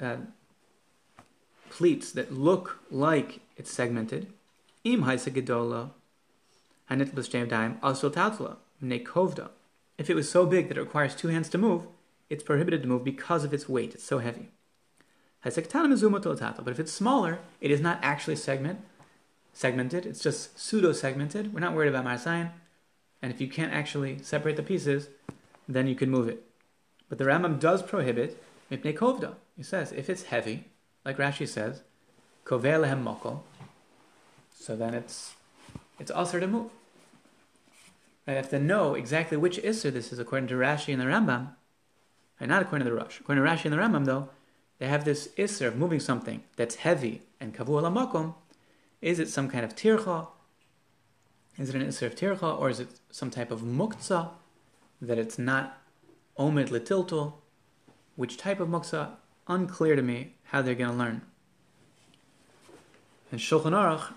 uh, 0.00 0.16
pleats 1.70 2.10
that 2.10 2.32
look 2.32 2.80
like 2.90 3.42
it's 3.56 3.70
segmented, 3.70 4.26
im 4.84 5.02
gedola 5.02 5.90
daim 6.88 7.78
nekovda. 8.82 9.50
If 9.98 10.10
it 10.10 10.14
was 10.14 10.30
so 10.30 10.46
big 10.46 10.68
that 10.68 10.76
it 10.76 10.80
requires 10.80 11.14
two 11.14 11.28
hands 11.28 11.48
to 11.50 11.58
move, 11.58 11.86
it's 12.28 12.42
prohibited 12.42 12.82
to 12.82 12.88
move 12.88 13.04
because 13.04 13.44
of 13.44 13.54
its 13.54 13.68
weight. 13.68 13.94
It's 13.94 14.04
so 14.04 14.18
heavy. 14.18 14.48
But 15.44 15.56
if 15.56 16.80
it's 16.80 16.92
smaller, 16.92 17.38
it 17.60 17.70
is 17.70 17.80
not 17.80 17.98
actually 18.02 18.36
segment 18.36 18.80
segmented. 19.52 20.06
It's 20.06 20.22
just 20.22 20.58
pseudo 20.58 20.92
segmented. 20.92 21.52
We're 21.52 21.60
not 21.60 21.74
worried 21.74 21.88
about 21.94 22.06
marsayin. 22.06 22.50
And 23.20 23.32
if 23.32 23.40
you 23.40 23.48
can't 23.48 23.72
actually 23.72 24.18
separate 24.22 24.56
the 24.56 24.62
pieces, 24.62 25.08
then 25.68 25.86
you 25.86 25.94
can 25.94 26.10
move 26.10 26.28
it. 26.28 26.44
But 27.08 27.18
the 27.18 27.24
Rambam 27.24 27.60
does 27.60 27.82
prohibit 27.82 28.42
mipnei 28.70 28.96
kovda. 28.96 29.34
He 29.56 29.62
says 29.62 29.92
if 29.92 30.08
it's 30.08 30.24
heavy, 30.24 30.64
like 31.04 31.18
Rashi 31.18 31.46
says, 31.46 31.82
koveh 32.44 32.80
lehem 32.80 33.04
moko. 33.04 33.40
So 34.62 34.76
then 34.76 34.94
it's 34.94 35.34
it's 35.98 36.12
also 36.12 36.38
to 36.38 36.46
move. 36.46 36.70
I 38.28 38.32
have 38.32 38.48
to 38.50 38.60
know 38.60 38.94
exactly 38.94 39.36
which 39.36 39.58
Isser 39.58 39.92
this 39.92 40.12
is 40.12 40.20
according 40.20 40.46
to 40.50 40.54
Rashi 40.54 40.92
and 40.92 41.02
the 41.02 41.06
Rambam, 41.06 41.54
and 42.38 42.48
not 42.48 42.62
according 42.62 42.86
to 42.86 42.90
the 42.90 42.96
Rosh. 42.96 43.18
According 43.18 43.42
to 43.42 43.50
Rashi 43.50 43.64
and 43.64 43.74
the 43.74 43.78
Rambam, 43.78 44.04
though, 44.04 44.28
they 44.78 44.86
have 44.86 45.04
this 45.04 45.30
Isser 45.36 45.66
of 45.66 45.76
moving 45.76 45.98
something 45.98 46.44
that's 46.54 46.76
heavy 46.76 47.22
and 47.40 47.52
kavu 47.52 47.82
makom. 47.92 48.36
Is 49.00 49.18
it 49.18 49.28
some 49.28 49.48
kind 49.48 49.64
of 49.64 49.74
tircha? 49.74 50.28
Is 51.58 51.68
it 51.70 51.74
an 51.74 51.82
Isser 51.82 52.06
of 52.06 52.14
tircha, 52.14 52.56
or 52.56 52.70
is 52.70 52.78
it 52.78 53.00
some 53.10 53.30
type 53.30 53.50
of 53.50 53.62
muktzah 53.62 54.30
that 55.00 55.18
it's 55.18 55.40
not 55.40 55.76
omid 56.38 56.68
letiltul? 56.68 57.32
Which 58.14 58.36
type 58.36 58.60
of 58.60 58.68
muktzah? 58.68 59.16
Unclear 59.48 59.96
to 59.96 60.02
me 60.02 60.34
how 60.44 60.62
they're 60.62 60.76
going 60.76 60.92
to 60.92 60.96
learn. 60.96 61.22
And 63.32 63.40
Shulchan 63.40 63.72
Aruch 63.72 64.12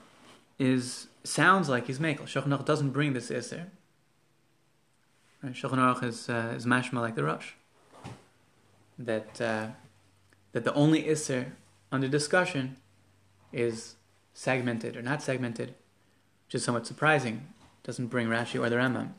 is 0.59 1.07
sounds 1.23 1.69
like 1.69 1.87
he's 1.87 1.99
makel. 1.99 2.23
Shulchan 2.23 2.65
doesn't 2.65 2.91
bring 2.91 3.13
this 3.13 3.29
Isser. 3.29 3.65
Right? 5.43 6.03
Is 6.03 6.29
uh, 6.29 6.53
is 6.55 6.65
mashma 6.65 7.01
like 7.01 7.15
the 7.15 7.23
Rosh. 7.23 7.51
That 8.97 9.41
uh, 9.41 9.67
that 10.53 10.63
the 10.63 10.73
only 10.73 11.03
isser 11.03 11.51
under 11.91 12.07
discussion 12.07 12.77
is 13.51 13.95
segmented 14.33 14.97
or 14.97 15.01
not 15.01 15.21
segmented, 15.21 15.75
which 16.45 16.55
is 16.55 16.63
somewhat 16.63 16.87
surprising 16.87 17.47
doesn't 17.83 18.07
bring 18.07 18.27
Rashi 18.27 18.59
or 18.59 18.69
the 18.69 18.77
Rambam. 18.77 19.09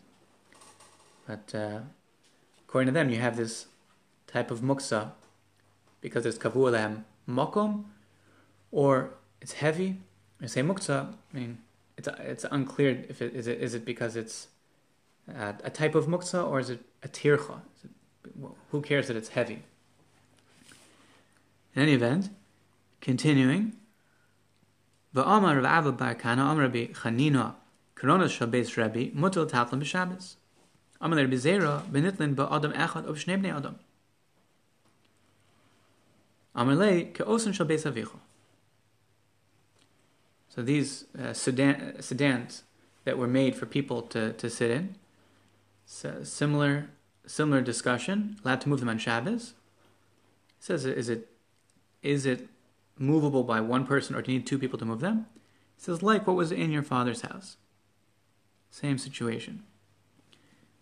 But 1.26 1.54
uh, 1.54 1.80
according 2.66 2.86
to 2.86 2.92
them, 2.92 3.10
you 3.10 3.18
have 3.18 3.36
this 3.36 3.66
type 4.26 4.50
of 4.50 4.60
muksa 4.60 5.12
because 6.00 6.26
it's 6.26 6.38
kavulam 6.38 7.04
mokom, 7.28 7.84
or 8.70 9.10
it's 9.40 9.52
heavy. 9.54 9.98
I 10.42 10.46
say 10.46 10.62
muksa, 10.62 11.12
I 11.32 11.36
mean 11.36 11.58
it's 11.96 12.08
it's 12.18 12.44
unclear 12.50 13.04
if 13.08 13.22
it 13.22 13.34
is 13.34 13.46
it 13.46 13.60
is 13.60 13.74
it 13.74 13.84
because 13.84 14.16
it's 14.16 14.48
uh, 15.34 15.52
a 15.64 15.70
type 15.70 15.94
of 15.94 16.06
muksa 16.06 16.46
or 16.46 16.60
is 16.60 16.70
it 16.70 16.80
a 17.02 17.08
tircha? 17.08 17.60
It, 17.84 17.90
who 18.70 18.82
cares 18.82 19.08
that 19.08 19.16
it's 19.16 19.30
heavy? 19.30 19.62
In 21.74 21.82
any 21.82 21.92
event, 21.92 22.30
continuing. 23.00 23.72
Va'amar 25.14 25.56
Rav 25.56 25.64
Abba 25.64 25.92
Bar 25.92 26.14
Kana 26.14 26.42
Amar 26.42 26.64
Rabbi 26.64 26.88
Chanina 26.88 27.54
Koronas 27.94 28.30
Shabbos 28.30 28.76
Rabbi 28.76 29.08
Mutal 29.14 29.48
Taflan 29.48 29.80
B'Shabbos 29.80 30.34
Amar 31.00 31.18
Rabbi 31.18 31.36
Zera 31.36 31.82
Benitlin 31.84 32.34
Ba'adam 32.34 32.74
Echad 32.74 33.06
of 33.06 33.16
Shnei 33.16 33.40
Bnei 33.40 33.56
Adam 33.56 33.78
Amar 36.54 36.74
Lei 36.74 37.04
Ke'osan 37.14 37.54
Shabbos 37.54 37.84
Avicha 37.84 38.18
So 40.56 40.62
these 40.62 41.04
uh, 41.22 41.34
sedan, 41.34 42.00
sedans 42.00 42.62
that 43.04 43.18
were 43.18 43.26
made 43.26 43.54
for 43.54 43.66
people 43.66 44.00
to, 44.02 44.32
to 44.32 44.48
sit 44.48 44.70
in, 44.70 44.96
so 45.84 46.24
similar 46.24 46.88
similar 47.26 47.60
discussion, 47.60 48.36
allowed 48.42 48.62
to 48.62 48.68
move 48.68 48.80
them 48.80 48.88
on 48.88 48.96
Shabbos. 48.96 49.52
It 50.58 50.64
says, 50.64 50.86
is 50.86 51.10
it 51.10 51.28
is 52.02 52.24
it 52.24 52.48
movable 52.98 53.44
by 53.44 53.60
one 53.60 53.84
person 53.84 54.16
or 54.16 54.22
do 54.22 54.32
you 54.32 54.38
need 54.38 54.46
two 54.46 54.58
people 54.58 54.78
to 54.78 54.86
move 54.86 55.00
them? 55.00 55.26
It 55.76 55.82
says, 55.82 56.02
like 56.02 56.26
what 56.26 56.36
was 56.36 56.50
in 56.50 56.72
your 56.72 56.82
father's 56.82 57.20
house. 57.20 57.58
Same 58.70 58.96
situation. 58.96 59.62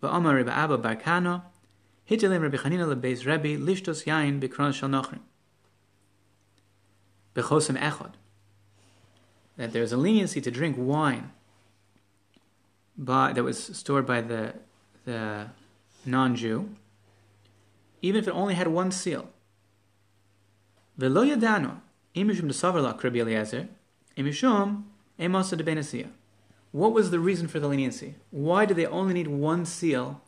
Abba 0.01 0.77
Bar 0.77 0.95
Kana, 0.95 1.43
Hitilim 2.09 2.41
Rebbe 2.41 2.57
lishtos 3.57 4.05
yain 4.05 4.73
shal 4.73 4.89
nochrim. 4.89 5.19
Bechosem 7.33 7.77
echad. 7.77 8.13
That 9.57 9.71
there's 9.71 9.93
a 9.93 9.97
leniency 9.97 10.41
to 10.41 10.51
drink 10.51 10.75
wine 10.77 11.31
by, 12.97 13.33
that 13.33 13.43
was 13.43 13.61
stored 13.61 14.05
by 14.05 14.21
the, 14.21 14.55
the 15.05 15.47
non-Jew, 16.05 16.69
even 18.01 18.19
if 18.19 18.27
it 18.27 18.31
only 18.31 18.53
had 18.53 18.67
one 18.67 18.91
seal. 18.91 19.29
What 26.71 26.93
was 26.93 27.11
the 27.11 27.19
reason 27.19 27.47
for 27.47 27.59
the 27.59 27.67
leniency? 27.67 28.15
Why 28.31 28.65
did 28.65 28.77
they 28.77 28.85
only 28.85 29.13
need 29.13 29.27
one 29.27 29.65
seal 29.65 30.21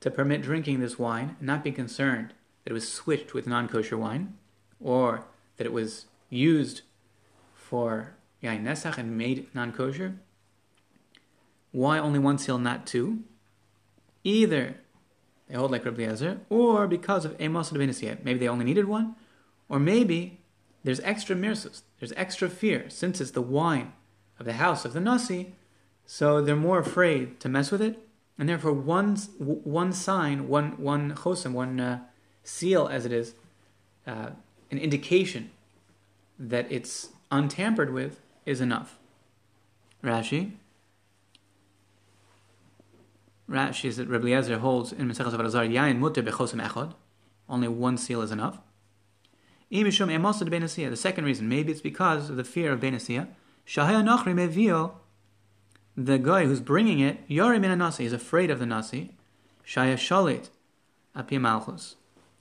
to 0.00 0.10
permit 0.10 0.42
drinking 0.42 0.80
this 0.80 0.98
wine 0.98 1.36
and 1.38 1.46
not 1.46 1.62
be 1.62 1.72
concerned 1.72 2.32
that 2.64 2.70
it 2.70 2.74
was 2.74 2.90
switched 2.90 3.34
with 3.34 3.46
non-kosher 3.46 3.96
wine, 3.96 4.34
or 4.80 5.24
that 5.56 5.66
it 5.66 5.72
was 5.72 6.06
used 6.28 6.82
for 7.54 8.14
yain 8.42 8.62
nesach 8.62 8.98
and 8.98 9.16
made 9.16 9.46
non-kosher? 9.54 10.16
Why 11.72 11.98
only 11.98 12.18
one 12.18 12.38
seal, 12.38 12.58
not 12.58 12.86
two? 12.86 13.20
Either 14.24 14.76
they 15.48 15.56
hold 15.56 15.70
like 15.72 15.84
Rabbi 15.84 16.04
Eliezer, 16.04 16.40
or 16.48 16.86
because 16.86 17.24
of 17.24 17.34
Amos 17.40 17.72
Maybe 17.72 18.34
they 18.34 18.48
only 18.48 18.64
needed 18.64 18.86
one, 18.86 19.16
or 19.68 19.80
maybe 19.80 20.40
there's 20.84 21.00
extra 21.00 21.34
mirsus, 21.34 21.82
there's 21.98 22.12
extra 22.16 22.48
fear, 22.48 22.88
since 22.88 23.20
it's 23.20 23.32
the 23.32 23.42
wine 23.42 23.92
of 24.38 24.46
the 24.46 24.54
house 24.54 24.84
of 24.84 24.92
the 24.92 25.00
Nasi, 25.00 25.54
so 26.06 26.40
they're 26.40 26.56
more 26.56 26.78
afraid 26.78 27.40
to 27.40 27.48
mess 27.48 27.70
with 27.70 27.82
it, 27.82 27.98
and 28.38 28.48
therefore 28.48 28.72
one, 28.72 29.16
one 29.38 29.92
sign, 29.92 30.48
one, 30.48 30.72
one 30.78 31.14
chosim, 31.14 31.52
one 31.52 31.80
uh, 31.80 32.00
seal 32.42 32.88
as 32.88 33.04
it 33.04 33.12
is, 33.12 33.34
uh, 34.06 34.30
an 34.70 34.78
indication 34.78 35.50
that 36.38 36.66
it's 36.70 37.08
untampered 37.30 37.92
with 37.92 38.20
is 38.50 38.60
enough. 38.60 38.98
Rashi. 40.02 40.52
Rashi 43.48 43.86
is 43.86 43.96
that 43.96 44.08
Rabbi 44.08 44.28
Eliezer 44.28 44.58
holds 44.58 44.92
in 44.92 45.08
Mesechus 45.08 45.32
Avodah 45.32 45.70
Yain 45.70 45.98
muter 45.98 46.22
bechosim 46.26 46.60
echad. 46.64 46.94
Only 47.48 47.68
one 47.68 47.96
seal 47.96 48.22
is 48.22 48.30
enough. 48.30 48.58
The 49.70 50.96
second 50.96 51.24
reason, 51.24 51.48
maybe 51.48 51.70
it's 51.72 51.80
because 51.80 52.28
of 52.28 52.36
the 52.36 52.44
fear 52.44 52.72
of 52.72 52.80
Benesia. 52.80 53.28
Shahaya 53.66 54.02
Nachri 54.02 54.34
Mevio, 54.34 54.92
the 55.96 56.18
guy 56.18 56.44
who's 56.44 56.60
bringing 56.60 56.98
it, 56.98 57.20
Yori 57.28 57.60
Min 57.60 57.78
Nasi, 57.78 58.04
is 58.04 58.12
afraid 58.12 58.50
of 58.50 58.58
the 58.58 58.66
Nasi. 58.66 59.14
Shaya 59.64 59.94
Shalit, 59.94 60.48
Api. 61.14 61.38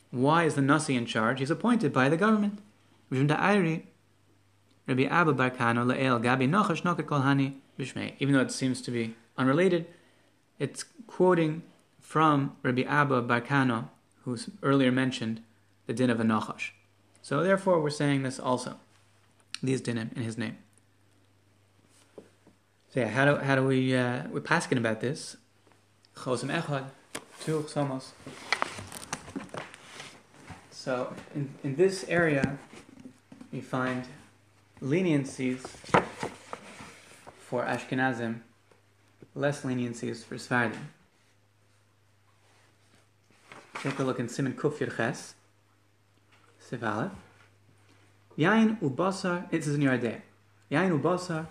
Why 0.09 0.43
is 0.45 0.55
the 0.55 0.61
Nasi 0.63 0.95
in 0.95 1.05
charge? 1.05 1.39
He's 1.39 1.51
appointed 1.51 1.93
by 1.93 2.09
the 2.09 2.17
government. 2.17 2.59
Even 4.89 5.09
though 8.33 8.41
it 8.41 8.51
seems 8.51 8.81
to 8.81 8.91
be 8.91 9.15
unrelated, 9.37 9.85
it's 10.57 10.83
quoting 11.07 11.61
from 11.99 12.57
Rabbi 12.63 12.81
Abba 12.81 13.21
Bar 13.21 13.41
Kana, 13.41 13.89
who's 14.23 14.49
earlier 14.63 14.91
mentioned 14.91 15.41
the 15.85 15.93
din 15.93 16.09
of 16.09 16.19
a 16.19 16.23
Nachash. 16.23 16.71
So 17.21 17.43
therefore, 17.43 17.81
we're 17.81 17.89
saying 17.89 18.23
this 18.23 18.39
also. 18.39 18.79
These 19.61 19.81
dinim 19.81 20.15
in 20.15 20.23
his 20.23 20.37
name. 20.37 20.57
So 22.91 23.01
yeah, 23.01 23.09
how 23.09 23.25
do 23.25 23.35
how 23.35 23.55
do 23.55 23.65
we 23.65 23.95
uh, 23.95 24.23
we're 24.31 24.41
asking 24.49 24.77
about 24.77 25.01
this? 25.01 25.35
Chosim 26.15 26.49
echad, 26.49 26.85
two 27.41 27.65
somos. 27.67 28.11
So 30.71 31.13
in 31.35 31.53
in 31.63 31.75
this 31.75 32.05
area, 32.07 32.57
we 33.51 33.61
find 33.61 34.05
leniencies 34.81 35.59
for 37.39 37.63
Ashkenazim, 37.65 38.39
less 39.35 39.63
leniencies 39.63 40.23
for 40.23 40.37
Sephardim. 40.37 40.89
Take 43.81 43.99
a 43.99 44.03
look 44.03 44.19
in 44.19 44.27
Siman 44.27 44.55
Kuf 44.55 44.77
Ches. 44.77 45.35
Siv 46.69 47.11
Yain 48.37 48.79
ubasar, 48.79 49.49
this 49.51 49.67
is 49.67 49.75
in 49.75 49.81
your 49.81 49.93
idea. 49.93 50.21
Yain 50.71 50.97
ubasar, 50.97 51.47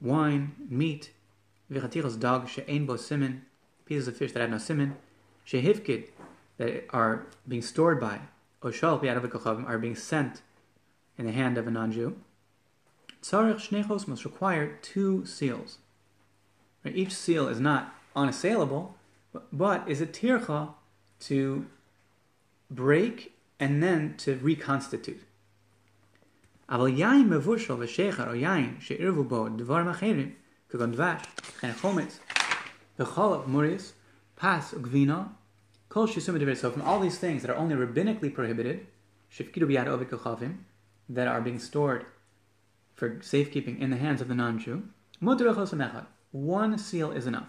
wine, 0.00 0.54
meat, 0.68 1.12
vichatichos 1.70 2.18
dog, 2.18 2.48
she'ein 2.48 2.84
bo 2.84 2.96
simin, 2.96 3.42
pieces 3.84 4.08
of 4.08 4.16
fish 4.16 4.32
that 4.32 4.40
have 4.40 4.50
no 4.50 4.58
simin, 4.58 4.96
shehivkid, 5.46 6.08
that 6.56 6.84
are 6.90 7.26
being 7.46 7.62
stored 7.62 8.00
by, 8.00 8.18
oshal 8.62 9.00
pi'adavikochavim, 9.00 9.68
are 9.68 9.78
being 9.78 9.94
sent 9.94 10.42
in 11.17 11.25
the 11.25 11.31
hand 11.31 11.57
of 11.57 11.67
a 11.67 11.71
non-Jew. 11.71 12.15
Tzarech 13.21 13.69
shnechos 13.69 14.07
must 14.07 14.25
require 14.25 14.77
two 14.81 15.25
seals. 15.25 15.77
Each 16.85 17.15
seal 17.15 17.47
is 17.47 17.59
not 17.59 17.95
unassailable, 18.15 18.95
but 19.51 19.87
is 19.87 20.01
a 20.01 20.05
tircha 20.05 20.73
to 21.21 21.65
break 22.69 23.33
and 23.59 23.81
then 23.81 24.15
to 24.17 24.35
reconstitute. 24.35 25.23
אבל 26.69 26.87
יין 26.87 27.29
מבושל 27.29 27.73
ושכר 27.79 28.29
או 28.29 28.35
יין 28.35 28.75
שערבו 28.79 29.23
בו 29.23 29.49
דברים 29.49 29.87
אחרים, 29.87 30.31
כגון 30.69 30.91
דבש, 30.91 31.21
וכן 31.57 31.71
חומץ, 31.81 32.19
וחלב 32.99 33.41
מוריס, 33.47 33.93
פס 34.35 34.73
וגבינה, 34.73 35.23
כל 35.87 36.07
שיסום 36.07 36.35
בדברי 36.35 36.55
סוף, 36.55 36.77
and 36.77 36.81
all 36.81 36.99
these 36.99 37.19
things 37.19 37.43
that 37.43 37.49
are 37.49 37.57
only 37.57 37.75
rabbinically 37.75 38.33
prohibited, 38.33 38.87
shifkidu 39.31 39.67
biyad 39.67 39.87
ovid 39.87 40.09
kochavim, 40.09 40.53
that 41.08 41.28
are 41.28 41.40
being 41.40 41.58
stored 41.58 42.06
for 42.94 43.18
safekeeping 43.22 43.80
in 43.80 43.90
the 43.90 43.96
hands 43.96 44.20
of 44.20 44.28
the 44.28 44.34
non-Jew, 44.34 44.82
one 46.32 46.78
seal 46.78 47.10
is 47.10 47.26
enough. 47.26 47.48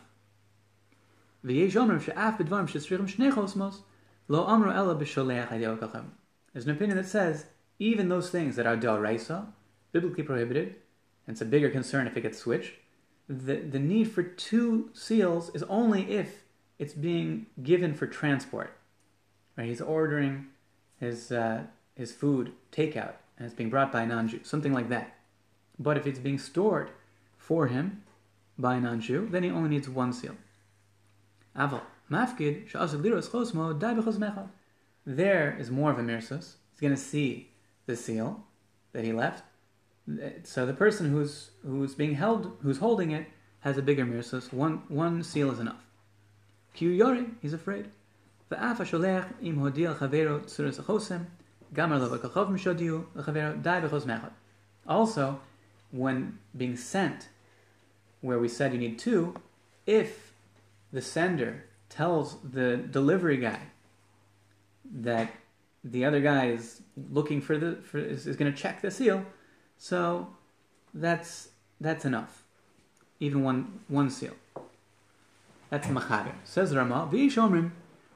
There's 6.54 6.66
an 6.66 6.72
opinion 6.72 6.98
that 6.98 7.08
says 7.08 7.46
even 7.80 8.10
those 8.10 8.30
things 8.30 8.56
that 8.56 8.68
are 8.68 8.78
da'oraisa, 8.78 9.48
biblically 9.92 10.24
prohibited, 10.24 10.76
and 11.26 11.34
it's 11.34 11.42
a 11.42 11.46
bigger 11.46 11.70
concern 11.70 12.08
if 12.08 12.18
it 12.18 12.22
gets 12.22 12.38
switched, 12.40 12.74
the, 13.28 13.56
the 13.58 13.80
need 13.80 14.12
for 14.12 14.24
two 14.24 14.90
seals 14.94 15.50
is 15.54 15.64
only 15.64 16.12
if 16.12 16.44
it's 16.78 16.94
being 16.94 17.46
given 17.62 17.94
for 17.94 18.08
transport. 18.08 18.76
Right? 19.56 19.68
He's 19.68 19.82
ordering 19.82 20.48
his, 21.00 21.32
uh, 21.32 21.64
his 21.96 22.12
food 22.12 22.54
takeout 22.72 23.14
and 23.40 23.46
it's 23.46 23.56
being 23.56 23.70
brought 23.72 23.92
by 23.92 24.04
a 24.04 24.06
non-Jew, 24.06 24.42
something 24.44 24.74
like 24.74 24.90
that. 24.90 25.16
But 25.80 25.98
if 25.98 26.06
it's 26.06 26.20
being 26.20 26.38
stored 26.38 26.92
for 27.38 27.68
him 27.68 28.04
by 28.58 28.76
a 28.76 28.82
non-Jew, 28.82 29.30
then 29.32 29.44
he 29.44 29.50
only 29.50 29.70
needs 29.70 29.90
one 29.90 30.14
seal. 30.14 30.36
There 35.06 35.58
is 35.58 35.72
more 35.72 35.92
of 35.92 35.98
a 35.98 36.04
mirsus. 36.04 36.56
He's 36.72 36.82
going 36.82 36.94
to 36.94 36.98
see 36.98 37.52
the 37.86 37.96
seal 37.96 38.44
that 38.92 39.04
he 39.06 39.14
left. 39.14 39.44
So 40.44 40.66
the 40.66 40.74
person 40.74 41.10
who's 41.12 41.52
who's 41.64 41.96
being 41.96 42.16
held, 42.16 42.58
who's 42.62 42.80
holding 42.80 43.12
it, 43.12 43.28
has 43.62 43.78
a 43.78 43.82
bigger 43.82 44.06
mirsus, 44.06 44.52
one 44.52 44.84
one 44.88 45.24
seal 45.24 45.52
is 45.52 45.60
enough. 45.60 45.86
He's 46.74 47.54
afraid. 47.54 47.90
Im 48.52 49.60
Also, 54.88 55.40
when 55.92 56.40
being 56.58 56.76
sent, 56.76 57.30
where 58.22 58.40
we 58.40 58.48
said 58.48 58.74
you 58.74 58.80
need 58.80 59.00
two, 59.00 59.36
if 59.86 60.34
the 60.92 61.02
sender 61.02 61.66
tells 61.90 62.38
the 62.44 62.78
delivery 62.78 63.38
guy 63.38 63.60
that 64.92 65.32
the 65.84 66.06
other 66.06 66.20
guy 66.20 66.48
is 66.48 66.82
looking 67.12 67.42
for 67.42 67.58
the 67.58 67.76
for, 67.76 68.00
is, 68.00 68.28
is 68.28 68.36
going 68.36 68.52
to 68.52 68.58
check 68.58 68.82
the 68.82 68.92
seal, 68.92 69.26
so 69.78 70.28
that's 70.94 71.50
that's 71.80 72.06
enough. 72.06 72.44
Even 73.20 73.44
one 73.44 73.80
one 73.88 74.10
seal. 74.10 74.34
That's 75.70 75.88
machaber. 75.88 76.34
Says 76.44 76.76
Rama, 76.76 77.08
v'yishomrim 77.12 77.72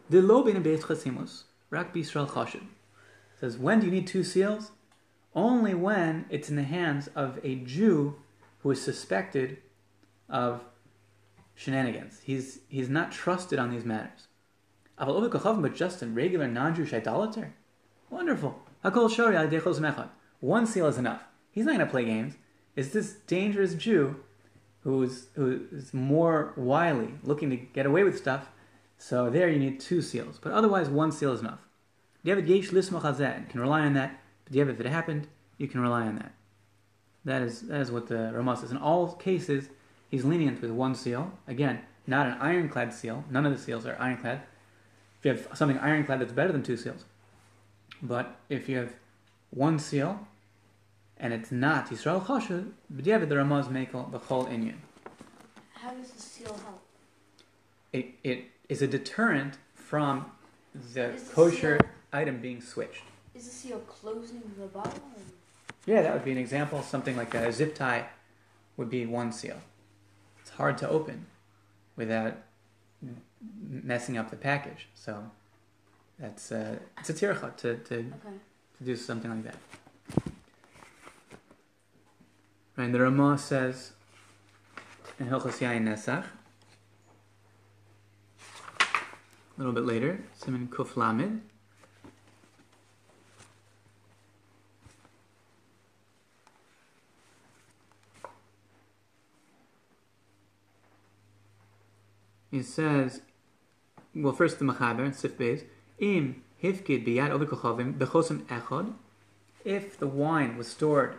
the 0.09 0.21
lo 0.21 0.43
bin 0.43 0.61
beit 0.61 0.81
chasimus 0.81 1.43
rak 1.69 1.93
b'Yisrael 1.93 2.27
chashid. 2.27 2.63
Says 3.43 3.57
when 3.57 3.81
do 3.81 3.87
you 3.87 3.91
need 3.91 4.07
two 4.07 4.23
seals? 4.23 4.71
Only 5.35 5.73
when 5.73 6.23
it's 6.29 6.49
in 6.49 6.55
the 6.55 6.63
hands 6.63 7.09
of 7.13 7.41
a 7.43 7.55
Jew 7.55 8.15
who 8.59 8.71
is 8.71 8.81
suspected 8.81 9.57
of 10.29 10.61
shenanigans. 11.53 12.21
He's 12.23 12.59
he's 12.69 12.87
not 12.87 13.11
trusted 13.11 13.59
on 13.59 13.69
these 13.69 13.83
matters. 13.83 14.29
But 14.97 15.75
just 15.75 16.01
a 16.01 16.07
regular 16.07 16.47
non-Jewish 16.47 16.93
idolater? 16.93 17.53
Wonderful. 18.09 18.61
One 20.39 20.65
seal 20.65 20.87
is 20.87 20.97
enough. 20.97 21.23
He's 21.51 21.65
not 21.65 21.75
going 21.75 21.85
to 21.85 21.91
play 21.91 22.05
games. 22.05 22.35
It's 22.77 22.93
this 22.93 23.11
dangerous 23.27 23.73
Jew 23.73 24.23
who's, 24.83 25.25
who's 25.35 25.93
more 25.93 26.53
wily, 26.55 27.15
looking 27.23 27.49
to 27.49 27.57
get 27.57 27.85
away 27.85 28.05
with 28.05 28.17
stuff. 28.17 28.47
So 28.97 29.29
there 29.29 29.49
you 29.49 29.59
need 29.59 29.81
two 29.81 30.01
seals. 30.01 30.39
But 30.41 30.53
otherwise, 30.53 30.87
one 30.87 31.11
seal 31.11 31.33
is 31.33 31.41
enough. 31.41 31.59
You 32.23 32.35
can 32.35 33.59
rely 33.59 33.81
on 33.81 33.93
that. 33.93 34.19
But 34.45 34.55
if 34.55 34.79
it 34.79 34.85
happened, 34.85 35.27
you 35.57 35.67
can 35.67 35.81
rely 35.81 36.07
on 36.07 36.15
that. 36.15 36.33
That 37.25 37.41
is, 37.41 37.61
that 37.61 37.81
is 37.81 37.91
what 37.91 38.07
the 38.07 38.31
Ramah 38.33 38.57
says. 38.57 38.71
In 38.71 38.77
all 38.77 39.13
cases, 39.13 39.69
he's 40.09 40.25
lenient 40.25 40.61
with 40.61 40.71
one 40.71 40.95
seal. 40.95 41.31
Again, 41.47 41.81
not 42.05 42.27
an 42.27 42.33
ironclad 42.39 42.93
seal. 42.93 43.23
None 43.29 43.45
of 43.45 43.51
the 43.51 43.57
seals 43.57 43.85
are 43.85 43.97
ironclad. 43.99 44.41
If 45.19 45.25
you 45.25 45.31
have 45.31 45.47
something 45.57 45.77
ironclad, 45.79 46.19
that's 46.19 46.33
better 46.33 46.51
than 46.51 46.63
two 46.63 46.77
seals. 46.77 47.05
But 48.01 48.35
if 48.49 48.67
you 48.67 48.77
have 48.77 48.93
one 49.51 49.79
seal 49.79 50.27
and 51.17 51.33
it's 51.33 51.51
not 51.51 51.89
Yisrael 51.89 52.25
Chashud, 52.25 52.71
b'diavad 52.93 53.29
the 53.29 53.35
Ramaz 53.35 53.69
Mekel 53.69 54.11
b'chol 54.11 54.49
inyan. 54.49 54.75
How 55.73 55.91
does 55.91 56.11
the 56.11 56.21
seal 56.21 56.53
help? 56.65 56.81
It, 57.93 58.15
it 58.23 58.45
is 58.67 58.81
a 58.81 58.87
deterrent 58.87 59.57
from 59.75 60.25
the 60.93 61.13
Is 61.13 61.23
the 61.23 61.33
kosher 61.33 61.79
item 62.13 62.39
being 62.39 62.61
switched. 62.61 63.03
Is 63.35 63.45
the 63.45 63.51
seal 63.51 63.79
closing 63.79 64.41
the 64.57 64.67
bottle? 64.67 65.01
Yeah, 65.85 66.01
that 66.03 66.13
would 66.13 66.23
be 66.23 66.31
an 66.31 66.37
example. 66.37 66.81
Something 66.81 67.17
like 67.17 67.31
that. 67.31 67.47
A 67.47 67.51
zip 67.51 67.75
tie 67.75 68.05
would 68.77 68.89
be 68.89 69.05
one 69.05 69.31
seal. 69.31 69.59
It's 70.39 70.51
hard 70.51 70.77
to 70.79 70.89
open 70.89 71.25
without 71.95 72.37
messing 73.69 74.17
up 74.17 74.29
the 74.29 74.35
package. 74.37 74.87
So 74.93 75.29
that's 76.19 76.51
uh, 76.51 76.77
it's 76.99 77.09
a 77.09 77.13
tircha 77.13 77.55
to, 77.57 77.75
to, 77.77 77.95
Okay. 77.95 78.35
to 78.77 78.83
do 78.83 78.95
something 78.95 79.29
like 79.31 79.43
that. 79.43 79.55
Right, 82.77 82.85
and 82.85 82.93
the 82.95 83.01
Ramah 83.01 83.37
says 83.37 83.91
in 85.19 85.27
Hilchos 85.27 85.59
Yain 85.59 85.83
Nesach, 85.83 86.25
a 88.79 89.57
little 89.57 89.73
bit 89.73 89.83
later, 89.85 90.23
Siman 90.39 90.69
Kuf 90.69 90.95
Lamed. 90.97 91.41
He 102.53 102.61
says, 102.61 103.21
well, 104.13 104.31
first 104.31 104.59
the 104.59 104.65
Machaber, 104.65 105.11
Sif 105.11 105.39
Beis, 105.39 105.63
Im 105.97 106.43
hifkid 106.61 107.03
biyad 107.03 107.31
over 107.31 107.47
kochavim 107.47 107.97
bechosim 107.97 108.43
echad, 108.43 108.93
if 109.65 109.97
the 109.97 110.05
wine 110.05 110.55
was 110.55 110.67
stored 110.67 111.15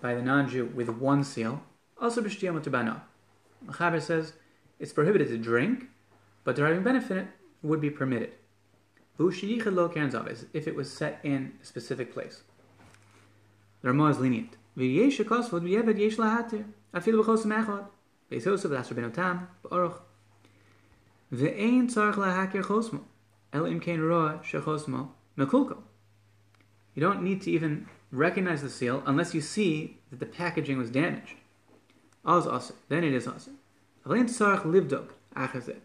by 0.00 0.12
the 0.12 0.22
non-Jew 0.22 0.72
with 0.74 0.88
one 0.88 1.22
seal, 1.22 1.62
also 2.00 2.20
b'shtiyam 2.20 2.60
utubana. 2.60 3.02
Machaber 3.64 4.02
says 4.02 4.32
it's 4.80 4.92
prohibited 4.92 5.28
to 5.28 5.38
drink, 5.38 5.84
but 6.42 6.56
deriving 6.56 6.82
benefit 6.82 7.28
would 7.62 7.80
be 7.80 7.88
permitted. 7.88 8.32
V'ushiyichad 9.20 9.72
lo 9.72 9.88
keren 9.88 10.10
if 10.52 10.66
it 10.66 10.74
was 10.74 10.92
set 10.92 11.20
in 11.22 11.52
a 11.62 11.64
specific 11.64 12.12
place. 12.12 12.42
The 13.82 13.88
Ramah 13.90 14.08
is 14.08 14.18
lenient. 14.18 14.56
V'yesh 14.76 15.24
shekosvod 15.24 15.62
v'yeved 15.62 15.96
yesh 15.96 16.16
lahatir, 16.16 16.64
afilu 16.92 17.24
b'chosim 17.24 17.54
echad, 17.56 17.84
beis 18.28 18.44
Yosef 18.44 18.68
v'as 18.68 18.92
rabbeinu 18.92 19.14
tam, 19.14 19.46
chosmo, 21.32 23.04
el 23.52 23.66
im 23.66 23.80
kein 23.80 24.00
roa 24.00 24.40
shechosmo 24.42 25.08
mekulko. 25.36 25.78
You 26.94 27.02
don't 27.02 27.22
need 27.22 27.42
to 27.42 27.50
even 27.50 27.88
recognize 28.10 28.62
the 28.62 28.70
seal 28.70 29.02
unless 29.06 29.34
you 29.34 29.40
see 29.40 29.98
that 30.10 30.20
the 30.20 30.26
packaging 30.26 30.78
was 30.78 30.90
damaged. 30.90 31.34
Asa, 32.24 32.74
then 32.88 33.04
it 33.04 33.12
is 33.12 33.26
livdok 33.26 35.10
achazeh. 35.34 35.76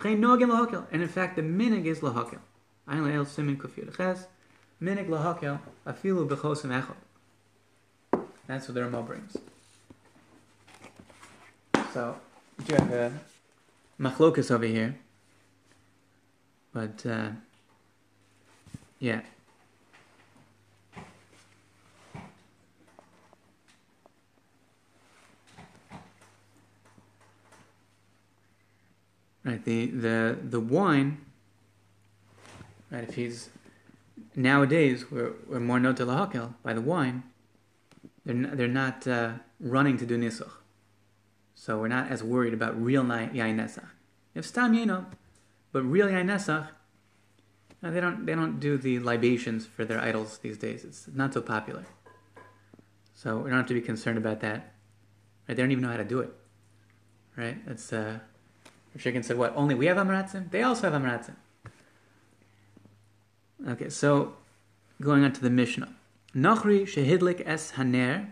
Kein 0.00 0.20
nogin 0.20 0.50
lahakel, 0.50 0.86
and 0.92 1.02
in 1.02 1.08
fact 1.08 1.36
the 1.36 1.42
minig 1.42 1.86
is 1.86 2.00
le'el 3.00 3.26
simin 3.26 3.56
kufir 3.56 3.90
leches, 3.90 4.26
minig. 4.80 5.08
That's 8.46 8.68
what 8.68 8.74
the 8.74 8.84
Ramah 8.84 9.02
brings. 9.02 9.36
So, 11.92 12.16
do 12.64 12.74
have 12.78 12.92
a 12.92 13.12
machlokas 14.00 14.50
over 14.50 14.66
here. 14.66 14.98
But, 16.72 17.06
uh, 17.06 17.30
yeah. 18.98 19.22
Right, 29.44 29.64
the, 29.64 29.86
the, 29.86 30.38
the 30.42 30.58
wine, 30.58 31.18
right, 32.90 33.04
if 33.04 33.14
he's, 33.14 33.48
nowadays, 34.34 35.08
we're, 35.08 35.34
we're 35.48 35.60
more 35.60 35.78
not 35.78 36.00
by 36.64 36.72
the 36.72 36.80
wine, 36.80 37.22
they're 38.24 38.34
not, 38.34 38.56
they're 38.56 38.66
not 38.66 39.06
uh, 39.06 39.32
running 39.60 39.96
to 39.98 40.04
do 40.04 40.18
nisuch. 40.18 40.50
So 41.66 41.80
we're 41.80 41.88
not 41.88 42.12
as 42.12 42.22
worried 42.22 42.54
about 42.54 42.80
real 42.80 43.02
yain. 43.02 43.58
If 44.36 44.46
stam 44.46 44.72
yeno, 44.72 45.06
but 45.72 45.82
real 45.82 46.06
yain 46.06 46.26
nesach, 46.26 46.68
they 47.82 48.00
don't 48.00 48.24
they 48.24 48.36
don't 48.36 48.60
do 48.60 48.78
the 48.78 49.00
libations 49.00 49.66
for 49.66 49.84
their 49.84 50.00
idols 50.00 50.38
these 50.38 50.58
days. 50.58 50.84
It's 50.84 51.08
not 51.12 51.34
so 51.34 51.40
popular. 51.40 51.84
So 53.14 53.38
we 53.38 53.50
don't 53.50 53.58
have 53.58 53.66
to 53.66 53.74
be 53.74 53.80
concerned 53.80 54.16
about 54.16 54.38
that. 54.42 54.74
Right? 55.48 55.56
They 55.56 55.62
don't 55.64 55.72
even 55.72 55.82
know 55.82 55.90
how 55.90 55.96
to 55.96 56.04
do 56.04 56.20
it. 56.20 56.32
Right? 57.36 57.58
That's 57.66 57.92
uh 57.92 58.20
Shikin 58.96 59.24
said 59.24 59.36
what? 59.36 59.52
Only 59.56 59.74
we 59.74 59.86
have 59.86 59.96
amratzim? 59.96 60.52
They 60.52 60.62
also 60.62 60.88
have 60.88 61.02
amratzim. 61.02 61.34
Okay, 63.68 63.88
so 63.88 64.34
going 65.02 65.24
on 65.24 65.32
to 65.32 65.40
the 65.40 65.50
Mishnah. 65.50 65.92
Nachri 66.32 66.82
shehidlik 66.82 67.42
es 67.44 67.72
haner 67.72 68.28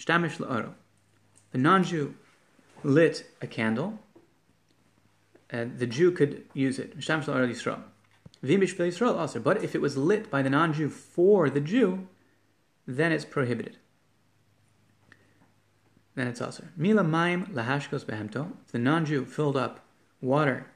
shtamish 0.00 0.38
la'oro. 0.38 0.72
The 1.52 1.58
non-Jew 1.58 2.16
lit 2.86 3.26
a 3.42 3.46
candle, 3.46 3.98
and 5.50 5.78
the 5.78 5.86
Jew 5.86 6.12
could 6.12 6.44
use 6.54 6.78
it. 6.78 6.94
But 9.44 9.64
if 9.64 9.74
it 9.74 9.80
was 9.80 9.96
lit 9.96 10.30
by 10.30 10.42
the 10.42 10.50
non-Jew 10.50 10.88
for 10.90 11.50
the 11.50 11.60
Jew, 11.60 12.06
then 12.86 13.10
it's 13.12 13.24
prohibited. 13.24 13.78
Then 16.14 16.28
it's 16.28 16.40
also. 16.40 16.64
Mila 16.76 17.02
maim 17.02 17.46
lahashkos 17.46 18.04
behemto. 18.04 18.52
If 18.64 18.72
the 18.72 18.78
non-Jew 18.78 19.24
filled 19.26 19.56
up 19.56 19.80
water 20.20 20.66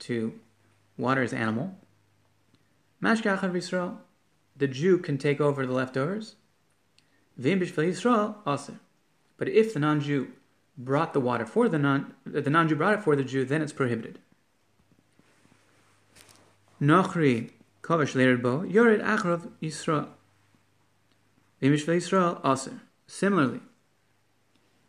to 0.00 0.32
water 0.96 1.22
his 1.22 1.32
animal, 1.32 1.76
mashkachad 3.02 3.52
Yisrael, 3.52 3.98
the 4.56 4.66
Jew 4.66 4.98
can 4.98 5.18
take 5.18 5.40
over 5.40 5.66
the 5.66 5.72
leftovers. 5.72 6.36
Vim 7.36 7.60
Yisrael 7.60 8.36
also. 8.46 8.76
But 9.36 9.48
if 9.48 9.74
the 9.74 9.80
non-Jew 9.80 10.32
brought 10.84 11.12
the 11.12 11.20
water 11.20 11.46
for 11.46 11.68
the 11.68 11.78
non, 11.78 12.14
the 12.24 12.50
non-Jew 12.50 12.76
brought 12.76 12.94
it 12.94 13.02
for 13.02 13.16
the 13.16 13.24
Jew, 13.24 13.44
then 13.44 13.62
it's 13.62 13.72
prohibited. 13.72 14.18
Nochri 16.80 17.50
kovash 17.82 18.42
bo 18.42 18.62
yored 18.62 19.00
achrov 19.00 19.50
Yisrael. 19.62 20.08
Yisrael 21.62 22.40
also. 22.42 22.72
Similarly, 23.06 23.60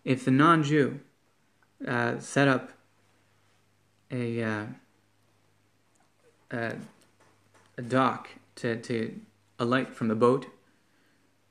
if 0.06 0.26
the 0.26 0.32
non-Jew 0.32 1.00
uh, 1.88 2.20
set 2.20 2.48
up 2.48 2.72
a, 4.12 4.44
uh, 4.44 4.66
a 6.52 6.76
a 7.78 7.82
dock 7.82 8.30
to 8.56 8.78
to 8.78 9.20
alight 9.60 9.94
from 9.94 10.08
the 10.08 10.16
boat 10.16 10.46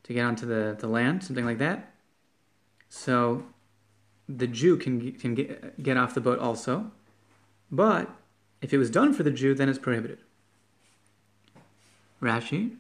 to 0.05 0.13
get 0.13 0.25
onto 0.25 0.47
the, 0.47 0.77
the 0.79 0.89
land, 0.89 1.23
something 1.23 1.45
like 1.45 1.59
that. 1.59 1.93
So 2.89 3.45
the 4.39 4.47
Jew 4.47 4.77
can 4.77 5.13
can 5.13 5.35
get, 5.35 5.83
get 5.83 5.97
off 5.97 6.15
the 6.15 6.21
boat 6.21 6.39
also, 6.39 6.91
but 7.71 8.11
if 8.61 8.73
it 8.73 8.79
was 8.79 8.91
done 8.91 9.13
for 9.13 9.23
the 9.23 9.31
Jew, 9.31 9.55
then 9.55 9.69
it's 9.69 9.79
prohibited. 9.79 10.19
Rashi. 12.23 12.77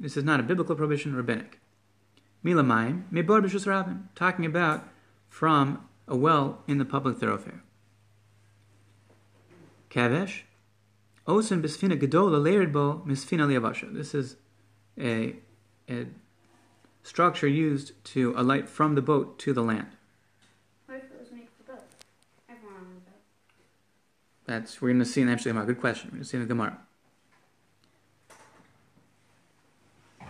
This 0.00 0.16
is 0.16 0.24
not 0.24 0.40
a 0.40 0.42
biblical 0.42 0.76
prohibition, 0.76 1.14
rabbinic. 1.14 1.60
Milamayim, 2.44 3.02
rabin, 3.66 4.08
talking 4.14 4.46
about 4.46 4.88
from 5.28 5.86
a 6.06 6.16
well 6.16 6.62
in 6.66 6.78
the 6.78 6.84
public 6.84 7.18
thoroughfare. 7.18 7.62
Kavesh, 9.90 10.42
osen 11.26 11.60
bisfina 11.60 12.00
gedola 12.00 12.72
bo 12.72 13.02
misfina 13.06 13.46
liavasha. 13.46 13.92
This 13.92 14.14
is 14.14 14.36
a, 14.98 15.34
a 15.90 16.06
structure 17.02 17.48
used 17.48 17.92
to 18.04 18.34
alight 18.36 18.68
from 18.68 18.94
the 18.94 19.02
boat 19.02 19.38
to 19.40 19.52
the 19.52 19.62
land. 19.62 19.88
What 20.86 20.98
if 20.98 21.04
it 21.04 21.20
was 21.20 21.32
made 21.32 21.48
for 21.56 21.72
both? 21.72 21.84
Everyone 22.48 22.76
on 22.76 22.94
the 22.94 23.00
boat. 23.00 23.20
That's 24.46 24.80
we're 24.80 24.88
going 24.88 24.98
to 25.00 25.04
see 25.04 25.22
in 25.22 25.28
the 25.28 25.36
Gemara. 25.36 25.66
Good 25.66 25.80
question. 25.80 26.08
We're 26.08 26.18
going 26.18 26.22
to 26.24 26.28
see 26.28 26.36
in 26.36 26.42
the 26.42 26.48
Gemara. 26.48 26.78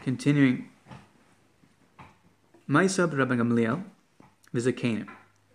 Continuing. 0.03 0.69
Maisab 2.69 3.17
Rabbi 3.17 3.37
Gamliel, 3.37 3.83
Vizakanim. 4.55 5.09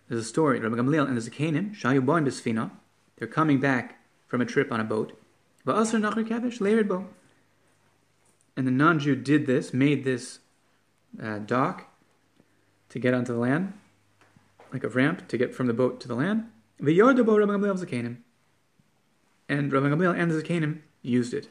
There's 0.08 0.20
a 0.20 0.24
story. 0.24 0.60
Rabbi 0.60 0.76
Gamliel 0.76 1.06
and 1.06 1.16
the 1.16 1.30
Zakanim, 1.30 1.74
Shayu 1.74 2.04
Boin 2.04 2.24
Bisfina, 2.24 2.70
they're 3.16 3.28
coming 3.28 3.60
back 3.60 4.00
from 4.26 4.40
a 4.40 4.44
trip 4.44 4.72
on 4.72 4.80
a 4.80 4.84
boat. 4.84 5.18
Nachri 5.66 6.28
Kavish. 6.28 7.06
And 8.56 8.66
the 8.66 8.70
non 8.70 8.98
Jew 8.98 9.16
did 9.16 9.46
this, 9.46 9.72
made 9.72 10.04
this 10.04 10.40
uh, 11.22 11.38
dock 11.38 11.86
to 12.90 12.98
get 12.98 13.14
onto 13.14 13.32
the 13.32 13.38
land, 13.38 13.72
like 14.72 14.84
a 14.84 14.88
ramp 14.88 15.28
to 15.28 15.38
get 15.38 15.54
from 15.54 15.66
the 15.66 15.74
boat 15.74 16.00
to 16.00 16.08
the 16.08 16.14
land. 16.14 16.46
Rabbi 16.80 16.92
Gamliel. 16.92 18.16
And 19.48 19.72
Rabbi 19.72 19.86
Gamliel 19.86 20.18
and 20.18 20.30
the 20.30 20.42
Zakanim 20.42 20.80
used 21.02 21.34
it. 21.34 21.48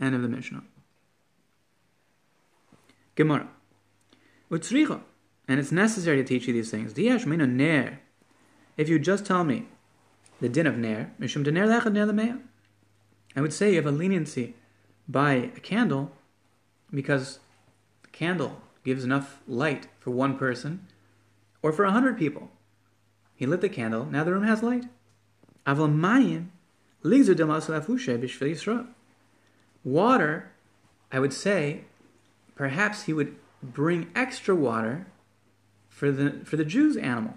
End 0.00 0.14
of 0.14 0.22
the 0.22 0.28
Mishnah. 0.28 0.62
Gemara. 3.14 3.48
Utzricha. 4.50 5.02
And 5.46 5.60
it's 5.60 5.72
necessary 5.72 6.18
to 6.18 6.24
teach 6.24 6.46
you 6.46 6.52
these 6.52 6.70
things. 6.70 6.94
Diyash 6.94 7.26
mina 7.26 7.46
ner. 7.46 8.00
If 8.76 8.88
you 8.88 8.98
just 8.98 9.26
tell 9.26 9.44
me 9.44 9.66
the 10.40 10.48
din 10.48 10.66
of 10.66 10.78
ner, 10.78 11.12
mishum 11.20 11.44
de 11.44 11.50
ner 11.50 11.66
lechad 11.66 11.92
ner 11.92 12.06
lemeya. 12.06 12.40
I 13.36 13.40
would 13.40 13.52
say 13.52 13.70
you 13.70 13.76
have 13.76 13.86
a 13.86 13.90
leniency 13.90 14.54
by 15.08 15.32
a 15.32 15.60
candle 15.60 16.12
because 16.92 17.40
candle 18.12 18.60
gives 18.84 19.04
enough 19.04 19.40
light 19.46 19.88
for 19.98 20.10
one 20.10 20.36
person 20.38 20.86
or 21.62 21.72
for 21.72 21.84
a 21.84 21.92
hundred 21.92 22.18
people. 22.18 22.50
He 23.34 23.46
lit 23.46 23.60
the 23.60 23.68
candle, 23.68 24.06
now 24.06 24.24
the 24.24 24.32
room 24.32 24.44
has 24.44 24.62
light. 24.62 24.84
Aval 25.66 25.94
mayim 25.94 26.48
afushe 27.02 28.18
b'shvil 28.18 28.50
Yisrael. 28.50 28.86
Water, 29.82 30.50
I 31.10 31.18
would 31.18 31.32
say, 31.32 31.84
perhaps 32.54 33.04
he 33.04 33.12
would 33.12 33.36
bring 33.62 34.10
extra 34.14 34.54
water 34.54 35.06
for 35.88 36.10
the 36.10 36.44
for 36.44 36.56
the 36.56 36.64
Jew's 36.64 36.96
animal. 36.96 37.34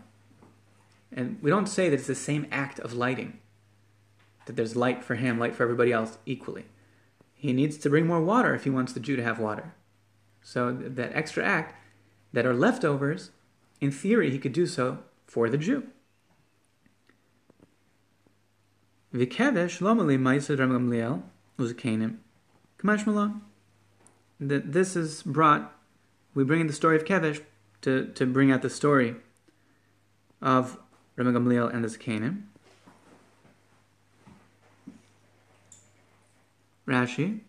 And 1.15 1.37
we 1.41 1.49
don't 1.49 1.67
say 1.67 1.89
that 1.89 1.95
it's 1.95 2.07
the 2.07 2.15
same 2.15 2.47
act 2.51 2.79
of 2.79 2.93
lighting. 2.93 3.39
That 4.45 4.55
there's 4.55 4.75
light 4.75 5.03
for 5.03 5.15
him, 5.15 5.39
light 5.39 5.55
for 5.55 5.63
everybody 5.63 5.91
else 5.91 6.17
equally. 6.25 6.65
He 7.33 7.53
needs 7.53 7.77
to 7.77 7.89
bring 7.89 8.07
more 8.07 8.21
water 8.21 8.55
if 8.55 8.63
he 8.63 8.69
wants 8.69 8.93
the 8.93 8.99
Jew 8.99 9.15
to 9.15 9.23
have 9.23 9.39
water. 9.39 9.73
So 10.43 10.73
that 10.73 11.11
extra 11.13 11.43
act 11.43 11.75
that 12.33 12.45
are 12.45 12.53
leftovers, 12.53 13.31
in 13.79 13.91
theory, 13.91 14.29
he 14.29 14.37
could 14.37 14.53
do 14.53 14.67
so 14.67 14.99
for 15.25 15.49
the 15.49 15.57
Jew. 15.57 15.87
Vikevesh 19.13 19.79
lomali 19.79 20.17
ma'isad 20.19 20.59
Ram 20.59 20.71
Gamliel 20.71 21.21
uzakanim 21.57 22.17
kamash. 22.77 23.39
That 24.39 24.73
this 24.73 24.95
is 24.95 25.23
brought. 25.23 25.71
We 26.33 26.43
bring 26.43 26.61
in 26.61 26.67
the 26.67 26.73
story 26.73 26.97
of 26.97 27.05
Kevesh 27.05 27.41
to, 27.81 28.07
to 28.07 28.25
bring 28.25 28.51
out 28.51 28.63
the 28.63 28.69
story 28.69 29.15
of 30.41 30.77
Ram 31.15 31.33
Gamliel 31.33 31.73
and 31.73 31.83
the 31.83 31.87
Zakanim. 31.87 32.43
Rashi. 36.87 37.41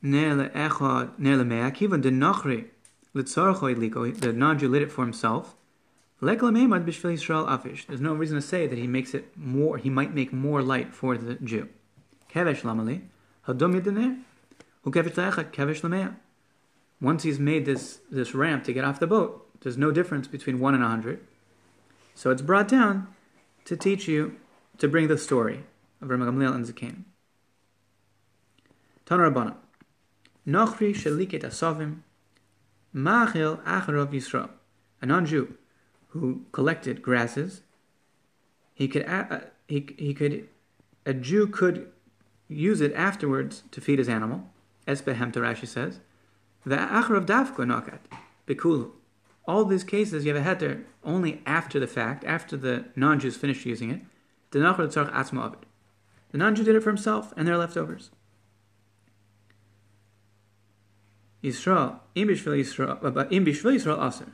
Ner 0.00 0.34
le'echad 0.34 1.18
ner 1.18 1.36
le'mea 1.36 1.74
kivan 1.74 2.00
de 2.00 2.10
nachri 2.10 2.66
litzarcho 3.14 3.74
idliko. 3.74 4.08
Oh, 4.08 4.10
the 4.10 4.32
non-Jew 4.32 4.68
lit 4.68 4.82
it 4.82 4.92
for 4.92 5.04
himself. 5.04 5.56
Lek 6.20 6.40
le'meimad 6.40 6.84
b'shvil 6.84 7.14
Yisrael 7.14 7.48
afish. 7.48 7.86
There's 7.86 8.00
no 8.00 8.14
reason 8.14 8.36
to 8.36 8.42
say 8.42 8.66
that 8.66 8.78
he 8.78 8.86
makes 8.86 9.14
it 9.14 9.36
more. 9.36 9.78
He 9.78 9.90
might 9.90 10.14
make 10.14 10.32
more 10.32 10.62
light 10.62 10.94
for 10.94 11.16
the 11.16 11.34
Jew. 11.34 11.68
Kevesh 12.32 12.62
lamali 12.62 13.02
hadom 13.46 13.80
yedener. 13.80 14.22
Hu 14.82 14.90
kevesh 14.92 15.14
le'echad 15.14 15.52
kevesh 15.52 15.80
le'mea. 15.82 16.16
Once 17.00 17.22
he's 17.22 17.38
made 17.38 17.64
this 17.64 18.00
this 18.10 18.34
ramp 18.34 18.64
to 18.64 18.72
get 18.72 18.84
off 18.84 19.00
the 19.00 19.06
boat, 19.06 19.48
there's 19.60 19.76
no 19.76 19.90
difference 19.90 20.28
between 20.28 20.58
one 20.58 20.74
and 20.74 20.82
a 20.82 20.88
hundred. 20.88 21.20
So 22.14 22.30
it's 22.30 22.42
brought 22.42 22.68
down 22.68 23.08
to 23.64 23.76
teach 23.76 24.08
you 24.08 24.36
to 24.78 24.88
bring 24.88 25.08
the 25.08 25.18
story 25.18 25.64
of 26.00 26.08
Ramagamliel 26.08 26.54
and 26.54 26.64
Zakanim. 26.64 27.04
Tana 29.06 29.30
Rabbana. 29.30 29.54
Nochri 30.48 30.94
sheliket 30.94 31.42
Asovim, 31.42 32.02
machil 32.94 33.60
acharov 33.64 34.12
Yisrael. 34.12 34.48
A 35.02 35.06
non-Jew 35.06 35.54
who 36.08 36.46
collected 36.52 37.02
grasses, 37.02 37.60
he 38.72 38.88
could 38.88 39.06
uh, 39.06 39.40
he, 39.68 39.86
he 39.98 40.14
could 40.14 40.48
a 41.04 41.12
Jew 41.12 41.46
could 41.46 41.92
use 42.48 42.80
it 42.80 42.94
afterwards 42.94 43.62
to 43.72 43.82
feed 43.82 43.98
his 43.98 44.08
animal. 44.08 44.48
Esbehem 44.86 45.30
Rashi 45.32 45.68
says, 45.68 46.00
the 46.64 46.76
acharov 46.76 47.26
dafka 47.26 47.66
nokat 47.66 47.98
bekulu. 48.46 48.92
All 49.46 49.66
these 49.66 49.84
cases 49.84 50.24
you 50.24 50.34
have 50.34 50.46
a 50.46 50.54
heter 50.54 50.84
only 51.04 51.42
after 51.44 51.78
the 51.78 51.86
fact, 51.86 52.24
after 52.24 52.56
the 52.56 52.86
non-Jews 52.96 53.36
finished 53.36 53.66
using 53.66 53.90
it. 53.90 54.00
The 54.50 54.60
non-Jew 54.60 54.86
did 56.64 56.74
it 56.74 56.82
for 56.82 56.90
himself 56.90 57.34
and 57.36 57.46
their 57.46 57.58
leftovers. 57.58 58.10
Yisrael, 61.42 62.00
im 62.14 62.28
bishvil 62.28 62.58
Yisrael, 62.58 63.16
uh, 63.16 63.28
im 63.30 63.46
aser. 64.06 64.32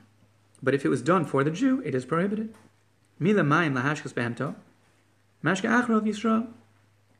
But 0.63 0.75
if 0.75 0.85
it 0.85 0.89
was 0.89 1.03
done 1.03 1.25
for 1.25 1.45
the 1.45 1.51
Jew, 1.51 1.83
it 1.85 1.95
is 1.95 2.05
prohibited. 2.05 2.55
Mila 3.19 3.43
lahashkas 3.43 4.15
mashka. 5.45 6.47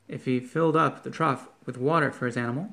If 0.09 0.25
he 0.25 0.41
filled 0.41 0.77
up 0.77 1.03
the 1.03 1.11
trough 1.11 1.49
with 1.67 1.79
water 1.79 2.11
for 2.11 2.27
his 2.27 2.37
animal, 2.37 2.71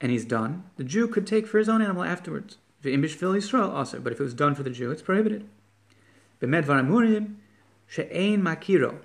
and 0.00 0.10
he's 0.10 0.24
done, 0.24 0.64
the 0.76 0.84
Jew 0.84 1.06
could 1.06 1.26
take 1.26 1.46
for 1.46 1.58
his 1.58 1.68
own 1.68 1.80
animal 1.80 2.02
afterwards. 2.02 2.58
Im 2.84 3.02
bishvil 3.02 3.36
Yisrael 3.36 3.72
also, 3.72 4.00
but 4.00 4.12
if 4.12 4.20
it 4.20 4.24
was 4.24 4.34
done 4.34 4.54
for 4.54 4.64
the 4.64 4.70
Jew, 4.70 4.90
it's 4.90 5.02
prohibited. 5.02 5.48
Varamurim 6.40 7.36
she'ein 7.86 8.42
makiro. 8.42 8.96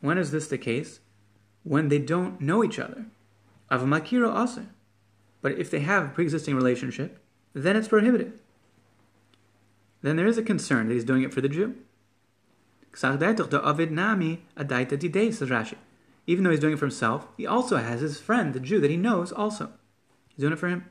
When 0.00 0.18
is 0.18 0.32
this 0.32 0.48
the 0.48 0.58
case? 0.58 0.98
When 1.62 1.88
they 1.88 1.98
don't 1.98 2.40
know 2.40 2.64
each 2.64 2.78
other. 2.78 3.06
Av 3.70 3.82
makiro 3.82 4.34
aser. 4.42 4.66
But 5.42 5.52
if 5.58 5.70
they 5.70 5.80
have 5.80 6.04
a 6.04 6.08
pre-existing 6.08 6.54
relationship, 6.54 7.18
then 7.54 7.76
it's 7.76 7.88
prohibited. 7.88 8.38
Then 10.02 10.16
there 10.16 10.26
is 10.26 10.38
a 10.38 10.42
concern 10.42 10.88
that 10.88 10.94
he's 10.94 11.04
doing 11.04 11.22
it 11.22 11.32
for 11.32 11.40
the 11.40 11.48
Jew. 11.48 11.76
Even 16.26 16.44
though 16.44 16.50
he's 16.50 16.60
doing 16.60 16.74
it 16.74 16.78
for 16.78 16.86
himself, 16.86 17.28
he 17.36 17.46
also 17.46 17.76
has 17.76 18.00
his 18.00 18.20
friend, 18.20 18.52
the 18.52 18.60
Jew 18.60 18.80
that 18.80 18.90
he 18.90 18.96
knows, 18.96 19.32
also. 19.32 19.72
He's 20.28 20.40
doing 20.40 20.52
it 20.52 20.58
for 20.58 20.68
him. 20.68 20.86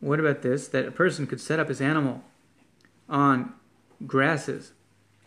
What 0.00 0.18
about 0.18 0.42
this? 0.42 0.68
That 0.68 0.86
a 0.86 0.90
person 0.90 1.26
could 1.26 1.40
set 1.40 1.60
up 1.60 1.68
his 1.68 1.80
animal 1.80 2.24
on 3.08 3.54
grasses 4.06 4.72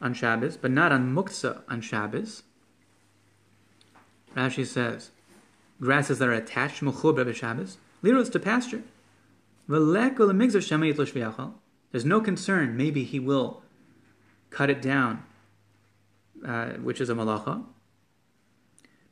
on 0.01 0.13
Shabbos, 0.13 0.57
but 0.57 0.71
not 0.71 0.91
on 0.91 1.13
muktzah 1.13 1.61
on 1.67 1.81
Shabbos. 1.81 2.43
Rashi 4.35 4.65
says, 4.65 5.11
grasses 5.79 6.19
that 6.19 6.27
are 6.27 6.33
attached 6.33 6.79
to 6.79 6.85
Mechubre 6.85 7.33
Shabbos, 7.33 7.77
liros 8.03 8.31
to 8.31 8.39
pasture. 8.39 8.83
There's 11.91 12.05
no 12.05 12.21
concern, 12.21 12.77
maybe 12.77 13.03
he 13.03 13.19
will 13.19 13.63
cut 14.49 14.69
it 14.69 14.81
down 14.81 15.23
uh, 16.45 16.73
which 16.73 17.01
is 17.01 17.09
a 17.09 17.15
malacha. 17.15 17.63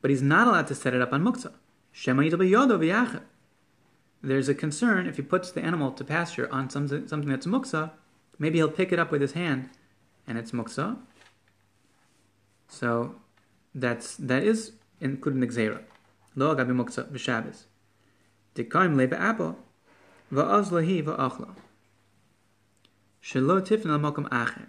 But 0.02 0.12
he's 0.12 0.22
not 0.22 0.48
allowed 0.48 0.68
to 0.68 0.76
set 0.76 0.94
it 0.94 1.02
up 1.02 1.14
on 1.14 1.24
muktzah. 1.24 1.54
There's 4.22 4.50
a 4.50 4.56
concern 4.56 5.08
if 5.08 5.16
he 5.16 5.22
puts 5.22 5.52
the 5.52 5.62
animal 5.62 5.92
to 5.92 6.04
pasture 6.04 6.52
on 6.52 6.70
something, 6.70 7.08
something 7.08 7.30
that's 7.30 7.46
muktzah, 7.46 7.92
maybe 8.40 8.58
he'll 8.58 8.70
pick 8.70 8.92
it 8.92 9.00
up 9.00 9.12
with 9.12 9.22
his 9.22 9.34
hand, 9.34 9.70
and 10.28 10.38
it's 10.38 10.52
muktzah. 10.52 10.98
So 12.68 13.16
that's 13.76 14.16
that 14.18 14.44
is 14.44 14.74
including 15.00 15.42
the 15.42 15.48
gzera. 15.48 15.82
Lo 16.36 16.56
agabi 16.56 16.72
muktzah 16.72 17.12
b'shabbos. 17.12 17.66
Dikaim 18.56 18.96
lebe 18.96 19.14
apple 19.14 19.58
va'az 20.32 20.72
lahi 20.72 21.04
va'achla. 21.04 21.56
Shelo 23.22 23.62
tifn 23.62 23.90
al 23.92 24.00
makom 24.00 24.28
acher. 24.30 24.68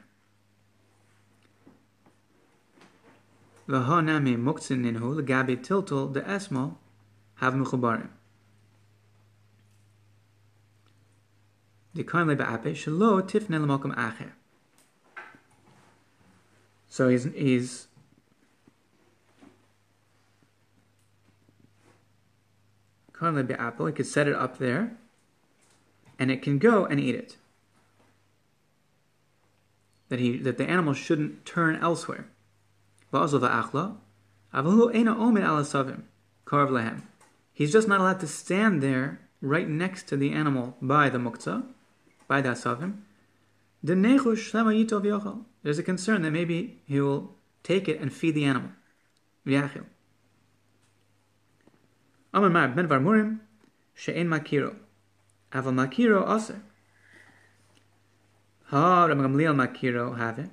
V'hanami 3.69 4.37
muktzin 4.37 4.85
ninhu 4.85 5.21
legabi 5.21 5.57
tiltul 5.57 6.13
de 6.13 6.21
esmo 6.21 6.77
have 7.37 7.55
mechubarim. 7.55 7.59
Dikaim 7.59 7.63
lebe 7.63 7.83
ape 7.83 7.83
shelo 7.83 7.83
tifn 7.85 8.13
al 8.13 8.13
makom 8.13 8.13
acher. 11.55 11.83
So 16.89 17.09
he's 17.09 17.25
he's 17.25 17.89
apple. 23.61 23.87
He 23.87 23.93
could 23.93 24.07
set 24.07 24.29
it 24.29 24.35
up 24.35 24.59
there, 24.59 24.97
and 26.19 26.31
it 26.31 26.43
can 26.43 26.59
go 26.59 26.85
and 26.85 27.01
eat 27.01 27.15
it. 27.15 27.37
That 30.09 30.21
he 30.21 30.37
that 30.39 30.59
the 30.59 30.69
animal 30.69 30.95
shouldn't 30.95 31.45
turn 31.47 31.77
elsewhere. 31.77 32.29
He's 37.53 37.73
just 37.73 37.89
not 37.89 38.01
allowed 38.01 38.21
to 38.21 38.27
stand 38.27 38.83
there 38.83 39.21
right 39.41 39.69
next 39.69 40.09
to 40.09 40.17
the 40.17 40.33
animal 40.33 40.77
by 40.81 41.09
the 41.09 41.19
muktzah, 41.19 41.65
by 42.29 42.41
the 42.41 42.51
asavim. 42.51 42.99
There's 45.63 45.79
a 45.79 45.83
concern 45.83 46.23
that 46.23 46.31
maybe 46.31 46.81
he 46.87 47.01
will 47.01 47.35
take 47.63 47.89
it 47.89 48.01
and 48.01 48.13
feed 48.13 48.35
the 48.35 48.45
animal. 48.45 48.71
Amar 52.35 52.51
Mar 52.51 52.69
ben 52.69 52.89
Varmurim 52.89 53.41
she'en 53.95 54.27
makiro. 54.29 54.77
Aval 55.53 55.75
makiro 55.75 56.27
aser. 56.35 56.63
Ha 58.69 59.05
Ram 59.05 59.21
Gamliel 59.21 59.55
makiro 59.55 60.17
have 60.19 60.51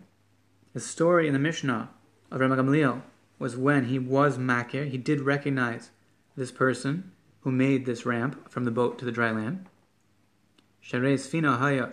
The 0.74 0.80
story 0.80 1.28
in 1.28 1.34
the 1.34 1.40
Mishnah 1.40 1.90
of 2.30 2.40
Ram 2.40 2.52
Gamliel 2.52 3.02
was 3.40 3.58
when 3.58 3.86
he 3.86 3.98
was 3.98 4.38
makir. 4.38 4.90
He 4.90 4.98
did 4.98 5.22
recognize 5.22 5.90
this 6.36 6.52
person 6.52 7.14
who 7.42 7.52
made 7.52 7.86
this 7.86 8.06
ramp 8.06 8.52
from 8.52 8.66
the 8.66 8.72
boat 8.72 9.00
to 9.00 9.06
the 9.06 9.12
dry 9.12 9.32
land. 9.32 9.68
Sharei 10.84 11.16
Sfina 11.16 11.58
Haya 11.60 11.90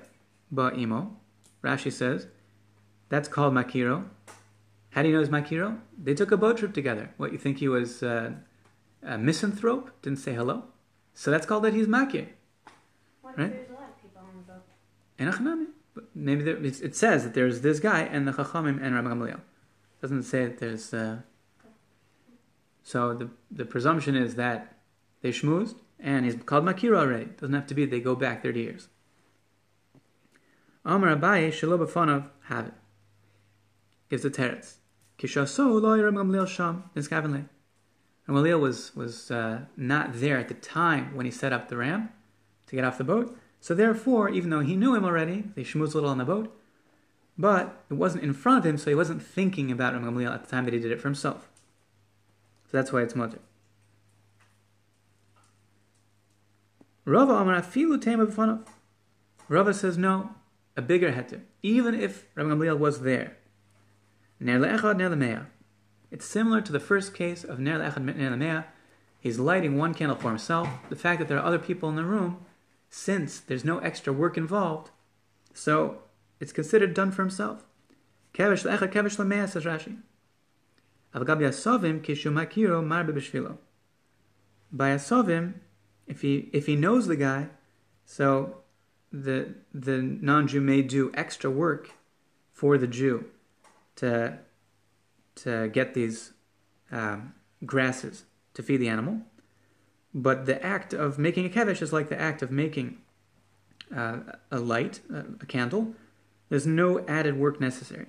Ba 0.50 0.72
Imo. 0.76 1.16
Rashi 1.62 1.92
says 1.92 2.26
that's 3.08 3.28
called 3.28 3.54
makiro. 3.54 4.04
How 4.90 5.02
do 5.02 5.08
you 5.08 5.14
know 5.14 5.20
it's 5.20 5.30
makiro? 5.30 5.78
They 6.02 6.14
took 6.14 6.32
a 6.32 6.36
boat 6.36 6.58
trip 6.58 6.72
together. 6.72 7.10
What 7.16 7.32
you 7.32 7.38
think 7.38 7.58
he 7.58 7.68
was 7.68 8.02
uh, 8.02 8.32
a 9.02 9.18
misanthrope, 9.18 9.90
didn't 10.02 10.18
say 10.20 10.34
hello. 10.34 10.64
So 11.14 11.30
that's 11.30 11.46
called 11.46 11.64
that 11.64 11.74
he's 11.74 11.86
makir. 11.86 12.28
What 13.22 13.36
Right? 13.38 13.52
there's 13.52 13.70
a 13.70 13.72
lot 13.74 13.90
of 13.90 14.02
people 14.02 14.22
on 14.22 14.44
the 14.46 14.52
boat? 14.52 15.68
But 15.94 16.04
Maybe 16.14 16.44
there, 16.44 16.56
it 16.56 16.94
says 16.96 17.24
that 17.24 17.34
there's 17.34 17.60
this 17.62 17.80
guy 17.80 18.02
and 18.02 18.26
the 18.26 18.32
Chachamim 18.32 18.80
and 18.82 18.94
Rabbi 18.94 19.08
Gamliel. 19.08 19.40
Doesn't 20.00 20.22
say 20.22 20.44
that 20.46 20.58
there's. 20.58 20.94
Uh, 20.94 21.18
so 22.84 23.14
the 23.14 23.28
the 23.50 23.64
presumption 23.64 24.14
is 24.14 24.36
that 24.36 24.76
they 25.22 25.30
schmoozed 25.30 25.74
and 26.00 26.24
he's 26.24 26.36
called 26.36 26.64
Makira 26.64 26.98
already. 26.98 27.26
Doesn't 27.26 27.54
have 27.54 27.66
to 27.66 27.74
be 27.74 27.84
they 27.84 28.00
go 28.00 28.14
back 28.14 28.42
30 28.42 28.60
years. 28.60 28.88
Amar 30.84 31.14
Abaye 31.14 31.48
Shelo 31.48 31.78
B'fanav 31.84 32.30
have 32.44 32.68
it. 32.68 32.74
Gives 34.08 34.22
the 34.22 34.30
teretz. 34.30 34.76
Kishaso 35.18 35.80
lo 35.80 36.00
Rabbi 36.00 36.16
Gamliel 36.16 36.46
sham 36.48 36.84
niskavenle. 36.94 37.48
And 38.26 38.36
Gamliel 38.36 38.60
was 38.60 38.94
was 38.94 39.30
uh, 39.30 39.62
not 39.76 40.10
there 40.14 40.38
at 40.38 40.48
the 40.48 40.54
time 40.54 41.14
when 41.14 41.26
he 41.26 41.32
set 41.32 41.52
up 41.52 41.68
the 41.68 41.76
ramp 41.76 42.12
to 42.68 42.76
get 42.76 42.84
off 42.84 42.98
the 42.98 43.04
boat. 43.04 43.36
So 43.60 43.74
therefore, 43.74 44.28
even 44.28 44.50
though 44.50 44.60
he 44.60 44.76
knew 44.76 44.94
him 44.94 45.04
already, 45.04 45.44
they 45.56 45.62
schmoozed 45.62 45.92
a 45.92 45.96
little 45.96 46.10
on 46.10 46.18
the 46.18 46.24
boat, 46.24 46.56
but 47.36 47.84
it 47.90 47.94
wasn't 47.94 48.22
in 48.22 48.32
front 48.32 48.60
of 48.60 48.66
him, 48.66 48.78
so 48.78 48.88
he 48.90 48.94
wasn't 48.94 49.22
thinking 49.22 49.72
about 49.72 49.94
Ram 49.94 50.04
Gamliel 50.04 50.32
at 50.32 50.44
the 50.44 50.50
time 50.50 50.64
that 50.64 50.74
he 50.74 50.80
did 50.80 50.92
it 50.92 51.00
for 51.00 51.08
himself. 51.08 51.48
So 52.70 52.76
that's 52.76 52.92
why 52.92 53.02
it's 53.02 53.16
mutter. 53.16 53.40
Rava 57.08 57.36
Amar 57.36 57.62
Afilu 57.62 58.66
Rava 59.48 59.72
says 59.72 59.96
no, 59.96 60.34
a 60.76 60.82
bigger 60.82 61.12
heter, 61.12 61.40
even 61.62 61.94
if 61.94 62.26
Ram 62.34 62.50
Gamliel 62.50 62.78
was 62.78 63.00
there. 63.00 63.38
Ner 64.38 64.58
le'echad 64.58 64.98
ner 64.98 65.08
le'mea. 65.08 65.46
It's 66.10 66.26
similar 66.26 66.60
to 66.60 66.70
the 66.70 66.78
first 66.78 67.14
case 67.14 67.44
of 67.44 67.58
ner 67.58 67.78
le'echad 67.78 68.14
ner 68.14 68.36
le'mea. 68.36 68.64
He's 69.20 69.38
lighting 69.38 69.78
one 69.78 69.94
candle 69.94 70.18
for 70.18 70.28
himself. 70.28 70.68
The 70.90 70.96
fact 70.96 71.18
that 71.18 71.28
there 71.28 71.38
are 71.38 71.46
other 71.46 71.58
people 71.58 71.88
in 71.88 71.96
the 71.96 72.04
room, 72.04 72.44
since 72.90 73.40
there's 73.40 73.64
no 73.64 73.78
extra 73.78 74.12
work 74.12 74.36
involved, 74.36 74.90
so 75.54 76.00
it's 76.40 76.52
considered 76.52 76.92
done 76.92 77.10
for 77.10 77.22
himself. 77.22 77.64
Kevish 78.34 78.70
le'echad 78.70 78.92
kevish 78.92 79.16
le'mea 79.16 79.48
says 79.48 79.64
Rashi. 79.64 79.96
Avgab 81.14 81.38
yasovim 81.38 82.02
kishu 82.02 82.30
makiro 82.30 82.84
b'shvilo. 82.84 83.56
By 84.70 84.90
yasovim, 84.90 85.54
if 86.08 86.22
he 86.22 86.48
if 86.52 86.66
he 86.66 86.74
knows 86.74 87.06
the 87.06 87.16
guy, 87.16 87.48
so 88.04 88.58
the 89.12 89.54
the 89.72 90.02
non-Jew 90.02 90.60
may 90.60 90.82
do 90.82 91.10
extra 91.14 91.50
work 91.50 91.92
for 92.52 92.76
the 92.78 92.86
Jew 92.86 93.26
to 93.96 94.38
to 95.36 95.68
get 95.68 95.94
these 95.94 96.32
um, 96.90 97.34
grasses 97.64 98.24
to 98.54 98.62
feed 98.62 98.78
the 98.78 98.88
animal. 98.88 99.20
But 100.14 100.46
the 100.46 100.64
act 100.64 100.92
of 100.92 101.18
making 101.18 101.46
a 101.46 101.50
kevish 101.50 101.82
is 101.82 101.92
like 101.92 102.08
the 102.08 102.20
act 102.20 102.42
of 102.42 102.50
making 102.50 102.98
uh, 103.94 104.18
a 104.50 104.58
light, 104.58 105.00
a, 105.12 105.18
a 105.40 105.46
candle. 105.46 105.94
There's 106.48 106.66
no 106.66 107.04
added 107.06 107.38
work 107.38 107.60
necessary. 107.60 108.06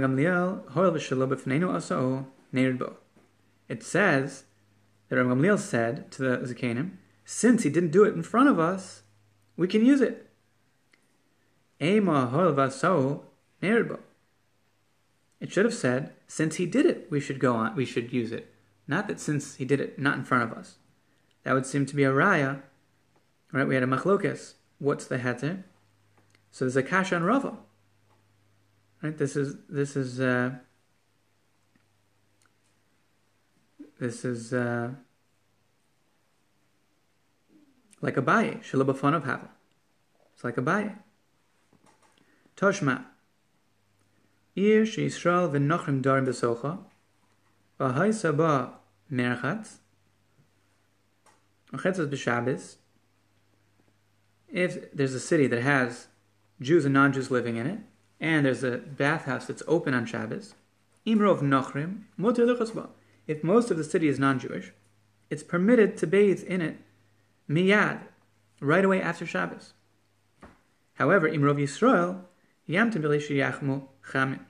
Gamliel, 0.00 0.70
Hoel. 0.70 0.96
It 3.68 3.82
says 3.82 4.44
that 5.12 5.22
Rabbi 5.22 5.34
Gamliel 5.42 5.58
said 5.58 6.10
to 6.12 6.22
the 6.22 6.38
Zakanim, 6.38 6.92
since 7.22 7.64
he 7.64 7.70
didn't 7.70 7.90
do 7.90 8.04
it 8.04 8.14
in 8.14 8.22
front 8.22 8.48
of 8.48 8.58
us, 8.58 9.02
we 9.58 9.68
can 9.68 9.84
use 9.84 10.00
it. 10.00 10.30
It 15.38 15.52
should 15.52 15.66
have 15.66 15.74
said, 15.74 16.14
since 16.26 16.56
he 16.56 16.64
did 16.64 16.86
it, 16.86 17.08
we 17.10 17.20
should 17.20 17.40
go 17.40 17.54
on, 17.54 17.76
we 17.76 17.84
should 17.84 18.10
use 18.10 18.32
it. 18.32 18.54
Not 18.88 19.06
that 19.08 19.20
since 19.20 19.56
he 19.56 19.66
did 19.66 19.82
it 19.82 19.98
not 19.98 20.16
in 20.16 20.24
front 20.24 20.50
of 20.50 20.56
us. 20.56 20.78
That 21.42 21.52
would 21.52 21.66
seem 21.66 21.84
to 21.84 21.94
be 21.94 22.04
a 22.04 22.10
raya. 22.10 22.62
Right, 23.52 23.68
we 23.68 23.74
had 23.74 23.84
a 23.84 23.86
machlokes. 23.86 24.54
What's 24.78 25.04
the 25.04 25.18
heter? 25.18 25.64
So 26.50 26.64
there's 26.64 26.76
a 26.76 26.82
kasha 26.82 27.16
and 27.16 27.26
rava. 27.26 27.58
Right, 29.02 29.18
this 29.18 29.36
is 29.36 29.56
this 29.68 29.94
is 29.94 30.20
uh, 30.20 30.52
this 34.02 34.24
is 34.24 34.52
uh, 34.52 34.90
like 38.00 38.16
a 38.16 38.22
baye 38.22 38.58
shalabafon 38.68 39.14
of 39.14 39.24
hava. 39.24 39.48
It's 40.34 40.42
like 40.42 40.56
a 40.56 40.62
baye. 40.62 40.96
Toshma. 42.56 43.04
Ir 44.56 44.82
sheYisrael 44.82 45.52
v'nochrim 45.52 46.02
darim 46.02 46.26
besocha, 46.26 46.80
v'hay 47.78 48.12
saba 48.12 48.72
merchatz, 49.10 49.76
v'chetzas 51.72 52.08
b'shabes. 52.10 52.76
If 54.48 54.92
there's 54.92 55.14
a 55.14 55.20
city 55.20 55.46
that 55.46 55.62
has 55.62 56.08
Jews 56.60 56.84
and 56.84 56.94
non-Jews 56.94 57.30
living 57.30 57.56
in 57.56 57.68
it, 57.68 57.78
and 58.20 58.46
there's 58.46 58.64
a 58.64 58.78
bathhouse 58.78 59.46
that's 59.46 59.62
open 59.68 59.94
on 59.94 60.06
Shabbos, 60.06 60.54
imrov 61.06 61.40
nochrim 61.40 62.02
muter 62.18 62.44
l'chasba. 62.44 62.88
If 63.26 63.44
most 63.44 63.70
of 63.70 63.76
the 63.76 63.84
city 63.84 64.08
is 64.08 64.18
non-Jewish, 64.18 64.72
it's 65.30 65.42
permitted 65.42 65.96
to 65.98 66.06
bathe 66.06 66.42
in 66.44 66.60
it 66.60 66.76
miyad, 67.48 68.00
right 68.60 68.84
away 68.84 69.00
after 69.00 69.26
Shabbos. 69.26 69.74
However, 70.94 71.28
imrov 71.28 71.58
Yisrael 71.58 72.24
yamtim 72.68 73.02
b'leishiyachmu 73.02 73.86
chamin. 74.10 74.40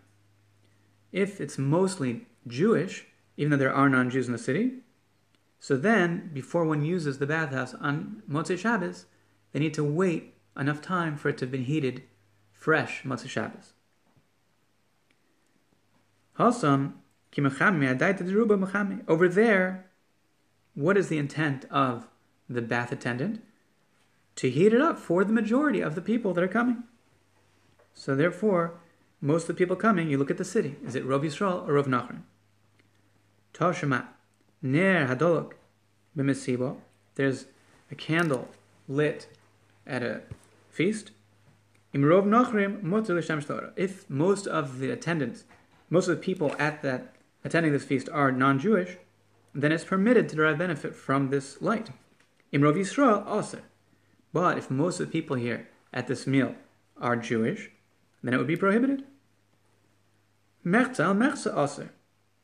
If 1.12 1.40
it's 1.40 1.58
mostly 1.58 2.26
Jewish, 2.46 3.06
even 3.36 3.50
though 3.50 3.56
there 3.56 3.74
are 3.74 3.88
non-Jews 3.88 4.26
in 4.26 4.32
the 4.32 4.38
city, 4.38 4.78
so 5.60 5.76
then 5.76 6.30
before 6.32 6.64
one 6.64 6.84
uses 6.84 7.18
the 7.18 7.26
bathhouse 7.26 7.74
on 7.74 8.22
Motzei 8.28 8.58
Shabbos, 8.58 9.06
they 9.52 9.60
need 9.60 9.74
to 9.74 9.84
wait 9.84 10.34
enough 10.58 10.82
time 10.82 11.16
for 11.16 11.28
it 11.28 11.38
to 11.38 11.44
have 11.44 11.52
been 11.52 11.64
heated 11.64 12.02
fresh 12.52 13.02
Motzei 13.04 13.28
Shabbos. 13.28 13.74
Hasam 16.38 16.94
Over 17.38 19.28
there, 19.28 19.86
what 20.74 20.96
is 20.96 21.08
the 21.08 21.18
intent 21.18 21.64
of 21.70 22.06
the 22.48 22.62
bath 22.62 22.92
attendant? 22.92 23.42
To 24.36 24.50
heat 24.50 24.74
it 24.74 24.80
up 24.80 24.98
for 24.98 25.24
the 25.24 25.32
majority 25.32 25.80
of 25.80 25.94
the 25.94 26.00
people 26.02 26.34
that 26.34 26.44
are 26.44 26.48
coming. 26.48 26.84
So 27.94 28.14
therefore, 28.14 28.74
most 29.20 29.42
of 29.42 29.48
the 29.48 29.54
people 29.54 29.76
coming, 29.76 30.10
you 30.10 30.18
look 30.18 30.30
at 30.30 30.38
the 30.38 30.44
city. 30.44 30.76
Is 30.84 30.94
it 30.94 31.06
Rov 31.06 31.22
Yisrael 31.24 31.66
or 31.66 31.74
Rov 31.74 31.86
Nachrim? 31.86 32.22
Toshima, 33.54 34.06
Ner 34.60 35.06
Hadolok, 35.06 35.52
B'mesibo. 36.16 36.78
There's 37.14 37.46
a 37.90 37.94
candle 37.94 38.48
lit 38.88 39.28
at 39.86 40.02
a 40.02 40.22
feast. 40.70 41.12
Imrov 41.94 42.24
Nachrim 42.24 42.82
Mutter 42.82 43.14
L'Shem 43.14 43.42
If 43.76 44.08
most 44.08 44.46
of 44.46 44.78
the 44.80 44.90
attendants, 44.90 45.44
most 45.90 46.08
of 46.08 46.16
the 46.16 46.22
people 46.22 46.54
at 46.58 46.82
that 46.82 47.14
attending 47.44 47.72
this 47.72 47.84
feast 47.84 48.08
are 48.10 48.32
non-Jewish, 48.32 48.96
then 49.54 49.72
it's 49.72 49.84
permitted 49.84 50.28
to 50.28 50.36
derive 50.36 50.58
benefit 50.58 50.94
from 50.94 51.30
this 51.30 51.60
light. 51.60 51.90
Imrov 52.52 52.76
Yisrael 52.76 53.26
also. 53.26 53.58
But 54.32 54.58
if 54.58 54.70
most 54.70 55.00
of 55.00 55.06
the 55.06 55.12
people 55.12 55.36
here 55.36 55.68
at 55.92 56.06
this 56.06 56.26
meal 56.26 56.54
are 57.00 57.16
Jewish, 57.16 57.70
then 58.22 58.34
it 58.34 58.38
would 58.38 58.46
be 58.46 58.56
prohibited. 58.56 59.04
Mechza 60.64 61.14
mechza 61.16 61.54
also. 61.54 61.88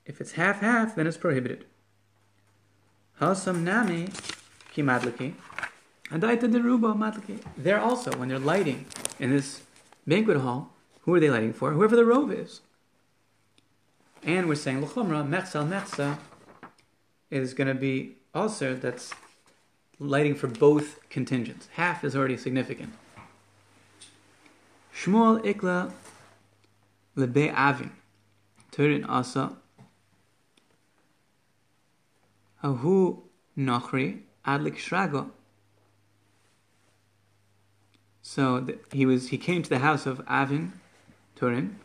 If 0.05 0.21
it's 0.21 0.33
half 0.33 0.61
half, 0.61 0.97
then 0.97 1.07
it's 1.07 1.17
prohibited. 1.17 1.67
Hasam 3.21 3.63
nami 3.63 4.09
ki 4.73 4.83
madliki. 4.83 5.35
Adaita 6.11 6.51
deruba. 6.51 7.43
There 7.57 7.79
also, 7.79 8.11
when 8.13 8.29
they're 8.29 8.39
lighting 8.39 8.87
in 9.19 9.31
this 9.31 9.63
banquet 10.07 10.39
hall, 10.39 10.73
who 11.03 11.15
are 11.15 11.21
they 11.21 11.31
lighting 11.31 11.53
for? 11.53 11.73
Whoever 11.73 11.97
the 11.97 12.05
rove 12.05 12.33
is. 12.33 12.61
And 14.25 14.49
we're 14.49 14.55
saying 14.55 14.83
l'chumra 14.83 15.27
mechza 15.27 15.67
mechza 15.67 16.19
is 17.31 17.55
going 17.55 17.69
to 17.69 17.75
be 17.75 18.17
also 18.35 18.75
that's 18.75 19.13
lighting 19.99 20.35
for 20.35 20.47
both 20.47 20.99
contingents. 21.09 21.69
Half 21.75 22.05
is 22.05 22.15
already 22.15 22.37
significant. 22.37 22.93
Shmuel 24.95 25.45
ikla 25.45 25.93
lebe 27.17 27.53
avin. 27.55 27.93
Turin 28.71 29.05
asa. 29.05 29.57
Ahu 32.63 33.23
nachri 33.57 34.21
adlik 34.47 34.77
shrago. 34.77 35.31
So 38.23 38.61
the, 38.61 38.79
he 38.93 39.07
was 39.07 39.29
he 39.29 39.39
came 39.39 39.63
to 39.63 39.71
the 39.71 39.79
house 39.79 40.05
of 40.05 40.21
Avin, 40.29 40.75
Turin, 41.35 41.79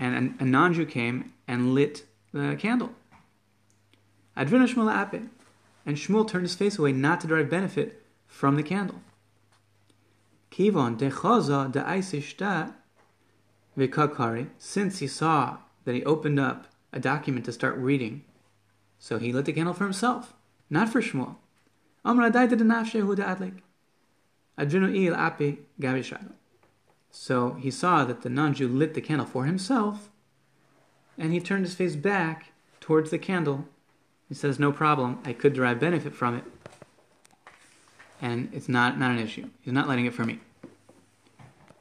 and 0.00 0.34
a, 0.40 0.42
a 0.42 0.44
non-Jew 0.44 0.86
came 0.86 1.32
and 1.48 1.74
lit 1.74 2.04
the 2.32 2.56
candle. 2.58 2.92
Adrina 4.36 4.68
Shmuel 4.68 4.92
apin, 4.92 5.30
and 5.86 5.96
Shmuel 5.96 6.28
turned 6.28 6.44
his 6.44 6.54
face 6.54 6.78
away 6.78 6.92
not 6.92 7.20
to 7.20 7.26
derive 7.26 7.48
benefit 7.48 8.02
from 8.26 8.56
the 8.56 8.62
candle. 8.62 9.00
Kivon 10.50 10.98
dechaza 10.98 11.70
de 11.70 11.80
aisishta 11.80 12.74
vikakari, 13.76 14.48
since 14.58 14.98
he 14.98 15.06
saw 15.06 15.58
that 15.84 15.94
he 15.94 16.04
opened 16.04 16.38
up 16.40 16.66
a 16.92 17.00
document 17.00 17.44
to 17.44 17.52
start 17.52 17.76
reading, 17.76 18.24
so 18.98 19.18
he 19.18 19.32
lit 19.32 19.44
the 19.44 19.52
candle 19.52 19.74
for 19.74 19.84
himself, 19.84 20.34
not 20.68 20.88
for 20.88 21.00
Shmuel. 21.00 21.36
Amra 22.04 22.30
daita 22.30 22.56
de 22.56 22.64
nafshe 22.64 23.00
hu 23.00 23.16
adlik. 23.16 23.60
Adrinu 24.58 24.94
il 24.94 25.14
api 25.14 25.58
gavishado. 25.80 26.32
So 27.10 27.54
he 27.54 27.70
saw 27.70 28.04
that 28.04 28.22
the 28.22 28.28
non-Jew 28.28 28.68
lit 28.68 28.94
the 28.94 29.00
candle 29.00 29.26
for 29.26 29.44
himself, 29.44 30.10
and 31.18 31.32
he 31.32 31.40
turned 31.40 31.64
his 31.64 31.74
face 31.74 31.96
back 31.96 32.52
towards 32.80 33.10
the 33.10 33.18
candle. 33.18 33.66
He 34.28 34.34
says, 34.34 34.58
"No 34.58 34.72
problem. 34.72 35.18
I 35.24 35.32
could 35.32 35.54
derive 35.54 35.80
benefit 35.80 36.14
from 36.14 36.36
it, 36.36 36.44
and 38.20 38.48
it's 38.52 38.68
not 38.68 38.98
not 38.98 39.12
an 39.12 39.18
issue. 39.18 39.48
He's 39.60 39.72
not 39.72 39.88
lighting 39.88 40.06
it 40.06 40.14
for 40.14 40.24
me." 40.24 40.40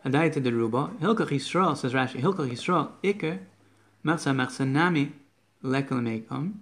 Adayta 0.06 0.40
deruba 0.40 0.96
hilkach 1.00 1.30
Yisrael 1.30 1.76
says 1.76 1.94
Rashi 1.94 2.22
hilkach 2.22 2.50
Yisrael 2.50 2.92
iker 3.04 3.40
machsa 4.06 4.36
machsa 4.36 4.68
nami 4.68 5.14
lekal 5.64 6.00
meikam 6.00 6.60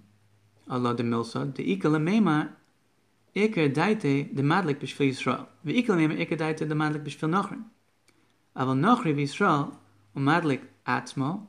Allah 0.68 0.94
de 0.96 1.02
milsa 1.02 1.52
de 1.52 1.76
ikal 1.76 2.00
meima 2.00 2.52
iker 3.36 3.68
daite 3.74 4.34
de 4.34 4.42
madlik 4.42 4.78
b'shvil 4.80 5.10
Yisrael 5.12 5.46
ve'ikal 5.66 5.98
meima 6.00 6.16
iker 6.24 6.38
daite 6.38 6.66
de 6.66 6.74
madlik 6.74 7.04
b'shvil 7.04 7.28
Nachrim. 7.28 7.64
Aval 8.56 8.78
Nachri 8.78 9.12
v'Yisrael 9.12 9.74
umadlik 10.16 10.62
atzmo 10.86 11.46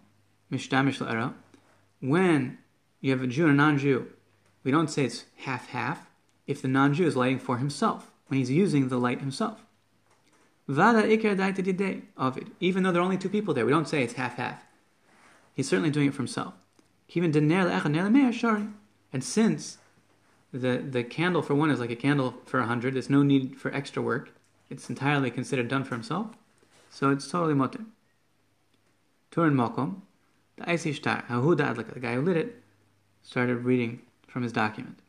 When 1.99 2.57
you 3.01 3.11
have 3.11 3.21
a 3.21 3.27
Jew 3.27 3.43
and 3.43 3.53
a 3.53 3.55
non-Jew, 3.55 4.07
we 4.63 4.71
don't 4.71 4.89
say 4.89 5.05
it's 5.05 5.25
half-half 5.37 6.09
if 6.47 6.61
the 6.61 6.67
non-Jew 6.67 7.05
is 7.05 7.15
lighting 7.15 7.39
for 7.39 7.57
himself, 7.57 8.11
when 8.27 8.39
he's 8.39 8.51
using 8.51 8.89
the 8.89 8.97
light 8.97 9.19
himself. 9.19 9.61
Vada 10.67 11.03
ikar 11.03 11.35
didei 11.35 12.03
of 12.17 12.37
it. 12.37 12.47
Even 12.59 12.83
though 12.83 12.91
there 12.91 13.01
are 13.01 13.05
only 13.05 13.17
two 13.17 13.29
people 13.29 13.53
there, 13.53 13.65
we 13.65 13.71
don't 13.71 13.87
say 13.87 14.03
it's 14.03 14.13
half-half. 14.13 14.65
He's 15.53 15.69
certainly 15.69 15.91
doing 15.91 16.07
it 16.07 16.13
for 16.13 16.23
himself. 16.23 16.53
And 17.15 19.23
since 19.23 19.77
the, 20.51 20.77
the 20.77 21.03
candle 21.03 21.41
for 21.41 21.53
one 21.53 21.69
is 21.69 21.79
like 21.79 21.91
a 21.91 21.95
candle 21.95 22.33
for 22.45 22.59
a 22.59 22.65
hundred, 22.65 22.95
there's 22.95 23.09
no 23.09 23.21
need 23.21 23.57
for 23.57 23.73
extra 23.73 24.01
work. 24.01 24.31
It's 24.69 24.89
entirely 24.89 25.29
considered 25.29 25.67
done 25.67 25.83
for 25.83 25.93
himself. 25.93 26.29
So 26.89 27.11
it's 27.11 27.29
totally 27.29 27.53
motor. 27.53 27.81
Turin 29.29 29.53
Mokom, 29.53 30.01
the 30.57 30.69
Icy 30.69 30.93
Shtar, 30.93 31.23
Hahuda 31.29 31.75
the 31.93 31.99
guy 31.99 32.15
who 32.15 32.21
lit 32.21 32.37
it, 32.37 32.61
started 33.23 33.57
reading 33.57 34.01
from 34.27 34.43
his 34.43 34.51
document. 34.51 34.99